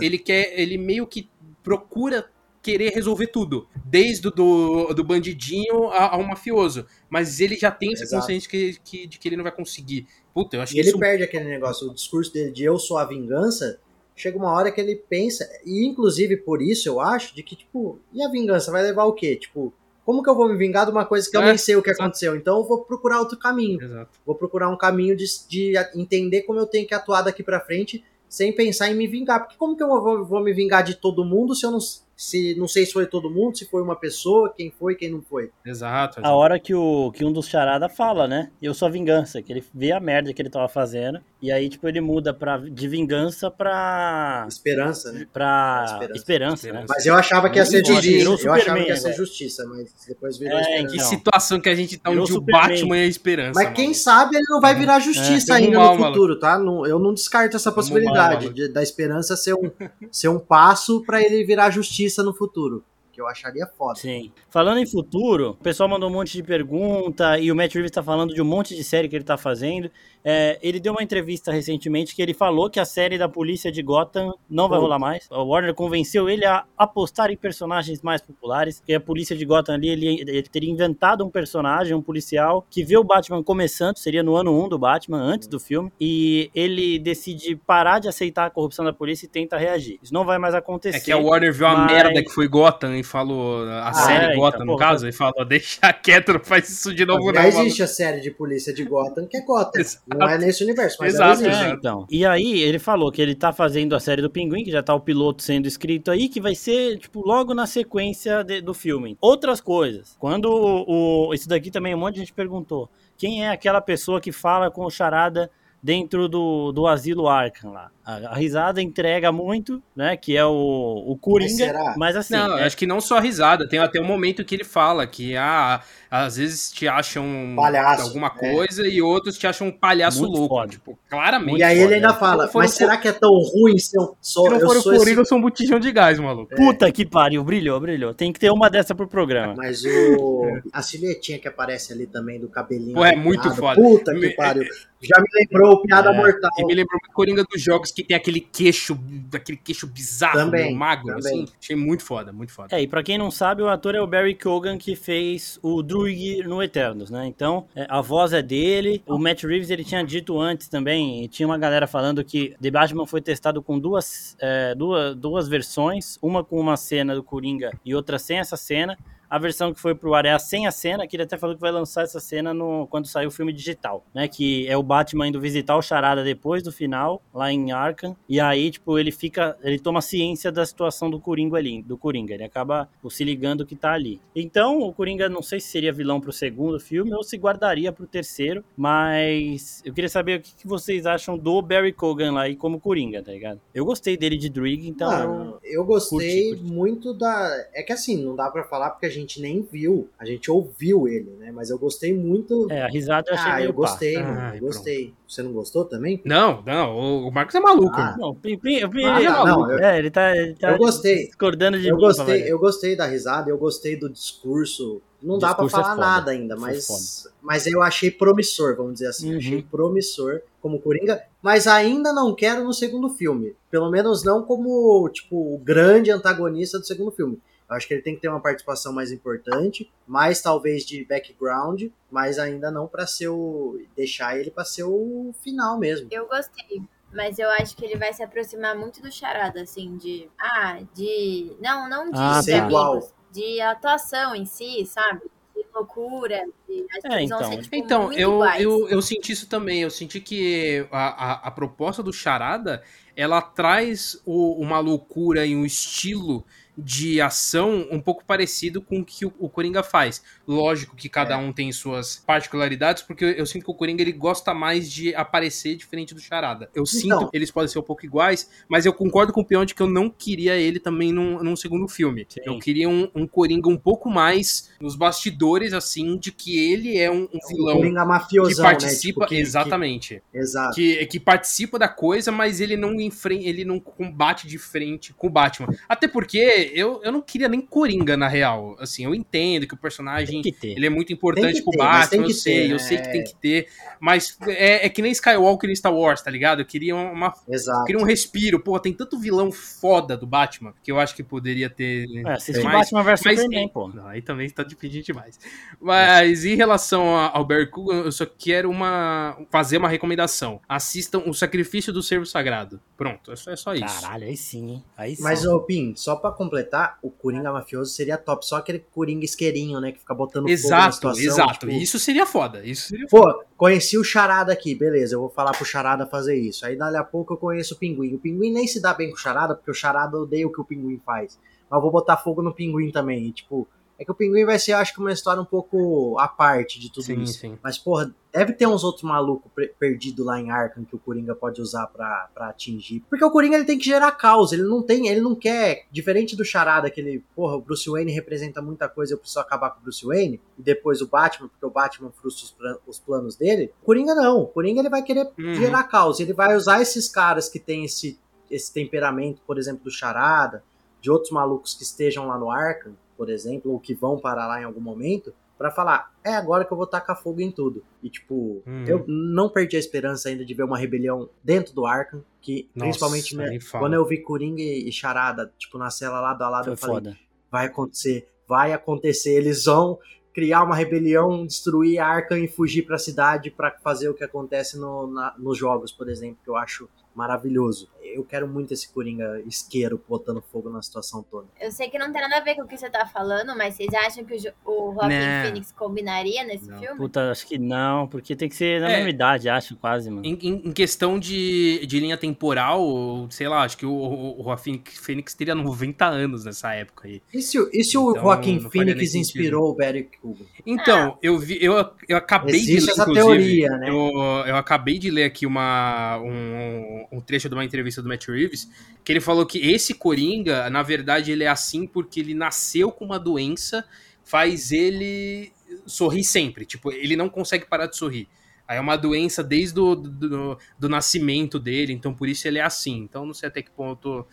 ele 0.00 0.18
quer, 0.18 0.58
ele 0.58 0.76
meio 0.76 1.06
que 1.06 1.30
procura 1.62 2.26
querer 2.60 2.90
resolver 2.92 3.26
tudo, 3.28 3.68
desde 3.84 4.26
o 4.26 4.30
do, 4.30 4.92
do 4.94 5.04
bandidinho 5.04 5.84
ao 5.92 6.22
mafioso, 6.24 6.86
mas 7.10 7.38
ele 7.38 7.56
já 7.56 7.70
tem 7.70 7.92
essa 7.92 8.06
consciência 8.16 8.48
que, 8.50 8.78
que- 8.82 9.06
de 9.06 9.18
que 9.18 9.28
ele 9.28 9.36
não 9.36 9.42
vai 9.44 9.52
conseguir. 9.52 10.06
Puta, 10.32 10.56
eu 10.56 10.62
acho 10.62 10.74
E 10.74 10.80
ele 10.80 10.88
isso 10.88 10.98
perde 10.98 11.22
aquele 11.22 11.44
negócio, 11.44 11.88
o 11.88 11.94
discurso 11.94 12.32
dele 12.32 12.50
de 12.50 12.64
eu 12.64 12.78
sou 12.78 12.98
a 12.98 13.04
vingança. 13.04 13.78
Chega 14.16 14.38
uma 14.38 14.52
hora 14.52 14.72
que 14.72 14.80
ele 14.80 14.96
pensa, 14.96 15.46
e 15.64 15.86
inclusive 15.86 16.36
por 16.38 16.62
isso 16.62 16.88
eu 16.88 17.00
acho, 17.00 17.34
de 17.34 17.42
que, 17.42 17.54
tipo, 17.56 17.98
e 18.12 18.22
a 18.22 18.30
vingança 18.30 18.72
vai 18.72 18.82
levar 18.82 19.04
o 19.04 19.12
quê? 19.12 19.36
Tipo, 19.36 19.72
como 20.04 20.22
que 20.22 20.28
eu 20.30 20.34
vou 20.34 20.48
me 20.48 20.56
vingar 20.56 20.84
de 20.84 20.92
uma 20.92 21.04
coisa 21.04 21.30
que 21.30 21.36
eu 21.36 21.42
É, 21.42 21.46
nem 21.46 21.56
sei 21.58 21.76
o 21.76 21.82
que 21.82 21.90
exato. 21.90 22.02
aconteceu? 22.04 22.36
Então 22.36 22.58
eu 22.58 22.64
vou 22.64 22.84
procurar 22.84 23.20
outro 23.20 23.38
caminho. 23.38 23.82
Exato. 23.82 24.10
Vou 24.26 24.34
procurar 24.34 24.68
um 24.70 24.76
caminho 24.76 25.16
de, 25.16 25.24
de 25.48 25.74
entender 25.94 26.42
como 26.42 26.58
eu 26.58 26.66
tenho 26.66 26.86
que 26.86 26.94
atuar 26.94 27.22
daqui 27.22 27.42
pra 27.42 27.60
frente 27.60 28.04
sem 28.28 28.52
pensar 28.52 28.90
em 28.90 28.94
me 28.94 29.06
vingar. 29.06 29.40
Porque 29.40 29.56
como 29.56 29.76
que 29.76 29.82
eu 29.82 29.88
vou, 29.88 30.24
vou 30.24 30.42
me 30.42 30.52
vingar 30.52 30.82
de 30.82 30.94
todo 30.96 31.24
mundo 31.24 31.54
se 31.54 31.64
eu 31.64 31.70
não, 31.70 31.78
se, 32.16 32.54
não 32.56 32.68
sei 32.68 32.86
se 32.86 32.92
foi 32.92 33.06
todo 33.06 33.30
mundo, 33.30 33.56
se 33.58 33.64
foi 33.66 33.82
uma 33.82 33.96
pessoa, 33.96 34.52
quem 34.56 34.70
foi, 34.70 34.94
quem 34.94 35.10
não 35.10 35.20
foi? 35.22 35.50
Exato. 35.66 36.20
A 36.22 36.32
hora 36.34 36.58
que, 36.58 36.74
o, 36.74 37.10
que 37.12 37.24
um 37.24 37.32
dos 37.32 37.48
charada 37.48 37.88
fala, 37.88 38.28
né? 38.28 38.50
Eu 38.62 38.72
sou 38.74 38.86
a 38.86 38.90
vingança, 38.90 39.42
que 39.42 39.52
ele 39.52 39.64
vê 39.74 39.92
a 39.92 40.00
merda 40.00 40.32
que 40.32 40.40
ele 40.40 40.50
tava 40.50 40.68
fazendo. 40.68 41.20
E 41.42 41.52
aí, 41.52 41.68
tipo, 41.68 41.86
ele 41.88 42.00
muda 42.00 42.32
pra, 42.32 42.56
de 42.58 42.88
vingança 42.88 43.50
pra. 43.50 44.46
Esperança, 44.48 45.12
né? 45.12 45.26
pra 45.32 45.84
Esperança. 46.14 46.16
esperança, 46.16 46.72
né? 46.72 46.84
Mas 46.88 47.04
eu 47.06 47.14
achava 47.14 47.50
que 47.50 47.58
ia 47.58 47.66
ser 47.66 47.84
justiça. 47.84 48.46
Eu 48.46 48.52
achava 48.54 48.78
que 48.82 48.88
ia 48.88 48.96
ser 48.96 49.12
justiça, 49.14 49.66
mas 49.66 49.92
depois 50.08 50.38
virou 50.38 50.58
É, 50.58 50.62
esperança. 50.62 50.88
Que 50.92 50.96
Não. 50.98 51.04
situação 51.04 51.60
que 51.60 51.68
a 51.68 51.74
gente 51.74 51.98
tá 51.98 52.10
Virou 52.10 52.24
onde 52.24 52.36
o. 52.38 52.40
Batman 52.40 52.96
é 52.96 53.02
a 53.02 53.06
esperança. 53.06 53.52
Mas 53.62 53.74
quem 53.74 53.86
maluco. 53.86 54.00
sabe 54.02 54.36
ele 54.36 54.44
não 54.48 54.60
vai 54.60 54.74
virar 54.74 54.98
justiça 55.00 55.52
É, 55.52 55.56
ainda 55.56 55.78
mal, 55.78 55.96
no 55.98 56.04
futuro, 56.06 56.38
tá? 56.38 56.58
Não- 56.58 56.86
eu 56.86 56.98
não 56.98 57.12
descarto 57.12 57.56
essa 57.56 57.70
possibilidade 57.72 58.44
mal, 58.46 58.54
de- 58.54 58.68
da 58.68 58.82
esperança 58.82 59.36
ser 59.36 59.54
um, 59.54 59.70
ser 60.10 60.28
um 60.28 60.38
passo 60.38 61.02
pra 61.04 61.20
ele 61.22 61.44
virar 61.44 61.70
justiça 61.70 62.03
no 62.22 62.34
futuro. 62.34 62.84
Que 63.12 63.20
eu 63.20 63.28
acharia 63.28 63.64
foda. 63.78 63.94
Sim. 63.94 64.32
Falando 64.50 64.78
em 64.78 64.86
futuro, 64.86 65.50
o 65.50 65.54
pessoal 65.54 65.88
mandou 65.88 66.10
um 66.10 66.12
monte 66.12 66.32
de 66.32 66.42
pergunta 66.42 67.38
e 67.38 67.52
o 67.52 67.54
Matt 67.54 67.72
Reeves 67.72 67.92
tá 67.92 68.02
falando 68.02 68.34
de 68.34 68.42
um 68.42 68.44
monte 68.44 68.74
de 68.74 68.82
série 68.82 69.08
que 69.08 69.14
ele 69.14 69.24
tá 69.24 69.36
fazendo. 69.36 69.88
É, 70.24 70.58
ele 70.62 70.80
deu 70.80 70.92
uma 70.92 71.02
entrevista 71.02 71.52
recentemente 71.52 72.14
que 72.14 72.22
ele 72.22 72.32
falou 72.32 72.70
que 72.70 72.80
a 72.80 72.84
série 72.84 73.18
da 73.18 73.28
polícia 73.28 73.70
de 73.70 73.82
Gotham 73.82 74.32
não 74.48 74.68
vai 74.68 74.78
rolar 74.78 74.98
mais. 74.98 75.26
O 75.30 75.44
Warner 75.44 75.74
convenceu 75.74 76.28
ele 76.30 76.46
a 76.46 76.64
apostar 76.78 77.30
em 77.30 77.36
personagens 77.36 78.00
mais 78.00 78.22
populares, 78.22 78.80
que 78.84 78.94
a 78.94 79.00
polícia 79.00 79.36
de 79.36 79.44
Gotham 79.44 79.74
ali, 79.74 79.88
ele, 79.88 80.20
ele 80.20 80.42
teria 80.42 80.70
inventado 80.70 81.24
um 81.24 81.30
personagem, 81.30 81.94
um 81.94 82.00
policial, 82.00 82.66
que 82.70 82.82
vê 82.82 82.96
o 82.96 83.04
Batman 83.04 83.42
começando, 83.42 83.98
seria 83.98 84.22
no 84.22 84.34
ano 84.34 84.64
1 84.64 84.68
do 84.70 84.78
Batman, 84.78 85.18
antes 85.18 85.46
do 85.46 85.60
filme, 85.60 85.92
e 86.00 86.50
ele 86.54 86.98
decide 86.98 87.56
parar 87.56 87.98
de 87.98 88.08
aceitar 88.08 88.46
a 88.46 88.50
corrupção 88.50 88.84
da 88.84 88.92
polícia 88.92 89.26
e 89.26 89.28
tenta 89.28 89.58
reagir. 89.58 89.98
Isso 90.02 90.14
não 90.14 90.24
vai 90.24 90.38
mais 90.38 90.54
acontecer. 90.54 90.96
É 90.96 91.00
que 91.00 91.12
a 91.12 91.18
Warner 91.18 91.52
viu 91.52 91.66
a 91.66 91.76
mas- 91.76 91.92
merda 91.92 92.22
que 92.22 92.30
foi 92.30 92.48
Gotham 92.48 92.96
e 92.96 93.02
falou, 93.02 93.68
a 93.68 93.92
série 93.92 94.32
é, 94.32 94.36
Gotham, 94.36 94.56
então, 94.56 94.66
no 94.66 94.72
porra, 94.72 94.86
caso, 94.86 95.06
e 95.06 95.12
falou, 95.12 95.44
deixa 95.44 95.92
quieto, 95.92 96.32
não 96.32 96.40
faz 96.40 96.68
isso 96.68 96.94
de 96.94 97.04
novo 97.04 97.32
Já 97.34 97.42
não, 97.42 97.48
existe 97.48 97.82
a 97.82 97.86
série 97.86 98.20
de 98.20 98.30
polícia 98.30 98.72
de 98.72 98.84
Gotham, 98.84 99.26
que 99.26 99.36
é 99.36 99.40
Gotham. 99.42 99.82
Não 100.18 100.28
é 100.28 100.38
nesse 100.38 100.62
universo, 100.64 100.96
mas 101.00 101.14
Exato, 101.14 101.42
ela 101.42 101.48
existe. 101.50 101.64
É, 101.64 101.70
então. 101.70 102.06
E 102.10 102.24
aí, 102.26 102.60
ele 102.60 102.78
falou 102.78 103.10
que 103.12 103.20
ele 103.20 103.34
tá 103.34 103.52
fazendo 103.52 103.94
a 103.94 104.00
série 104.00 104.22
do 104.22 104.30
Pinguim, 104.30 104.64
que 104.64 104.70
já 104.70 104.82
tá 104.82 104.94
o 104.94 105.00
piloto 105.00 105.42
sendo 105.42 105.66
escrito 105.66 106.10
aí, 106.10 106.28
que 106.28 106.40
vai 106.40 106.54
ser, 106.54 106.98
tipo, 106.98 107.20
logo 107.26 107.52
na 107.54 107.66
sequência 107.66 108.42
de- 108.42 108.60
do 108.60 108.72
filme. 108.74 109.16
Outras 109.20 109.60
coisas. 109.60 110.16
Quando 110.18 110.46
o, 110.46 111.28
o- 111.28 111.34
Isso 111.34 111.48
daqui 111.48 111.70
também 111.70 111.94
um 111.94 111.98
monte 111.98 112.14
de 112.14 112.20
gente 112.20 112.32
perguntou. 112.32 112.88
Quem 113.16 113.44
é 113.44 113.50
aquela 113.50 113.80
pessoa 113.80 114.20
que 114.20 114.32
fala 114.32 114.70
com 114.70 114.84
o 114.84 114.90
charada 114.90 115.50
dentro 115.82 116.28
do, 116.28 116.72
do 116.72 116.86
asilo 116.86 117.28
Arkham 117.28 117.70
lá? 117.72 117.90
A, 118.04 118.14
a 118.30 118.34
risada 118.34 118.80
entrega 118.82 119.30
muito, 119.30 119.82
né? 119.94 120.16
Que 120.16 120.36
é 120.36 120.44
o, 120.44 121.04
o 121.06 121.16
Coringa. 121.18 121.50
será? 121.54 121.94
Mas, 121.96 122.16
assim. 122.16 122.34
Não, 122.34 122.58
é- 122.58 122.64
acho 122.64 122.76
que 122.76 122.86
não 122.86 123.00
só 123.00 123.18
a 123.18 123.20
risada, 123.20 123.68
tem 123.68 123.78
até 123.78 124.00
um 124.00 124.04
momento 124.04 124.44
que 124.44 124.54
ele 124.54 124.64
fala 124.64 125.06
que 125.06 125.36
ah, 125.36 125.80
às 126.16 126.36
vezes 126.36 126.70
te 126.70 126.86
acham 126.86 127.54
Palhaço, 127.56 128.02
alguma 128.04 128.28
é. 128.28 128.30
coisa 128.54 128.86
e 128.86 129.02
outros 129.02 129.36
te 129.36 129.48
acham 129.48 129.66
um 129.66 129.72
palhaço 129.72 130.20
Muito 130.20 130.36
louco. 130.38 130.54
foda. 130.54 130.68
Tipo, 130.70 130.96
claramente. 131.10 131.58
E 131.58 131.62
aí 131.64 131.74
foda, 131.74 131.86
ele 131.86 131.94
ainda 131.96 132.12
né? 132.12 132.18
fala, 132.18 132.50
mas 132.54 132.72
o 132.72 132.76
será 132.76 132.96
que 132.96 133.08
é 133.08 133.12
tão 133.12 133.30
ruim 133.32 133.76
se 133.78 133.98
eu 133.98 134.16
sou, 134.20 134.44
Se 134.44 134.50
não 134.50 134.60
eu 134.60 134.66
for 134.66 134.76
o 134.76 134.80
sou 134.80 134.92
esse 134.92 135.00
Coringa, 135.02 135.20
eu 135.22 135.24
sou 135.24 135.38
um 135.38 135.42
botijão 135.42 135.80
de 135.80 135.90
gás, 135.90 136.20
maluco. 136.20 136.54
Puta 136.54 136.92
que 136.92 137.04
pariu, 137.04 137.42
brilhou, 137.42 137.80
brilhou. 137.80 138.14
Tem 138.14 138.32
que 138.32 138.38
ter 138.38 138.50
uma 138.52 138.70
dessa 138.70 138.94
pro 138.94 139.08
programa. 139.08 139.54
Mas 139.56 139.84
o. 139.84 140.60
A 140.72 140.82
silhuetinha 140.82 141.38
que 141.40 141.48
aparece 141.48 141.92
ali 141.92 142.06
também 142.06 142.38
do 142.38 142.48
cabelinho. 142.48 142.94
Pô, 142.94 143.04
é 143.04 143.16
muito 143.16 143.52
foda. 143.56 143.80
Puta 143.80 144.12
que 144.14 144.20
Me- 144.20 144.36
pariu. 144.36 144.64
Já 145.02 145.20
me 145.20 145.26
lembrou 145.34 145.72
o 145.74 145.82
Piada 145.82 146.10
É. 146.10 146.16
Mortal. 146.16 146.50
E 146.58 146.64
me 146.64 146.74
lembrou 146.74 146.98
muito 147.02 147.12
Coringa 147.12 147.44
dos 147.44 147.60
jogos 147.60 147.90
que 147.90 148.02
tem 148.02 148.16
aquele 148.16 148.40
queixo, 148.40 148.98
aquele 149.34 149.58
queixo 149.58 149.86
bizarro, 149.86 150.38
Também, 150.38 150.74
magro, 150.74 151.08
também. 151.08 151.42
assim. 151.42 151.52
Achei 151.60 151.76
muito 151.76 152.02
foda, 152.02 152.32
muito 152.32 152.52
foda. 152.52 152.74
É, 152.74 152.80
e 152.80 152.86
pra 152.86 153.02
quem 153.02 153.18
não 153.18 153.30
sabe, 153.30 153.60
o 153.62 153.68
ator 153.68 153.94
é 153.94 154.00
o 154.00 154.06
Barry 154.06 154.34
Cogan 154.34 154.78
que 154.78 154.96
fez 154.96 155.58
o 155.62 155.82
Druig 156.04 156.42
no 156.46 156.62
Eternos, 156.62 157.10
né? 157.10 157.26
Então, 157.26 157.66
é, 157.74 157.86
a 157.88 158.00
voz 158.00 158.32
é 158.32 158.42
dele. 158.42 159.02
O 159.06 159.18
Matt 159.18 159.42
Reeves, 159.44 159.70
ele 159.70 159.84
tinha 159.84 160.04
dito 160.04 160.38
antes 160.38 160.68
também, 160.68 161.26
tinha 161.28 161.46
uma 161.46 161.56
galera 161.56 161.86
falando 161.86 162.22
que 162.22 162.54
The 162.60 162.70
Batman 162.70 163.06
foi 163.06 163.22
testado 163.22 163.62
com 163.62 163.78
duas, 163.78 164.36
é, 164.38 164.74
duas, 164.74 165.16
duas 165.16 165.48
versões, 165.48 166.18
uma 166.20 166.44
com 166.44 166.60
uma 166.60 166.76
cena 166.76 167.14
do 167.14 167.22
Coringa 167.22 167.72
e 167.84 167.94
outra 167.94 168.18
sem 168.18 168.38
essa 168.38 168.56
cena. 168.56 168.98
A 169.34 169.38
versão 169.38 169.74
que 169.74 169.80
foi 169.80 169.96
pro 169.96 170.14
ar 170.14 170.24
é 170.26 170.32
a 170.32 170.38
sem 170.38 170.64
a 170.64 170.70
cena, 170.70 171.08
que 171.08 171.16
ele 171.16 171.24
até 171.24 171.36
falou 171.36 171.56
que 171.56 171.60
vai 171.60 171.72
lançar 171.72 172.04
essa 172.04 172.20
cena 172.20 172.54
no, 172.54 172.86
quando 172.86 173.06
sair 173.08 173.26
o 173.26 173.32
filme 173.32 173.52
digital, 173.52 174.04
né? 174.14 174.28
Que 174.28 174.64
é 174.68 174.76
o 174.76 174.82
Batman 174.82 175.26
indo 175.26 175.40
visitar 175.40 175.76
o 175.76 175.82
Charada 175.82 176.22
depois 176.22 176.62
do 176.62 176.70
final, 176.70 177.20
lá 177.34 177.50
em 177.52 177.72
Arkham. 177.72 178.16
E 178.28 178.38
aí, 178.38 178.70
tipo, 178.70 178.96
ele 178.96 179.10
fica. 179.10 179.56
Ele 179.64 179.78
toma 179.80 180.00
ciência 180.00 180.52
da 180.52 180.64
situação 180.64 181.10
do 181.10 181.18
Coringa 181.18 181.56
ali, 181.56 181.82
do 181.82 181.98
Coringa. 181.98 182.32
Ele 182.34 182.44
acaba 182.44 182.88
tipo, 182.94 183.10
se 183.10 183.24
ligando 183.24 183.66
que 183.66 183.74
tá 183.74 183.92
ali. 183.92 184.20
Então, 184.36 184.78
o 184.80 184.92
Coringa 184.92 185.28
não 185.28 185.42
sei 185.42 185.58
se 185.58 185.66
seria 185.66 185.92
vilão 185.92 186.20
pro 186.20 186.32
segundo 186.32 186.78
filme 186.78 187.12
ou 187.12 187.24
se 187.24 187.36
guardaria 187.36 187.90
pro 187.90 188.06
terceiro. 188.06 188.62
Mas 188.76 189.82
eu 189.84 189.92
queria 189.92 190.08
saber 190.08 190.38
o 190.38 190.42
que, 190.42 190.54
que 190.54 190.66
vocês 190.68 191.06
acham 191.06 191.36
do 191.36 191.60
Barry 191.60 191.92
Cogan 191.92 192.32
lá 192.34 192.48
e 192.48 192.54
como 192.54 192.78
Coringa, 192.78 193.22
tá 193.22 193.32
ligado? 193.32 193.60
Eu 193.74 193.84
gostei 193.84 194.16
dele 194.16 194.36
de 194.36 194.48
Druig, 194.48 194.86
então. 194.88 195.10
eu- 195.12 195.28
Mano, 195.28 195.58
eu 195.64 195.84
gostei 195.84 196.50
curti, 196.50 196.60
curti. 196.60 196.72
muito 196.72 197.14
da. 197.14 197.50
É 197.74 197.82
que 197.82 197.92
assim, 197.92 198.22
não 198.24 198.36
dá 198.36 198.50
pra 198.50 198.62
falar 198.64 198.90
porque 198.90 199.06
a 199.06 199.10
gente 199.10 199.23
nem 199.40 199.62
viu. 199.62 200.08
A 200.18 200.24
gente 200.24 200.50
ouviu 200.50 201.06
ele, 201.08 201.30
né? 201.38 201.50
Mas 201.52 201.70
eu 201.70 201.78
gostei 201.78 202.12
muito. 202.14 202.66
É, 202.70 202.82
a 202.82 202.88
risada 202.88 203.30
eu 203.30 203.34
achei 203.34 203.50
ah, 203.52 203.56
meio 203.56 203.68
eu 203.68 203.72
gostei, 203.72 204.14
pá. 204.14 204.22
mano. 204.22 204.38
Ai, 204.40 204.56
Eu 204.58 204.60
gostei. 204.62 205.14
Você 205.28 205.42
não 205.42 205.52
gostou 205.52 205.84
também? 205.84 206.20
Não, 206.24 206.62
não, 206.64 207.26
o- 207.26 207.30
Marcos 207.32 207.54
é 207.54 207.60
maluco. 207.60 207.94
Ah. 207.96 208.14
Não, 208.18 208.34
pim, 208.34 208.56
pim, 208.58 208.88
pim, 208.88 209.04
Ah, 209.04 209.20
ele, 209.20 209.28
não, 209.28 209.44
não, 209.44 209.70
eu- 209.72 209.78
é, 209.78 209.98
ele 209.98 210.10
tá, 210.10 210.36
ele 210.36 210.54
tá 210.54 210.72
eu 210.72 210.78
gostei. 210.78 211.26
discordando 211.26 211.78
de 211.80 211.88
Eu 211.88 211.96
mim, 211.96 212.00
gostei, 212.02 212.52
eu 212.52 212.58
gostei 212.58 212.94
da 212.96 213.06
risada, 213.06 213.50
eu 213.50 213.58
gostei 213.58 213.96
do 213.96 214.08
discurso. 214.08 215.00
Não 215.22 215.38
dá 215.38 215.54
pra 215.54 215.64
Discurso 215.64 215.76
é 215.76 215.82
falar 215.82 215.94
foda. 215.96 216.06
nada 216.06 216.30
ainda, 216.32 216.54
mas, 216.54 217.26
mas 217.40 217.66
eu 217.66 217.80
achei 217.82 218.10
promissor, 218.10 218.76
vamos 218.76 218.92
dizer 218.94 219.06
assim. 219.06 219.32
Uhum. 219.32 219.38
Achei 219.38 219.62
promissor 219.62 220.42
como 220.60 220.78
Coringa, 220.78 221.18
mas 221.40 221.66
ainda 221.66 222.12
não 222.12 222.34
quero 222.34 222.62
no 222.62 222.74
segundo 222.74 223.08
filme. 223.08 223.54
Pelo 223.70 223.90
menos 223.90 224.22
não 224.22 224.42
como, 224.42 225.08
tipo, 225.08 225.34
o 225.54 225.58
grande 225.58 226.10
antagonista 226.10 226.78
do 226.78 226.86
segundo 226.86 227.10
filme. 227.10 227.38
Eu 227.68 227.76
acho 227.76 227.88
que 227.88 227.94
ele 227.94 228.02
tem 228.02 228.14
que 228.14 228.20
ter 228.20 228.28
uma 228.28 228.40
participação 228.40 228.92
mais 228.92 229.10
importante, 229.10 229.90
mais 230.06 230.42
talvez 230.42 230.84
de 230.84 231.04
background, 231.04 231.84
mas 232.10 232.38
ainda 232.38 232.70
não 232.70 232.86
pra 232.86 233.06
ser 233.06 233.28
o. 233.28 233.80
deixar 233.96 234.38
ele 234.38 234.50
pra 234.50 234.64
ser 234.64 234.84
o 234.84 235.34
final 235.42 235.78
mesmo. 235.78 236.08
Eu 236.10 236.26
gostei. 236.28 236.82
Mas 237.12 237.38
eu 237.38 237.48
acho 237.50 237.76
que 237.76 237.84
ele 237.84 237.96
vai 237.96 238.12
se 238.12 238.22
aproximar 238.22 238.76
muito 238.76 239.00
do 239.00 239.10
charada, 239.10 239.62
assim, 239.62 239.96
de. 239.96 240.28
Ah, 240.38 240.80
de. 240.94 241.52
Não, 241.60 241.88
não 241.88 242.06
de, 242.06 242.18
Ah, 242.18 242.40
de 242.40 242.50
tá. 242.50 242.58
amigos, 242.58 242.68
Igual. 242.68 243.12
de 243.32 243.60
atuação 243.60 244.34
em 244.34 244.44
si, 244.44 244.84
sabe? 244.84 245.20
De 245.56 245.64
loucura. 245.72 246.44
De, 246.68 246.84
É, 247.04 247.22
então. 247.22 247.42
ser, 247.50 247.62
tipo, 247.62 247.76
Então, 247.76 248.02
muito 248.06 248.18
eu, 248.18 248.32
iguais. 248.34 248.62
eu, 248.62 248.88
eu 248.88 249.00
senti 249.00 249.30
isso 249.32 249.48
também. 249.48 249.80
Eu 249.82 249.90
senti 249.90 250.20
que 250.20 250.86
a, 250.90 251.06
a, 251.08 251.32
a 251.48 251.50
proposta 251.52 252.02
do 252.02 252.12
Charada, 252.12 252.82
ela 253.16 253.40
traz 253.40 254.20
o- 254.26 254.60
uma 254.60 254.80
loucura 254.80 255.46
e 255.46 255.54
um 255.54 255.64
estilo 255.64 256.44
de 256.76 257.20
ação 257.20 257.86
um 257.90 258.00
pouco 258.00 258.24
parecido 258.24 258.82
com 258.82 258.98
o 259.00 259.04
que 259.04 259.24
o, 259.24 259.48
Coringa 259.48 259.82
faz. 259.82 260.22
Lógico 260.46 260.96
que 260.96 261.08
cada 261.08 261.34
É. 261.34 261.36
um 261.36 261.52
tem 261.52 261.70
suas 261.72 262.16
particularidades, 262.26 263.02
porque 263.02 263.24
eu, 263.24 263.46
sinto 263.46 263.64
que 263.64 263.70
o 263.70 263.74
Coringa 263.74 264.02
ele 264.02 264.12
gosta 264.12 264.52
mais 264.52 264.90
de 264.90 265.14
aparecer 265.14 265.76
diferente 265.76 266.14
do 266.14 266.20
Charada. 266.20 266.68
Eu 266.74 266.84
sinto 266.84 267.30
que 267.30 267.36
eles 267.36 267.50
podem 267.50 267.68
ser 267.68 267.78
um 267.78 267.82
pouco 267.82 268.04
iguais, 268.04 268.50
mas 268.68 268.86
eu 268.86 268.92
concordo 268.92 269.32
com 269.32 269.40
o 269.42 269.44
Peão 269.44 269.64
de 269.64 269.74
que 269.74 269.82
eu 269.82 269.88
não 269.88 270.10
queria 270.10 270.56
ele 270.56 270.80
também 270.80 271.12
num, 271.12 271.42
num 271.42 271.54
segundo 271.56 271.86
filme. 271.86 272.26
Sim. 272.28 272.40
Eu 272.44 272.58
queria 272.58 272.88
um, 272.88 273.08
um 273.14 273.26
Coringa 273.26 273.68
um 273.68 273.76
pouco 273.76 274.10
mais 274.10 274.70
nos 274.80 274.96
indicadores, 275.44 275.72
assim, 275.72 276.16
de 276.18 276.32
que 276.32 276.58
ele 276.72 276.98
é 276.98 277.10
um, 277.10 277.28
um 277.32 277.38
vilão 277.48 277.76
Coringa 277.76 278.00
que 278.02 278.06
mafiosão, 278.06 278.64
participa. 278.64 279.20
né? 279.20 279.26
Tipo, 279.26 279.26
que- 279.26 279.34
exatamente. 279.36 280.22
que- 280.32 280.38
exato. 280.38 280.74
Que, 280.74 281.06
que 281.06 281.20
participa 281.20 281.78
da 281.78 281.88
coisa, 281.88 282.32
mas 282.32 282.60
ele 282.60 282.76
não 282.76 283.00
enfrenta, 283.00 283.44
ele 283.44 283.64
não 283.64 283.78
combate 283.78 284.46
de 284.46 284.58
frente 284.58 285.12
com 285.12 285.26
o 285.26 285.30
Batman. 285.30 285.68
Até 285.88 286.08
porque 286.08 286.63
eu, 286.74 287.00
eu 287.02 287.12
não 287.12 287.20
queria 287.20 287.48
nem 287.48 287.60
Coringa, 287.60 288.16
na 288.16 288.28
real. 288.28 288.76
Assim, 288.78 289.04
eu 289.04 289.14
entendo 289.14 289.66
que 289.66 289.74
o 289.74 289.76
personagem. 289.76 290.40
Tem 290.42 290.52
que 290.52 290.58
ter. 290.58 290.72
Ele 290.76 290.86
é 290.86 290.90
muito 290.90 291.12
importante 291.12 291.62
pro 291.62 291.72
ter, 291.72 291.78
Batman, 291.78 292.22
eu 292.22 292.26
que 292.26 292.34
sei, 292.34 292.54
ter, 292.62 292.70
eu 292.72 292.78
sei 292.78 292.98
que 292.98 293.12
tem 293.12 293.24
que 293.24 293.34
ter. 293.36 293.68
Mas 294.00 294.36
é, 294.46 294.86
é 294.86 294.88
que 294.88 295.02
nem 295.02 295.12
Skywalker 295.12 295.68
em 295.70 295.74
Star 295.76 295.94
Wars, 295.94 296.22
tá 296.22 296.30
ligado? 296.30 296.60
Eu 296.60 296.66
queria 296.66 296.94
uma. 296.94 297.34
Exato. 297.48 297.80
eu 297.80 297.84
queria 297.84 298.00
um 298.00 298.04
respiro. 298.06 298.60
Pô, 298.60 298.78
tem 298.78 298.92
tanto 298.92 299.18
vilão 299.18 299.50
foda 299.50 300.16
do 300.16 300.26
Batman 300.26 300.74
que 300.82 300.90
eu 300.90 300.98
acho 300.98 301.14
que 301.14 301.22
poderia 301.22 301.68
ter. 301.70 302.06
É, 302.26 302.32
assiste 302.32 302.62
mais. 302.62 302.90
Batman 302.90 303.02
vs 303.02 303.22
mas- 303.24 303.40
Superman, 303.40 303.68
pô. 303.68 303.88
Não, 303.88 304.06
aí 304.06 304.22
também 304.22 304.48
tá 304.50 304.62
de 304.62 304.76
pedir 304.76 305.02
demais. 305.02 305.38
Mas 305.80 306.44
em 306.44 306.54
relação 306.54 307.16
a- 307.16 307.30
ao 307.36 307.44
Barry 307.44 307.70
Keoghan, 307.70 308.02
eu 308.04 308.12
só 308.12 308.26
quero 308.26 308.70
uma, 308.70 309.36
fazer 309.50 309.76
uma 309.78 309.88
recomendação. 309.88 310.60
Assistam 310.68 311.22
O 311.26 311.32
Sacrifício 311.34 311.92
do 311.92 312.02
Servo 312.02 312.26
Sagrado. 312.26 312.80
Pronto, 312.96 313.32
é 313.32 313.36
só, 313.36 313.50
é 313.50 313.56
só 313.56 313.74
isso. 313.74 314.00
Caralho, 314.02 314.24
aí 314.24 314.36
sim, 314.36 314.70
hein? 314.70 314.84
Aí 314.96 315.16
sim. 315.16 315.22
Mas, 315.22 315.44
ô 315.44 315.60
Pim, 315.60 315.94
só 315.96 316.16
pra 316.16 316.30
completar, 316.30 316.53
o 317.02 317.10
Coringa 317.10 317.52
mafioso 317.52 317.90
seria 317.92 318.16
top. 318.16 318.46
Só 318.46 318.56
aquele 318.56 318.78
Coringa 318.78 319.24
isqueirinho, 319.24 319.80
né? 319.80 319.92
Que 319.92 319.98
fica 319.98 320.14
botando 320.14 320.44
fogo 320.44 320.48
na 320.48 320.52
exato, 320.52 320.94
situação. 320.94 321.22
exato. 321.22 321.66
tipo, 321.66 321.72
Isso 321.72 321.98
seria 321.98 322.26
foda. 322.26 322.64
Isso 322.64 322.88
seria 322.88 323.08
foda. 323.08 323.34
Pô, 323.34 323.44
conheci 323.56 323.98
o 323.98 324.04
Charada 324.04 324.52
aqui, 324.52 324.74
beleza, 324.74 325.14
eu 325.14 325.20
vou 325.20 325.30
falar 325.30 325.52
pro 325.52 325.64
Charada 325.64 326.06
fazer 326.06 326.36
isso. 326.36 326.66
Aí 326.66 326.76
dali 326.76 326.96
a 326.96 327.04
pouco 327.04 327.34
eu 327.34 327.36
conheço 327.36 327.74
o 327.74 327.78
Pinguim. 327.78 328.14
O 328.14 328.18
Pinguim 328.18 328.52
nem 328.52 328.66
se 328.66 328.80
dá 328.80 328.94
bem 328.94 329.10
com 329.10 329.16
o 329.16 329.18
Charada, 329.18 329.54
porque 329.54 329.70
o 329.70 329.74
Charada 329.74 330.16
odeia 330.16 330.46
o 330.46 330.52
que 330.52 330.60
o 330.60 330.64
Pinguim 330.64 331.00
faz. 331.04 331.38
Mas 331.70 331.78
eu 331.78 331.82
vou 331.82 331.90
botar 331.90 332.16
fogo 332.16 332.42
no 332.42 332.54
Pinguim 332.54 332.90
também. 332.90 333.26
E, 333.26 333.32
tipo, 333.32 333.66
é 333.98 334.04
que 334.04 334.10
o 334.10 334.14
Pinguim 334.14 334.44
vai 334.44 334.58
ser, 334.58 334.72
acho 334.72 334.92
que, 334.92 335.00
uma 335.00 335.12
história 335.12 335.40
um 335.40 335.44
pouco 335.44 336.18
à 336.18 336.26
parte 336.26 336.80
de 336.80 336.90
tudo 336.90 337.04
Sim, 337.04 337.22
isso. 337.22 337.38
sim. 337.40 337.58
Mas, 337.62 337.78
porra, 337.78 338.12
deve 338.32 338.52
ter 338.52 338.66
uns 338.66 338.82
outros 338.82 339.04
malucos 339.04 339.48
perdidos 339.78 340.26
lá 340.26 340.40
em 340.40 340.50
Arkham 340.50 340.84
que 340.84 340.96
o 340.96 340.98
Coringa 340.98 341.34
pode 341.34 341.60
usar 341.62 341.86
pra, 341.86 342.28
pra 342.34 342.48
atingir. 342.48 343.04
Porque 343.08 343.24
o 343.24 343.30
Coringa 343.30 343.54
ele 343.56 343.64
tem 343.64 343.78
que 343.78 343.84
gerar 343.84 344.10
caos, 344.12 344.52
ele 344.52 344.62
não 344.64 344.82
tem, 344.82 345.06
ele 345.06 345.20
não 345.20 345.34
quer, 345.36 345.86
diferente 345.92 346.34
do 346.34 346.44
Charada, 346.44 346.90
que 346.90 347.00
ele, 347.00 347.24
porra, 347.36 347.54
o 347.56 347.60
Bruce 347.60 347.88
Wayne 347.88 348.10
representa 348.10 348.60
muita 348.60 348.88
coisa, 348.88 349.14
eu 349.14 349.18
preciso 349.18 349.38
acabar 349.38 349.70
com 349.70 349.78
o 349.78 349.82
Bruce 349.84 350.04
Wayne, 350.04 350.40
e 350.58 350.62
depois 350.62 351.00
o 351.00 351.06
Batman, 351.06 351.46
porque 351.48 351.64
o 351.64 351.70
Batman 351.70 352.10
frustra 352.10 352.44
os, 352.46 352.50
plan- 352.50 352.78
os 352.88 352.98
planos 352.98 353.36
dele. 353.36 353.70
O 353.82 353.86
Coringa 353.86 354.14
não, 354.14 354.40
o 354.40 354.46
Coringa 354.48 354.80
ele 354.80 354.90
vai 354.90 355.02
querer 355.02 355.30
Uhum. 355.38 355.54
gerar 355.54 355.84
caos, 355.84 356.18
ele 356.18 356.32
vai 356.32 356.56
usar 356.56 356.82
esses 356.82 357.08
caras 357.08 357.48
que 357.48 357.60
têm 357.60 357.84
esse, 357.84 358.18
esse 358.50 358.72
temperamento, 358.72 359.40
por 359.46 359.56
exemplo, 359.56 359.84
do 359.84 359.90
Charada, 359.90 360.64
de 361.00 361.10
outros 361.10 361.30
malucos 361.30 361.74
que 361.74 361.84
estejam 361.84 362.26
lá 362.26 362.36
no 362.38 362.50
Arkham, 362.50 362.94
por 363.16 363.30
exemplo, 363.30 363.72
ou 363.72 363.80
que 363.80 363.94
vão 363.94 364.18
parar 364.18 364.46
lá 364.46 364.60
em 364.60 364.64
algum 364.64 364.80
momento, 364.80 365.32
pra 365.56 365.70
falar, 365.70 366.12
é 366.24 366.34
agora 366.34 366.64
que 366.64 366.72
eu 366.72 366.76
vou 366.76 366.86
tacar 366.86 367.20
fogo 367.22 367.40
em 367.40 367.50
tudo. 367.50 367.84
E 368.02 368.10
tipo, 368.10 368.62
Uhum. 368.66 368.84
eu 368.86 369.04
não 369.06 369.48
perdi 369.48 369.76
a 369.76 369.78
esperança 369.78 370.28
ainda 370.28 370.44
de 370.44 370.52
ver 370.54 370.64
uma 370.64 370.76
rebelião 370.78 371.28
dentro 371.42 371.72
do 371.74 371.86
Arkham, 371.86 372.24
que 372.40 372.68
Nossa, 372.74 372.86
principalmente 372.86 373.36
né, 373.36 373.58
quando 373.70 373.94
eu 373.94 374.04
vi 374.04 374.18
Coringa 374.20 374.60
e 374.62 374.90
Charada, 374.92 375.52
tipo, 375.58 375.78
na 375.78 375.90
cela 375.90 376.20
lado 376.20 376.42
a 376.42 376.48
lado, 376.48 376.64
Foi 376.64 376.72
eu 376.72 376.76
falei, 376.76 376.94
foda. 376.96 377.18
vai 377.50 377.66
acontecer, 377.66 378.28
vai 378.48 378.72
acontecer, 378.72 379.34
eles 379.34 379.64
vão 379.64 379.98
criar 380.34 380.64
uma 380.64 380.74
rebelião, 380.74 381.46
destruir 381.46 382.00
Arkham 382.00 382.36
e 382.38 382.48
fugir 382.48 382.82
pra 382.82 382.98
cidade 382.98 383.52
pra 383.52 383.70
fazer 383.82 384.08
o 384.08 384.14
que 384.14 384.24
acontece 384.24 384.76
no, 384.76 385.06
na- 385.06 385.32
nos 385.38 385.56
jogos, 385.56 385.92
por 385.92 386.08
exemplo, 386.08 386.38
que 386.42 386.50
eu 386.50 386.56
acho 386.56 386.88
maravilhoso. 387.14 387.88
Eu 388.02 388.22
quero 388.24 388.46
muito 388.46 388.72
esse 388.72 388.88
Coringa 388.92 389.42
isqueiro 389.46 390.00
botando 390.08 390.40
fogo 390.40 390.70
na 390.70 390.80
situação 390.82 391.24
toda. 391.28 391.48
Eu 391.60 391.72
sei 391.72 391.88
que 391.88 391.98
não 391.98 392.12
tem 392.12 392.22
nada 392.22 392.36
a 392.36 392.40
ver 392.40 392.54
com 392.54 392.62
o 392.62 392.66
que 392.66 392.76
você 392.76 392.88
tá 392.88 393.04
falando, 393.06 393.56
mas 393.56 393.74
vocês 393.74 393.92
acham 393.92 394.24
que 394.24 394.34
o, 394.34 394.38
Jo- 394.38 394.52
o 394.64 394.92
Joaquin 394.94 395.08
Não. 395.18 395.44
Phoenix 395.44 395.72
combinaria 395.72 396.44
nesse 396.44 396.68
Não. 396.70 396.78
filme? 396.78 396.96
Puta, 396.96 397.30
acho 397.32 397.44
que 397.46 397.58
não, 397.58 398.06
porque 398.06 398.36
tem 398.36 398.48
que 398.48 398.54
ser 398.54 398.80
na 398.80 398.90
É. 398.90 398.96
mesma 398.96 399.10
idade, 399.10 399.48
acho, 399.48 399.74
quase, 399.76 400.10
mano. 400.10 400.24
Em, 400.24 400.38
em- 400.40 400.68
em 400.68 400.72
questão 400.72 401.18
de, 401.18 401.84
de 401.86 401.98
linha 401.98 402.16
temporal, 402.16 403.26
sei 403.30 403.48
lá, 403.48 403.62
acho 403.64 403.76
que 403.76 403.86
o, 403.86 403.90
o, 403.92 404.40
o 404.40 404.44
Joaquin 404.44 404.80
Phoenix 404.84 405.34
teria 405.34 405.54
90 405.54 406.04
anos 406.06 406.44
nessa 406.44 406.72
época 406.74 407.08
aí. 407.08 407.20
E 407.32 407.42
se, 407.42 407.58
o- 407.58 407.68
e 407.72 407.82
se 407.82 407.98
o 407.98 408.10
Então, 408.12 408.22
faria 408.22 408.52
nem 408.52 408.70
Phoenix 408.70 409.14
inspirou 409.14 409.70
o 409.70 409.74
Barry 409.74 410.04
Keoghan? 410.04 410.44
Então, 410.64 411.18
eu 411.20 411.36
vi, 411.38 411.58
eu, 411.60 411.74
eu 412.08 412.16
acabei 412.16 412.60
de 412.60 412.72
Existe 412.76 412.86
ler, 412.86 412.92
essa 412.92 413.12
teoria, 413.12 413.68
né? 413.70 413.88
eu, 413.90 414.10
eu 414.46 414.56
acabei 414.56 414.98
de 415.00 415.10
ler 415.10 415.24
aqui 415.24 415.46
uma, 415.46 416.18
um, 416.18 417.03
um 417.10 417.20
trecho 417.20 417.48
de 417.48 417.54
uma 417.54 417.64
entrevista 417.64 418.02
do 418.02 418.08
Matt 418.08 418.26
Reeves, 418.26 418.70
que 419.02 419.12
ele 419.12 419.20
falou 419.20 419.46
que 419.46 419.58
esse 419.58 419.94
Coringa, 419.94 420.68
na 420.70 420.82
verdade, 420.82 421.32
ele 421.32 421.44
é 421.44 421.48
assim 421.48 421.86
porque 421.86 422.20
ele 422.20 422.34
nasceu 422.34 422.90
com 422.90 423.04
uma 423.04 423.18
doença, 423.18 423.84
faz 424.24 424.72
ele 424.72 425.52
sorrir 425.86 426.24
sempre. 426.24 426.64
Tipo, 426.64 426.92
ele 426.92 427.16
não 427.16 427.28
consegue 427.28 427.66
parar 427.66 427.86
de 427.86 427.96
sorrir. 427.96 428.28
Aí 428.66 428.78
é 428.78 428.80
uma 428.80 428.96
doença 428.96 429.44
desde 429.44 429.78
o 429.78 429.94
do, 429.94 430.10
do, 430.10 430.58
do 430.78 430.88
nascimento 430.88 431.58
dele, 431.58 431.92
então 431.92 432.14
por 432.14 432.28
isso 432.28 432.48
ele 432.48 432.58
é 432.58 432.62
assim. 432.62 432.96
Então 432.98 433.26
não 433.26 433.34
sei 433.34 433.48
até 433.48 433.60
que 433.60 433.70
ponto 433.70 434.26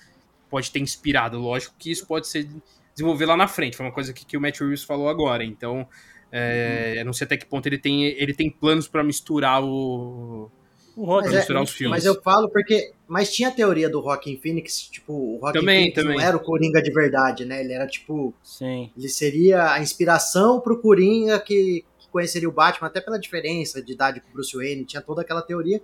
pode 0.50 0.72
ter 0.72 0.80
inspirado. 0.80 1.38
Lógico 1.40 1.76
que 1.78 1.92
isso 1.92 2.06
pode 2.08 2.28
ser 2.28 2.48
desenvolver 2.94 3.26
lá 3.26 3.36
na 3.36 3.48
frente. 3.48 3.76
Foi 3.76 3.86
uma 3.86 3.92
coisa 3.92 4.14
que, 4.14 4.26
que 4.26 4.38
o 4.38 4.42
Matt 4.42 4.60
Reeves 4.60 4.84
falou 4.84 5.10
agora. 5.10 5.44
Então, 5.44 5.88
é, 6.32 6.96
eu 6.98 7.06
não 7.06 7.14
sei 7.14 7.26
até 7.26 7.38
que 7.38 7.46
ponto 7.46 7.66
ele 7.66 7.78
tem, 7.78 8.06
ele 8.06 8.34
tem 8.34 8.50
planos 8.50 8.88
pra 8.88 9.04
misturar 9.04 9.64
o. 9.64 10.50
O 10.96 11.06
Rock, 11.06 11.26
Mas, 11.26 11.34
é- 11.34 11.38
misturar 11.38 11.64
os 11.64 11.70
filmes. 11.72 11.92
mas 11.92 12.06
eu 12.06 12.22
falo 12.22 12.50
porque. 12.50 12.92
Mas 13.08 13.32
tinha 13.34 13.50
a 13.50 13.52
teoria 13.52 13.90
do 13.90 14.02
Joaquin 14.02 14.38
Phoenix, 14.38 14.82
tipo, 14.82 15.38
o 15.38 15.52
Também, 15.52 15.80
Phoenix 15.92 15.96
também. 15.96 16.18
não 16.18 16.24
era 16.24 16.36
o 16.38 16.40
Coringa 16.40 16.82
de 16.82 16.92
verdade, 16.92 17.46
né? 17.46 17.62
Ele 17.64 17.74
era 17.74 17.88
tipo. 17.88 18.34
sim. 18.44 18.92
Ele 18.98 19.10
seria 19.10 19.72
a 19.74 19.80
inspiração 19.82 20.60
pro 20.60 20.80
Coringa 20.82 21.40
que, 21.40 21.84
que 22.00 22.08
conheceria 22.10 22.48
o 22.50 22.52
Batman, 22.52 22.88
até 22.88 23.00
pela 23.02 23.18
diferença 23.20 23.82
de 23.82 23.94
idade 23.94 24.20
com 24.22 24.30
o 24.30 24.34
Bruce 24.34 24.56
Wayne, 24.56 24.86
tinha 24.86 25.02
toda 25.02 25.22
aquela 25.22 25.42
teoria 25.42 25.82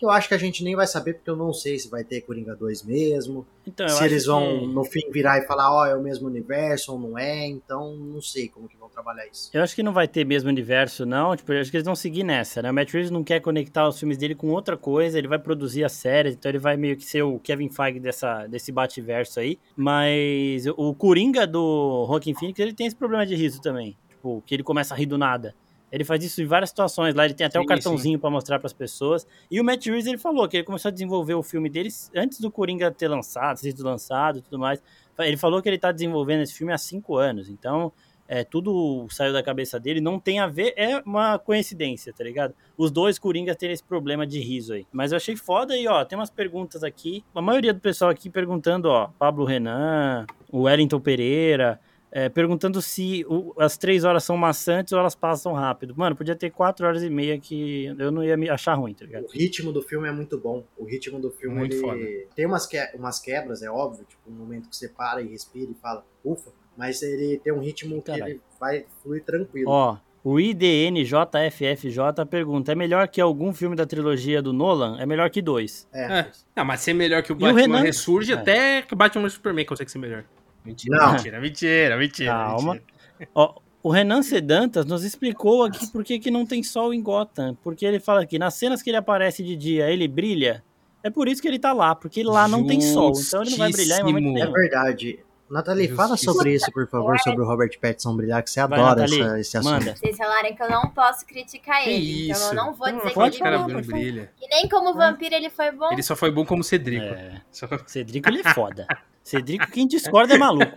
que 0.00 0.06
eu 0.06 0.10
acho 0.10 0.26
que 0.28 0.34
a 0.34 0.38
gente 0.38 0.64
nem 0.64 0.74
vai 0.74 0.86
saber, 0.86 1.12
porque 1.12 1.28
eu 1.30 1.36
não 1.36 1.52
sei 1.52 1.78
se 1.78 1.90
vai 1.90 2.02
ter 2.02 2.22
Coringa 2.22 2.56
2 2.56 2.82
mesmo, 2.82 3.46
Então, 3.66 3.86
se 3.86 4.02
eles 4.02 4.24
vão 4.24 4.40
que- 4.60 4.66
no 4.68 4.82
fim 4.84 5.10
virar 5.12 5.38
e 5.38 5.46
falar, 5.46 5.70
ó, 5.72 5.84
é 5.86 5.94
o 5.94 6.02
mesmo 6.02 6.26
universo 6.26 6.92
ou 6.94 6.98
não 6.98 7.18
é, 7.18 7.46
então 7.46 7.94
não 7.96 8.22
sei 8.22 8.48
como 8.48 8.66
que 8.66 8.78
vão 8.78 8.88
trabalhar 8.88 9.26
isso. 9.26 9.50
Eu 9.52 9.62
acho 9.62 9.74
que 9.76 9.82
não 9.82 9.92
vai 9.92 10.08
ter 10.08 10.24
mesmo 10.24 10.48
universo, 10.48 11.04
não. 11.04 11.36
Tipo, 11.36 11.52
eu 11.52 11.60
acho 11.60 11.70
que 11.70 11.76
eles 11.76 11.84
vão 11.84 11.94
seguir 11.94 12.24
nessa, 12.24 12.62
né? 12.62 12.70
O 12.70 12.74
Matt 12.74 12.90
Reeves 12.92 13.10
não 13.10 13.22
quer 13.22 13.40
conectar 13.40 13.86
os 13.86 13.98
filmes 13.98 14.16
dele 14.16 14.34
com 14.34 14.48
outra 14.48 14.76
coisa, 14.76 15.18
ele 15.18 15.28
vai 15.28 15.38
produzir 15.38 15.84
as 15.84 15.92
séries, 15.92 16.34
então 16.34 16.50
ele 16.50 16.58
vai 16.58 16.76
meio 16.78 16.96
que 16.96 17.04
ser 17.04 17.22
o 17.22 17.38
Kevin 17.38 17.68
Feige 17.68 18.00
dessa, 18.00 18.46
desse 18.46 18.72
bate-verso 18.72 19.38
aí. 19.38 19.58
Mas 19.76 20.64
o 20.76 20.94
Coringa 20.94 21.46
do 21.46 22.06
Joaquin 22.08 22.34
Phoenix, 22.34 22.58
ele 22.58 22.72
tem 22.72 22.86
esse 22.86 22.96
problema 22.96 23.26
de 23.26 23.34
riso 23.34 23.60
também. 23.60 23.96
Tipo, 24.08 24.42
que 24.46 24.54
ele 24.54 24.62
começa 24.62 24.94
a 24.94 24.96
rir 24.96 25.06
do 25.06 25.16
nada. 25.18 25.54
Ele 25.90 26.04
faz 26.04 26.22
isso 26.24 26.40
em 26.40 26.46
várias 26.46 26.70
situações 26.70 27.14
lá, 27.14 27.24
ele 27.24 27.34
tem 27.34 27.46
até 27.46 27.58
o 27.58 27.62
Sim, 27.62 27.68
cartãozinho 27.68 28.18
pra 28.18 28.30
mostrar 28.30 28.58
pras 28.58 28.72
pessoas. 28.72 29.26
E 29.50 29.60
o 29.60 29.64
Matt 29.64 29.86
Reeves, 29.86 30.06
ele 30.06 30.18
falou 30.18 30.48
que 30.48 30.56
ele 30.56 30.64
começou 30.64 30.88
a 30.88 30.92
desenvolver 30.92 31.34
o 31.34 31.42
filme 31.42 31.68
dele 31.68 31.88
antes 32.14 32.40
do 32.40 32.50
Coringa 32.50 32.90
ter 32.90 33.08
lançado, 33.08 33.56
sido 33.58 33.82
lançado 33.82 34.38
e 34.38 34.42
tudo 34.42 34.58
mais. 34.58 34.82
Ele 35.18 35.36
falou 35.36 35.60
que 35.60 35.68
ele 35.68 35.78
tá 35.78 35.92
desenvolvendo 35.92 36.42
esse 36.42 36.54
filme 36.54 36.72
há 36.72 36.78
cinco 36.78 37.16
anos, 37.16 37.48
então 37.48 37.92
é, 38.32 38.44
tudo 38.44 39.08
saiu 39.10 39.32
da 39.32 39.42
cabeça 39.42 39.80
dele, 39.80 40.00
não 40.00 40.20
tem 40.20 40.38
a 40.38 40.46
ver, 40.46 40.72
é 40.76 41.02
uma 41.04 41.36
coincidência, 41.36 42.12
tá 42.12 42.22
ligado? 42.22 42.54
Os 42.78 42.92
dois 42.92 43.18
Coringas 43.18 43.56
têm 43.56 43.72
esse 43.72 43.82
problema 43.82 44.24
de 44.24 44.38
riso 44.38 44.72
aí. 44.72 44.86
Mas 44.92 45.10
eu 45.10 45.16
achei 45.16 45.34
foda 45.34 45.76
e, 45.76 45.88
ó, 45.88 46.04
tem 46.04 46.16
umas 46.16 46.30
perguntas 46.30 46.84
aqui. 46.84 47.24
A 47.34 47.42
maioria 47.42 47.74
do 47.74 47.80
pessoal 47.80 48.08
aqui 48.08 48.30
perguntando, 48.30 48.88
ó, 48.88 49.08
Pablo 49.18 49.44
Renan, 49.44 50.26
o 50.48 50.60
Wellington 50.60 51.00
Pereira, 51.00 51.80
é, 52.12 52.28
perguntando 52.28 52.82
se 52.82 53.24
o- 53.28 53.54
as 53.58 53.76
três 53.78 54.04
horas 54.04 54.24
são 54.24 54.36
maçantes 54.36 54.92
ou 54.92 54.98
elas 54.98 55.14
passam 55.14 55.52
rápido. 55.52 55.94
Mano, 55.96 56.16
podia 56.16 56.34
ter 56.34 56.50
quatro 56.50 56.86
horas 56.86 57.02
e 57.02 57.10
meia 57.10 57.38
que 57.38 57.84
eu 57.98 58.10
não 58.10 58.24
ia 58.24 58.36
me 58.36 58.48
achar 58.50 58.74
ruim, 58.74 58.92
tá 58.94 59.04
ligado? 59.04 59.24
O 59.26 59.30
ritmo 59.32 59.72
do 59.72 59.80
filme 59.82 60.08
é 60.08 60.12
muito 60.12 60.36
bom. 60.38 60.64
O 60.76 60.84
ritmo 60.84 61.20
do 61.20 61.30
filme 61.30 61.56
Muito 61.58 61.74
ele 61.76 61.80
foda. 61.82 62.00
tem 62.34 62.46
umas, 62.46 62.66
que, 62.66 62.78
umas 62.94 63.20
quebras, 63.20 63.62
é 63.62 63.70
óbvio, 63.70 64.04
tipo 64.08 64.28
um 64.28 64.34
momento 64.34 64.68
que 64.68 64.76
você 64.76 64.88
para 64.88 65.22
e 65.22 65.28
respira 65.28 65.70
e 65.70 65.74
fala, 65.74 66.04
ufa, 66.24 66.50
mas 66.76 67.00
ele 67.02 67.38
tem 67.38 67.52
um 67.52 67.60
ritmo 67.60 67.96
que 68.02 68.10
Caralho. 68.10 68.32
ele 68.32 68.40
vai 68.58 68.84
fluir 69.02 69.22
tranquilo. 69.24 69.70
Ó, 69.70 69.96
o 70.24 70.38
IDNJFFJ 70.40 72.26
pergunta: 72.28 72.72
é 72.72 72.74
melhor 72.74 73.08
que 73.08 73.20
algum 73.20 73.52
filme 73.52 73.76
da 73.76 73.86
trilogia 73.86 74.42
do 74.42 74.52
Nolan? 74.52 74.98
É 75.00 75.06
melhor 75.06 75.30
que 75.30 75.40
dois. 75.42 75.88
É. 75.92 76.20
É. 76.20 76.30
Não, 76.56 76.64
mas 76.64 76.80
ser 76.80 76.92
melhor 76.94 77.22
que 77.22 77.32
o 77.32 77.36
o 77.36 77.38
Batman 77.38 77.60
Renan? 77.60 77.80
ressurge, 77.80 78.32
É. 78.32 78.36
até 78.36 78.82
que 78.82 78.92
o 78.92 78.96
Batman 78.96 79.26
e 79.26 79.30
Superman 79.30 79.64
consegue 79.64 79.90
ser 79.90 79.98
melhor. 79.98 80.24
Mentira, 80.64 80.98
Não. 80.98 81.12
mentira, 81.12 81.40
mentira, 81.40 81.96
mentira. 81.96 82.32
Calma. 82.32 82.72
mentira. 82.74 83.30
Ó, 83.34 83.54
o 83.82 83.90
Renan 83.90 84.22
Sedantas 84.22 84.84
nos 84.86 85.04
explicou 85.04 85.64
aqui 85.64 85.86
por 85.90 86.04
que, 86.04 86.18
que 86.18 86.30
não 86.30 86.44
tem 86.44 86.62
sol 86.62 86.92
em 86.92 87.02
Gotham. 87.02 87.56
Porque 87.62 87.84
ele 87.86 87.98
fala 88.00 88.26
que 88.26 88.38
nas 88.38 88.54
cenas 88.54 88.82
que 88.82 88.90
ele 88.90 88.96
aparece 88.98 89.42
de 89.42 89.56
dia, 89.56 89.90
ele 89.90 90.06
brilha. 90.06 90.62
É 91.02 91.08
por 91.08 91.28
isso 91.28 91.40
que 91.40 91.48
ele 91.48 91.58
tá 91.58 91.72
lá, 91.72 91.94
porque 91.94 92.22
lá 92.22 92.46
não 92.46 92.66
tem 92.66 92.80
sol. 92.80 93.12
Então 93.16 93.40
ele 93.42 93.52
não 93.52 93.58
vai 93.58 93.72
brilhar 93.72 94.00
em 94.00 94.04
momento. 94.04 94.26
É 94.36 94.40
nenhum. 94.42 94.52
verdade. 94.52 95.18
Nathalie, 95.50 95.88
fala 95.88 96.16
sobre 96.16 96.54
isso, 96.54 96.70
por 96.70 96.86
favor, 96.88 97.18
sobre 97.18 97.40
o 97.42 97.44
Robert 97.44 97.70
Pattinson 97.80 98.14
brilhar, 98.14 98.40
que 98.40 98.50
você 98.50 98.64
Vai, 98.68 98.78
adora 98.78 99.00
Nathalie, 99.00 99.20
essa- 99.24 99.40
esse 99.40 99.56
assunto. 99.58 99.72
manda. 99.72 99.96
Vocês 99.96 100.16
falaram 100.16 100.54
que 100.54 100.62
eu 100.62 100.70
não 100.70 100.88
posso 100.90 101.26
criticar 101.26 101.82
Que 101.82 101.90
ele. 101.90 102.30
isso? 102.30 102.40
Então 102.40 102.48
eu 102.50 102.54
não 102.54 102.72
vou 102.74 102.86
dizer 102.86 103.12
que 103.12 103.18
ele 103.20 103.38
cara 103.38 103.58
não 103.58 103.68
falar. 103.68 103.82
brilha. 103.82 104.30
Que 104.36 104.46
nem 104.46 104.68
como 104.68 104.94
vampiro 104.94 105.34
ele 105.34 105.50
foi 105.50 105.72
bom. 105.72 105.90
Ele 105.90 106.04
só 106.04 106.14
foi 106.14 106.30
bom 106.30 106.44
como 106.44 106.62
Cedrico. 106.62 107.04
É, 107.04 107.40
Só- 107.50 107.66
Cedrico 107.86 108.28
ele 108.28 108.42
é 108.44 108.54
foda. 108.54 108.86
Cedrico, 109.22 109.70
quem 109.70 109.86
discorda 109.86 110.34
é 110.34 110.38
maluco. 110.38 110.72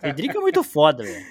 Cedric 0.00 0.36
é 0.36 0.40
muito 0.40 0.62
foda, 0.62 1.02
velho. 1.04 1.24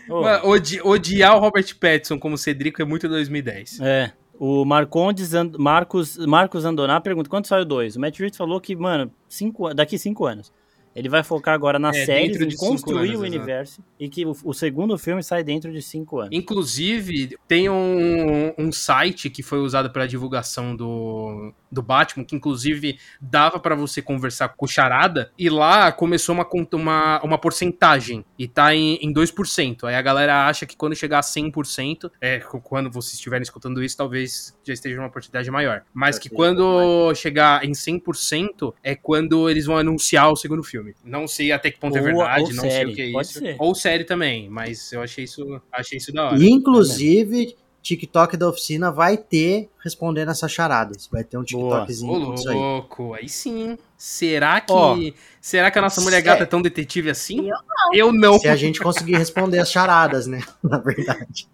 Odi- 0.43 0.81
odiar 0.81 1.35
o 1.35 1.39
Robert 1.39 1.75
Pattinson 1.79 2.19
como 2.19 2.37
Cedrico 2.37 2.81
é 2.81 2.85
muito 2.85 3.07
2010. 3.07 3.79
É. 3.81 4.11
O 4.39 4.65
Marcondes, 4.65 5.33
And- 5.33 5.53
Marcos, 5.57 6.17
Marcos 6.17 6.65
Andoná 6.65 6.99
pergunta 6.99 7.29
quando 7.29 7.45
sai 7.47 7.61
o 7.61 7.65
2. 7.65 7.95
O 7.95 7.99
Matt 7.99 8.19
Reeves 8.19 8.37
falou 8.37 8.59
que, 8.59 8.75
mano, 8.75 9.11
cinco, 9.29 9.73
daqui 9.73 9.97
cinco 9.97 10.25
anos. 10.25 10.51
Ele 10.95 11.09
vai 11.09 11.23
focar 11.23 11.53
agora 11.53 11.79
nas 11.79 11.95
É, 11.95 12.21
em 12.21 12.31
de 12.31 12.55
construir 12.55 13.09
anos, 13.09 13.21
o 13.21 13.25
exato. 13.25 13.35
universo. 13.35 13.83
E 13.99 14.09
que 14.09 14.25
o, 14.25 14.35
o 14.43 14.53
segundo 14.53 14.97
filme 14.97 15.23
sai 15.23 15.43
dentro 15.43 15.71
de 15.71 15.81
cinco 15.81 16.19
anos. 16.19 16.29
Inclusive, 16.31 17.37
tem 17.47 17.69
um, 17.69 18.53
um 18.57 18.71
site 18.71 19.29
que 19.29 19.41
foi 19.41 19.59
usado 19.59 19.89
para 19.89 20.05
divulgação 20.05 20.75
do, 20.75 21.53
do 21.71 21.81
Batman, 21.81 22.23
que 22.23 22.35
inclusive 22.35 22.99
dava 23.19 23.59
para 23.59 23.75
você 23.75 24.01
conversar 24.01 24.49
com 24.49 24.65
o 24.65 24.67
Charada, 24.67 25.31
e 25.37 25.49
lá 25.49 25.91
começou 25.91 26.35
uma, 26.35 26.47
uma, 26.73 27.21
uma 27.23 27.37
porcentagem, 27.37 28.23
e 28.37 28.47
tá 28.47 28.73
em, 28.75 28.95
em 29.01 29.13
2%. 29.13 29.85
Aí 29.85 29.95
a 29.95 30.01
galera 30.01 30.47
acha 30.47 30.65
que 30.65 30.77
quando 30.77 30.95
chegar 30.95 31.19
a 31.19 31.21
100%, 31.21 32.11
é, 32.21 32.39
quando 32.39 32.91
vocês 32.91 33.13
estiverem 33.13 33.43
escutando 33.43 33.83
isso, 33.83 33.97
talvez 33.97 34.57
já 34.63 34.73
esteja 34.73 34.99
uma 34.99 35.09
porcentagem 35.09 35.51
maior. 35.51 35.83
Mas 35.93 36.19
que 36.19 36.29
quando 36.29 37.13
chegar 37.15 37.65
em 37.65 37.71
100%, 37.71 38.73
é 38.83 38.95
quando 38.95 39.49
eles 39.49 39.65
vão 39.65 39.77
anunciar 39.77 40.31
o 40.31 40.35
segundo 40.35 40.63
filme. 40.63 40.82
Não 41.03 41.27
sei 41.27 41.51
até 41.51 41.69
que 41.71 41.79
ponto 41.79 41.95
é 41.97 41.99
Ou- 41.99 42.05
verdade, 42.05 42.43
ou 42.43 42.53
não 42.53 42.61
sei 42.61 42.71
série, 42.71 42.91
o 42.91 42.95
que 42.95 43.01
é 43.01 43.11
pode 43.11 43.27
isso. 43.27 43.39
ser. 43.39 43.55
Ou 43.59 43.75
série 43.75 44.03
também, 44.03 44.49
mas 44.49 44.91
eu 44.91 45.01
achei 45.01 45.23
isso, 45.25 45.61
achei 45.71 45.97
isso 45.97 46.11
da 46.13 46.27
hora. 46.27 46.43
Inclusive, 46.43 47.55
TikTok 47.81 48.37
da 48.37 48.47
oficina 48.47 48.91
vai 48.91 49.17
ter 49.17 49.69
respondendo 49.83 50.31
essas 50.31 50.51
charadas. 50.51 51.07
Vai 51.11 51.23
ter 51.23 51.37
um 51.37 51.41
Ô, 51.41 51.43
TikTokzinho 51.43 52.33
disso 52.33 52.49
aí. 52.49 52.55
louco, 52.55 53.13
aí 53.13 53.27
sim. 53.27 53.77
Será 53.97 54.61
que. 54.61 54.71
Ó. 54.71 54.97
será 55.41 55.69
que 55.69 55.79
a 55.79 55.81
nossa 55.81 55.99
mulher 56.01 56.17
É. 56.19 56.21
gata 56.21 56.43
é 56.43 56.45
tão 56.45 56.61
detetive 56.61 57.09
assim? 57.09 57.49
Eu 57.49 57.57
Eu 57.93 58.11
não. 58.13 58.39
Se 58.39 58.47
a 58.47 58.55
gente 58.55 58.79
conseguir 58.79 59.17
responder 59.17 59.59
as 59.59 59.69
charadas, 59.71 60.25
né? 60.27 60.41
Na 60.63 60.77
verdade. 60.79 61.47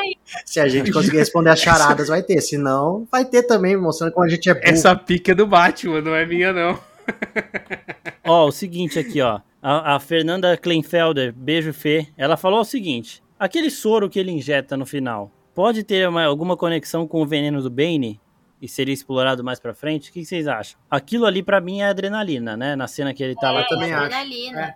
Aí. 0.00 0.16
Se 0.46 0.58
a 0.58 0.66
gente 0.68 0.90
conseguir 0.90 1.18
responder 1.18 1.50
as 1.50 1.60
charadas, 1.60 2.08
vai 2.08 2.22
ter. 2.22 2.40
Se 2.40 2.56
não, 2.56 3.06
vai 3.12 3.24
ter 3.26 3.42
também, 3.42 3.76
mostrando 3.76 4.12
como 4.12 4.24
a 4.24 4.28
gente 4.28 4.48
é 4.48 4.54
burro. 4.54 4.64
Essa 4.66 4.96
pica 4.96 5.32
é 5.32 5.34
do 5.34 5.46
Batman, 5.46 6.00
não 6.00 6.14
é 6.14 6.24
minha, 6.24 6.50
não. 6.52 6.78
Ó, 8.24 8.46
o 8.46 8.52
seguinte 8.52 8.98
aqui, 8.98 9.20
ó. 9.20 9.40
A, 9.60 9.94
a 9.96 10.00
Fernanda 10.00 10.56
Kleinfelder, 10.56 11.32
beijo 11.32 11.72
Fê, 11.72 12.08
ela 12.16 12.36
falou 12.36 12.60
o 12.60 12.64
seguinte: 12.64 13.22
aquele 13.38 13.70
soro 13.70 14.08
que 14.08 14.18
ele 14.18 14.30
injeta 14.30 14.76
no 14.76 14.86
final 14.86 15.30
pode 15.54 15.82
ter 15.84 16.08
uma- 16.08 16.24
alguma 16.24 16.56
conexão 16.56 17.06
com 17.06 17.20
o 17.22 17.26
veneno 17.26 17.60
do 17.62 17.70
Bane 17.70 18.20
e 18.60 18.68
seria 18.68 18.94
explorado 18.94 19.42
mais 19.44 19.58
pra 19.60 19.74
frente? 19.74 20.10
O 20.10 20.12
que 20.12 20.24
vocês 20.24 20.46
acham? 20.48 20.78
Aquilo 20.90 21.26
ali 21.26 21.42
pra 21.42 21.60
mim 21.60 21.80
é 21.80 21.86
adrenalina, 21.86 22.56
né? 22.56 22.74
Na 22.76 22.86
cena 22.88 23.12
que 23.12 23.22
ele 23.22 23.34
tá 23.34 23.50
lá. 23.50 23.60
eu 23.62 23.66
também 23.68 23.92
acho. 23.92 24.04
adrenalina. 24.04 24.74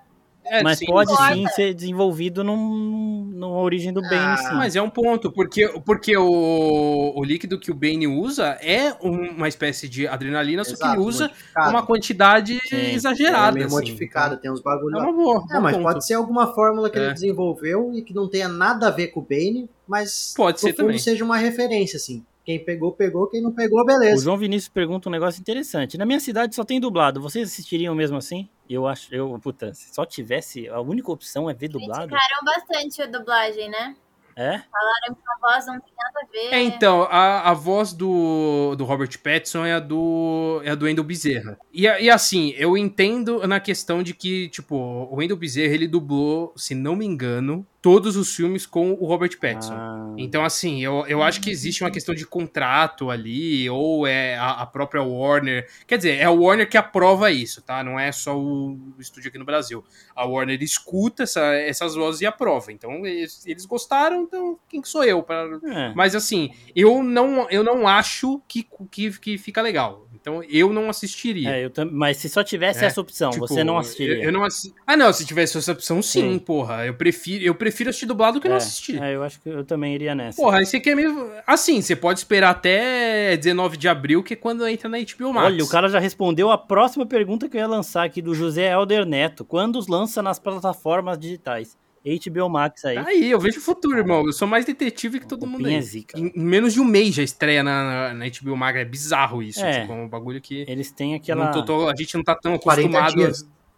É, 0.49 0.63
Mas 0.63 0.79
sim, 0.79 0.87
pode 0.87 1.11
importa. 1.13 1.35
sim 1.35 1.47
ser 1.49 1.75
desenvolvido 1.75 2.43
num, 2.45 3.25
numa 3.35 3.59
origem 3.59 3.93
do 3.93 4.01
Bane, 4.03 4.15
Ah, 4.17 4.37
sim. 4.37 4.55
Mas 4.55 4.77
é 4.77 4.83
um 4.83 4.89
ponto, 4.91 5.31
porque, 5.33 5.67
porque 5.85 6.17
o, 6.17 7.13
o 7.17 7.25
líquido 7.25 7.59
que 7.59 7.71
o 7.71 7.75
Bane 7.75 8.07
usa 8.07 8.57
é 8.63 8.93
uma 9.01 9.49
espécie 9.49 9.89
de 9.89 10.07
adrenalina, 10.07 10.65
só 10.65 10.77
que 10.77 10.83
Exato, 10.83 11.01
ele 11.01 11.07
usa 11.09 11.31
uma 11.69 11.85
quantidade 11.85 12.59
Sim. 12.69 12.77
É 12.77 12.95
exagerada. 12.95 13.53
meio 13.55 13.67
assim, 13.67 13.75
modificado, 13.77 14.37
tem 14.37 14.51
uns 14.51 14.61
bagulho 14.61 14.91
então 14.97 15.01
lá. 15.01 15.07
É 15.07 15.11
uma 15.11 15.17
boa. 15.23 15.47
Mas 15.61 15.73
ponto. 15.75 15.83
pode 15.83 16.07
ser 16.07 16.15
alguma 16.15 16.55
fórmula 16.55 16.89
que 16.91 16.99
É. 16.99 17.03
ele 17.05 17.13
desenvolveu 17.15 17.93
e 17.95 18.03
que 18.03 18.15
não 18.15 18.29
tenha 18.29 18.49
nada 18.49 18.89
a 18.89 18.91
ver 18.91 19.09
com 19.09 19.21
o 19.21 19.23
Bane, 19.23 19.69
mas 19.87 20.33
Pode 20.37 20.61
ser 20.61 20.73
também. 20.73 20.99
seja 20.99 21.25
uma 21.25 21.37
referência, 21.37 21.97
assim. 21.97 22.25
Quem 22.45 22.65
pegou, 22.65 22.93
pegou. 22.93 23.27
Quem 23.27 23.43
não 23.43 23.51
pegou, 23.51 23.81
O 23.81 23.85
beleza. 23.85 24.23
João 24.23 24.37
Vinícius 24.39 24.69
pergunta 24.73 25.09
um 25.09 25.13
negócio 25.13 25.41
interessante. 25.41 25.99
Na 25.99 26.07
minha 26.07 26.21
cidade 26.21 26.55
só 26.55 26.63
tem 26.65 26.79
dublado. 26.79 27.21
Vocês 27.21 27.49
assistiriam 27.49 27.93
mesmo 27.93 28.17
assim? 28.17 28.49
Eu 28.69 28.87
acho, 28.87 29.14
eu, 29.14 29.39
puta, 29.41 29.73
se 29.73 29.95
só 29.95 30.05
tivesse, 30.05 30.69
a 30.69 30.81
única 30.81 31.11
opção 31.11 31.49
é 31.49 31.55
ver 31.55 31.69
dublado. 31.69 32.09
Criticaram 32.09 32.45
bastante 32.45 33.03
a 33.03 33.07
dublagem, 33.07 33.71
né? 33.71 33.97
É? 34.39 34.61
Falaram 34.71 35.14
que 35.14 35.23
a 35.27 35.39
voz 35.41 35.67
não 35.67 35.81
tem 35.81 35.95
nada 35.97 36.21
a 36.23 36.31
ver. 36.31 36.55
É, 36.55 36.62
então, 36.62 37.05
a, 37.05 37.51
a 37.51 37.55
voz 37.55 37.95
do, 37.95 38.75
do 38.77 38.85
Robert 38.85 39.19
Pattinson 39.23 39.64
é 39.64 39.73
a 39.73 39.81
do, 39.81 40.61
é 40.62 40.71
a 40.71 40.75
do 40.75 40.85
Wendell 40.85 41.05
Bezerra. 41.05 41.59
E, 41.73 41.85
e 41.85 42.11
assim, 42.11 42.51
eu 42.59 42.77
entendo 42.77 43.47
na 43.49 43.59
questão 43.59 44.03
de 44.03 44.12
que, 44.12 44.51
tipo, 44.51 44.77
o 44.77 45.17
Wendell 45.17 45.39
Bezerra, 45.39 45.73
ele 45.73 45.89
dublou, 45.89 46.53
se 46.55 46.75
não 46.75 46.95
me 46.95 47.07
engano, 47.07 47.67
todos 47.87 48.16
os 48.16 48.34
filmes 48.34 48.66
com 48.66 48.95
o 48.95 49.07
Robert 49.07 49.39
Pattinson. 49.39 49.72
Ah, 49.74 50.12
Então, 50.18 50.45
assim, 50.45 50.82
eu, 50.82 51.05
eu 51.07 51.22
acho 51.22 51.41
que 51.41 51.49
existe 51.51 51.84
uma 51.84 51.91
questão 51.93 52.16
de 52.16 52.26
contrato 52.26 53.11
ali, 53.11 53.70
ou 53.70 54.05
é 54.05 54.37
a, 54.37 54.62
a 54.62 54.66
própria 54.66 55.05
Warner. 55.05 55.68
Quer 55.87 55.99
dizer, 55.99 56.16
é 56.18 56.24
a 56.24 56.30
Warner 56.32 56.68
que 56.68 56.76
aprova 56.76 57.30
isso, 57.30 57.62
tá? 57.62 57.84
Não 57.84 57.97
é 58.01 58.11
só 58.11 58.37
o, 58.37 58.76
estúdio 58.99 59.28
aqui 59.28 59.39
no 59.39 59.45
Brasil. 59.45 59.84
A 60.16 60.24
Warner 60.24 60.61
escuta 60.64 61.22
essa- 61.22 61.55
essas 61.55 61.95
vozes 61.95 62.22
e 62.22 62.26
aprova. 62.26 62.72
Então, 62.72 63.07
eles, 63.07 63.47
eles 63.47 63.64
gostaram, 63.64 64.22
então 64.22 64.59
quem 64.68 64.82
que 64.82 64.89
sou 64.89 65.05
eu? 65.05 65.22
Pra... 65.22 65.45
é. 65.64 65.93
Mas, 65.95 66.16
assim, 66.16 66.51
eu 66.74 67.05
não, 67.05 67.49
eu 67.51 67.62
não 67.62 67.87
acho 67.87 68.43
que, 68.49 68.66
que, 68.91 69.16
que 69.16 69.39
fica 69.39 69.62
legal. 69.62 70.06
Então, 70.27 70.43
eu 70.51 70.72
não 70.72 70.91
assistiria. 70.91 71.51
É, 71.51 71.64
eu 71.64 71.70
tam... 71.70 71.89
Mas 71.89 72.16
se 72.16 72.29
só 72.29 72.43
tivesse 72.43 72.83
É, 72.83 72.89
essa 72.89 73.01
opção, 73.01 73.31
Tipo, 73.31 73.47
você 73.47 73.62
não 73.62 73.79
assistiria. 73.79 74.16
Eu, 74.16 74.22
eu 74.24 74.33
não 74.33 74.43
assi- 74.43 74.74
Ah, 74.85 74.97
não, 74.97 75.12
se 75.12 75.24
tivesse 75.24 75.57
essa 75.57 75.70
opção, 75.70 76.03
sim, 76.03 76.33
Sim. 76.33 76.39
porra. 76.41 76.85
Eu 76.85 76.95
prefiro, 76.95 77.45
eu 77.45 77.55
prefiro 77.55 77.91
assistir 77.91 78.07
dublado 78.07 78.41
que 78.41 78.49
não 78.49 78.57
assistir. 78.57 79.01
É, 79.01 79.14
eu 79.14 79.22
acho 79.22 79.41
que 79.41 79.49
eu 79.49 79.64
também 79.64 79.95
iria 79.95 80.16
nessa. 80.16 80.43
Porra, 80.43 80.59
aí 80.59 80.66
você 80.66 80.81
quer 80.81 80.97
mesmo. 80.97 81.31
Assim, 81.47 81.81
você 81.81 81.95
pode 81.95 82.18
esperar 82.18 82.51
até 82.51 83.37
19 83.37 83.77
de 83.77 83.87
abril, 83.87 84.20
que 84.20 84.33
é 84.33 84.37
quando 84.37 84.66
entra 84.66 84.89
na 84.89 84.99
HBO 84.99 85.33
Max. 85.33 85.47
Olha, 85.47 85.62
o 85.62 85.68
cara 85.68 85.89
já 85.89 86.01
respondeu 86.01 86.51
a 86.51 86.59
próxima 86.59 87.07
pergunta 87.07 87.49
que 87.49 87.57
eu 87.57 87.61
ia 87.61 87.68
lançar 87.68 88.05
aqui 88.05 88.20
do 88.20 88.35
José 88.35 88.72
Helder 88.72 89.07
Neto. 89.07 89.45
Quando 89.45 89.77
os 89.77 89.87
lança 89.87 90.20
nas 90.22 90.41
plataformas 90.41 91.16
digitais? 91.16 91.77
HBO 92.07 92.49
Max 92.49 92.85
aí. 92.85 92.95
Tá 92.95 93.07
aí, 93.09 93.31
eu 93.31 93.41
vejo 93.41 93.59
o 93.59 93.63
futuro, 93.63 93.99
irmão. 93.99 94.25
Eu 94.25 94.33
sou 94.33 94.47
mais 94.47 94.65
detetive 94.65 95.19
que 95.21 95.27
todo 95.27 95.43
O 95.43 95.47
mundo 95.47 95.67
aí. 95.67 95.75
é 95.75 95.81
zica. 95.81 96.19
Em, 96.19 96.31
menos 96.37 96.73
de 96.73 96.81
um 96.81 96.85
mês 96.85 97.15
já 97.15 97.23
estreia 97.23 97.63
na, 97.63 98.13
na, 98.13 98.15
na 98.15 98.25
HBO 98.29 98.57
Max. 98.57 98.79
É 98.79 98.85
bizarro 98.85 99.43
isso. 99.43 99.61
É. 99.65 99.81
Tipo, 99.81 99.93
é 99.93 99.97
um 99.97 100.09
bagulho 100.09 100.41
que. 100.41 100.65
Eles 100.69 100.91
têm 100.91 101.11
não 101.11 101.17
aquela. 101.17 101.49
tô- 101.51 101.65
tô- 101.65 101.89
a 101.89 101.95
gente 101.97 102.15
não 102.17 102.23
tá 102.23 102.35
tão 102.35 102.57
40 102.59 102.99
acostumado 102.99 103.35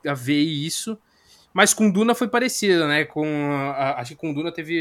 a, 0.07 0.11
a 0.11 0.15
ver 0.15 0.41
isso. 0.43 0.99
Mas 1.55 1.73
com 1.73 1.91
Duna 1.91 2.15
foi 2.15 2.29
parecido, 2.29 2.87
né? 2.87 3.05
Com, 3.05 3.25
a- 3.51 4.01
acho 4.01 4.11
que 4.11 4.17
com 4.21 4.33
Duna 4.35 4.53
teve 4.53 4.75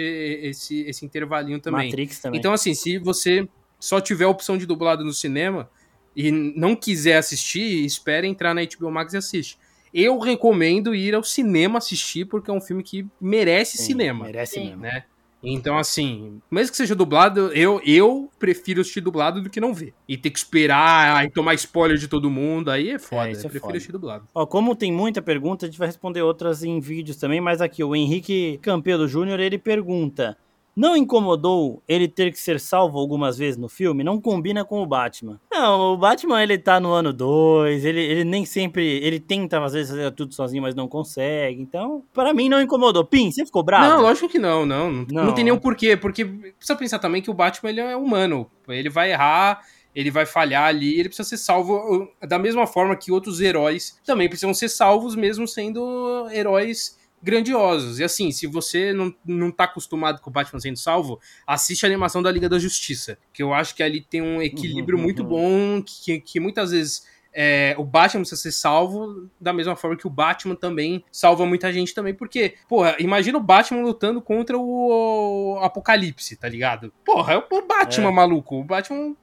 esse, 0.43 0.81
esse 0.81 1.05
intervalinho 1.05 1.59
também. 1.59 1.87
Matrix 1.87 2.19
também. 2.19 2.39
Então, 2.39 2.51
assim, 2.53 2.73
se 2.73 2.97
você 2.97 3.47
só 3.79 4.01
tiver 4.01 4.25
a 4.25 4.29
opção 4.29 4.57
de 4.57 4.65
dublado 4.65 5.03
no 5.05 5.13
cinema 5.13 5.69
e 6.15 6.31
não 6.31 6.75
quiser 6.75 7.17
assistir, 7.17 7.85
espere 7.85 8.27
entrar 8.27 8.53
na 8.53 8.61
HBO 8.63 8.91
Max 8.91 9.13
e 9.13 9.17
assiste. 9.17 9.57
Eu 9.93 10.19
recomendo 10.19 10.93
ir 10.93 11.15
ao 11.15 11.23
cinema 11.23 11.77
assistir, 11.77 12.25
porque 12.25 12.49
é 12.49 12.53
um 12.53 12.61
filme 12.61 12.83
que 12.83 13.05
merece 13.19 13.77
Sim, 13.77 13.83
cinema, 13.83 14.25
Merece 14.25 14.55
Sim. 14.55 14.65
mesmo. 14.67 14.81
né? 14.81 15.03
Então, 15.43 15.77
assim, 15.77 16.41
mesmo 16.49 16.71
que 16.71 16.77
seja 16.77 16.95
dublado, 16.95 17.51
eu, 17.53 17.79
eu 17.85 18.29
prefiro 18.39 18.81
assistir 18.81 19.01
dublado 19.01 19.41
do 19.41 19.49
que 19.49 19.61
não 19.61 19.73
ver. 19.73 19.93
E 20.07 20.17
ter 20.17 20.31
que 20.31 20.39
esperar 20.39 21.23
e 21.25 21.29
tomar 21.29 21.53
spoiler 21.53 21.95
de 21.97 22.07
todo 22.07 22.29
mundo, 22.29 22.71
aí 22.71 22.89
é 22.89 22.99
foda. 22.99 23.29
É, 23.29 23.31
isso 23.31 23.41
é 23.41 23.45
eu 23.45 23.49
prefiro 23.51 23.61
foda. 23.61 23.77
assistir 23.77 23.91
dublado. 23.91 24.27
Ó, 24.33 24.45
como 24.45 24.75
tem 24.75 24.91
muita 24.91 25.21
pergunta, 25.21 25.65
a 25.65 25.69
gente 25.69 25.77
vai 25.77 25.87
responder 25.87 26.23
outras 26.23 26.63
em 26.63 26.79
vídeos 26.79 27.17
também, 27.17 27.39
mas 27.39 27.61
aqui 27.61 27.83
o 27.83 27.95
Henrique 27.95 28.59
Campelo 28.63 29.07
Júnior, 29.07 29.39
ele 29.39 29.59
pergunta: 29.59 30.35
Não 30.77 30.95
incomodou 30.95 31.81
ele 31.87 32.07
ter 32.07 32.31
que 32.31 32.39
ser 32.39 32.59
salvo 32.59 32.99
algumas 32.99 33.35
vezes 33.35 33.57
no 33.57 33.67
filme? 33.67 34.03
Não 34.03 34.21
combina 34.21 34.63
com 34.63 34.79
o 34.79 34.85
Batman. 34.85 35.39
Não, 35.51 35.93
o 35.93 35.97
Batman 35.97 36.43
ele 36.43 36.55
tá 36.55 36.79
no 36.79 36.91
ano 36.91 37.11
2, 37.11 37.83
ele, 37.83 37.99
ele 37.99 38.23
nem 38.23 38.45
sempre. 38.45 38.85
Ele 39.03 39.19
tenta 39.19 39.59
às 39.63 39.73
vezes 39.73 39.89
fazer 39.89 40.11
tudo 40.11 40.35
sozinho, 40.35 40.61
mas 40.61 40.75
não 40.75 40.87
consegue. 40.87 41.59
Então, 41.59 42.03
pra 42.13 42.31
mim 42.31 42.47
não 42.47 42.61
incomodou. 42.61 43.03
Pim, 43.03 43.31
você 43.31 43.43
ficou 43.43 43.63
bravo? 43.63 43.89
Não, 43.89 44.01
lógico 44.03 44.29
que 44.29 44.37
não, 44.37 44.67
não. 44.67 44.91
Não, 44.91 45.05
Não. 45.09 45.25
não 45.25 45.33
tem 45.33 45.43
nenhum 45.43 45.57
porquê, 45.57 45.97
porque 45.97 46.23
precisa 46.23 46.75
pensar 46.77 46.99
também 46.99 47.23
que 47.23 47.31
o 47.31 47.33
Batman 47.33 47.71
ele 47.71 47.79
é 47.81 47.95
humano. 47.97 48.47
Ele 48.67 48.89
vai 48.89 49.11
errar, 49.11 49.61
ele 49.95 50.11
vai 50.11 50.27
falhar 50.27 50.65
ali, 50.65 50.99
ele 50.99 51.09
precisa 51.09 51.27
ser 51.27 51.37
salvo 51.37 51.73
uh, 52.21 52.27
da 52.27 52.37
mesma 52.37 52.67
forma 52.67 52.95
que 52.95 53.11
outros 53.11 53.41
heróis 53.41 53.99
também 54.05 54.29
precisam 54.29 54.53
ser 54.53 54.69
salvos, 54.69 55.15
mesmo 55.15 55.47
sendo 55.47 56.29
heróis 56.31 56.96
grandiosos. 57.21 57.99
E 57.99 58.03
assim, 58.03 58.31
se 58.31 58.47
você 58.47 58.93
não, 58.93 59.13
não 59.25 59.51
tá 59.51 59.63
acostumado 59.65 60.21
com 60.21 60.29
o 60.29 60.33
Batman 60.33 60.59
sendo 60.59 60.77
salvo, 60.77 61.19
assiste 61.45 61.85
a 61.85 61.89
animação 61.89 62.21
da 62.21 62.31
Liga 62.31 62.47
da 62.49 62.59
Justiça, 62.59 63.17
que 63.33 63.41
eu 63.41 63.53
acho 63.53 63.75
que 63.75 63.83
ali 63.83 64.01
tem 64.01 64.21
um 64.21 64.41
equilíbrio 64.41 64.97
Uhum, 64.97 65.03
muito 65.03 65.23
uhum. 65.23 65.29
bom, 65.29 65.83
que, 65.83 66.19
que 66.19 66.39
muitas 66.39 66.71
vezes 66.71 67.05
é, 67.33 67.75
o 67.77 67.83
Batman 67.83 68.21
precisa 68.21 68.41
ser 68.41 68.51
salvo 68.51 69.29
da 69.39 69.53
mesma 69.53 69.75
forma 69.75 69.95
que 69.95 70.07
o 70.07 70.09
Batman 70.09 70.55
também 70.55 71.03
salva 71.11 71.45
muita 71.45 71.71
gente 71.71 71.93
também, 71.93 72.13
porque, 72.13 72.55
porra, 72.67 72.95
imagina 72.99 73.37
o 73.37 73.41
Batman 73.41 73.81
lutando 73.81 74.21
contra 74.21 74.57
o 74.57 75.59
Apocalipse, 75.61 76.35
tá 76.35 76.49
ligado? 76.49 76.91
Porra, 77.05 77.33
é 77.33 77.37
o 77.37 77.67
Batman 77.67 78.09
É. 78.09 78.11
maluco. 78.11 78.55
O 78.59 78.63
Batman 78.63 79.15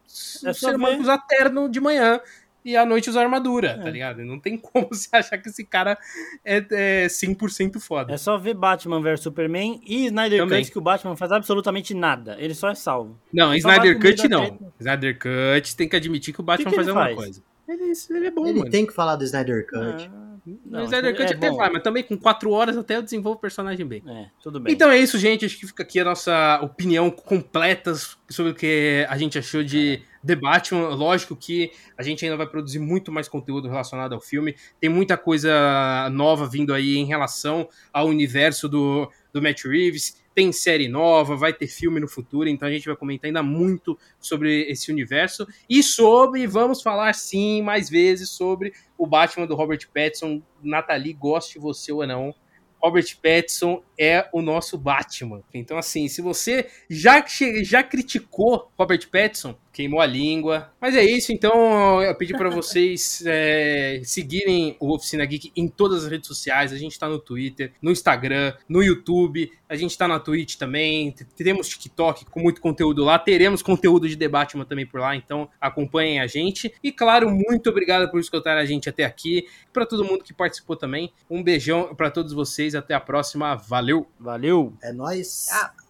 É 0.44 0.50
o 0.50 0.54
só 0.54 0.68
ser 0.68 0.76
humano 0.76 1.00
usa 1.00 1.18
terno 1.18 1.68
de 1.68 1.80
manhã 1.80 2.20
e 2.64 2.76
à 2.76 2.86
noite 2.86 3.10
usa 3.10 3.20
armadura, 3.20 3.68
É. 3.68 3.78
tá 3.78 3.90
ligado? 3.90 4.24
Não 4.24 4.38
tem 4.40 4.56
como 4.58 4.88
você 4.90 5.08
achar 5.12 5.36
que 5.38 5.48
esse 5.48 5.64
cara 5.64 5.98
é, 6.44 6.64
é 6.70 7.06
100% 7.06 7.78
foda. 7.80 8.12
É 8.12 8.16
só 8.16 8.38
ver 8.38 8.54
Batman 8.54 9.00
vs 9.00 9.20
Superman 9.20 9.80
e 9.86 10.06
Snyder 10.06 10.40
Também. 10.40 10.62
Cut 10.62 10.72
que 10.72 10.78
o 10.78 10.82
Batman 10.82 11.16
faz 11.16 11.30
absolutamente 11.32 11.92
nada. 11.94 12.36
Ele 12.38 12.54
só 12.54 12.70
é 12.70 12.74
salvo. 12.74 13.18
Não, 13.32 13.46
Só 13.58 13.68
vai 13.68 13.76
Snyder 13.78 14.00
Cut 14.00 14.28
não. 14.28 14.40
treta. 14.46 14.72
Snyder 14.80 15.18
Cut 15.18 15.76
tem 15.76 15.88
que 15.88 15.96
admitir 15.96 16.32
que 16.34 16.40
o 16.40 16.44
Batman 16.44 16.70
que 16.70 16.76
faz 16.76 16.88
ele 16.88 16.96
alguma 16.98 17.06
faz? 17.14 17.16
coisa. 17.16 17.42
Ele, 17.66 17.92
ele 18.10 18.26
é 18.26 18.30
bom, 18.30 18.46
Ele 18.46 18.58
mano. 18.58 18.70
tem 18.70 18.86
que 18.86 18.92
falar 18.92 19.16
do 19.16 19.24
Snyder 19.24 19.66
Cut. 19.66 20.10
Ah, 20.12 20.36
Não, 20.46 20.82
mas, 20.82 20.92
é, 20.92 20.96
é, 20.96 21.10
é, 21.10 21.46
é 21.46 21.70
mas 21.70 21.82
também 21.82 22.02
com 22.02 22.16
quatro 22.16 22.50
horas 22.50 22.76
até 22.76 22.96
eu 22.96 23.02
desenvolvo 23.02 23.38
o 23.38 23.40
personagem 23.40 23.86
bem. 23.86 24.02
É, 24.06 24.26
tudo 24.42 24.60
bem. 24.60 24.74
Então 24.74 24.90
é 24.90 24.98
isso, 24.98 25.18
gente. 25.18 25.46
Acho 25.46 25.58
que 25.58 25.66
fica 25.66 25.82
aqui 25.82 25.98
a 25.98 26.04
nossa 26.04 26.60
opinião 26.62 27.10
completa 27.10 27.94
sobre 28.28 28.52
o 28.52 28.54
que 28.54 29.06
a 29.08 29.16
gente 29.16 29.38
achou 29.38 29.62
de 29.64 30.02
The 30.24 30.36
Batman. 30.36 30.88
Lógico 30.90 31.36
que 31.36 31.72
a 31.96 32.02
gente 32.02 32.24
ainda 32.24 32.36
vai 32.36 32.46
produzir 32.46 32.78
muito 32.78 33.12
mais 33.12 33.28
conteúdo 33.28 33.68
relacionado 33.68 34.14
ao 34.14 34.20
filme. 34.20 34.56
Tem 34.80 34.88
muita 34.88 35.16
coisa 35.16 36.08
nova 36.10 36.48
vindo 36.48 36.72
aí 36.72 36.96
em 36.96 37.04
relação 37.04 37.68
ao 37.92 38.06
universo 38.06 38.68
do, 38.68 39.10
do 39.32 39.42
Matt 39.42 39.64
Reeves 39.64 40.24
tem 40.34 40.50
série 40.50 40.88
nova, 40.88 41.36
vai 41.36 41.52
ter 41.52 41.68
filme 41.68 42.00
no 42.00 42.08
futuro, 42.08 42.48
então 42.48 42.66
a 42.66 42.70
gente 42.70 42.86
vai 42.86 42.96
comentar 42.96 43.28
ainda 43.28 43.42
muito 43.42 43.96
sobre 44.18 44.62
esse 44.62 44.90
universo 44.90 45.46
e 45.70 45.82
sobre, 45.82 46.46
vamos 46.46 46.82
falar 46.82 47.14
sim 47.14 47.62
mais 47.62 47.88
vezes 47.88 48.30
sobre 48.30 48.72
o 48.98 49.06
Batman 49.06 49.46
do 49.46 49.54
Robert 49.54 49.88
Pattinson, 49.94 50.42
Nathalie, 50.60 51.12
goste 51.12 51.58
você 51.58 51.92
ou 51.92 52.06
não, 52.06 52.34
Robert 52.82 53.16
Pattinson 53.22 53.82
é 53.98 54.28
o 54.32 54.42
nosso 54.42 54.76
Batman. 54.78 55.42
Então, 55.52 55.78
assim, 55.78 56.08
se 56.08 56.20
você 56.20 56.66
já, 56.88 57.24
já 57.62 57.82
criticou 57.82 58.70
Robert 58.76 59.08
Pattinson, 59.10 59.56
queimou 59.74 60.00
a 60.00 60.06
língua. 60.06 60.72
Mas 60.80 60.94
é 60.94 61.02
isso, 61.02 61.32
então 61.32 62.00
eu 62.00 62.14
pedi 62.14 62.32
para 62.32 62.48
vocês 62.48 63.22
é, 63.26 64.00
seguirem 64.04 64.76
o 64.78 64.94
Oficina 64.94 65.24
Geek 65.26 65.52
em 65.56 65.66
todas 65.66 66.04
as 66.04 66.10
redes 66.10 66.28
sociais. 66.28 66.72
A 66.72 66.76
gente 66.76 66.98
tá 66.98 67.08
no 67.08 67.18
Twitter, 67.18 67.72
no 67.82 67.90
Instagram, 67.90 68.54
no 68.68 68.82
YouTube, 68.82 69.50
a 69.68 69.74
gente 69.74 69.98
tá 69.98 70.06
na 70.06 70.20
Twitch 70.20 70.54
também. 70.56 71.12
Temos 71.36 71.68
TikTok 71.68 72.26
com 72.26 72.40
muito 72.40 72.60
conteúdo 72.60 73.02
lá. 73.02 73.18
Teremos 73.18 73.60
conteúdo 73.62 74.08
de 74.08 74.14
debate 74.14 74.54
também 74.64 74.86
por 74.86 75.00
lá, 75.00 75.16
então 75.16 75.48
acompanhem 75.60 76.20
a 76.20 76.26
gente. 76.28 76.72
E 76.82 76.92
claro, 76.92 77.28
muito 77.28 77.68
obrigado 77.68 78.08
por 78.10 78.20
escutar 78.20 78.56
a 78.56 78.64
gente 78.64 78.88
até 78.88 79.04
aqui. 79.04 79.46
Para 79.72 79.84
todo 79.84 80.04
mundo 80.04 80.22
que 80.22 80.32
participou 80.32 80.76
também, 80.76 81.12
um 81.28 81.42
beijão 81.42 81.94
para 81.94 82.10
todos 82.10 82.32
vocês. 82.32 82.76
Até 82.76 82.94
a 82.94 83.00
próxima. 83.00 83.56
Valeu! 83.84 84.06
Valeu! 84.18 84.72
É 84.82 84.92
nóis! 84.92 85.48
Ah. 85.52 85.83